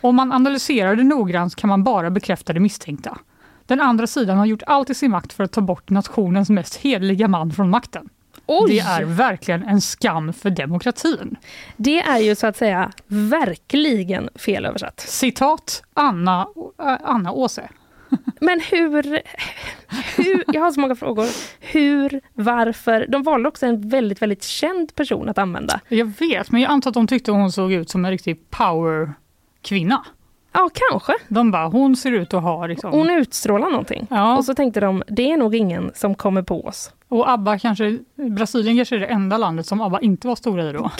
Om 0.00 0.16
man 0.16 0.32
analyserar 0.32 0.96
det 0.96 1.02
noggrant 1.04 1.56
kan 1.56 1.68
man 1.68 1.84
bara 1.84 2.10
bekräfta 2.10 2.52
det 2.52 2.60
misstänkta. 2.60 3.18
Den 3.72 3.80
andra 3.80 4.06
sidan 4.06 4.38
har 4.38 4.46
gjort 4.46 4.62
allt 4.66 4.90
i 4.90 4.94
sin 4.94 5.10
makt 5.10 5.32
för 5.32 5.44
att 5.44 5.52
ta 5.52 5.60
bort 5.60 5.90
nationens 5.90 6.50
mest 6.50 6.76
hederliga 6.76 7.28
man 7.28 7.52
från 7.52 7.70
makten. 7.70 8.08
Oj. 8.46 8.70
Det 8.70 8.78
är 8.78 9.04
verkligen 9.04 9.62
en 9.62 9.80
skam 9.80 10.32
för 10.32 10.50
demokratin. 10.50 11.36
Det 11.76 12.00
är 12.00 12.18
ju 12.18 12.34
så 12.34 12.46
att 12.46 12.56
säga 12.56 12.92
verkligen 13.06 14.28
fel 14.34 14.66
översatt. 14.66 15.00
Citat 15.00 15.82
Anna, 15.94 16.46
äh, 16.82 16.96
Anna 17.04 17.32
Åse. 17.32 17.68
Men 18.40 18.60
hur, 18.60 19.02
hur... 20.16 20.44
Jag 20.46 20.60
har 20.60 20.72
så 20.72 20.80
många 20.80 20.96
frågor. 20.96 21.26
Hur, 21.60 22.20
varför? 22.34 23.06
De 23.08 23.22
valde 23.22 23.48
också 23.48 23.66
en 23.66 23.88
väldigt, 23.88 24.22
väldigt 24.22 24.44
känd 24.44 24.94
person 24.94 25.28
att 25.28 25.38
använda. 25.38 25.80
Jag 25.88 26.12
vet, 26.18 26.50
men 26.50 26.60
jag 26.60 26.70
antar 26.70 26.90
att 26.90 26.94
de 26.94 27.06
tyckte 27.06 27.32
hon 27.32 27.52
såg 27.52 27.72
ut 27.72 27.90
som 27.90 28.04
en 28.04 28.10
riktig 28.10 28.50
power-kvinna. 28.50 30.04
Ja, 30.52 30.70
kanske. 30.90 31.12
De 31.28 31.50
bara, 31.50 31.66
hon 31.66 31.96
ser 31.96 32.12
ut 32.12 32.34
att 32.34 32.42
ha 32.42 32.66
liksom... 32.66 32.92
Hon 32.92 33.10
utstrålar 33.10 33.70
någonting. 33.70 34.06
Ja. 34.10 34.36
Och 34.36 34.44
så 34.44 34.54
tänkte 34.54 34.80
de, 34.80 35.02
det 35.06 35.32
är 35.32 35.36
nog 35.36 35.54
ingen 35.54 35.90
som 35.94 36.14
kommer 36.14 36.42
på 36.42 36.66
oss. 36.66 36.92
Och 37.08 37.30
ABBA 37.30 37.58
kanske, 37.58 37.98
Brasilien 38.30 38.76
kanske 38.76 38.96
är 38.96 39.00
det 39.00 39.06
enda 39.06 39.36
landet 39.36 39.66
som 39.66 39.80
ABBA 39.80 40.00
inte 40.00 40.26
var 40.28 40.36
stora 40.36 40.70
i 40.70 40.72
då. 40.72 40.90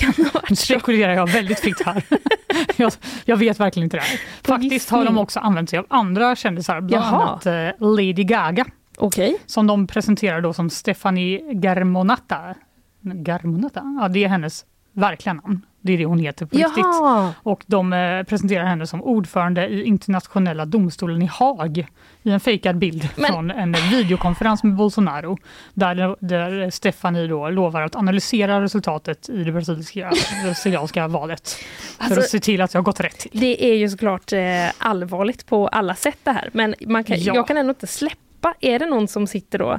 Nu 0.50 0.56
spekulerar 0.56 1.12
jag 1.14 1.26
väldigt 1.26 1.60
fritt 1.60 1.82
här. 1.86 2.02
jag, 2.76 2.92
jag 3.24 3.36
vet 3.36 3.60
verkligen 3.60 3.84
inte 3.84 3.96
det 3.96 4.02
här. 4.02 4.20
Faktiskt 4.42 4.90
har 4.90 5.04
de 5.04 5.18
också 5.18 5.40
använt 5.40 5.70
sig 5.70 5.78
av 5.78 5.86
andra 5.88 6.36
kändisar, 6.36 6.80
bland 6.80 7.04
Jaha. 7.04 7.22
annat 7.22 7.46
eh, 7.46 7.86
Lady 7.88 8.24
Gaga. 8.24 8.64
Okej. 8.98 9.36
Som 9.46 9.66
de 9.66 9.86
presenterar 9.86 10.40
då 10.40 10.52
som 10.52 10.70
Stephanie 10.70 11.52
Garmonata. 11.52 12.54
Garmonata? 13.00 13.98
Ja, 14.00 14.08
det 14.08 14.24
är 14.24 14.28
hennes 14.28 14.64
verkliga 14.92 15.32
namn. 15.32 15.60
Det 15.84 15.92
är 15.92 15.98
det 15.98 16.04
hon 16.04 16.18
heter 16.18 16.46
på 16.46 16.56
riktigt. 16.56 16.76
Jaha. 16.76 17.34
Och 17.42 17.62
de 17.66 17.92
eh, 17.92 18.22
presenterar 18.22 18.64
henne 18.64 18.86
som 18.86 19.02
ordförande 19.02 19.66
i 19.68 19.82
internationella 19.84 20.64
domstolen 20.64 21.22
i 21.22 21.26
Haag 21.26 21.86
i 22.22 22.30
en 22.30 22.40
fejkad 22.40 22.78
bild 22.78 23.08
Men- 23.16 23.26
från 23.32 23.50
en 23.50 23.72
videokonferens 23.90 24.62
med 24.62 24.74
Bolsonaro 24.74 25.38
där, 25.74 26.16
där 26.20 26.70
Stefanie 26.70 27.26
då 27.26 27.48
lovar 27.50 27.82
att 27.82 27.96
analysera 27.96 28.60
resultatet 28.62 29.28
i 29.28 29.44
det 29.44 29.52
brasilianska, 29.52 30.12
brasilianska 30.44 31.08
valet 31.08 31.48
för 31.98 32.04
Alltså- 32.04 32.20
att 32.20 32.28
se 32.28 32.40
till 32.40 32.60
att 32.60 32.70
det 32.72 32.78
har 32.78 32.82
gått 32.84 33.00
rätt 33.00 33.18
till. 33.18 33.30
Det 33.40 33.64
är 33.70 33.74
ju 33.74 33.88
såklart 33.88 34.32
eh, 34.32 34.40
allvarligt 34.78 35.46
på 35.46 35.68
alla 35.68 35.94
sätt 35.94 36.18
det 36.24 36.30
här. 36.32 36.50
Men 36.52 36.74
man 36.86 37.04
kan, 37.04 37.16
Ja. 37.20 37.34
jag 37.34 37.46
kan 37.48 37.56
ändå 37.56 37.70
inte 37.70 37.86
släppa. 37.86 38.16
Är 38.60 38.78
det 38.78 38.86
någon 38.86 39.08
som 39.08 39.26
sitter 39.26 39.58
då 39.58 39.78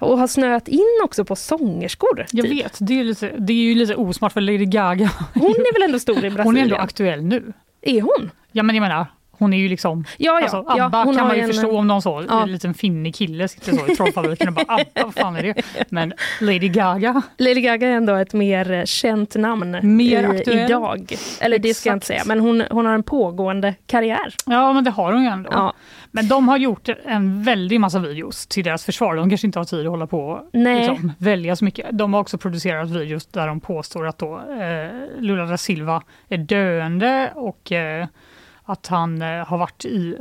och 0.00 0.18
har 0.18 0.26
snöat 0.26 0.68
in 0.68 1.00
också 1.04 1.24
på 1.24 1.36
sångerskor? 1.36 2.26
Jag 2.30 2.46
typ? 2.46 2.64
vet, 2.64 2.78
det 2.80 3.00
är, 3.00 3.04
lite, 3.04 3.32
det 3.38 3.52
är 3.52 3.56
ju 3.56 3.74
lite 3.74 3.94
osmart 3.94 4.32
för 4.32 4.40
Lady 4.40 4.64
Gaga. 4.64 5.10
Hon 5.34 5.50
är 5.50 5.72
väl 5.72 5.82
ändå 5.82 5.98
stor 5.98 6.16
i 6.16 6.20
Brasilien? 6.20 6.46
Hon 6.46 6.56
är 6.56 6.62
ändå 6.62 6.76
aktuell 6.76 7.22
nu. 7.22 7.52
Är 7.82 8.00
hon? 8.00 8.30
Ja 8.52 8.62
men 8.62 8.76
jag 8.76 8.82
menar, 8.82 9.06
hon 9.38 9.52
är 9.52 9.58
ju 9.58 9.68
liksom... 9.68 10.04
Ja, 10.16 10.32
ja. 10.32 10.42
Alltså, 10.42 10.64
Ja, 10.76 10.84
ABBA 10.84 11.04
hon 11.04 11.16
kan 11.16 11.26
man 11.26 11.36
ju 11.36 11.42
en- 11.42 11.48
förstå 11.48 11.78
om 11.78 11.86
någon 11.86 12.02
så, 12.02 12.24
Ja. 12.28 12.42
en 12.42 12.52
liten 12.52 12.74
finnig 12.74 13.14
kille 13.14 13.48
sitter 13.48 13.72
så 13.72 13.86
i 13.92 13.96
trollfabriken 13.96 14.48
och 14.48 14.54
bara 14.54 14.64
ABBA, 14.68 15.02
vad 15.04 15.14
fan 15.14 15.36
är 15.36 15.42
det? 15.42 15.62
Men 15.90 16.12
Lady 16.40 16.68
Gaga, 16.68 17.22
Lady 17.38 17.60
Gaga 17.60 17.88
är 17.88 17.92
ändå 17.92 18.14
ett 18.14 18.32
mer 18.32 18.86
känt 18.86 19.34
namn 19.36 19.78
Mer 19.96 20.34
i, 20.48 20.64
idag. 20.64 21.12
Eller 21.40 21.58
det 21.58 21.74
ska 21.74 21.88
jag 21.88 21.96
inte 21.96 22.06
säga, 22.06 22.22
men 22.26 22.40
hon, 22.40 22.62
hon 22.70 22.86
har 22.86 22.94
en 22.94 23.02
pågående 23.02 23.74
karriär. 23.86 24.34
ja 24.46 24.72
men 24.72 24.84
det 24.84 24.90
har 24.90 25.12
hon 25.12 25.22
ju 25.22 25.28
ändå. 25.28 25.50
Ja. 25.52 25.72
Men 26.10 26.28
de 26.28 26.48
har 26.48 26.56
gjort 26.56 26.88
en 27.04 27.42
väldig 27.42 27.80
massa 27.80 27.98
videos 27.98 28.46
till 28.46 28.64
deras 28.64 28.84
försvar. 28.84 29.16
De 29.16 29.28
kanske 29.30 29.46
inte 29.46 29.58
har 29.58 29.64
tid 29.64 29.80
att 29.80 29.90
hålla 29.90 30.06
på 30.06 30.18
och 30.26 30.40
liksom, 30.52 31.12
välja 31.18 31.56
så 31.56 31.64
mycket. 31.64 31.86
De 31.92 32.14
har 32.14 32.20
också 32.20 32.38
producerat 32.38 32.90
videos 32.90 33.26
där 33.26 33.46
de 33.46 33.60
påstår 33.60 34.06
att 34.06 34.18
då, 34.18 34.36
eh, 34.36 35.20
Lula 35.22 35.46
da 35.46 35.56
Silva 35.56 36.02
är 36.28 36.38
döende 36.38 37.32
och 37.34 37.72
eh, 37.72 38.06
att 38.64 38.86
han 38.86 39.22
eh, 39.22 39.46
har 39.46 39.58
varit 39.58 39.84
i, 39.84 40.18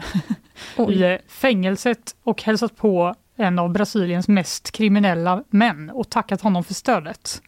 i 0.89 1.03
eh, 1.03 1.15
fängelset 1.27 2.15
och 2.23 2.43
hälsat 2.43 2.77
på 2.77 3.15
en 3.35 3.59
av 3.59 3.71
Brasiliens 3.71 4.27
mest 4.27 4.71
kriminella 4.71 5.43
män 5.49 5.89
och 5.89 6.09
tackat 6.09 6.41
honom 6.41 6.63
för 6.63 6.73
stödet. 6.73 7.41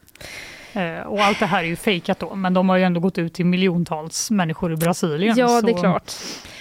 Eh, 0.74 1.00
och 1.00 1.20
allt 1.20 1.40
det 1.40 1.46
här 1.46 1.64
är 1.64 1.68
ju 1.68 1.76
fejkat 1.76 2.20
då, 2.20 2.36
men 2.36 2.54
de 2.54 2.70
har 2.70 2.78
ju 2.78 2.84
ändå 2.84 3.00
gått 3.00 3.18
ut 3.18 3.34
till 3.34 3.46
miljontals 3.46 4.32
människor 4.32 4.74
i 4.74 4.76
Brasilien. 4.76 5.38
Ja, 5.38 5.62
det 5.62 5.72
är 5.72 5.80
klart. 5.80 6.14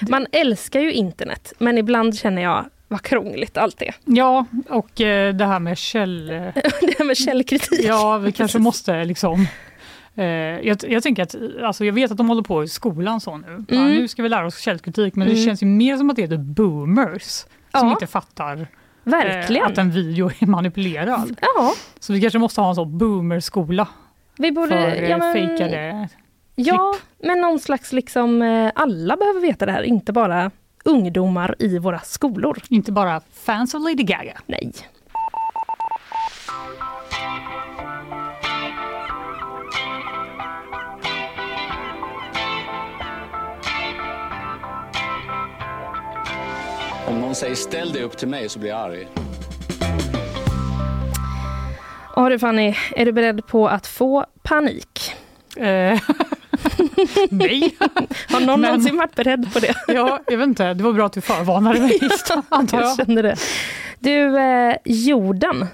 Man 0.09 0.27
älskar 0.33 0.81
ju 0.81 0.93
internet, 0.93 1.53
men 1.59 1.79
ibland 1.79 2.19
känner 2.19 2.43
jag 2.43 2.65
vad 2.89 3.03
krångligt 3.03 3.57
allt 3.57 3.83
är. 3.83 3.95
Ja, 4.05 4.47
och 4.69 4.91
det 4.95 5.45
här 5.47 5.59
med 5.59 5.79
käll... 5.79 6.27
det 6.81 6.95
här 6.99 7.05
med 7.05 7.17
källkritik. 7.17 7.85
Ja, 7.85 8.19
vi 8.19 8.33
kanske 8.33 8.59
måste 8.59 9.05
liksom... 9.05 9.47
Eh, 10.17 10.25
jag, 10.69 10.79
jag 10.89 11.03
tänker 11.03 11.23
att, 11.23 11.35
alltså 11.63 11.85
jag 11.85 11.93
vet 11.93 12.11
att 12.11 12.17
de 12.17 12.29
håller 12.29 12.43
på 12.43 12.65
i 12.65 12.69
skolan 12.69 13.21
så 13.21 13.37
nu. 13.37 13.65
Ja, 13.69 13.77
Mm. 13.77 13.93
nu 13.95 14.09
ska 14.09 14.23
vi 14.23 14.29
lära 14.29 14.47
oss 14.47 14.59
källkritik, 14.59 15.15
men 15.15 15.27
det 15.29 15.35
Mm. 15.35 15.45
känns 15.45 15.63
ju 15.63 15.67
mer 15.67 15.97
som 15.97 16.11
att 16.11 16.17
det 16.17 16.23
är 16.23 16.29
the 16.29 16.37
boomers 16.39 17.23
som 17.33 17.47
Ja. 17.73 17.91
inte 17.91 18.07
fattar 18.07 18.67
Verkligen. 19.05 19.63
eh, 19.65 19.69
att 19.71 19.79
en 19.79 19.91
video 19.91 20.31
är 20.39 20.47
manipulerad. 20.47 21.37
Ja. 21.41 21.73
Så 22.01 22.13
vi 22.13 22.21
kanske 22.21 22.39
måste 22.39 22.61
ha 22.61 22.69
en 22.69 22.75
sån 22.75 22.99
boomerskola 22.99 23.89
Vi 24.39 24.53
borde, 24.53 24.69
för 24.69 25.03
eh, 25.03 25.11
ja, 25.11 25.19
men, 25.19 25.33
fejkade 25.33 26.09
ja, 26.55 26.95
men 27.23 27.41
någon 27.41 27.59
slags 27.59 27.93
liksom, 27.93 28.43
eh, 28.43 28.73
alla 28.75 29.17
behöver 29.17 29.41
veta 29.41 29.67
det 29.67 29.73
här, 29.73 29.83
inte 29.83 30.13
bara 30.13 30.51
ungdomar 30.85 31.55
i 31.59 31.79
våra 31.79 31.99
skolor. 32.01 32.59
Inte 32.69 32.93
bara 32.93 33.21
fans 33.33 33.75
av 33.75 33.81
Lady 33.81 33.95
Gaga. 34.03 34.39
Nej. 34.47 34.73
Om 47.15 47.21
någon 47.21 47.35
säger 47.35 47.55
ställ 47.55 47.93
dig 47.93 48.03
upp 48.03 48.17
till 48.17 48.29
mig 48.29 48.49
så 48.49 48.59
blir 48.59 48.71
jag 48.71 48.79
arg. 48.81 49.09
Ja 52.17 52.29
du 52.29 52.39
Fanny, 52.39 52.75
är 52.97 53.05
du 53.07 53.13
beredd 53.13 53.47
på 53.47 53.69
att 53.69 53.87
få 53.87 54.27
panik? 54.43 55.13
Eh, 55.57 55.65
nej. 57.31 57.77
Har 58.31 58.41
någon 58.41 58.61
Men- 58.61 58.71
någonsin 58.71 58.97
varit 58.97 59.15
beredd 59.15 59.53
på 59.53 59.59
det? 59.59 59.75
Ja, 59.89 60.21
jag 60.27 60.39
vet 60.39 60.47
inte. 60.47 60.75
Det 60.75 60.85
var 60.85 60.93
bra 60.93 61.07
att 61.07 61.13
du 61.13 61.21
förvarnade 61.21 61.81
mig, 61.81 61.99
antar 62.49 62.79
Jag 62.81 62.87
jag. 62.91 62.97
känner 62.97 63.23
det. 63.23 63.37
Du, 63.99 64.39
eh, 64.39 64.77
jorden, 64.85 65.67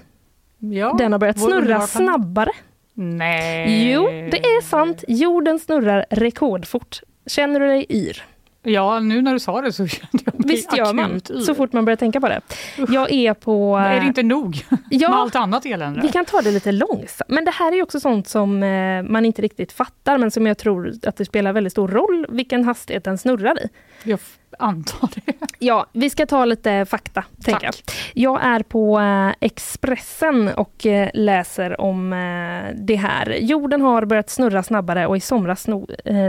Ja, 0.59 0.95
den 0.99 1.12
har 1.12 1.18
börjat 1.18 1.38
snurra 1.41 1.80
snabbare. 1.86 2.51
Nej. 2.95 3.91
Jo, 3.93 4.03
det 4.07 4.38
är 4.38 4.62
sant. 4.62 5.05
Jorden 5.09 5.59
snurrar 5.59 6.07
rekordfort. 6.11 7.01
Känner 7.26 7.61
du 7.61 7.66
dig 7.66 7.86
yr? 7.91 8.22
Ja, 8.62 9.00
nu 9.00 9.22
när 9.22 9.32
du 9.32 9.38
sa 9.38 9.61
det 9.61 9.72
så 9.72 9.86
kände 9.86 10.24
jag 10.24 10.34
mig 10.34 10.56
Visst 10.56 10.76
gör 10.76 10.94
man, 10.94 11.11
yr. 11.30 11.40
så 11.40 11.54
fort 11.54 11.72
man 11.72 11.84
börjar 11.84 11.96
tänka 11.96 12.20
på 12.20 12.28
det. 12.28 12.40
Jag 12.88 13.12
är 13.12 13.34
på... 13.34 13.76
Är 13.76 13.94
eh, 13.94 14.00
det 14.00 14.06
inte 14.06 14.22
nog 14.22 14.64
Ja. 14.90 15.08
med 15.08 15.18
allt 15.18 15.36
annat 15.36 15.66
elände? 15.66 16.00
Vi 16.00 16.08
kan 16.08 16.24
ta 16.24 16.40
det 16.42 16.50
lite 16.50 16.72
långsamt. 16.72 17.28
Men 17.30 17.44
det 17.44 17.50
här 17.50 17.72
är 17.72 17.82
också 17.82 18.00
sånt 18.00 18.28
som 18.28 18.62
eh, 18.62 19.02
man 19.02 19.24
inte 19.24 19.42
riktigt 19.42 19.72
fattar, 19.72 20.18
men 20.18 20.30
som 20.30 20.46
jag 20.46 20.58
tror 20.58 20.94
att 21.02 21.16
det 21.16 21.24
spelar 21.24 21.52
väldigt 21.52 21.72
stor 21.72 21.88
roll 21.88 22.26
vilken 22.28 22.64
hastighet 22.64 23.04
den 23.04 23.18
snurrar 23.18 23.58
i. 23.64 23.68
Jag 24.05 24.18
antar 24.59 25.11
det. 25.14 25.32
Ja, 25.59 25.86
vi 25.92 26.11
ska 26.11 26.26
ta 26.26 26.44
lite 26.44 26.86
fakta, 26.86 27.24
tänker 27.44 27.64
jag. 27.64 27.74
Jag 28.14 28.44
är 28.44 28.62
på 28.62 29.01
eh, 29.01 29.34
Expressen 29.40 30.48
och 30.48 30.86
eh, 30.86 31.11
läser 31.14 31.80
om 31.80 32.12
eh, 32.12 32.74
det 32.74 32.96
här. 32.96 33.38
Jorden 33.40 33.80
har 33.80 34.05
börjat 34.05 34.30
snurra 34.30 34.62
snabbare 34.62 35.07
och 35.07 35.16
i 35.16 35.20
somras 35.20 35.66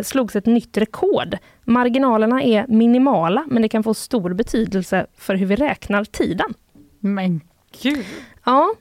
slogs 0.04 0.36
ett 0.36 0.46
nytt 0.46 0.78
rekord. 0.78 1.38
Marginalerna 1.64 2.44
är 2.44 2.66
minimala, 2.68 3.46
men 3.48 3.62
det 3.62 3.70
kan 3.70 3.84
få 3.84 3.94
stor 3.94 4.34
betydelse 4.34 5.06
för 5.18 5.36
hur 5.36 5.46
vi 5.46 5.56
räknar 5.56 6.04
tiden. 6.04 6.54
Men 7.00 7.42
gud. 7.82 8.06
Ja, 8.46 8.74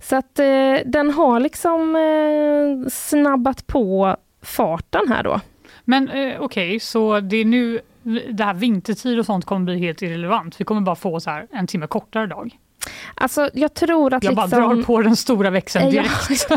så 0.00 0.16
att 0.16 0.34
den 0.84 1.10
har 1.10 1.40
liksom 1.40 1.96
snabbat 2.90 3.66
på 3.66 4.16
farten 4.42 5.08
här 5.08 5.22
då. 5.22 5.40
Men 5.84 6.08
eh, 6.08 6.40
okej, 6.40 6.80
så 6.80 7.20
det 7.20 7.36
är 7.36 7.44
nu 7.44 7.80
det 8.32 8.44
här 8.44 8.54
vintertid 8.54 9.18
och 9.18 9.26
sånt 9.26 9.44
kommer 9.44 9.64
bli 9.64 9.78
helt 9.78 10.02
irrelevant. 10.02 10.60
Vi 10.60 10.64
kommer 10.64 10.80
bara 10.80 10.96
få 10.96 11.20
så 11.20 11.30
här 11.30 11.46
en 11.52 11.66
timme 11.66 11.86
kortare 11.86 12.26
dag. 12.26 12.58
Alltså 13.14 13.50
jag 13.54 13.74
tror 13.74 14.14
att 14.14 14.24
Jag 14.24 14.34
bara 14.34 14.46
liksom... 14.46 14.76
drar 14.76 14.82
på 14.82 15.02
den 15.02 15.16
stora 15.16 15.50
växeln 15.50 15.90
direkt. 15.90 16.46
Ja. 16.50 16.56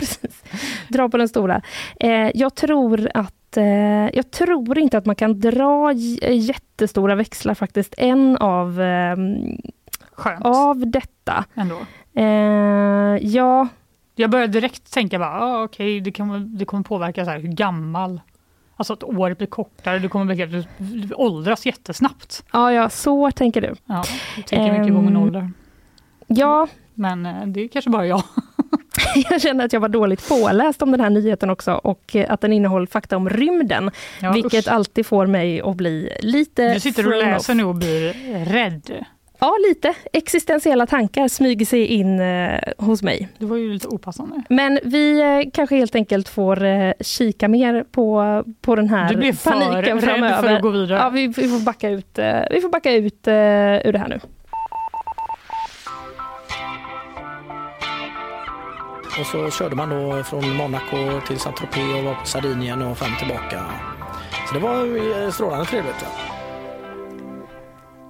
Dra 0.87 1.09
på 1.09 1.17
den 1.17 1.29
stora. 1.29 1.61
Eh, 1.99 2.31
jag 2.33 2.55
tror 2.55 3.09
att 3.13 3.57
eh, 3.57 3.65
jag 4.13 4.31
tror 4.31 4.77
inte 4.79 4.97
att 4.97 5.05
man 5.05 5.15
kan 5.15 5.39
dra 5.39 5.93
jättestora 6.31 7.15
växlar 7.15 7.53
faktiskt 7.53 7.93
än 7.97 8.37
av, 8.37 8.81
eh, 8.81 9.15
Skönt 10.11 10.45
av 10.45 10.87
detta. 10.91 11.45
ändå. 11.55 11.77
Eh, 12.13 12.25
ja, 13.27 13.67
Jag 14.15 14.29
började 14.29 14.53
direkt 14.53 14.93
tänka 14.93 15.19
bara, 15.19 15.41
ah, 15.41 15.63
okej, 15.63 16.01
det, 16.01 16.11
kommer, 16.11 16.39
det 16.39 16.65
kommer 16.65 16.83
påverka 16.83 17.25
så 17.25 17.31
här, 17.31 17.39
hur 17.39 17.49
gammal 17.49 18.21
Alltså 18.77 18.93
att 18.93 19.03
året 19.03 19.37
blir 19.37 19.47
kortare, 19.47 19.99
du 19.99 20.09
kommer 20.09 20.35
bli 20.35 20.45
du, 20.45 20.63
du 20.77 21.13
åldras 21.13 21.65
jättesnabbt. 21.65 22.43
ja, 22.53 22.73
ja, 22.73 22.89
så 22.89 23.31
tänker 23.31 23.61
du. 23.61 23.75
Ja, 23.85 24.03
du 24.35 24.41
tänker 24.41 24.79
mycket 24.79 24.95
på 24.95 25.01
min 25.01 25.15
Ehm, 25.15 25.23
ålder. 25.23 25.51
Ja, 26.27 26.67
Men 26.93 27.25
eh, 27.25 27.45
det 27.47 27.61
är 27.61 27.67
kanske 27.67 27.89
bara 27.91 28.05
jag. 28.07 28.23
jag 29.29 29.41
känner 29.41 29.65
att 29.65 29.73
jag 29.73 29.79
var 29.79 29.89
dåligt 29.89 30.29
påläst 30.29 30.81
om 30.81 30.91
den 30.91 30.99
här 30.99 31.09
nyheten 31.09 31.49
också 31.49 31.71
och 31.73 32.15
eh, 32.15 32.31
att 32.33 32.41
den 32.41 32.53
innehåller 32.53 32.85
fakta 32.87 33.17
om 33.17 33.29
rymden, 33.29 33.91
Ja, 34.21 34.31
vilket 34.31 34.67
usch. 34.67 34.73
alltid 34.73 35.05
får 35.05 35.27
mig 35.27 35.61
att 35.61 35.75
bli 35.75 36.17
lite... 36.21 36.73
Du 36.73 36.79
sitter 36.79 37.07
och 37.07 37.17
läser 37.23 37.53
off. 37.53 37.57
nu 37.57 37.63
och 37.63 37.75
blir 37.75 38.13
rädd. 38.45 39.05
Ja, 39.39 39.55
lite. 39.69 39.93
Existentiella 40.13 40.85
tankar 40.87 41.27
smyger 41.27 41.65
sig 41.65 41.85
in 41.85 42.19
eh, 42.19 42.59
hos 42.77 43.03
mig. 43.03 43.29
Det 43.37 43.45
var 43.45 43.57
ju 43.57 43.73
lite 43.73 43.87
opassande. 43.87 44.43
Men 44.49 44.79
vi 44.83 45.19
eh, 45.21 45.51
kanske 45.53 45.75
helt 45.75 45.95
enkelt 45.95 46.29
får 46.29 46.63
eh, 46.63 46.91
kika 46.99 47.47
mer 47.47 47.83
på, 47.91 48.43
på 48.61 48.75
den 48.75 48.89
här 48.89 49.09
Du 49.09 49.15
blev 49.15 49.33
för 49.33 49.51
paniken 49.51 49.83
rädd 49.99 50.03
framöver. 50.03 50.41
för 50.41 50.53
att 50.55 50.61
gå 50.61 50.69
vidare. 50.69 50.99
Ja, 50.99 51.09
vi, 51.09 51.27
vi 51.27 51.47
får 51.47 51.65
backa 51.65 51.89
ut, 51.89 52.19
eh, 52.19 52.39
vi 52.51 52.61
får 52.61 52.69
backa 52.69 52.91
ut 52.91 53.27
eh, 53.27 53.33
ur 53.33 53.91
det 53.91 53.99
här 53.99 54.07
nu. 54.07 54.19
Och 59.19 59.25
så 59.25 59.51
körde 59.51 59.75
man 59.75 59.89
då 59.89 60.23
från 60.23 60.55
Monaco 60.55 61.21
till 61.27 61.39
Saint-Tropez 61.39 61.97
och 61.97 62.03
var 62.03 62.13
på 62.15 62.25
Sardinien 62.25 62.81
och 62.81 62.97
fram 62.97 63.15
tillbaka. 63.19 63.65
Så 64.47 64.53
det 64.53 64.59
var 64.59 64.81
eh, 65.23 65.31
strålande 65.31 65.65
trevligt. 65.65 65.95
Ja. 66.01 66.07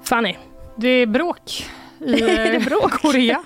Fanny, 0.04 0.36
Det 0.80 0.88
är 0.88 1.06
bråk 1.08 1.66
i 2.00 2.14
Är 2.24 2.52
det 2.52 2.56
eh, 2.56 2.66
bråk? 2.66 2.92
Korea. 2.92 3.44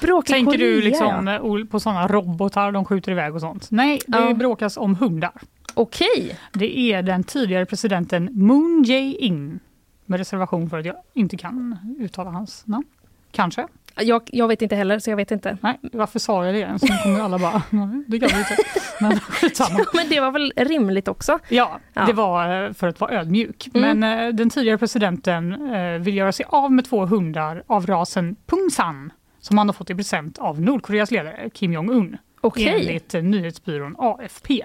bråk 0.00 0.28
i 0.30 0.32
Tänker 0.32 0.58
du 0.58 0.74
Korea, 0.80 0.84
liksom 0.88 1.26
ja. 1.26 1.58
eh, 1.60 1.64
på 1.64 1.80
sådana 1.80 2.08
robotar 2.08 2.72
de 2.72 2.84
skjuter 2.84 3.12
iväg 3.12 3.34
och 3.34 3.40
sånt? 3.40 3.70
Nej, 3.70 4.00
det 4.06 4.18
Ja. 4.18 4.34
bråkas 4.34 4.76
om 4.76 4.94
hundar. 4.96 5.32
Okej. 5.74 6.38
Det 6.52 6.78
är 6.78 7.02
den 7.02 7.24
tidigare 7.24 7.66
presidenten 7.66 8.28
Moon 8.32 8.84
Jae-in. 8.86 9.60
Med 10.06 10.18
reservation 10.18 10.70
för 10.70 10.78
att 10.78 10.84
jag 10.86 10.96
inte 11.14 11.36
kan 11.36 11.78
uttala 12.00 12.30
hans 12.30 12.66
namn. 12.66 12.84
Kanske. 13.30 13.66
Jag, 13.96 14.22
jag 14.26 14.48
vet 14.48 14.62
inte 14.62 14.76
heller, 14.76 14.98
så 14.98 15.10
jag 15.10 15.16
vet 15.16 15.30
inte. 15.30 15.58
Nej, 15.60 15.78
varför 15.82 16.18
sa 16.18 16.44
jag 16.46 16.54
det 16.54 16.60
ens? 16.60 16.82
Nu 16.82 16.88
kommer 17.02 17.20
alla 17.20 17.38
bara, 17.38 17.62
"Nej, 17.70 18.04
det 18.06 18.18
kan 18.18 18.28
vi 18.32 18.38
inte. 18.38 18.56
Men 19.00 19.20
skitsamma. 19.20 19.84
Men 19.94 20.08
det 20.08 20.20
var 20.20 20.30
väl 20.30 20.52
rimligt 20.56 21.08
också? 21.08 21.38
Ja, 21.48 21.78
Ja. 21.94 22.04
det 22.06 22.12
var 22.12 22.64
eh, 22.66 22.72
för 22.72 22.88
att 22.88 23.00
vara 23.00 23.10
ödmjuk. 23.20 23.68
Mm. 23.74 23.98
Men 23.98 24.26
eh, 24.28 24.34
den 24.34 24.50
tidigare 24.50 24.78
presidenten 24.78 25.74
eh, 25.74 25.98
vill 26.00 26.16
göra 26.16 26.32
sig 26.32 26.46
av 26.48 26.72
med 26.72 26.84
två 26.84 27.06
hundar 27.06 27.62
av 27.66 27.86
rasen 27.86 28.36
Pungsan 28.46 29.12
som 29.40 29.58
han 29.58 29.68
har 29.68 29.72
fått 29.72 29.90
i 29.90 29.94
present 29.94 30.38
av 30.38 30.60
Nordkoreas 30.60 31.10
ledare 31.10 31.50
Kim 31.54 31.72
Jong-Un. 31.72 32.16
Okej. 32.40 32.68
Enligt 32.68 33.12
nyhetsbyrån 33.12 33.94
AFP. 33.98 34.62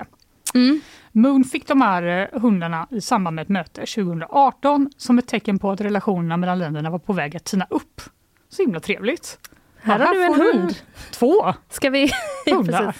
Mm. 0.56 0.80
Moon 1.12 1.44
fick 1.44 1.68
de 1.68 1.82
här 1.82 2.30
hundarna 2.34 2.88
i 2.92 3.02
samband 3.02 3.36
med 3.36 3.44
ett 3.44 3.50
möte 3.50 3.82
2018 3.86 4.90
som 4.98 5.18
ett 5.20 5.28
tecken 5.28 5.60
på 5.60 5.72
att 5.72 5.82
relationerna 5.82 6.38
mellan 6.38 6.60
länderna 6.60 6.90
var 6.90 7.00
på 7.00 7.14
väg 7.14 7.36
att 7.36 7.44
tina 7.46 7.68
upp. 7.70 8.02
Så 8.50 8.62
himla 8.62 8.80
trevligt. 8.80 9.40
Här 9.82 10.00
Ja, 10.00 10.06
har 10.06 10.14
du 10.14 10.24
en 10.24 10.34
hund. 10.34 10.76
Två 11.12 11.54
Ska 11.70 11.90
vi... 11.90 12.12
hundar. 12.52 12.96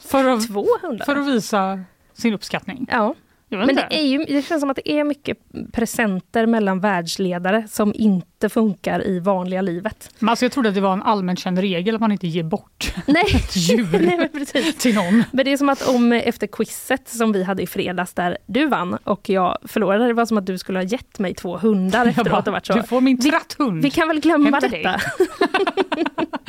För, 0.00 0.24
att, 0.28 0.46
Två 0.46 0.66
hundar. 0.82 1.04
för 1.04 1.16
att 1.16 1.26
visa 1.26 1.80
sin 2.12 2.34
uppskattning. 2.34 2.86
Ja. 2.90 3.14
Men 3.56 3.74
det, 3.74 3.86
är 3.90 4.02
ju, 4.06 4.24
det 4.24 4.42
känns 4.42 4.60
som 4.60 4.70
att 4.70 4.76
det 4.84 4.90
är 4.90 5.04
mycket 5.04 5.38
presenter 5.72 6.46
mellan 6.46 6.80
världsledare 6.80 7.64
som 7.70 7.92
inte 7.96 8.48
funkar 8.48 9.06
i 9.06 9.18
vanliga 9.20 9.62
livet. 9.62 10.10
Men 10.18 10.28
alltså 10.28 10.44
jag 10.44 10.52
trodde 10.52 10.68
att 10.68 10.74
det 10.74 10.80
var 10.80 10.92
en 10.92 11.02
allmänt 11.02 11.38
känd 11.38 11.58
regel 11.58 11.94
att 11.94 12.00
man 12.00 12.12
inte 12.12 12.26
ger 12.26 12.42
bort 12.42 12.94
Nej, 13.06 13.24
ett 13.34 13.56
djur 13.56 13.88
Nej 14.52 14.72
till 14.72 14.94
någon. 14.94 15.24
Men 15.32 15.44
det 15.44 15.52
är 15.52 15.56
som 15.56 15.68
att 15.68 15.88
om 15.88 16.12
efter 16.12 16.46
quizet 16.46 17.08
som 17.08 17.32
vi 17.32 17.42
hade 17.44 17.62
i 17.62 17.66
fredags 17.66 18.14
där 18.14 18.38
du 18.46 18.66
vann 18.66 18.98
och 19.04 19.28
jag 19.28 19.58
förlorade, 19.64 20.06
det 20.06 20.12
var 20.12 20.26
som 20.26 20.38
att 20.38 20.46
du 20.46 20.58
skulle 20.58 20.78
ha 20.78 20.84
gett 20.84 21.18
mig 21.18 21.34
två 21.34 21.56
hundar 21.58 22.06
efteråt. 22.06 22.44
bara, 22.44 22.60
så. 22.60 22.72
Du 22.72 22.82
får 22.82 23.00
min 23.00 23.20
tratthund. 23.20 23.82
Vi 23.82 23.90
kan 23.90 24.08
väl 24.08 24.20
glömma 24.20 24.50
Hämta 24.50 24.68
detta. 24.68 25.00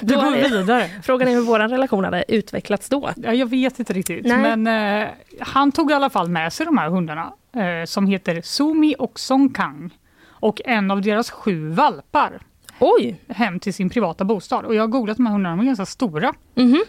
Du 0.00 0.14
går 0.14 0.36
är- 0.36 0.48
vidare. 0.48 0.90
Frågan 1.02 1.28
är 1.28 1.32
hur 1.32 1.40
vår 1.40 1.58
relation 1.58 2.04
hade 2.04 2.24
utvecklats 2.28 2.88
då. 2.88 3.10
Ja, 3.16 3.32
jag 3.32 3.50
vet 3.50 3.78
inte 3.78 3.92
riktigt. 3.92 4.26
Nej. 4.26 4.56
Men 4.56 5.02
eh, 5.02 5.08
han 5.40 5.72
tog 5.72 5.90
i 5.90 5.94
alla 5.94 6.10
fall 6.10 6.28
med 6.36 6.52
sig 6.52 6.66
de 6.66 6.78
här 6.78 6.88
hundarna 6.90 7.32
eh, 7.52 7.84
som 7.84 8.06
heter 8.06 8.40
Sumi 8.44 8.94
och 8.98 9.18
Songkang 9.20 9.90
och 10.28 10.60
en 10.64 10.90
av 10.90 11.00
deras 11.02 11.30
sju 11.30 11.68
valpar 11.68 12.40
Oj! 12.78 13.20
hem 13.28 13.60
till 13.60 13.74
sin 13.74 13.90
privata 13.90 14.24
bostad. 14.24 14.64
Och 14.64 14.74
jag 14.74 14.82
har 14.82 14.88
googlat 14.88 15.16
de 15.16 15.26
här 15.26 15.32
hundarna, 15.32 15.56
de 15.56 15.60
är 15.62 15.66
ganska 15.66 15.86
stora. 15.86 16.34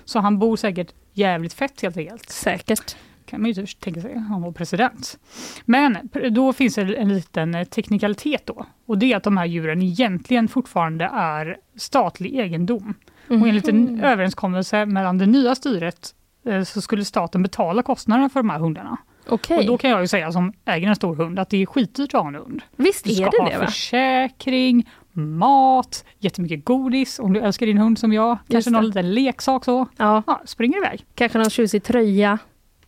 Så 0.06 0.20
han 0.20 0.40
bor 0.40 0.56
säkert 0.56 0.94
jävligt 1.14 1.54
fett 1.54 1.82
helt 1.82 1.98
enkelt. 1.98 2.30
Säkert. 2.30 2.96
kan 3.26 3.42
man 3.42 3.52
ju 3.52 3.54
typ 3.54 3.80
tänka 3.80 4.02
sig, 4.02 4.18
han 4.20 4.42
var 4.42 4.52
president. 4.52 5.20
Men 5.66 5.98
då 6.32 6.54
finns 6.54 6.76
det 6.76 6.96
en 6.96 7.14
liten 7.16 7.56
eh, 7.56 7.64
teknikalitet 7.64 8.46
då. 8.46 8.66
Och 8.86 8.98
det 8.98 9.14
är 9.14 9.18
att 9.18 9.24
de 9.24 9.38
här 9.38 9.46
djuren 9.46 9.82
egentligen 9.82 10.48
fortfarande 10.48 11.06
är 11.14 11.58
statlig 11.76 12.36
egendom. 12.40 12.94
Och 13.28 13.48
enligt 13.48 13.68
en 13.68 13.82
Mhm. 13.84 14.04
överenskommelse 14.04 14.86
mellan 14.86 15.18
det 15.18 15.26
nya 15.26 15.56
styret 15.56 16.14
eh, 16.46 16.64
så 16.64 16.82
skulle 16.82 17.06
staten 17.06 17.44
betala 17.44 17.82
kostnaderna 17.84 18.30
för 18.30 18.40
de 18.40 18.50
här 18.50 18.60
hundarna. 18.60 18.98
Okej. 19.30 19.58
Och 19.58 19.66
då 19.66 19.78
kan 19.78 19.90
jag 19.90 20.02
ju 20.02 20.08
säga 20.08 20.32
som 20.32 20.54
äger 20.66 20.88
en 20.88 20.96
stor 20.96 21.16
hund 21.16 21.40
att 21.40 21.50
det 21.50 21.62
är 21.62 21.66
skitdyrt 21.66 22.14
att 22.14 22.22
ha 22.22 22.28
en 22.28 22.36
hund. 22.36 22.62
Visst 22.76 23.04
Du 23.06 23.12
är 23.12 23.16
ska 23.16 23.30
det 23.30 23.38
ha 23.44 23.50
det, 23.50 23.58
va? 23.58 23.66
försäkring, 23.66 24.90
mat, 25.14 26.06
jättemycket 26.20 26.66
godis 26.66 27.20
om 27.20 27.34
du 27.34 27.40
älskar 27.40 27.66
din 27.66 27.78
hund 27.78 28.00
som 28.00 28.14
jag. 28.14 28.38
Kanske 28.50 28.70
det. 28.70 28.74
någon 28.74 28.86
liten 28.86 29.14
leksak 29.14 29.66
så. 29.66 29.88
Ja. 29.98 30.24
springer 30.46 30.78
iväg. 30.78 31.06
Kanske 31.16 31.38
någon 31.38 31.50
tjusig 31.50 31.84
tröja. 31.84 32.38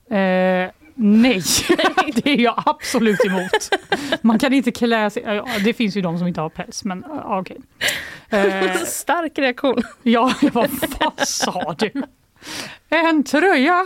Eh, 0.10 0.70
nej, 0.96 1.42
det 2.16 2.30
är 2.30 2.40
jag 2.40 2.64
absolut 2.66 3.26
emot. 3.26 3.70
Man 4.22 4.40
kan 4.40 4.54
inte 4.54 4.72
klä 4.72 5.10
sig... 5.10 5.24
ja, 5.26 5.46
Det 5.66 5.74
finns 5.74 5.98
ju 5.98 6.02
de 6.02 6.18
som 6.18 6.28
inte 6.28 6.42
har 6.42 6.50
päls, 6.50 6.84
men 6.84 7.04
ja, 7.08 7.40
okej. 7.40 7.58
Eh, 8.32 8.76
Stark 8.86 9.38
reaktion. 9.38 9.82
Ja, 10.04 10.34
vad 10.54 10.70
fan 10.70 11.12
sa 11.18 11.76
du? 11.80 11.92
En 12.90 13.24
tröja? 13.24 13.86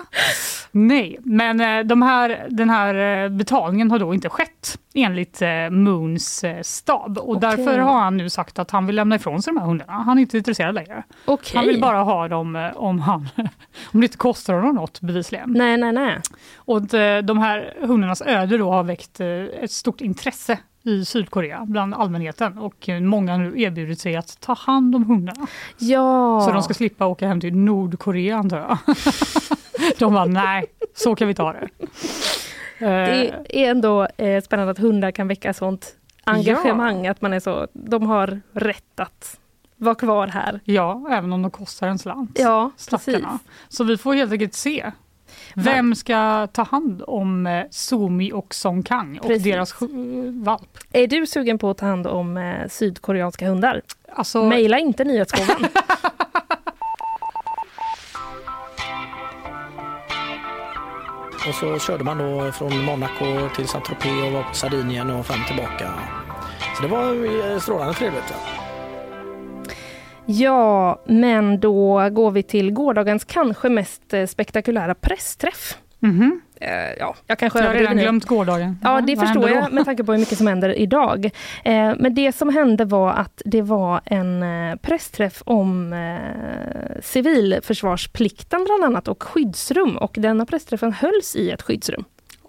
Nej, 0.72 1.20
men 1.24 1.62
eh, 1.62 1.84
de 1.84 2.02
här, 2.02 2.48
den 2.50 2.70
här 2.70 3.24
eh, 3.24 3.30
betalningen 3.30 3.92
har 3.92 4.00
då 4.00 4.14
inte 4.14 4.30
skett 4.30 4.80
enligt 4.94 5.42
eh, 5.42 5.70
Moons 5.70 6.46
stab. 6.62 7.18
Och 7.18 7.30
Okej. 7.30 7.42
därför 7.42 7.78
har 7.78 8.00
han 8.00 8.18
nu 8.18 8.30
sagt 8.30 8.60
att 8.60 8.72
han 8.72 8.86
vill 8.86 8.96
lämna 8.96 9.16
ifrån 9.16 9.42
sig 9.42 9.54
de 9.54 9.60
här 9.60 9.68
hundarna. 9.68 9.94
Han 9.94 10.18
är 10.18 10.22
inte 10.22 10.38
intresserad 10.38 10.76
längre. 10.76 11.04
Okej. 11.26 11.58
Han 11.58 11.68
vill 11.68 11.82
bara 11.82 12.04
ha 12.04 12.28
dem 12.28 12.72
om, 12.76 13.00
han, 13.00 13.30
om 13.92 14.02
det 14.02 14.06
inte 14.06 14.18
kostar 14.18 14.54
honom 14.54 14.76
något 14.76 15.02
bevisligen. 15.02 15.52
Nej, 15.52 15.78
nej, 15.78 15.94
nej. 15.94 16.20
Och 16.56 16.82
de 17.24 17.38
här 17.38 17.74
hundarnas 17.82 18.22
öde 18.22 18.58
då 18.58 18.72
har 18.72 18.84
väckt 18.84 19.20
ett 19.20 19.72
stort 19.72 20.02
intresse 20.02 20.58
i 20.84 21.06
Sydkorea 21.06 21.66
bland 21.66 21.94
allmänheten 21.94 22.58
och 22.58 22.90
många 23.02 23.32
har 23.32 23.40
nu 23.40 23.62
erbjudit 23.62 24.00
sig 24.00 24.16
att 24.16 24.40
ta 24.42 24.54
hand 24.54 24.96
om 24.96 25.06
hundarna. 25.06 25.48
Ja. 25.78 26.42
Så 26.46 26.52
de 26.52 26.64
ska 26.64 26.74
slippa 26.74 27.06
åka 27.06 27.28
hem 27.28 27.40
till 27.42 27.56
Nordkorea 27.56 28.38
antar 28.38 28.58
jag. 28.58 28.78
De 30.00 30.14
bara 30.14 30.26
nej, 30.26 30.66
så 30.96 31.16
kan 31.16 31.28
vi 31.28 31.34
ta 31.36 31.54
det. 31.54 31.68
Det 31.80 32.86
Eh, 32.86 33.34
är 33.64 33.70
ändå 33.72 34.08
eh, 34.18 34.42
spännande 34.44 34.72
att 34.72 34.78
hundar 34.78 35.12
kan 35.12 35.28
väcka 35.28 35.54
sånt 35.54 35.96
engagemang. 36.24 37.08
Att 37.08 37.22
man 37.22 37.34
är 37.34 37.40
så, 37.40 37.68
de 37.74 38.04
har 38.08 38.42
rätt 38.54 39.00
att 39.00 39.40
vara 39.78 39.96
kvar 39.96 40.28
här. 40.28 40.60
Ja, 40.64 41.08
även 41.12 41.34
om 41.34 41.42
de 41.42 41.52
kostar 41.52 41.88
en 41.88 42.00
slant. 42.00 42.40
Ja, 42.40 42.72
Stackarna. 42.78 43.18
precis. 43.18 43.78
Så 43.78 43.84
vi 43.84 43.98
får 43.98 44.14
helt 44.14 44.32
enkelt 44.32 44.54
se. 44.54 44.92
Vem 45.56 45.96
ska 45.96 46.48
ta 46.48 46.64
hand 46.64 47.04
om 47.08 47.48
eh, 47.48 47.64
Sumi 47.72 48.32
och 48.34 48.54
Song 48.54 48.84
Kang 48.84 49.20
och 49.20 49.28
Precis. 49.28 49.44
deras 49.44 49.74
sju- 49.74 50.42
valp? 50.44 50.78
Är 50.94 51.08
du 51.08 51.26
sugen 51.28 51.58
på 51.58 51.70
att 51.70 51.78
ta 51.78 51.86
hand 51.86 52.08
om 52.08 52.38
eh, 52.38 52.68
sydkoreanska 52.70 53.48
hundar? 53.50 53.82
Alltså, 54.16 54.44
Maila 54.44 54.80
inte 54.80 55.04
nyhetsgåvan. 55.04 55.66
Och 61.48 61.56
så 61.56 61.80
körde 61.80 62.04
man 62.04 62.18
då 62.18 62.52
från 62.52 62.86
Monaco 62.86 63.50
till 63.56 63.68
Saint-Tropez 63.68 64.26
och 64.26 64.32
var 64.32 64.44
på 64.44 64.54
Sardinien 64.56 65.10
och 65.10 65.26
fram 65.26 65.40
tillbaka. 65.48 65.90
Så 66.78 66.82
det 66.84 66.88
var 66.90 67.14
eh, 67.54 67.60
strålande 67.60 67.94
trevligt. 67.94 68.34
Ja, 70.26 71.02
men 71.06 71.60
då 71.60 72.10
går 72.10 72.32
vi 72.32 72.44
till 72.44 72.72
gårdagens 72.72 73.24
kanske 73.24 73.70
mest 73.70 74.14
eh, 74.14 74.26
spektakulära 74.26 74.96
pressträff. 74.96 75.78
Mhm. 76.00 76.42
Eh, 76.62 76.70
ja, 77.00 77.16
jag 77.28 77.40
kanske 77.40 77.60
Jag 77.60 77.68
har 77.68 77.74
redan 77.74 77.98
glömt 77.98 78.26
gårdagen. 78.26 78.80
Ja, 78.84 79.02
det 79.02 79.16
vad 79.16 79.28
förstår 79.28 79.50
jag 79.50 79.74
med 79.74 79.86
tanke 79.86 80.04
på 80.04 80.12
hur 80.12 80.20
mycket 80.20 80.38
som 80.38 80.48
händer 80.48 80.80
idag. 80.80 81.26
Eh, 81.64 81.94
men 81.98 82.16
det 82.16 82.36
som 82.36 82.50
hände 82.50 82.86
var 82.86 83.12
att 83.12 83.42
det 83.46 83.62
var 83.62 84.02
en 84.06 84.46
pressträff 84.82 85.42
om 85.46 85.96
civilförsvarsplikten 87.02 88.66
bland 88.66 88.84
annat 88.84 89.08
och 89.08 89.24
skyddsrum 89.24 89.98
och 89.98 90.16
denna 90.20 90.46
pressträffen 90.46 90.94
hölls 90.94 91.36
i 91.36 91.50
ett 91.50 91.62
skyddsrum. 91.62 92.04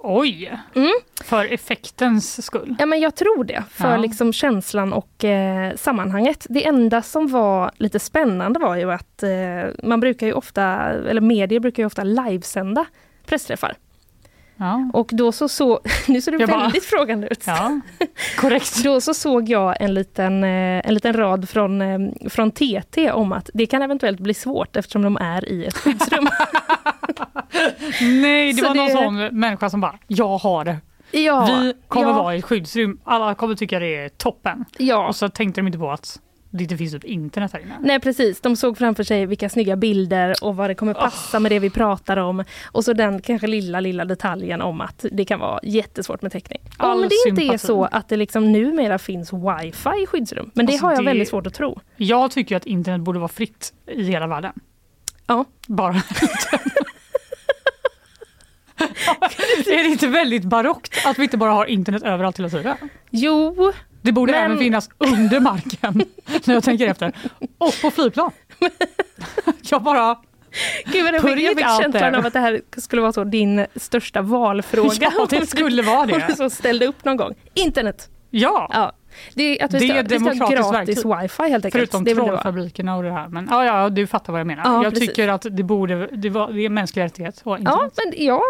Oj! 0.07 0.59
Mm. 0.75 0.93
För 1.25 1.53
effektens 1.53 2.47
skull. 2.47 2.77
Ja, 2.79 2.87
men 2.87 3.01
jag 3.01 3.15
tror 3.15 3.45
det, 3.45 3.63
för 3.71 3.91
Ja. 3.91 3.97
liksom 3.97 4.33
känslan 4.33 4.93
och 4.93 5.25
eh, 5.25 5.75
sammanhanget. 5.77 6.47
Det 6.51 6.67
enda 6.67 7.03
som 7.03 7.29
var 7.29 7.71
lite 7.77 7.99
spännande 7.99 8.59
var 8.61 8.77
ju 8.77 8.93
att 8.93 9.23
eh, 9.23 9.31
man 9.83 10.01
brukar 10.01 10.27
ju 10.27 10.33
ofta, 10.33 10.65
eller 10.91 11.21
medier 11.21 11.61
brukar 11.61 11.83
ju 11.83 11.87
ofta 11.87 12.05
livesända 12.05 12.87
pressträffar. 13.27 13.75
Ja. 14.57 14.91
Och 14.93 15.11
då 15.13 15.33
så 15.33 15.49
så, 15.49 15.81
nu 16.09 16.21
ser 16.21 16.33
du 16.33 16.39
Jag 16.39 16.49
bara- 16.49 16.61
väldigt 16.63 16.85
frågande 16.85 17.29
ut. 17.31 17.45
Ja, 17.47 17.81
korrekt. 18.39 18.85
Då 18.85 19.01
så 19.01 19.15
såg 19.15 19.49
jag 19.49 19.77
en 19.81 19.95
liten, 19.95 20.45
eh, 20.45 20.87
en 20.89 20.95
liten 20.95 21.13
rad 21.13 21.49
från, 21.49 21.83
eh, 21.83 21.99
från 22.31 22.51
TT 22.51 23.11
om 23.13 23.33
att 23.33 23.51
det 23.55 23.67
kan 23.67 23.83
eventuellt 23.83 24.21
bli 24.21 24.35
svårt 24.35 24.77
eftersom 24.77 25.03
de 25.03 25.17
är 25.17 25.49
i 25.49 25.65
ett 25.67 25.77
skyddsrum. 25.77 26.29
Nej, 28.01 28.53
det 28.53 28.59
Så 28.63 28.69
var 28.69 28.75
någon 28.75 28.87
det- 28.87 28.93
sån 29.29 29.41
människa 29.41 29.71
som 29.71 29.81
bara, 29.81 29.99
jag 30.07 30.39
har 30.39 30.65
det. 30.65 30.77
Ja, 31.11 31.45
Vi 31.47 31.75
kommer 31.89 32.07
ja. 32.09 32.13
vara 32.23 32.35
i 32.35 32.39
ett 32.39 32.45
skyddsrum, 32.45 32.99
alla 33.05 33.35
kommer 33.35 33.55
tycka 33.55 33.79
det 33.79 33.97
är 33.97 34.09
toppen. 34.09 34.65
Ja. 34.79 35.09
Och 35.09 35.17
så 35.17 35.29
tänkte 35.29 35.61
de 35.61 35.67
inte 35.67 35.79
på 35.79 35.91
att 35.91 36.21
det 36.57 36.63
inte 36.63 36.77
finns 36.77 36.93
typ 36.93 37.05
internet 37.05 37.53
här 37.53 37.61
inne. 37.61 37.75
Nej 37.81 38.01
precis, 38.01 38.41
de 38.41 38.57
såg 38.57 38.79
framför 38.79 39.03
sig 39.05 39.27
vilka 39.27 39.49
snygga 39.49 39.77
bilder 39.77 40.35
och 40.43 40.57
vad 40.57 40.71
det 40.71 40.75
kommer 40.75 40.95
passa 40.95 41.41
med 41.41 41.53
det 41.53 41.59
vi 41.59 41.71
pratar 41.71 42.17
om. 42.17 42.45
Och 42.65 42.85
så 42.85 42.93
den 42.93 43.21
kanske 43.23 43.47
lilla, 43.47 43.81
lilla 43.81 44.05
detaljen 44.05 44.63
om 44.63 44.81
att 44.81 45.05
det 45.13 45.25
kan 45.25 45.41
vara 45.41 45.61
jättesvårt 45.63 46.23
med 46.23 46.33
täckning. 46.33 46.59
All 46.77 46.91
Om 47.03 47.09
det 47.09 47.29
inte 47.29 47.41
är 47.43 47.45
sympati. 47.45 47.59
så 47.67 47.85
att 47.85 48.09
det 48.09 48.17
liksom 48.17 48.53
numera 48.53 48.99
finns 48.99 49.33
wifi 49.33 50.03
i 50.03 50.07
skyddsrum. 50.07 50.51
Men 50.55 50.67
det 50.67 50.73
Alltså, 50.73 50.87
har 50.87 50.93
jag 50.93 51.01
det- 51.01 51.05
väldigt 51.07 51.29
svårt 51.29 51.47
att 51.47 51.55
tro. 51.55 51.81
Jag 51.97 52.31
tycker 52.31 52.57
att 52.57 52.67
internet 52.67 53.01
borde 53.01 53.19
vara 53.19 53.29
fritt 53.29 53.73
i 53.87 54.03
hela 54.03 54.27
världen. 54.27 54.53
Ja. 55.27 55.45
Bara 55.67 55.95
Är 59.67 59.83
det 59.83 59.89
inte 59.89 60.09
väldigt 60.09 60.45
barockt 60.45 61.07
att 61.07 61.19
vi 61.19 61.23
inte 61.23 61.37
bara 61.37 61.51
har 61.53 61.67
internet 61.67 62.03
överallt 62.03 62.39
hela 62.39 62.49
tiden? 62.49 62.77
Jo, 63.11 63.73
Det 64.05 64.13
borde 64.13 64.33
Men- 64.33 64.45
även 64.45 64.59
finnas 64.59 64.89
under 64.99 65.41
marken 65.41 66.03
när 66.45 66.55
jag 66.55 66.63
tänker 66.65 66.87
efter. 66.89 67.13
Och 67.59 67.75
på 67.83 67.91
flygplan. 67.91 68.31
Jag 69.71 69.83
bara... 69.83 70.17
Gud 70.85 71.15
jag 71.15 71.23
fick, 71.23 71.39
jag 71.41 71.57
fick 71.57 71.83
känslan 71.83 72.15
av 72.15 72.27
att 72.27 72.33
det 72.33 72.39
här 72.41 72.61
skulle 72.77 73.03
vara 73.03 73.13
så 73.13 73.25
din 73.25 73.67
största 73.77 74.23
valfråga. 74.23 75.13
Ja, 75.19 75.27
det 75.31 75.47
skulle 75.47 75.83
vara 75.83 76.01
Om 76.01 76.09
du 76.09 76.19
det. 76.29 76.37
så 76.37 76.51
ställde 76.51 76.87
upp 76.87 77.05
någon 77.05 77.17
gång. 77.17 77.35
Internet. 77.55 78.09
Ja, 78.31 78.71
Ja. 78.73 78.93
Det 79.35 79.61
är 79.61 79.65
att 79.65 79.75
vi 79.75 79.79
Det 79.79 79.85
ska, 79.89 79.95
är 79.99 80.03
vi 80.03 80.09
ska 80.09 80.19
ha 80.19 80.31
demokratiskt 80.31 80.71
gratis 80.73 81.05
verktyg. 81.05 81.23
wifi 81.23 81.51
helt 81.53 81.65
enkelt. 81.65 81.73
förutom 81.91 82.05
det 82.05 82.11
det 82.15 82.15
trollfabrikerna 82.27 82.97
och 82.97 83.03
det 83.03 83.12
här. 83.12 83.29
Men 83.29 83.49
ja, 83.51 83.65
ja, 83.65 83.89
du 83.89 84.07
fattar 84.07 84.33
vad 84.33 84.41
jag 84.41 84.47
menar. 84.47 84.62
Ja, 84.65 84.83
jag 84.85 84.93
precis. 84.93 85.09
tycker 85.09 85.29
att 85.29 85.47
det 85.51 85.62
borde, 85.62 86.07
det, 86.07 86.31
var, 86.31 86.53
det 86.53 86.65
är 86.65 86.69
mänsklig 86.69 87.03
rättighet 87.03 87.43
internet. 87.59 87.93
Ja, 87.97 88.03
men 88.05 88.25
ja, 88.27 88.43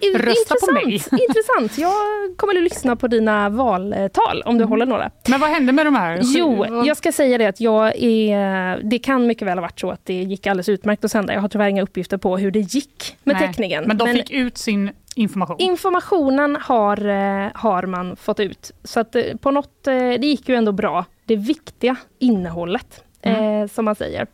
i- 0.00 0.18
Rösta 0.18 0.54
på 0.66 0.72
mig. 0.72 0.82
intressant. 0.94 1.78
Jag 1.78 1.92
kommer 2.36 2.56
att 2.56 2.62
lyssna 2.62 2.96
på 2.96 3.08
dina 3.08 3.48
valtal 3.48 4.42
om 4.44 4.58
du 4.58 4.64
håller 4.64 4.86
några. 4.86 5.10
Men 5.28 5.40
vad 5.40 5.50
hände 5.50 5.72
med 5.72 5.86
de 5.86 5.94
här? 5.94 6.20
Jo, 6.22 6.66
jag 6.86 6.96
ska 6.96 7.12
säga 7.12 7.38
det 7.38 7.46
att 7.46 7.60
jag 7.60 7.96
är, 8.02 8.80
det 8.82 8.98
kan 8.98 9.26
mycket 9.26 9.48
väl 9.48 9.58
ha 9.58 9.62
varit 9.62 9.80
så 9.80 9.90
att 9.90 10.06
det 10.06 10.14
gick 10.22 10.46
alldeles 10.46 10.68
utmärkt 10.68 11.04
att 11.04 11.10
sända. 11.10 11.34
Jag 11.34 11.40
har 11.40 11.48
tyvärr 11.48 11.68
inga 11.68 11.82
uppgifter 11.82 12.16
på 12.16 12.36
hur 12.38 12.50
det 12.50 12.60
gick 12.60 13.16
med 13.24 13.36
Nej, 13.36 13.46
täckningen. 13.46 13.84
Men 13.86 13.98
de 13.98 14.08
fick 14.08 14.30
ut 14.30 14.58
sin 14.58 14.90
information. 15.18 15.56
Informationen 15.60 16.56
har, 16.60 17.06
eh, 17.08 17.50
har 17.54 17.82
man 17.86 18.16
fått 18.16 18.40
ut. 18.40 18.70
Så 18.84 19.00
att 19.00 19.14
eh, 19.16 19.22
på 19.40 19.50
något, 19.50 19.86
eh, 19.86 19.94
det 19.94 20.26
gick 20.26 20.48
ju 20.48 20.54
ändå 20.54 20.72
bra. 20.72 21.04
Det 21.24 21.36
viktiga 21.36 21.96
innehållet, 22.18 23.04
Mm. 23.22 23.62
eh, 23.62 23.68
som 23.68 23.84
man 23.84 23.94
säger. 23.94 24.26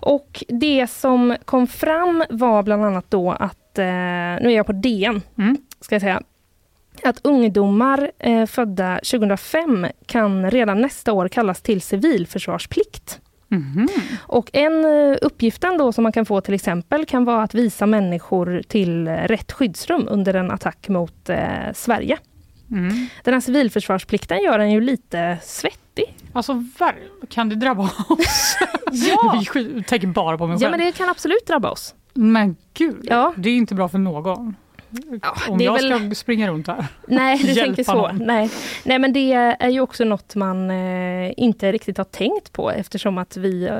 Och 0.00 0.44
det 0.48 0.86
som 0.90 1.36
kom 1.44 1.66
fram 1.66 2.24
var 2.30 2.62
bland 2.62 2.84
annat 2.84 3.06
då 3.08 3.30
att, 3.30 3.78
eh, 3.78 3.84
nu 3.84 4.44
är 4.44 4.50
jag 4.50 4.66
på 4.66 4.72
DN, 4.72 5.22
Mm. 5.38 5.56
ska 5.80 5.94
jag 5.94 6.02
säga, 6.02 6.22
att 7.04 7.20
ungdomar 7.26 8.10
eh, 8.18 8.46
födda 8.46 9.00
2005 9.04 9.86
kan 10.06 10.50
redan 10.50 10.80
nästa 10.80 11.12
år 11.12 11.28
kallas 11.28 11.62
till 11.62 11.80
civilförsvarsplikt. 11.80 13.20
Mhm. 13.50 13.88
Och 14.26 14.50
en 14.52 14.84
eh, 14.84 15.16
uppgiften 15.22 15.78
då 15.78 15.92
som 15.92 16.02
man 16.02 16.12
kan 16.12 16.26
få 16.26 16.40
till 16.40 16.54
exempel 16.54 17.06
kan 17.06 17.24
vara 17.24 17.42
att 17.42 17.54
visa 17.54 17.86
människor 17.86 18.62
till 18.68 19.08
rätt 19.08 19.52
skyddsrum 19.52 20.06
under 20.10 20.34
en 20.34 20.50
attack 20.50 20.88
mot 20.88 21.28
eh, 21.28 21.38
Sverige. 21.74 22.18
Mm. 22.70 23.06
Den 23.24 23.34
här 23.34 23.40
civilförsvarsplikten 23.40 24.38
gör 24.42 24.58
en 24.58 24.70
ju 24.72 24.80
lite 24.80 25.38
svettig. 25.42 26.14
Alltså, 26.32 26.64
kan 27.28 27.48
det 27.48 27.54
drabba 27.54 27.82
oss? 28.08 28.56
Ja. 28.92 29.42
Vi 29.54 29.82
tänker 29.82 30.06
bara 30.06 30.38
på 30.38 30.46
mig 30.46 30.54
själv. 30.56 30.62
Ja 30.62 30.70
men 30.70 30.86
det 30.86 30.92
kan 30.92 31.08
absolut 31.08 31.46
drabba 31.46 31.70
oss. 31.70 31.94
Men 32.14 32.56
gud, 32.74 32.96
Ja. 33.02 33.34
det 33.36 33.50
är 33.50 33.56
inte 33.56 33.74
bra 33.74 33.88
för 33.88 33.98
någon. 33.98 34.54
Om 35.48 35.58
det 35.58 35.64
är 35.64 35.66
jag 35.66 35.72
väl- 35.72 36.06
ska 36.06 36.14
springa 36.14 36.48
runt 36.50 36.66
här. 36.66 36.86
Nej, 37.06 37.38
du 37.38 37.54
tänker 37.60 37.84
så. 37.84 37.94
någon. 37.94 38.16
Nej. 38.16 38.50
Nej, 38.84 38.98
men 38.98 39.12
det 39.12 39.32
är 39.32 39.68
ju 39.68 39.80
också 39.80 40.04
något 40.04 40.34
man 40.34 40.70
eh, 40.70 41.32
inte 41.36 41.72
riktigt 41.72 41.98
har 41.98 42.04
tänkt 42.04 42.52
på 42.52 42.70
eftersom 42.70 43.18
att 43.18 43.36
vi 43.36 43.64
eh, 43.64 43.74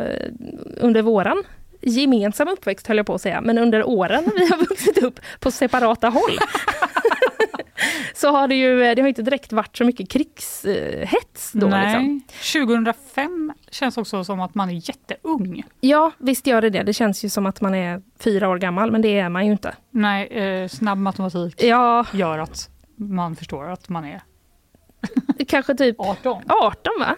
under 0.76 1.02
våran 1.02 1.42
gemensamma 1.82 2.50
uppväxt 2.50 2.86
höll 2.86 2.96
jag 2.96 3.06
på 3.06 3.14
att 3.14 3.20
säga, 3.22 3.40
men 3.40 3.58
under 3.58 3.88
åren 3.88 4.24
vi 4.36 4.46
har 4.48 4.56
vuxit 4.68 4.98
upp 5.02 5.20
på 5.40 5.50
separata 5.50 6.08
håll. 6.08 6.38
Så 8.14 8.30
har 8.30 8.48
det 8.48 8.54
ju 8.54 8.94
det 8.94 9.02
har 9.02 9.08
inte 9.08 9.22
direkt 9.22 9.52
varit 9.52 9.76
så 9.76 9.84
mycket 9.84 10.08
krigshets 10.10 11.52
då. 11.52 11.66
Liksom. 11.66 12.22
2005 12.52 13.52
känns 13.70 13.98
också 13.98 14.24
som 14.24 14.40
att 14.40 14.54
man 14.54 14.70
är 14.70 14.88
jätteung. 14.88 15.62
Ja, 15.80 16.12
visst 16.18 16.46
gör 16.46 16.60
det 16.60 16.70
det. 16.70 16.82
Det 16.82 16.92
känns 16.92 17.24
ju 17.24 17.28
som 17.28 17.46
att 17.46 17.60
man 17.60 17.74
är 17.74 18.02
fyra 18.18 18.48
år 18.48 18.58
gammal, 18.58 18.90
men 18.90 19.02
det 19.02 19.18
är 19.18 19.28
man 19.28 19.46
ju 19.46 19.52
inte. 19.52 19.74
Nej, 19.90 20.26
eh, 20.26 20.68
snabb 20.68 20.98
matematik 20.98 21.62
ja. 21.62 22.06
gör 22.12 22.38
att 22.38 22.70
man 22.96 23.36
förstår 23.36 23.68
att 23.70 23.88
man 23.88 24.04
är 24.04 24.20
Kanske 25.48 25.74
typ 25.74 25.96
18. 25.98 26.42
18 26.48 26.92
va? 27.00 27.16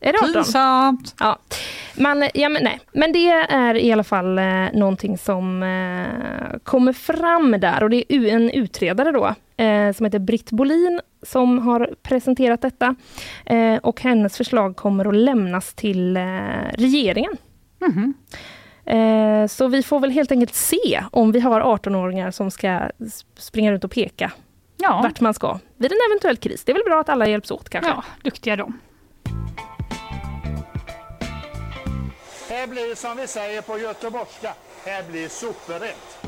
Är 0.00 0.12
det 0.12 0.18
18? 0.18 0.32
Pinsamt! 0.32 1.14
Ja. 1.18 1.38
Man, 1.96 2.28
ja, 2.34 2.48
men, 2.48 2.64
nej. 2.64 2.80
men 2.92 3.12
det 3.12 3.28
är 3.50 3.74
i 3.74 3.92
alla 3.92 4.04
fall 4.04 4.38
eh, 4.38 4.66
någonting 4.72 5.18
som 5.18 5.62
eh, 5.62 6.58
kommer 6.62 6.92
fram 6.92 7.50
där 7.60 7.82
och 7.82 7.90
det 7.90 8.12
är 8.12 8.26
en 8.26 8.50
utredare 8.50 9.12
då 9.12 9.34
eh, 9.64 9.92
som 9.92 10.06
heter 10.06 10.18
Britt 10.18 10.50
Bolin 10.50 11.00
som 11.22 11.58
har 11.58 11.90
presenterat 12.02 12.62
detta. 12.62 12.94
Eh, 13.46 13.76
och 13.76 14.00
hennes 14.00 14.36
förslag 14.36 14.76
kommer 14.76 15.04
att 15.04 15.14
lämnas 15.14 15.74
till 15.74 16.16
eh, 16.16 16.22
regeringen. 16.72 17.36
Mm 17.80 18.14
-hmm. 18.84 19.46
så 19.46 19.68
vi 19.68 19.82
får 19.82 20.00
väl 20.00 20.10
helt 20.10 20.32
enkelt 20.32 20.54
se 20.54 21.04
om 21.12 21.32
vi 21.32 21.40
har 21.40 21.60
18-åringar 21.60 22.30
som 22.30 22.50
ska 22.50 22.80
springa 23.38 23.72
runt 23.72 23.84
och 23.84 23.90
peka 23.90 24.32
ja. 24.76 25.00
vart 25.02 25.20
man 25.20 25.34
ska 25.34 25.58
vid 25.76 25.92
en 25.92 25.98
eventuell 26.10 26.36
kris. 26.36 26.64
Det 26.64 26.72
är 26.72 26.74
väl 26.74 26.84
bra 26.84 27.00
att 27.00 27.08
alla 27.08 27.28
hjälps 27.28 27.50
åt 27.50 27.68
kanske? 27.68 27.90
Ja, 27.90 28.04
duktiga 28.22 28.56
de. 28.56 28.78
Här 32.58 32.66
blir 32.66 32.94
som 32.94 33.16
vi 33.16 33.26
säger 33.26 33.62
på 33.62 33.78
göteborgska, 33.78 34.54
här 34.84 35.02
blir 35.10 35.28
superrätt. 35.28 36.18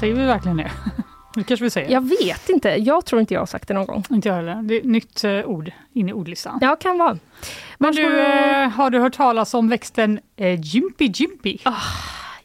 Säger 0.00 0.14
vi 0.14 0.24
verkligen 0.26 0.56
det? 0.56 0.70
Det 1.34 1.44
kanske 1.44 1.64
vi 1.64 1.70
säger. 1.70 1.90
Jag 1.90 2.08
vet 2.08 2.48
inte. 2.48 2.68
Jag 2.68 3.04
tror 3.04 3.20
inte 3.20 3.34
jag 3.34 3.40
har 3.40 3.46
sagt 3.46 3.68
det 3.68 3.74
någon 3.74 3.86
gång. 3.86 4.04
Inte 4.10 4.28
jag 4.28 4.36
heller. 4.36 4.62
Det 4.62 4.74
är 4.74 4.78
ett 4.78 4.84
nytt 4.84 5.24
uh, 5.24 5.44
ord 5.44 5.72
in 5.92 6.08
i 6.08 6.12
ordlistan. 6.12 6.58
Ja, 6.62 6.76
kan 6.76 6.98
vara. 6.98 7.18
Men 7.78 7.94
du, 7.94 8.02
uh, 8.02 8.68
har 8.68 8.90
du 8.90 8.98
hört 8.98 9.14
talas 9.14 9.54
om 9.54 9.68
växten 9.68 10.20
uh, 10.40 10.60
Jimpy 10.60 11.12
Jimpy? 11.14 11.58
Oh, 11.64 11.84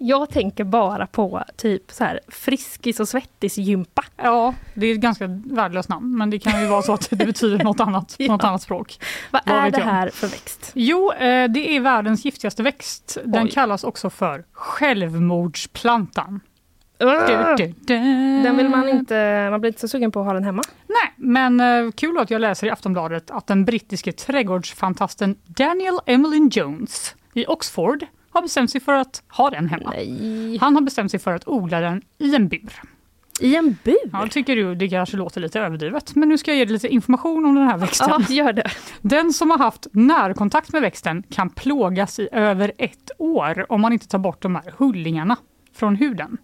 jag 0.01 0.29
tänker 0.29 0.63
bara 0.63 1.07
på 1.07 1.43
typ 1.55 1.91
så 1.91 2.03
här 2.03 2.19
friskis 2.27 2.99
och 2.99 3.07
svettis-gympa. 3.07 4.03
Ja, 4.17 4.53
det 4.73 4.87
är 4.87 4.93
ett 4.93 4.99
ganska 4.99 5.27
värdelöst 5.45 5.89
namn, 5.89 6.17
men 6.17 6.29
det 6.29 6.39
kan 6.39 6.61
ju 6.61 6.67
vara 6.67 6.81
så 6.81 6.93
att 6.93 7.09
det 7.09 7.25
betyder 7.25 7.63
något 7.63 7.79
annat 7.79 8.15
ja. 8.19 8.31
något 8.31 8.43
annat 8.43 8.61
språk. 8.61 8.99
Vad, 9.31 9.41
Vad 9.45 9.57
är 9.57 9.71
det 9.71 9.81
här 9.81 10.09
för 10.09 10.27
växt? 10.27 10.71
Jo, 10.73 11.11
det 11.49 11.75
är 11.75 11.79
världens 11.79 12.25
giftigaste 12.25 12.63
växt. 12.63 13.17
Den 13.25 13.43
Oj. 13.43 13.51
kallas 13.51 13.83
också 13.83 14.09
för 14.09 14.45
självmordsplantan. 14.51 16.39
Du, 16.97 17.05
du, 17.57 17.73
du. 17.81 17.97
Den 18.43 18.57
vill 18.57 18.69
man 18.69 18.89
inte, 18.89 19.47
man 19.51 19.61
blir 19.61 19.69
inte 19.69 19.81
så 19.81 19.87
sugen 19.87 20.11
på 20.11 20.19
att 20.19 20.25
ha 20.25 20.33
den 20.33 20.43
hemma. 20.43 20.63
Nej, 20.87 21.13
men 21.15 21.59
uh, 21.59 21.91
kul 21.91 22.17
att 22.17 22.31
jag 22.31 22.41
läser 22.41 22.67
i 22.67 22.69
Aftonbladet 22.69 23.31
att 23.31 23.47
den 23.47 23.65
brittiske 23.65 24.11
trädgårdsfantasten 24.11 25.35
Daniel 25.45 25.99
Emlyn 26.05 26.49
Jones 26.49 27.15
i 27.33 27.45
Oxford 27.47 28.05
har 28.29 28.41
bestämt 28.41 28.71
sig 28.71 28.81
för 28.81 28.93
att 28.93 29.23
ha 29.27 29.49
den 29.49 29.67
hemma. 29.69 29.91
Nej. 29.95 30.57
Han 30.57 30.75
har 30.75 30.81
bestämt 30.81 31.11
sig 31.11 31.19
för 31.19 31.33
att 31.33 31.47
odla 31.47 31.79
den 31.79 32.01
i 32.17 32.35
en 32.35 32.47
bur. 32.47 32.81
I 33.39 33.55
en 33.55 33.77
bur? 33.83 34.09
Ja, 34.13 34.27
tycker 34.31 34.55
du 34.55 34.75
det 34.75 34.89
kanske 34.89 35.17
låter 35.17 35.41
lite 35.41 35.59
överdrivet. 35.59 36.15
Men 36.15 36.29
nu 36.29 36.37
ska 36.37 36.51
jag 36.51 36.57
ge 36.57 36.65
dig 36.65 36.73
lite 36.73 36.87
information 36.87 37.45
om 37.45 37.55
den 37.55 37.67
här 37.67 37.77
växten. 37.77 38.25
Ja, 38.29 38.35
gör 38.35 38.53
det. 38.53 38.71
Den 39.01 39.33
som 39.33 39.51
har 39.51 39.57
haft 39.57 39.87
närkontakt 39.91 40.73
med 40.73 40.81
växten 40.81 41.23
kan 41.29 41.49
plågas 41.49 42.19
i 42.19 42.29
över 42.31 42.71
ett 42.77 43.11
år 43.17 43.65
om 43.69 43.81
man 43.81 43.93
inte 43.93 44.07
tar 44.07 44.19
bort 44.19 44.41
de 44.41 44.55
här 44.55 44.73
hullingarna 44.77 45.37
från 45.73 45.95
huden. 45.95 46.37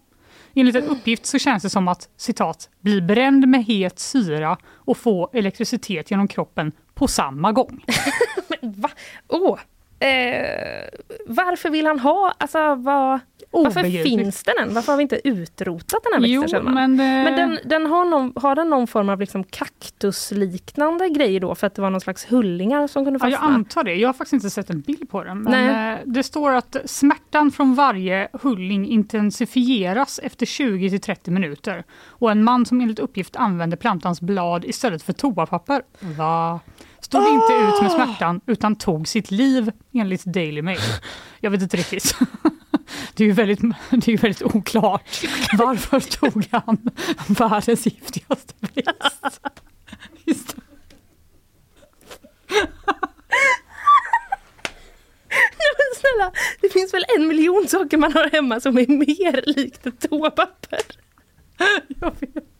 Enligt 0.54 0.76
en 0.76 0.84
uppgift 0.84 1.26
så 1.26 1.38
känns 1.38 1.62
det 1.62 1.70
som 1.70 1.88
att 1.88 2.08
citat, 2.16 2.70
bli 2.80 3.00
bränd 3.00 3.48
med 3.48 3.64
het 3.64 3.98
syra 3.98 4.58
och 4.66 4.96
få 4.96 5.30
elektricitet 5.32 6.10
genom 6.10 6.28
kroppen 6.28 6.72
på 6.94 7.08
samma 7.08 7.52
gång. 7.52 7.84
Va? 8.62 8.90
Oh. 9.28 9.58
Eh, 9.98 10.88
varför 11.26 11.70
vill 11.70 11.86
han 11.86 11.98
ha, 11.98 12.34
alltså 12.38 12.74
vad, 12.74 13.20
varför 13.50 14.02
finns 14.02 14.42
den 14.42 14.54
än? 14.62 14.74
Varför 14.74 14.92
har 14.92 14.96
vi 14.96 15.02
inte 15.02 15.28
utrotat 15.28 16.00
den 16.04 16.12
här 16.12 16.20
växten? 16.20 16.60
Jo, 16.64 16.70
men, 16.70 16.96
det... 16.96 17.04
men 17.04 17.36
den, 17.36 17.58
den 17.64 17.86
har, 17.86 18.04
någon, 18.04 18.32
har 18.36 18.54
den 18.54 18.70
någon 18.70 18.86
form 18.86 19.08
av 19.08 19.20
liksom 19.20 19.44
kaktusliknande 19.44 21.08
grejer 21.08 21.40
då 21.40 21.54
för 21.54 21.66
att 21.66 21.74
det 21.74 21.82
var 21.82 21.90
någon 21.90 22.00
slags 22.00 22.32
hullingar 22.32 22.86
som 22.86 23.04
kunde 23.04 23.18
fastna? 23.18 23.36
Ja, 23.36 23.42
jag 23.42 23.54
antar 23.54 23.84
det. 23.84 23.94
Jag 23.94 24.08
har 24.08 24.12
faktiskt 24.12 24.32
inte 24.32 24.50
sett 24.50 24.70
en 24.70 24.80
bild 24.80 25.10
på 25.10 25.24
den. 25.24 25.42
Men 25.42 25.66
Nej. 25.66 25.92
Eh, 25.92 25.98
det 26.04 26.22
står 26.22 26.52
att 26.52 26.76
smärtan 26.84 27.50
från 27.50 27.74
varje 27.74 28.28
hulling 28.32 28.86
intensifieras 28.86 30.20
efter 30.22 30.46
20 30.46 30.90
till 30.90 31.00
30 31.00 31.30
minuter. 31.30 31.84
Och 32.06 32.30
en 32.30 32.44
man 32.44 32.66
som 32.66 32.80
enligt 32.80 32.98
uppgift 32.98 33.36
använde 33.36 33.76
plantans 33.76 34.20
blad 34.20 34.64
istället 34.64 35.02
för 35.02 35.12
toapapper. 35.12 35.82
Va? 36.00 36.60
Stod 37.06 37.22
oh! 37.22 37.34
inte 37.34 37.52
ut 37.52 37.82
med 37.82 37.92
smärtan 37.92 38.40
utan 38.46 38.76
tog 38.76 39.08
sitt 39.08 39.30
liv 39.30 39.72
enligt 39.92 40.24
Daily 40.24 40.62
Mail. 40.62 40.78
Jag 41.40 41.50
vet 41.50 41.62
inte 41.62 41.76
riktigt. 41.76 42.16
Det 43.14 43.24
är 43.24 43.28
ju 43.28 43.32
väldigt, 43.32 43.60
det 43.90 44.12
är 44.12 44.18
väldigt 44.18 44.42
oklart. 44.42 45.24
Varför 45.58 46.00
tog 46.00 46.48
han 46.50 46.90
världens 47.28 47.86
giftigaste 47.86 48.54
växt? 48.60 49.40
Men 55.78 55.92
snälla, 55.96 56.32
det 56.60 56.68
finns 56.68 56.94
väl 56.94 57.04
en 57.16 57.28
miljon 57.28 57.68
saker 57.68 57.96
man 57.96 58.12
har 58.12 58.30
hemma 58.30 58.60
som 58.60 58.78
är 58.78 58.86
mer 58.86 59.44
likt 59.46 59.86
ett 59.86 60.10
toapapper? 60.10 60.80
Jag 62.00 62.14
vet. 62.20 62.55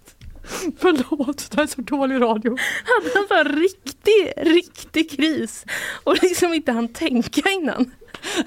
Förlåt, 0.78 1.50
det 1.50 1.62
är 1.62 1.66
så 1.66 1.80
dålig 1.80 2.20
radio. 2.20 2.56
Hade 2.84 3.28
han 3.28 3.46
en 3.46 3.58
riktig, 3.60 4.32
riktig 4.36 5.10
kris 5.10 5.64
och 6.04 6.22
liksom 6.22 6.54
inte 6.54 6.72
han 6.72 6.88
tänka 6.88 7.50
innan? 7.50 7.90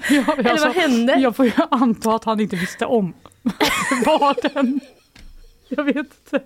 Ja, 0.08 0.34
Eller 0.38 0.50
alltså, 0.50 0.66
vad 0.66 0.76
hände? 0.76 1.14
Jag 1.14 1.36
får 1.36 1.44
ju 1.44 1.52
anta 1.70 2.14
att 2.14 2.24
han 2.24 2.40
inte 2.40 2.56
visste 2.56 2.86
om 2.86 3.14
var 4.06 4.54
den. 4.54 4.80
Jag 5.68 5.84
vet 5.84 5.96
inte. 5.96 6.42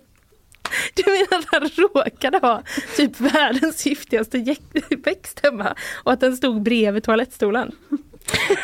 Du 0.95 1.03
menar 1.07 1.39
att 1.39 1.47
han 1.53 1.69
råkade 1.69 2.39
ha 2.39 2.63
typ 2.97 3.21
världens 3.21 3.87
giftigaste 3.87 4.57
växt 5.05 5.41
hemma 5.43 5.75
och 6.05 6.13
att 6.13 6.21
den 6.21 6.37
stod 6.37 6.63
bredvid 6.63 7.03
toalettstolen? 7.05 7.73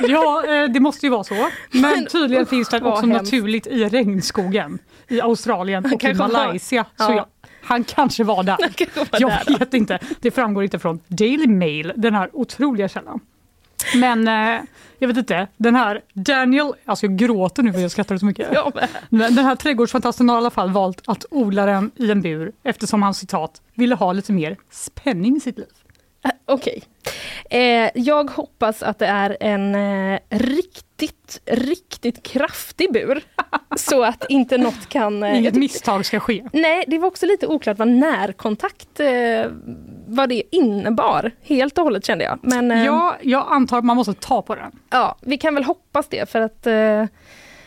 Ja, 0.00 0.44
eh, 0.46 0.64
det 0.70 0.80
måste 0.80 1.06
ju 1.06 1.10
vara 1.10 1.24
så. 1.24 1.48
Men, 1.70 2.06
tydligen 2.06 2.46
finns 2.46 2.68
det 2.68 2.82
också 2.82 3.06
naturligt 3.06 3.66
i 3.66 3.84
regnskogen 3.84 4.78
i 5.08 5.20
Australien 5.20 5.92
och 5.92 6.04
i 6.04 6.14
Malaysia. 6.14 6.84
Så 6.96 7.12
jag, 7.12 7.26
han 7.62 7.84
kanske 7.84 8.24
var 8.24 8.42
där. 8.42 8.56
Kanske 8.74 9.00
var 9.00 9.20
jag 9.20 9.30
där 9.46 9.58
vet 9.58 9.74
inte. 9.74 9.98
Det 10.20 10.30
framgår 10.30 10.64
inte 10.64 10.78
från 10.78 11.00
Daily 11.08 11.46
Mail, 11.46 11.92
den 11.96 12.14
här 12.14 12.30
otroliga 12.32 12.88
källan. 12.88 13.20
Men 13.94 14.28
eh, 14.28 14.60
jag 14.98 15.08
vet 15.08 15.16
inte, 15.16 15.46
den 15.56 15.74
här 15.74 16.00
Daniel, 16.12 16.72
alltså 16.84 17.06
jag 17.06 17.16
gråter 17.16 17.62
nu 17.62 17.72
för 17.72 17.80
jag 17.80 17.90
skrattar 17.90 18.18
så 18.18 18.26
mycket. 18.26 18.48
Ja, 18.52 18.72
men. 19.08 19.34
Den 19.34 19.44
här 19.44 19.56
trädgårdsfantasten 19.56 20.28
har 20.28 20.36
i 20.36 20.38
alla 20.38 20.50
fall 20.50 20.70
valt 20.70 21.02
att 21.06 21.24
odla 21.30 21.66
den 21.66 21.90
i 21.96 22.10
en 22.10 22.22
bur 22.22 22.52
eftersom 22.62 23.02
han 23.02 23.14
citat 23.14 23.62
ville 23.74 23.94
ha 23.94 24.12
lite 24.12 24.32
mer 24.32 24.56
spänning 24.70 25.36
i 25.36 25.40
sitt 25.40 25.58
liv. 25.58 25.66
Äh, 26.24 26.30
Okej. 26.46 26.82
Okay. 26.82 27.60
Eh, 27.60 27.90
jag 27.94 28.30
hoppas 28.30 28.82
att 28.82 28.98
det 28.98 29.06
är 29.06 29.36
en 29.40 29.74
eh, 29.74 30.18
riktigt, 30.28 31.40
riktigt 31.46 32.22
kraftig 32.22 32.92
bur. 32.92 33.22
så 33.76 34.04
att 34.04 34.24
inte 34.28 34.58
något 34.58 34.88
kan... 34.88 35.22
Eh, 35.22 35.38
Inget 35.38 35.54
misstag 35.54 36.06
ska 36.06 36.20
ske. 36.20 36.48
Nej, 36.52 36.84
det 36.86 36.98
var 36.98 37.08
också 37.08 37.26
lite 37.26 37.46
oklart 37.46 37.78
vad 37.78 37.88
närkontakt 37.88 39.00
eh, 39.00 39.46
vad 40.06 40.28
det 40.28 40.42
innebar. 40.56 41.30
Helt 41.42 41.78
och 41.78 41.84
hållet 41.84 42.06
kände 42.06 42.24
jag. 42.24 42.38
Men, 42.42 42.70
eh, 42.70 42.84
ja, 42.84 43.16
jag 43.22 43.46
antar 43.50 43.78
att 43.78 43.84
man 43.84 43.96
måste 43.96 44.14
ta 44.14 44.42
på 44.42 44.54
den. 44.54 44.72
Ja, 44.90 45.16
vi 45.20 45.38
kan 45.38 45.54
väl 45.54 45.64
hoppas 45.64 46.08
det 46.08 46.30
för 46.30 46.40
att 46.40 46.66
eh, 46.66 47.04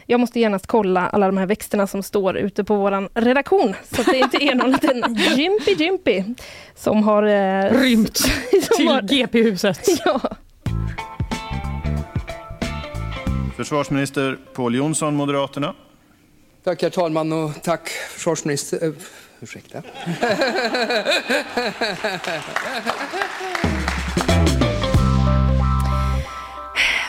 jag 0.05 0.19
måste 0.19 0.39
genast 0.39 0.67
kolla 0.67 1.09
alla 1.09 1.25
de 1.25 1.37
här 1.37 1.45
växterna 1.45 1.87
som 1.87 2.03
står 2.03 2.37
ute 2.37 2.63
på 2.63 2.75
våran 2.75 3.09
redaktion. 3.13 3.75
Så 3.91 4.01
att 4.01 4.07
det 4.07 4.17
inte 4.17 4.37
är 4.37 4.55
någon 4.55 4.71
liten 4.71 5.15
Jimpy 5.35 5.73
Jimpy 5.73 6.23
som 6.75 7.03
har... 7.03 7.23
Eh, 7.23 7.81
Rymt 7.81 8.13
till 8.77 8.87
har, 8.87 9.01
GP-huset. 9.01 9.87
Ja. 10.05 10.21
Försvarsminister 13.57 14.37
Pål 14.53 14.75
Jonsson, 14.75 15.15
Moderaterna. 15.15 15.75
Tack 16.63 16.81
herr 16.81 16.89
talman 16.89 17.33
och 17.33 17.51
tack 17.63 17.89
försvarsminister... 17.89 18.85
Uh, 18.85 18.93
ursäkta. 19.39 19.81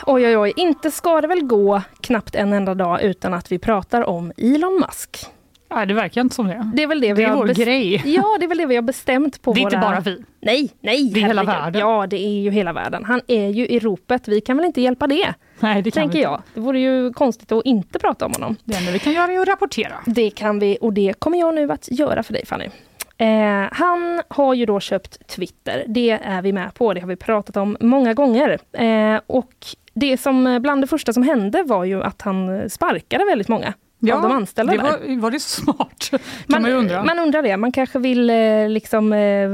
Oj, 0.07 0.25
oj, 0.27 0.37
oj, 0.37 0.53
inte 0.55 0.91
ska 0.91 1.21
det 1.21 1.27
väl 1.27 1.41
gå 1.43 1.81
knappt 2.01 2.35
en 2.35 2.53
enda 2.53 2.73
dag 2.73 3.01
utan 3.01 3.33
att 3.33 3.51
vi 3.51 3.59
pratar 3.59 4.01
om 4.09 4.31
Elon 4.37 4.81
Musk. 4.87 5.25
Nej, 5.69 5.87
det 5.87 5.93
verkar 5.93 6.21
inte 6.21 6.35
som 6.35 6.47
det. 6.47 6.71
Det 6.75 6.83
är 6.83 6.87
väl 6.87 7.01
det, 7.01 7.07
det 7.07 7.13
vi 7.13 7.23
är 7.23 7.27
har 7.29 7.37
vår 7.37 7.47
grej. 7.47 8.01
Ja, 8.05 8.37
det 8.39 8.45
är 8.45 8.47
väl 8.47 8.57
det 8.57 8.65
vi 8.65 8.75
har 8.75 8.81
bestämt 8.81 9.41
på 9.41 9.53
Det 9.53 9.59
är 9.59 9.63
våra... 9.63 9.75
inte 9.75 9.87
bara 9.87 9.99
vi. 9.99 10.23
Nej, 10.41 10.69
nej. 10.81 11.11
Det 11.13 11.19
är 11.21 11.25
hela 11.27 11.43
världen. 11.43 11.81
Ja, 11.81 12.07
det 12.07 12.25
är 12.25 12.39
ju 12.41 12.51
hela 12.51 12.73
världen. 12.73 13.03
Han 13.05 13.21
är 13.27 13.47
ju 13.49 13.67
i 13.67 13.79
ropet. 13.79 14.27
Vi 14.27 14.41
kan 14.41 14.57
väl 14.57 14.65
inte 14.65 14.81
hjälpa 14.81 15.07
det? 15.07 15.33
Nej, 15.59 15.81
det 15.81 15.91
kan 15.91 16.01
tänker 16.01 16.13
vi 16.13 16.19
inte. 16.19 16.31
jag. 16.31 16.41
Det 16.53 16.59
vore 16.59 16.79
ju 16.79 17.13
konstigt 17.13 17.51
att 17.51 17.65
inte 17.65 17.99
prata 17.99 18.25
om 18.25 18.31
honom. 18.33 18.55
Det 18.63 18.75
enda 18.75 18.91
vi 18.91 18.99
kan 18.99 19.13
göra 19.13 19.31
är 19.31 19.39
att 19.39 19.47
rapportera. 19.47 19.93
Det 20.05 20.29
kan 20.29 20.59
vi 20.59 20.77
och 20.81 20.93
det 20.93 21.13
kommer 21.19 21.39
jag 21.39 21.55
nu 21.55 21.71
att 21.71 21.87
göra 21.91 22.23
för 22.23 22.33
dig 22.33 22.45
Fanny. 22.45 22.69
Eh, 23.17 23.67
han 23.71 24.21
har 24.27 24.53
ju 24.53 24.65
då 24.65 24.79
köpt 24.79 25.27
Twitter. 25.27 25.83
Det 25.87 26.09
är 26.11 26.41
vi 26.41 26.53
med 26.53 26.73
på. 26.73 26.93
Det 26.93 26.99
har 26.99 27.07
vi 27.07 27.15
pratat 27.15 27.57
om 27.57 27.77
många 27.79 28.13
gånger. 28.13 28.59
Eh, 28.73 29.19
och 29.27 29.53
det 29.95 30.17
som 30.17 30.59
bland 30.61 30.81
det 30.83 30.87
första 30.87 31.13
som 31.13 31.23
hände 31.23 31.63
var 31.63 31.83
ju 31.83 32.03
att 32.03 32.21
han 32.21 32.69
sparkade 32.69 33.25
väldigt 33.25 33.47
många 33.47 33.73
av 34.13 34.21
de 34.21 34.31
anställda 34.31 34.73
det 34.73 34.79
var, 34.83 35.21
var 35.21 35.31
det 35.31 35.39
smart? 35.39 36.07
kan 36.09 36.19
Man, 36.47 36.61
man 36.61 36.71
undra. 36.71 37.03
man 37.03 37.19
undrar 37.19 37.41
det. 37.41 37.57
Man 37.57 37.71
kanske 37.71 37.99
vill 37.99 38.29
eh, 38.29 38.69
liksom 38.69 39.13
eh, 39.13 39.49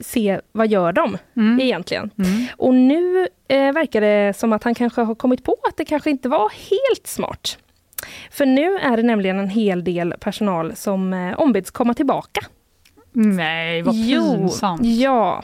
se 0.00 0.40
vad 0.52 0.66
gör 0.68 0.92
de 0.92 1.18
Mm. 1.36 1.60
egentligen. 1.60 2.10
Och 2.56 2.74
nu 2.74 3.28
eh, 3.48 3.72
verkar 3.72 4.00
det 4.00 4.36
som 4.36 4.52
att 4.52 4.64
han 4.64 4.74
kanske 4.74 5.00
har 5.02 5.14
kommit 5.14 5.44
på 5.44 5.56
att 5.68 5.76
det 5.76 5.84
kanske 5.84 6.10
inte 6.10 6.28
var 6.28 6.48
helt 6.70 7.06
smart. 7.06 7.58
För 8.30 8.46
nu 8.46 8.76
är 8.78 8.96
det 8.96 9.02
nämligen 9.02 9.38
en 9.38 9.48
hel 9.48 9.84
del 9.84 10.14
personal 10.20 10.76
som 10.76 11.12
eh, 11.12 11.40
ombeds 11.40 11.70
komma 11.70 11.94
tillbaka. 11.94 12.40
Nej, 13.12 13.82
vad 13.82 13.94
pinsamt. 13.94 14.80
Ja, 14.84 15.42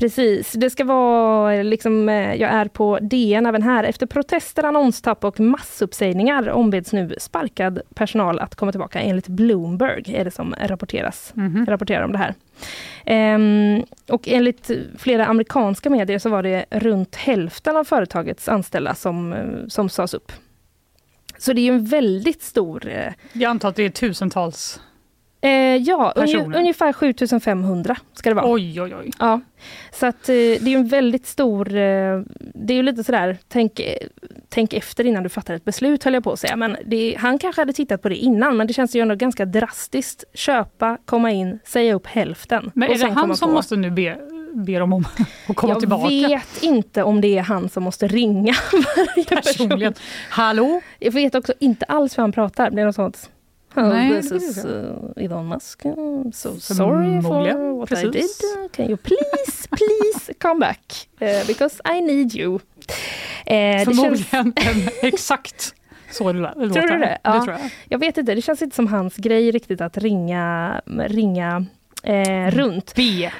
precis. 0.00 0.52
Det 0.52 0.70
ska 0.70 0.84
vara 0.84 1.62
liksom, 1.62 2.08
eh, 2.08 2.34
jag 2.34 2.50
är 2.50 2.64
på 2.68 2.98
DN 3.02 3.46
även 3.46 3.62
här. 3.62 3.84
Efter 3.84 4.06
protester, 4.06 4.64
annonstapp 4.64 5.24
och 5.24 5.40
massuppsägningar 5.40 6.48
ombeds 6.50 6.92
nu 6.92 7.14
sparkad 7.18 7.80
personal 7.94 8.38
att 8.38 8.54
komma 8.54 8.72
tillbaka. 8.72 9.00
Enligt 9.00 9.28
Bloomberg 9.28 10.14
är 10.16 10.24
det 10.24 10.30
som 10.30 10.54
rapporteras, 10.60 11.32
Mhm. 11.34 11.66
rapporterar 11.66 12.02
om 12.04 12.12
det 12.12 12.18
här. 12.18 12.34
Ehm, 13.06 13.82
och 14.08 14.28
enligt 14.28 14.70
flera 14.98 15.26
amerikanska 15.26 15.90
medier 15.90 16.18
så 16.18 16.28
var 16.30 16.42
det 16.42 16.64
runt 16.70 17.16
hälften 17.16 17.76
av 17.76 17.84
företagets 17.84 18.48
anställda 18.48 18.94
som, 18.94 19.32
eh, 19.32 19.44
som 19.68 19.88
sades 19.88 20.14
upp. 20.14 20.32
Så 21.38 21.52
det 21.52 21.60
är 21.60 21.64
ju 21.64 21.72
en 21.74 21.84
väldigt 21.84 22.42
stor 22.42 22.88
eh, 22.88 23.12
Jag 23.32 23.50
antar 23.50 23.68
att 23.68 23.76
det 23.76 23.82
är 23.84 23.90
tusentals. 23.90 24.80
Eh, 25.42 25.50
ja, 25.76 26.12
Personer. 26.16 26.58
ungefär 26.58 26.92
7500 26.92 27.96
ska 28.12 28.28
det 28.30 28.34
vara. 28.34 28.52
Oj, 28.52 28.82
oj, 28.82 28.94
oj. 28.94 29.10
Ja. 29.18 29.40
Så 29.92 30.06
att 30.06 30.28
eh, 30.28 30.34
det 30.34 30.62
är 30.66 30.68
ju 30.68 30.76
en 30.76 30.88
väldigt 30.88 31.26
stor... 31.26 31.68
Eh, 31.68 32.20
det 32.54 32.72
är 32.72 32.76
ju 32.76 32.82
lite 32.82 33.04
sådär, 33.04 33.38
tänk, 33.48 33.80
eh, 33.80 33.94
tänk 34.48 34.72
efter 34.72 35.06
innan 35.06 35.22
du 35.22 35.28
fattar 35.28 35.54
ett 35.54 35.64
beslut 35.64 36.04
höll 36.04 36.14
jag 36.14 36.24
på 36.24 36.32
att 36.32 36.38
säga. 36.40 36.56
Men 36.56 36.76
det, 36.86 37.16
han 37.18 37.38
kanske 37.38 37.60
hade 37.60 37.72
tittat 37.72 38.02
på 38.02 38.08
det 38.08 38.16
innan, 38.16 38.56
men 38.56 38.66
det 38.66 38.72
känns 38.72 38.96
ju 38.96 39.00
ändå 39.00 39.14
ganska 39.14 39.44
drastiskt. 39.44 40.24
Köpa, 40.34 40.98
komma 41.04 41.30
in, 41.30 41.58
säga 41.64 41.94
upp 41.94 42.06
hälften. 42.06 42.70
Men 42.74 42.90
är 42.90 42.98
det 42.98 43.10
han 43.10 43.36
som 43.36 43.48
på. 43.48 43.54
måste 43.54 43.76
nu 43.76 43.90
be, 43.90 44.18
be 44.54 44.78
dem 44.78 44.92
om 44.92 45.04
att 45.48 45.56
komma 45.56 45.72
jag 45.72 45.80
tillbaka? 45.80 46.08
vet 46.08 46.62
inte 46.62 47.02
om 47.02 47.20
det 47.20 47.38
är 47.38 47.42
han 47.42 47.68
som 47.68 47.82
måste 47.82 48.08
ringa 48.08 48.54
varje 48.72 49.24
Personligen. 49.24 49.92
person. 49.92 50.06
Hallå? 50.30 50.80
Jag 50.98 51.12
vet 51.12 51.34
också 51.34 51.52
inte 51.60 51.84
alls 51.84 52.18
hur 52.18 52.22
han 52.22 52.32
pratar. 52.32 52.70
Det 52.70 52.80
är 52.82 52.86
något 52.86 52.94
sånt. 52.94 53.30
Nej, 53.74 54.22
this 54.22 54.28
det 54.30 54.36
is 54.36 54.64
uh, 54.64 54.92
Elon 55.16 55.46
Musk. 55.46 55.84
I'm 55.84 56.32
so 56.32 56.56
sorry 56.60 57.22
for 57.22 57.76
what 57.78 57.92
I 57.92 57.94
precis. 57.94 58.12
did. 58.38 58.62
Uh, 58.64 58.68
Can 58.72 58.86
you 58.88 58.96
please, 58.96 59.68
please 59.70 60.34
come 60.42 60.60
back? 60.60 61.08
Uh, 61.22 61.46
because 61.46 61.80
I 61.96 62.00
need 62.00 62.34
you. 62.34 62.54
Eh, 62.54 62.58
det 63.46 63.84
känns, 63.84 63.84
Förmodligen 64.30 64.52
en, 64.56 64.88
exakt 65.08 65.74
så 66.10 66.32
det 66.32 66.38
lå- 66.38 66.52
låter. 66.66 66.80
tror 66.80 66.90
du 66.90 66.98
det? 66.98 67.18
Ja, 67.22 67.44
tror 67.44 67.56
jag. 67.60 67.70
jag 67.88 67.98
vet 67.98 68.18
inte, 68.18 68.34
det 68.34 68.42
känns 68.42 68.62
inte 68.62 68.76
som 68.76 68.86
hans 68.86 69.16
grej 69.16 69.50
riktigt 69.50 69.80
att 69.80 69.98
ringa, 69.98 70.80
ringa 70.86 71.64
eh, 72.02 72.50
runt. 72.50 72.92
B. 72.96 73.30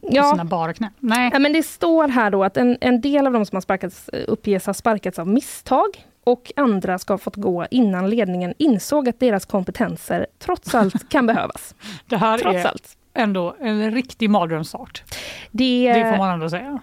Ja. 0.00 0.30
Sina 0.30 0.44
bara 0.44 0.72
knän. 0.72 0.90
Nej. 1.00 1.30
Ja, 1.32 1.38
men 1.38 1.52
det 1.52 1.62
står 1.62 2.08
här 2.08 2.30
då 2.30 2.44
att 2.44 2.56
en, 2.56 2.78
en 2.80 3.00
del 3.00 3.26
av 3.26 3.32
de 3.32 3.46
som 3.46 3.56
har 3.56 3.60
sparkats 3.60 4.08
eh, 4.08 4.24
uppges 4.28 4.66
ha 4.66 4.74
sparkats 4.74 5.18
av 5.18 5.28
misstag 5.28 5.86
och 6.26 6.52
andra 6.56 6.98
ska 6.98 7.12
ha 7.12 7.18
fått 7.18 7.36
gå 7.36 7.66
innan 7.70 8.10
ledningen 8.10 8.54
insåg 8.58 9.08
att 9.08 9.20
deras 9.20 9.44
kompetenser 9.44 10.26
trots 10.38 10.74
allt 10.74 11.08
kan 11.08 11.26
behövas. 11.32 11.74
Det 12.06 12.16
här 12.16 12.38
Trots 12.38 12.56
är 12.56 12.64
allt. 12.68 12.96
ändå 13.14 13.56
en 13.60 13.90
riktig 13.90 14.30
mardrömsstart. 14.30 15.02
Det, 15.50 15.92
Det 15.92 16.10
får 16.10 16.16
man 16.18 16.30
ändå 16.34 16.50
säga. 16.50 16.78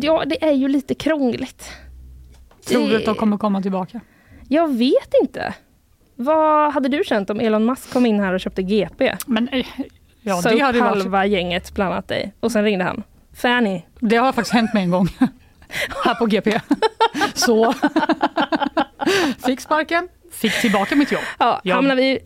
Ja, 0.00 0.24
det 0.26 0.44
är 0.44 0.52
ju 0.52 0.68
lite 0.68 0.94
krångligt. 0.94 1.70
Tror 2.68 2.88
du 2.88 2.96
att 2.96 3.04
de 3.04 3.14
kommer 3.14 3.38
komma 3.38 3.62
tillbaka? 3.62 4.00
Jag 4.48 4.74
vet 4.74 5.14
inte. 5.22 5.54
Vad 6.16 6.72
hade 6.72 6.88
du 6.88 7.04
känt 7.04 7.30
om 7.30 7.40
Elon 7.40 7.64
Musk 7.64 7.92
kom 7.92 8.06
in 8.06 8.20
här 8.20 8.32
och 8.32 8.40
köpte 8.40 8.62
GP? 8.62 9.14
Men, 9.26 9.48
eh, 9.48 9.66
ja, 10.20 10.42
Sa 10.42 10.50
det 10.50 10.58
hade 10.60 10.80
varit- 10.80 11.02
halva 11.02 11.26
gänget, 11.26 11.74
bland 11.74 11.92
annat 11.92 12.08
dig. 12.08 12.32
Och 12.40 12.52
sen 12.52 12.64
ringde 12.64 12.84
han. 12.84 13.02
Fanny. 13.32 13.82
Det 14.00 14.16
har 14.16 14.32
faktiskt 14.32 14.54
hänt 14.54 14.74
mig 14.74 14.82
en 14.82 14.90
gång. 14.90 15.08
Här 16.04 16.14
på 16.14 16.26
GP. 16.26 16.60
Så 17.34 17.74
fick 19.46 19.60
sparken, 19.60 20.08
fick 20.32 20.60
tillbaka 20.60 20.96
mitt 20.96 21.12
jobb. 21.12 21.22
Ja, 21.38 21.60
Jag- 21.64 21.74
hamnar 21.74 21.96
vi... 21.96 22.18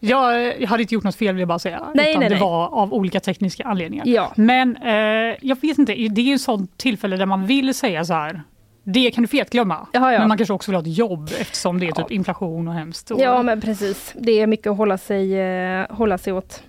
Jag, 0.00 0.60
jag 0.60 0.68
hade 0.68 0.82
inte 0.82 0.94
gjort 0.94 1.04
något 1.04 1.16
fel 1.16 1.34
vill 1.34 1.40
jag 1.40 1.48
bara 1.48 1.58
säga. 1.58 1.82
Nej, 1.94 2.10
utan 2.10 2.20
nej, 2.20 2.28
det 2.28 2.34
nej. 2.34 2.42
var 2.44 2.68
av 2.74 2.94
olika 2.94 3.20
tekniska 3.20 3.64
anledningar. 3.64 4.06
Ja. 4.06 4.32
Men 4.36 4.76
eh, 4.76 4.92
jag 5.40 5.60
vet 5.60 5.78
inte, 5.78 5.92
det 5.94 6.20
är 6.20 6.24
ju 6.24 6.34
ett 6.34 6.40
sånt 6.40 6.78
tillfälle 6.78 7.16
där 7.16 7.26
man 7.26 7.46
vill 7.46 7.74
säga 7.74 8.04
så 8.04 8.14
här. 8.14 8.42
Det 8.84 9.10
kan 9.10 9.22
du 9.22 9.28
fetglömma. 9.28 9.86
Jaha, 9.92 10.12
ja. 10.12 10.18
Men 10.18 10.28
man 10.28 10.36
kanske 10.36 10.52
också 10.52 10.70
vill 10.70 10.76
ha 10.76 10.82
ett 10.82 10.98
jobb 10.98 11.30
eftersom 11.40 11.80
det 11.80 11.86
är 11.86 11.92
typ 11.92 12.10
inflation 12.10 12.68
och 12.68 12.74
hemskt. 12.74 13.10
Och, 13.10 13.20
Ja, 13.20 13.42
men 13.42 13.60
precis. 13.60 14.14
Det 14.18 14.40
är 14.40 14.46
mycket 14.46 14.66
att 14.66 14.76
hålla 14.76 14.98
sig, 14.98 15.38
eh, 15.40 15.86
hålla 15.90 16.18
sig 16.18 16.32
åt. 16.32 16.62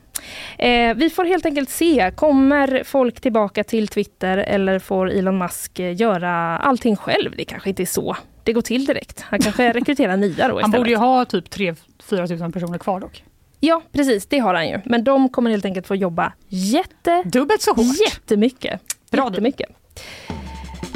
Eh, 0.57 0.93
vi 0.95 1.09
får 1.09 1.25
helt 1.25 1.45
enkelt 1.45 1.69
se. 1.69 2.11
Kommer 2.15 2.83
folk 2.83 3.21
tillbaka 3.21 3.63
till 3.63 3.87
Twitter 3.87 4.37
eller 4.37 4.79
får 4.79 5.11
Elon 5.11 5.37
Musk 5.37 5.79
eh, 5.79 6.01
göra 6.01 6.57
allting 6.57 6.95
själv? 6.95 7.33
Det 7.37 7.45
kanske 7.45 7.69
inte 7.69 7.83
är 7.83 7.85
så 7.85 8.17
det 8.47 8.53
går 8.53 8.61
till 8.61 8.85
direkt. 8.85 9.21
Han 9.21 9.39
kanske 9.39 9.73
rekryterar 9.73 10.17
nya 10.17 10.47
då 10.47 10.53
Han 10.53 10.57
istället. 10.59 10.71
borde 10.79 10.89
ju 10.89 10.95
ha 10.95 11.25
typ 11.25 11.49
3-4 11.55 12.27
tusen 12.27 12.51
personer 12.51 12.77
kvar 12.77 12.99
dock. 12.99 13.23
Ja, 13.59 13.81
precis. 13.91 14.25
Det 14.25 14.39
har 14.39 14.53
han 14.53 14.67
ju. 14.67 14.79
Men 14.85 15.03
de 15.03 15.29
kommer 15.29 15.51
helt 15.51 15.65
enkelt 15.65 15.87
få 15.87 15.95
jobba 15.95 16.33
jätte... 16.47 17.23
Dubbelt 17.25 17.61
så 17.61 17.73
hårt. 17.73 17.95
Jättemycket. 18.09 18.81
Bra. 19.11 19.29
Jättemycket. 19.29 19.69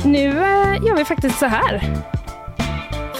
Nu 0.05 0.27
eh, 0.27 0.85
gör 0.85 0.95
vi 0.97 1.05
faktiskt 1.05 1.39
så 1.39 1.45
här. 1.45 1.81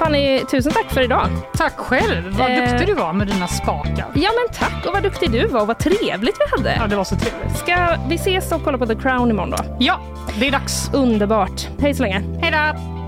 Fanny, 0.03 0.39
tusen 0.51 0.71
tack 0.71 0.93
för 0.93 1.01
idag. 1.01 1.27
Tack 1.57 1.77
själv. 1.77 2.37
Vad 2.37 2.51
Eh, 2.51 2.69
duktig 2.69 2.87
du 2.87 2.93
var 2.93 3.13
med 3.13 3.27
dina 3.27 3.47
spakar. 3.47 4.05
Ja 4.15 4.29
men 4.31 4.55
tack 4.59 4.85
och 4.85 4.93
vad 4.93 5.03
duktig 5.03 5.31
du 5.31 5.47
var 5.47 5.61
och 5.61 5.67
vad 5.67 5.77
trevligt 5.79 6.35
vi 6.39 6.57
hade. 6.57 6.75
Ja, 6.79 6.87
det 6.87 6.95
var 6.95 7.03
så 7.03 7.15
trevligt. 7.15 7.57
Ska 7.57 7.97
vi 8.09 8.15
ses 8.15 8.51
och 8.51 8.63
kolla 8.63 8.77
på 8.77 8.85
The 8.85 8.95
Crown 8.95 9.29
imorgon 9.29 9.49
då? 9.51 9.57
Ja, 9.79 9.99
det 10.39 10.47
är 10.47 10.51
dags. 10.51 10.89
Underbart. 10.93 11.67
Hej 11.79 11.93
så 11.93 12.03
länge. 12.03 12.23
Hej 12.41 12.51
då! 12.51 13.00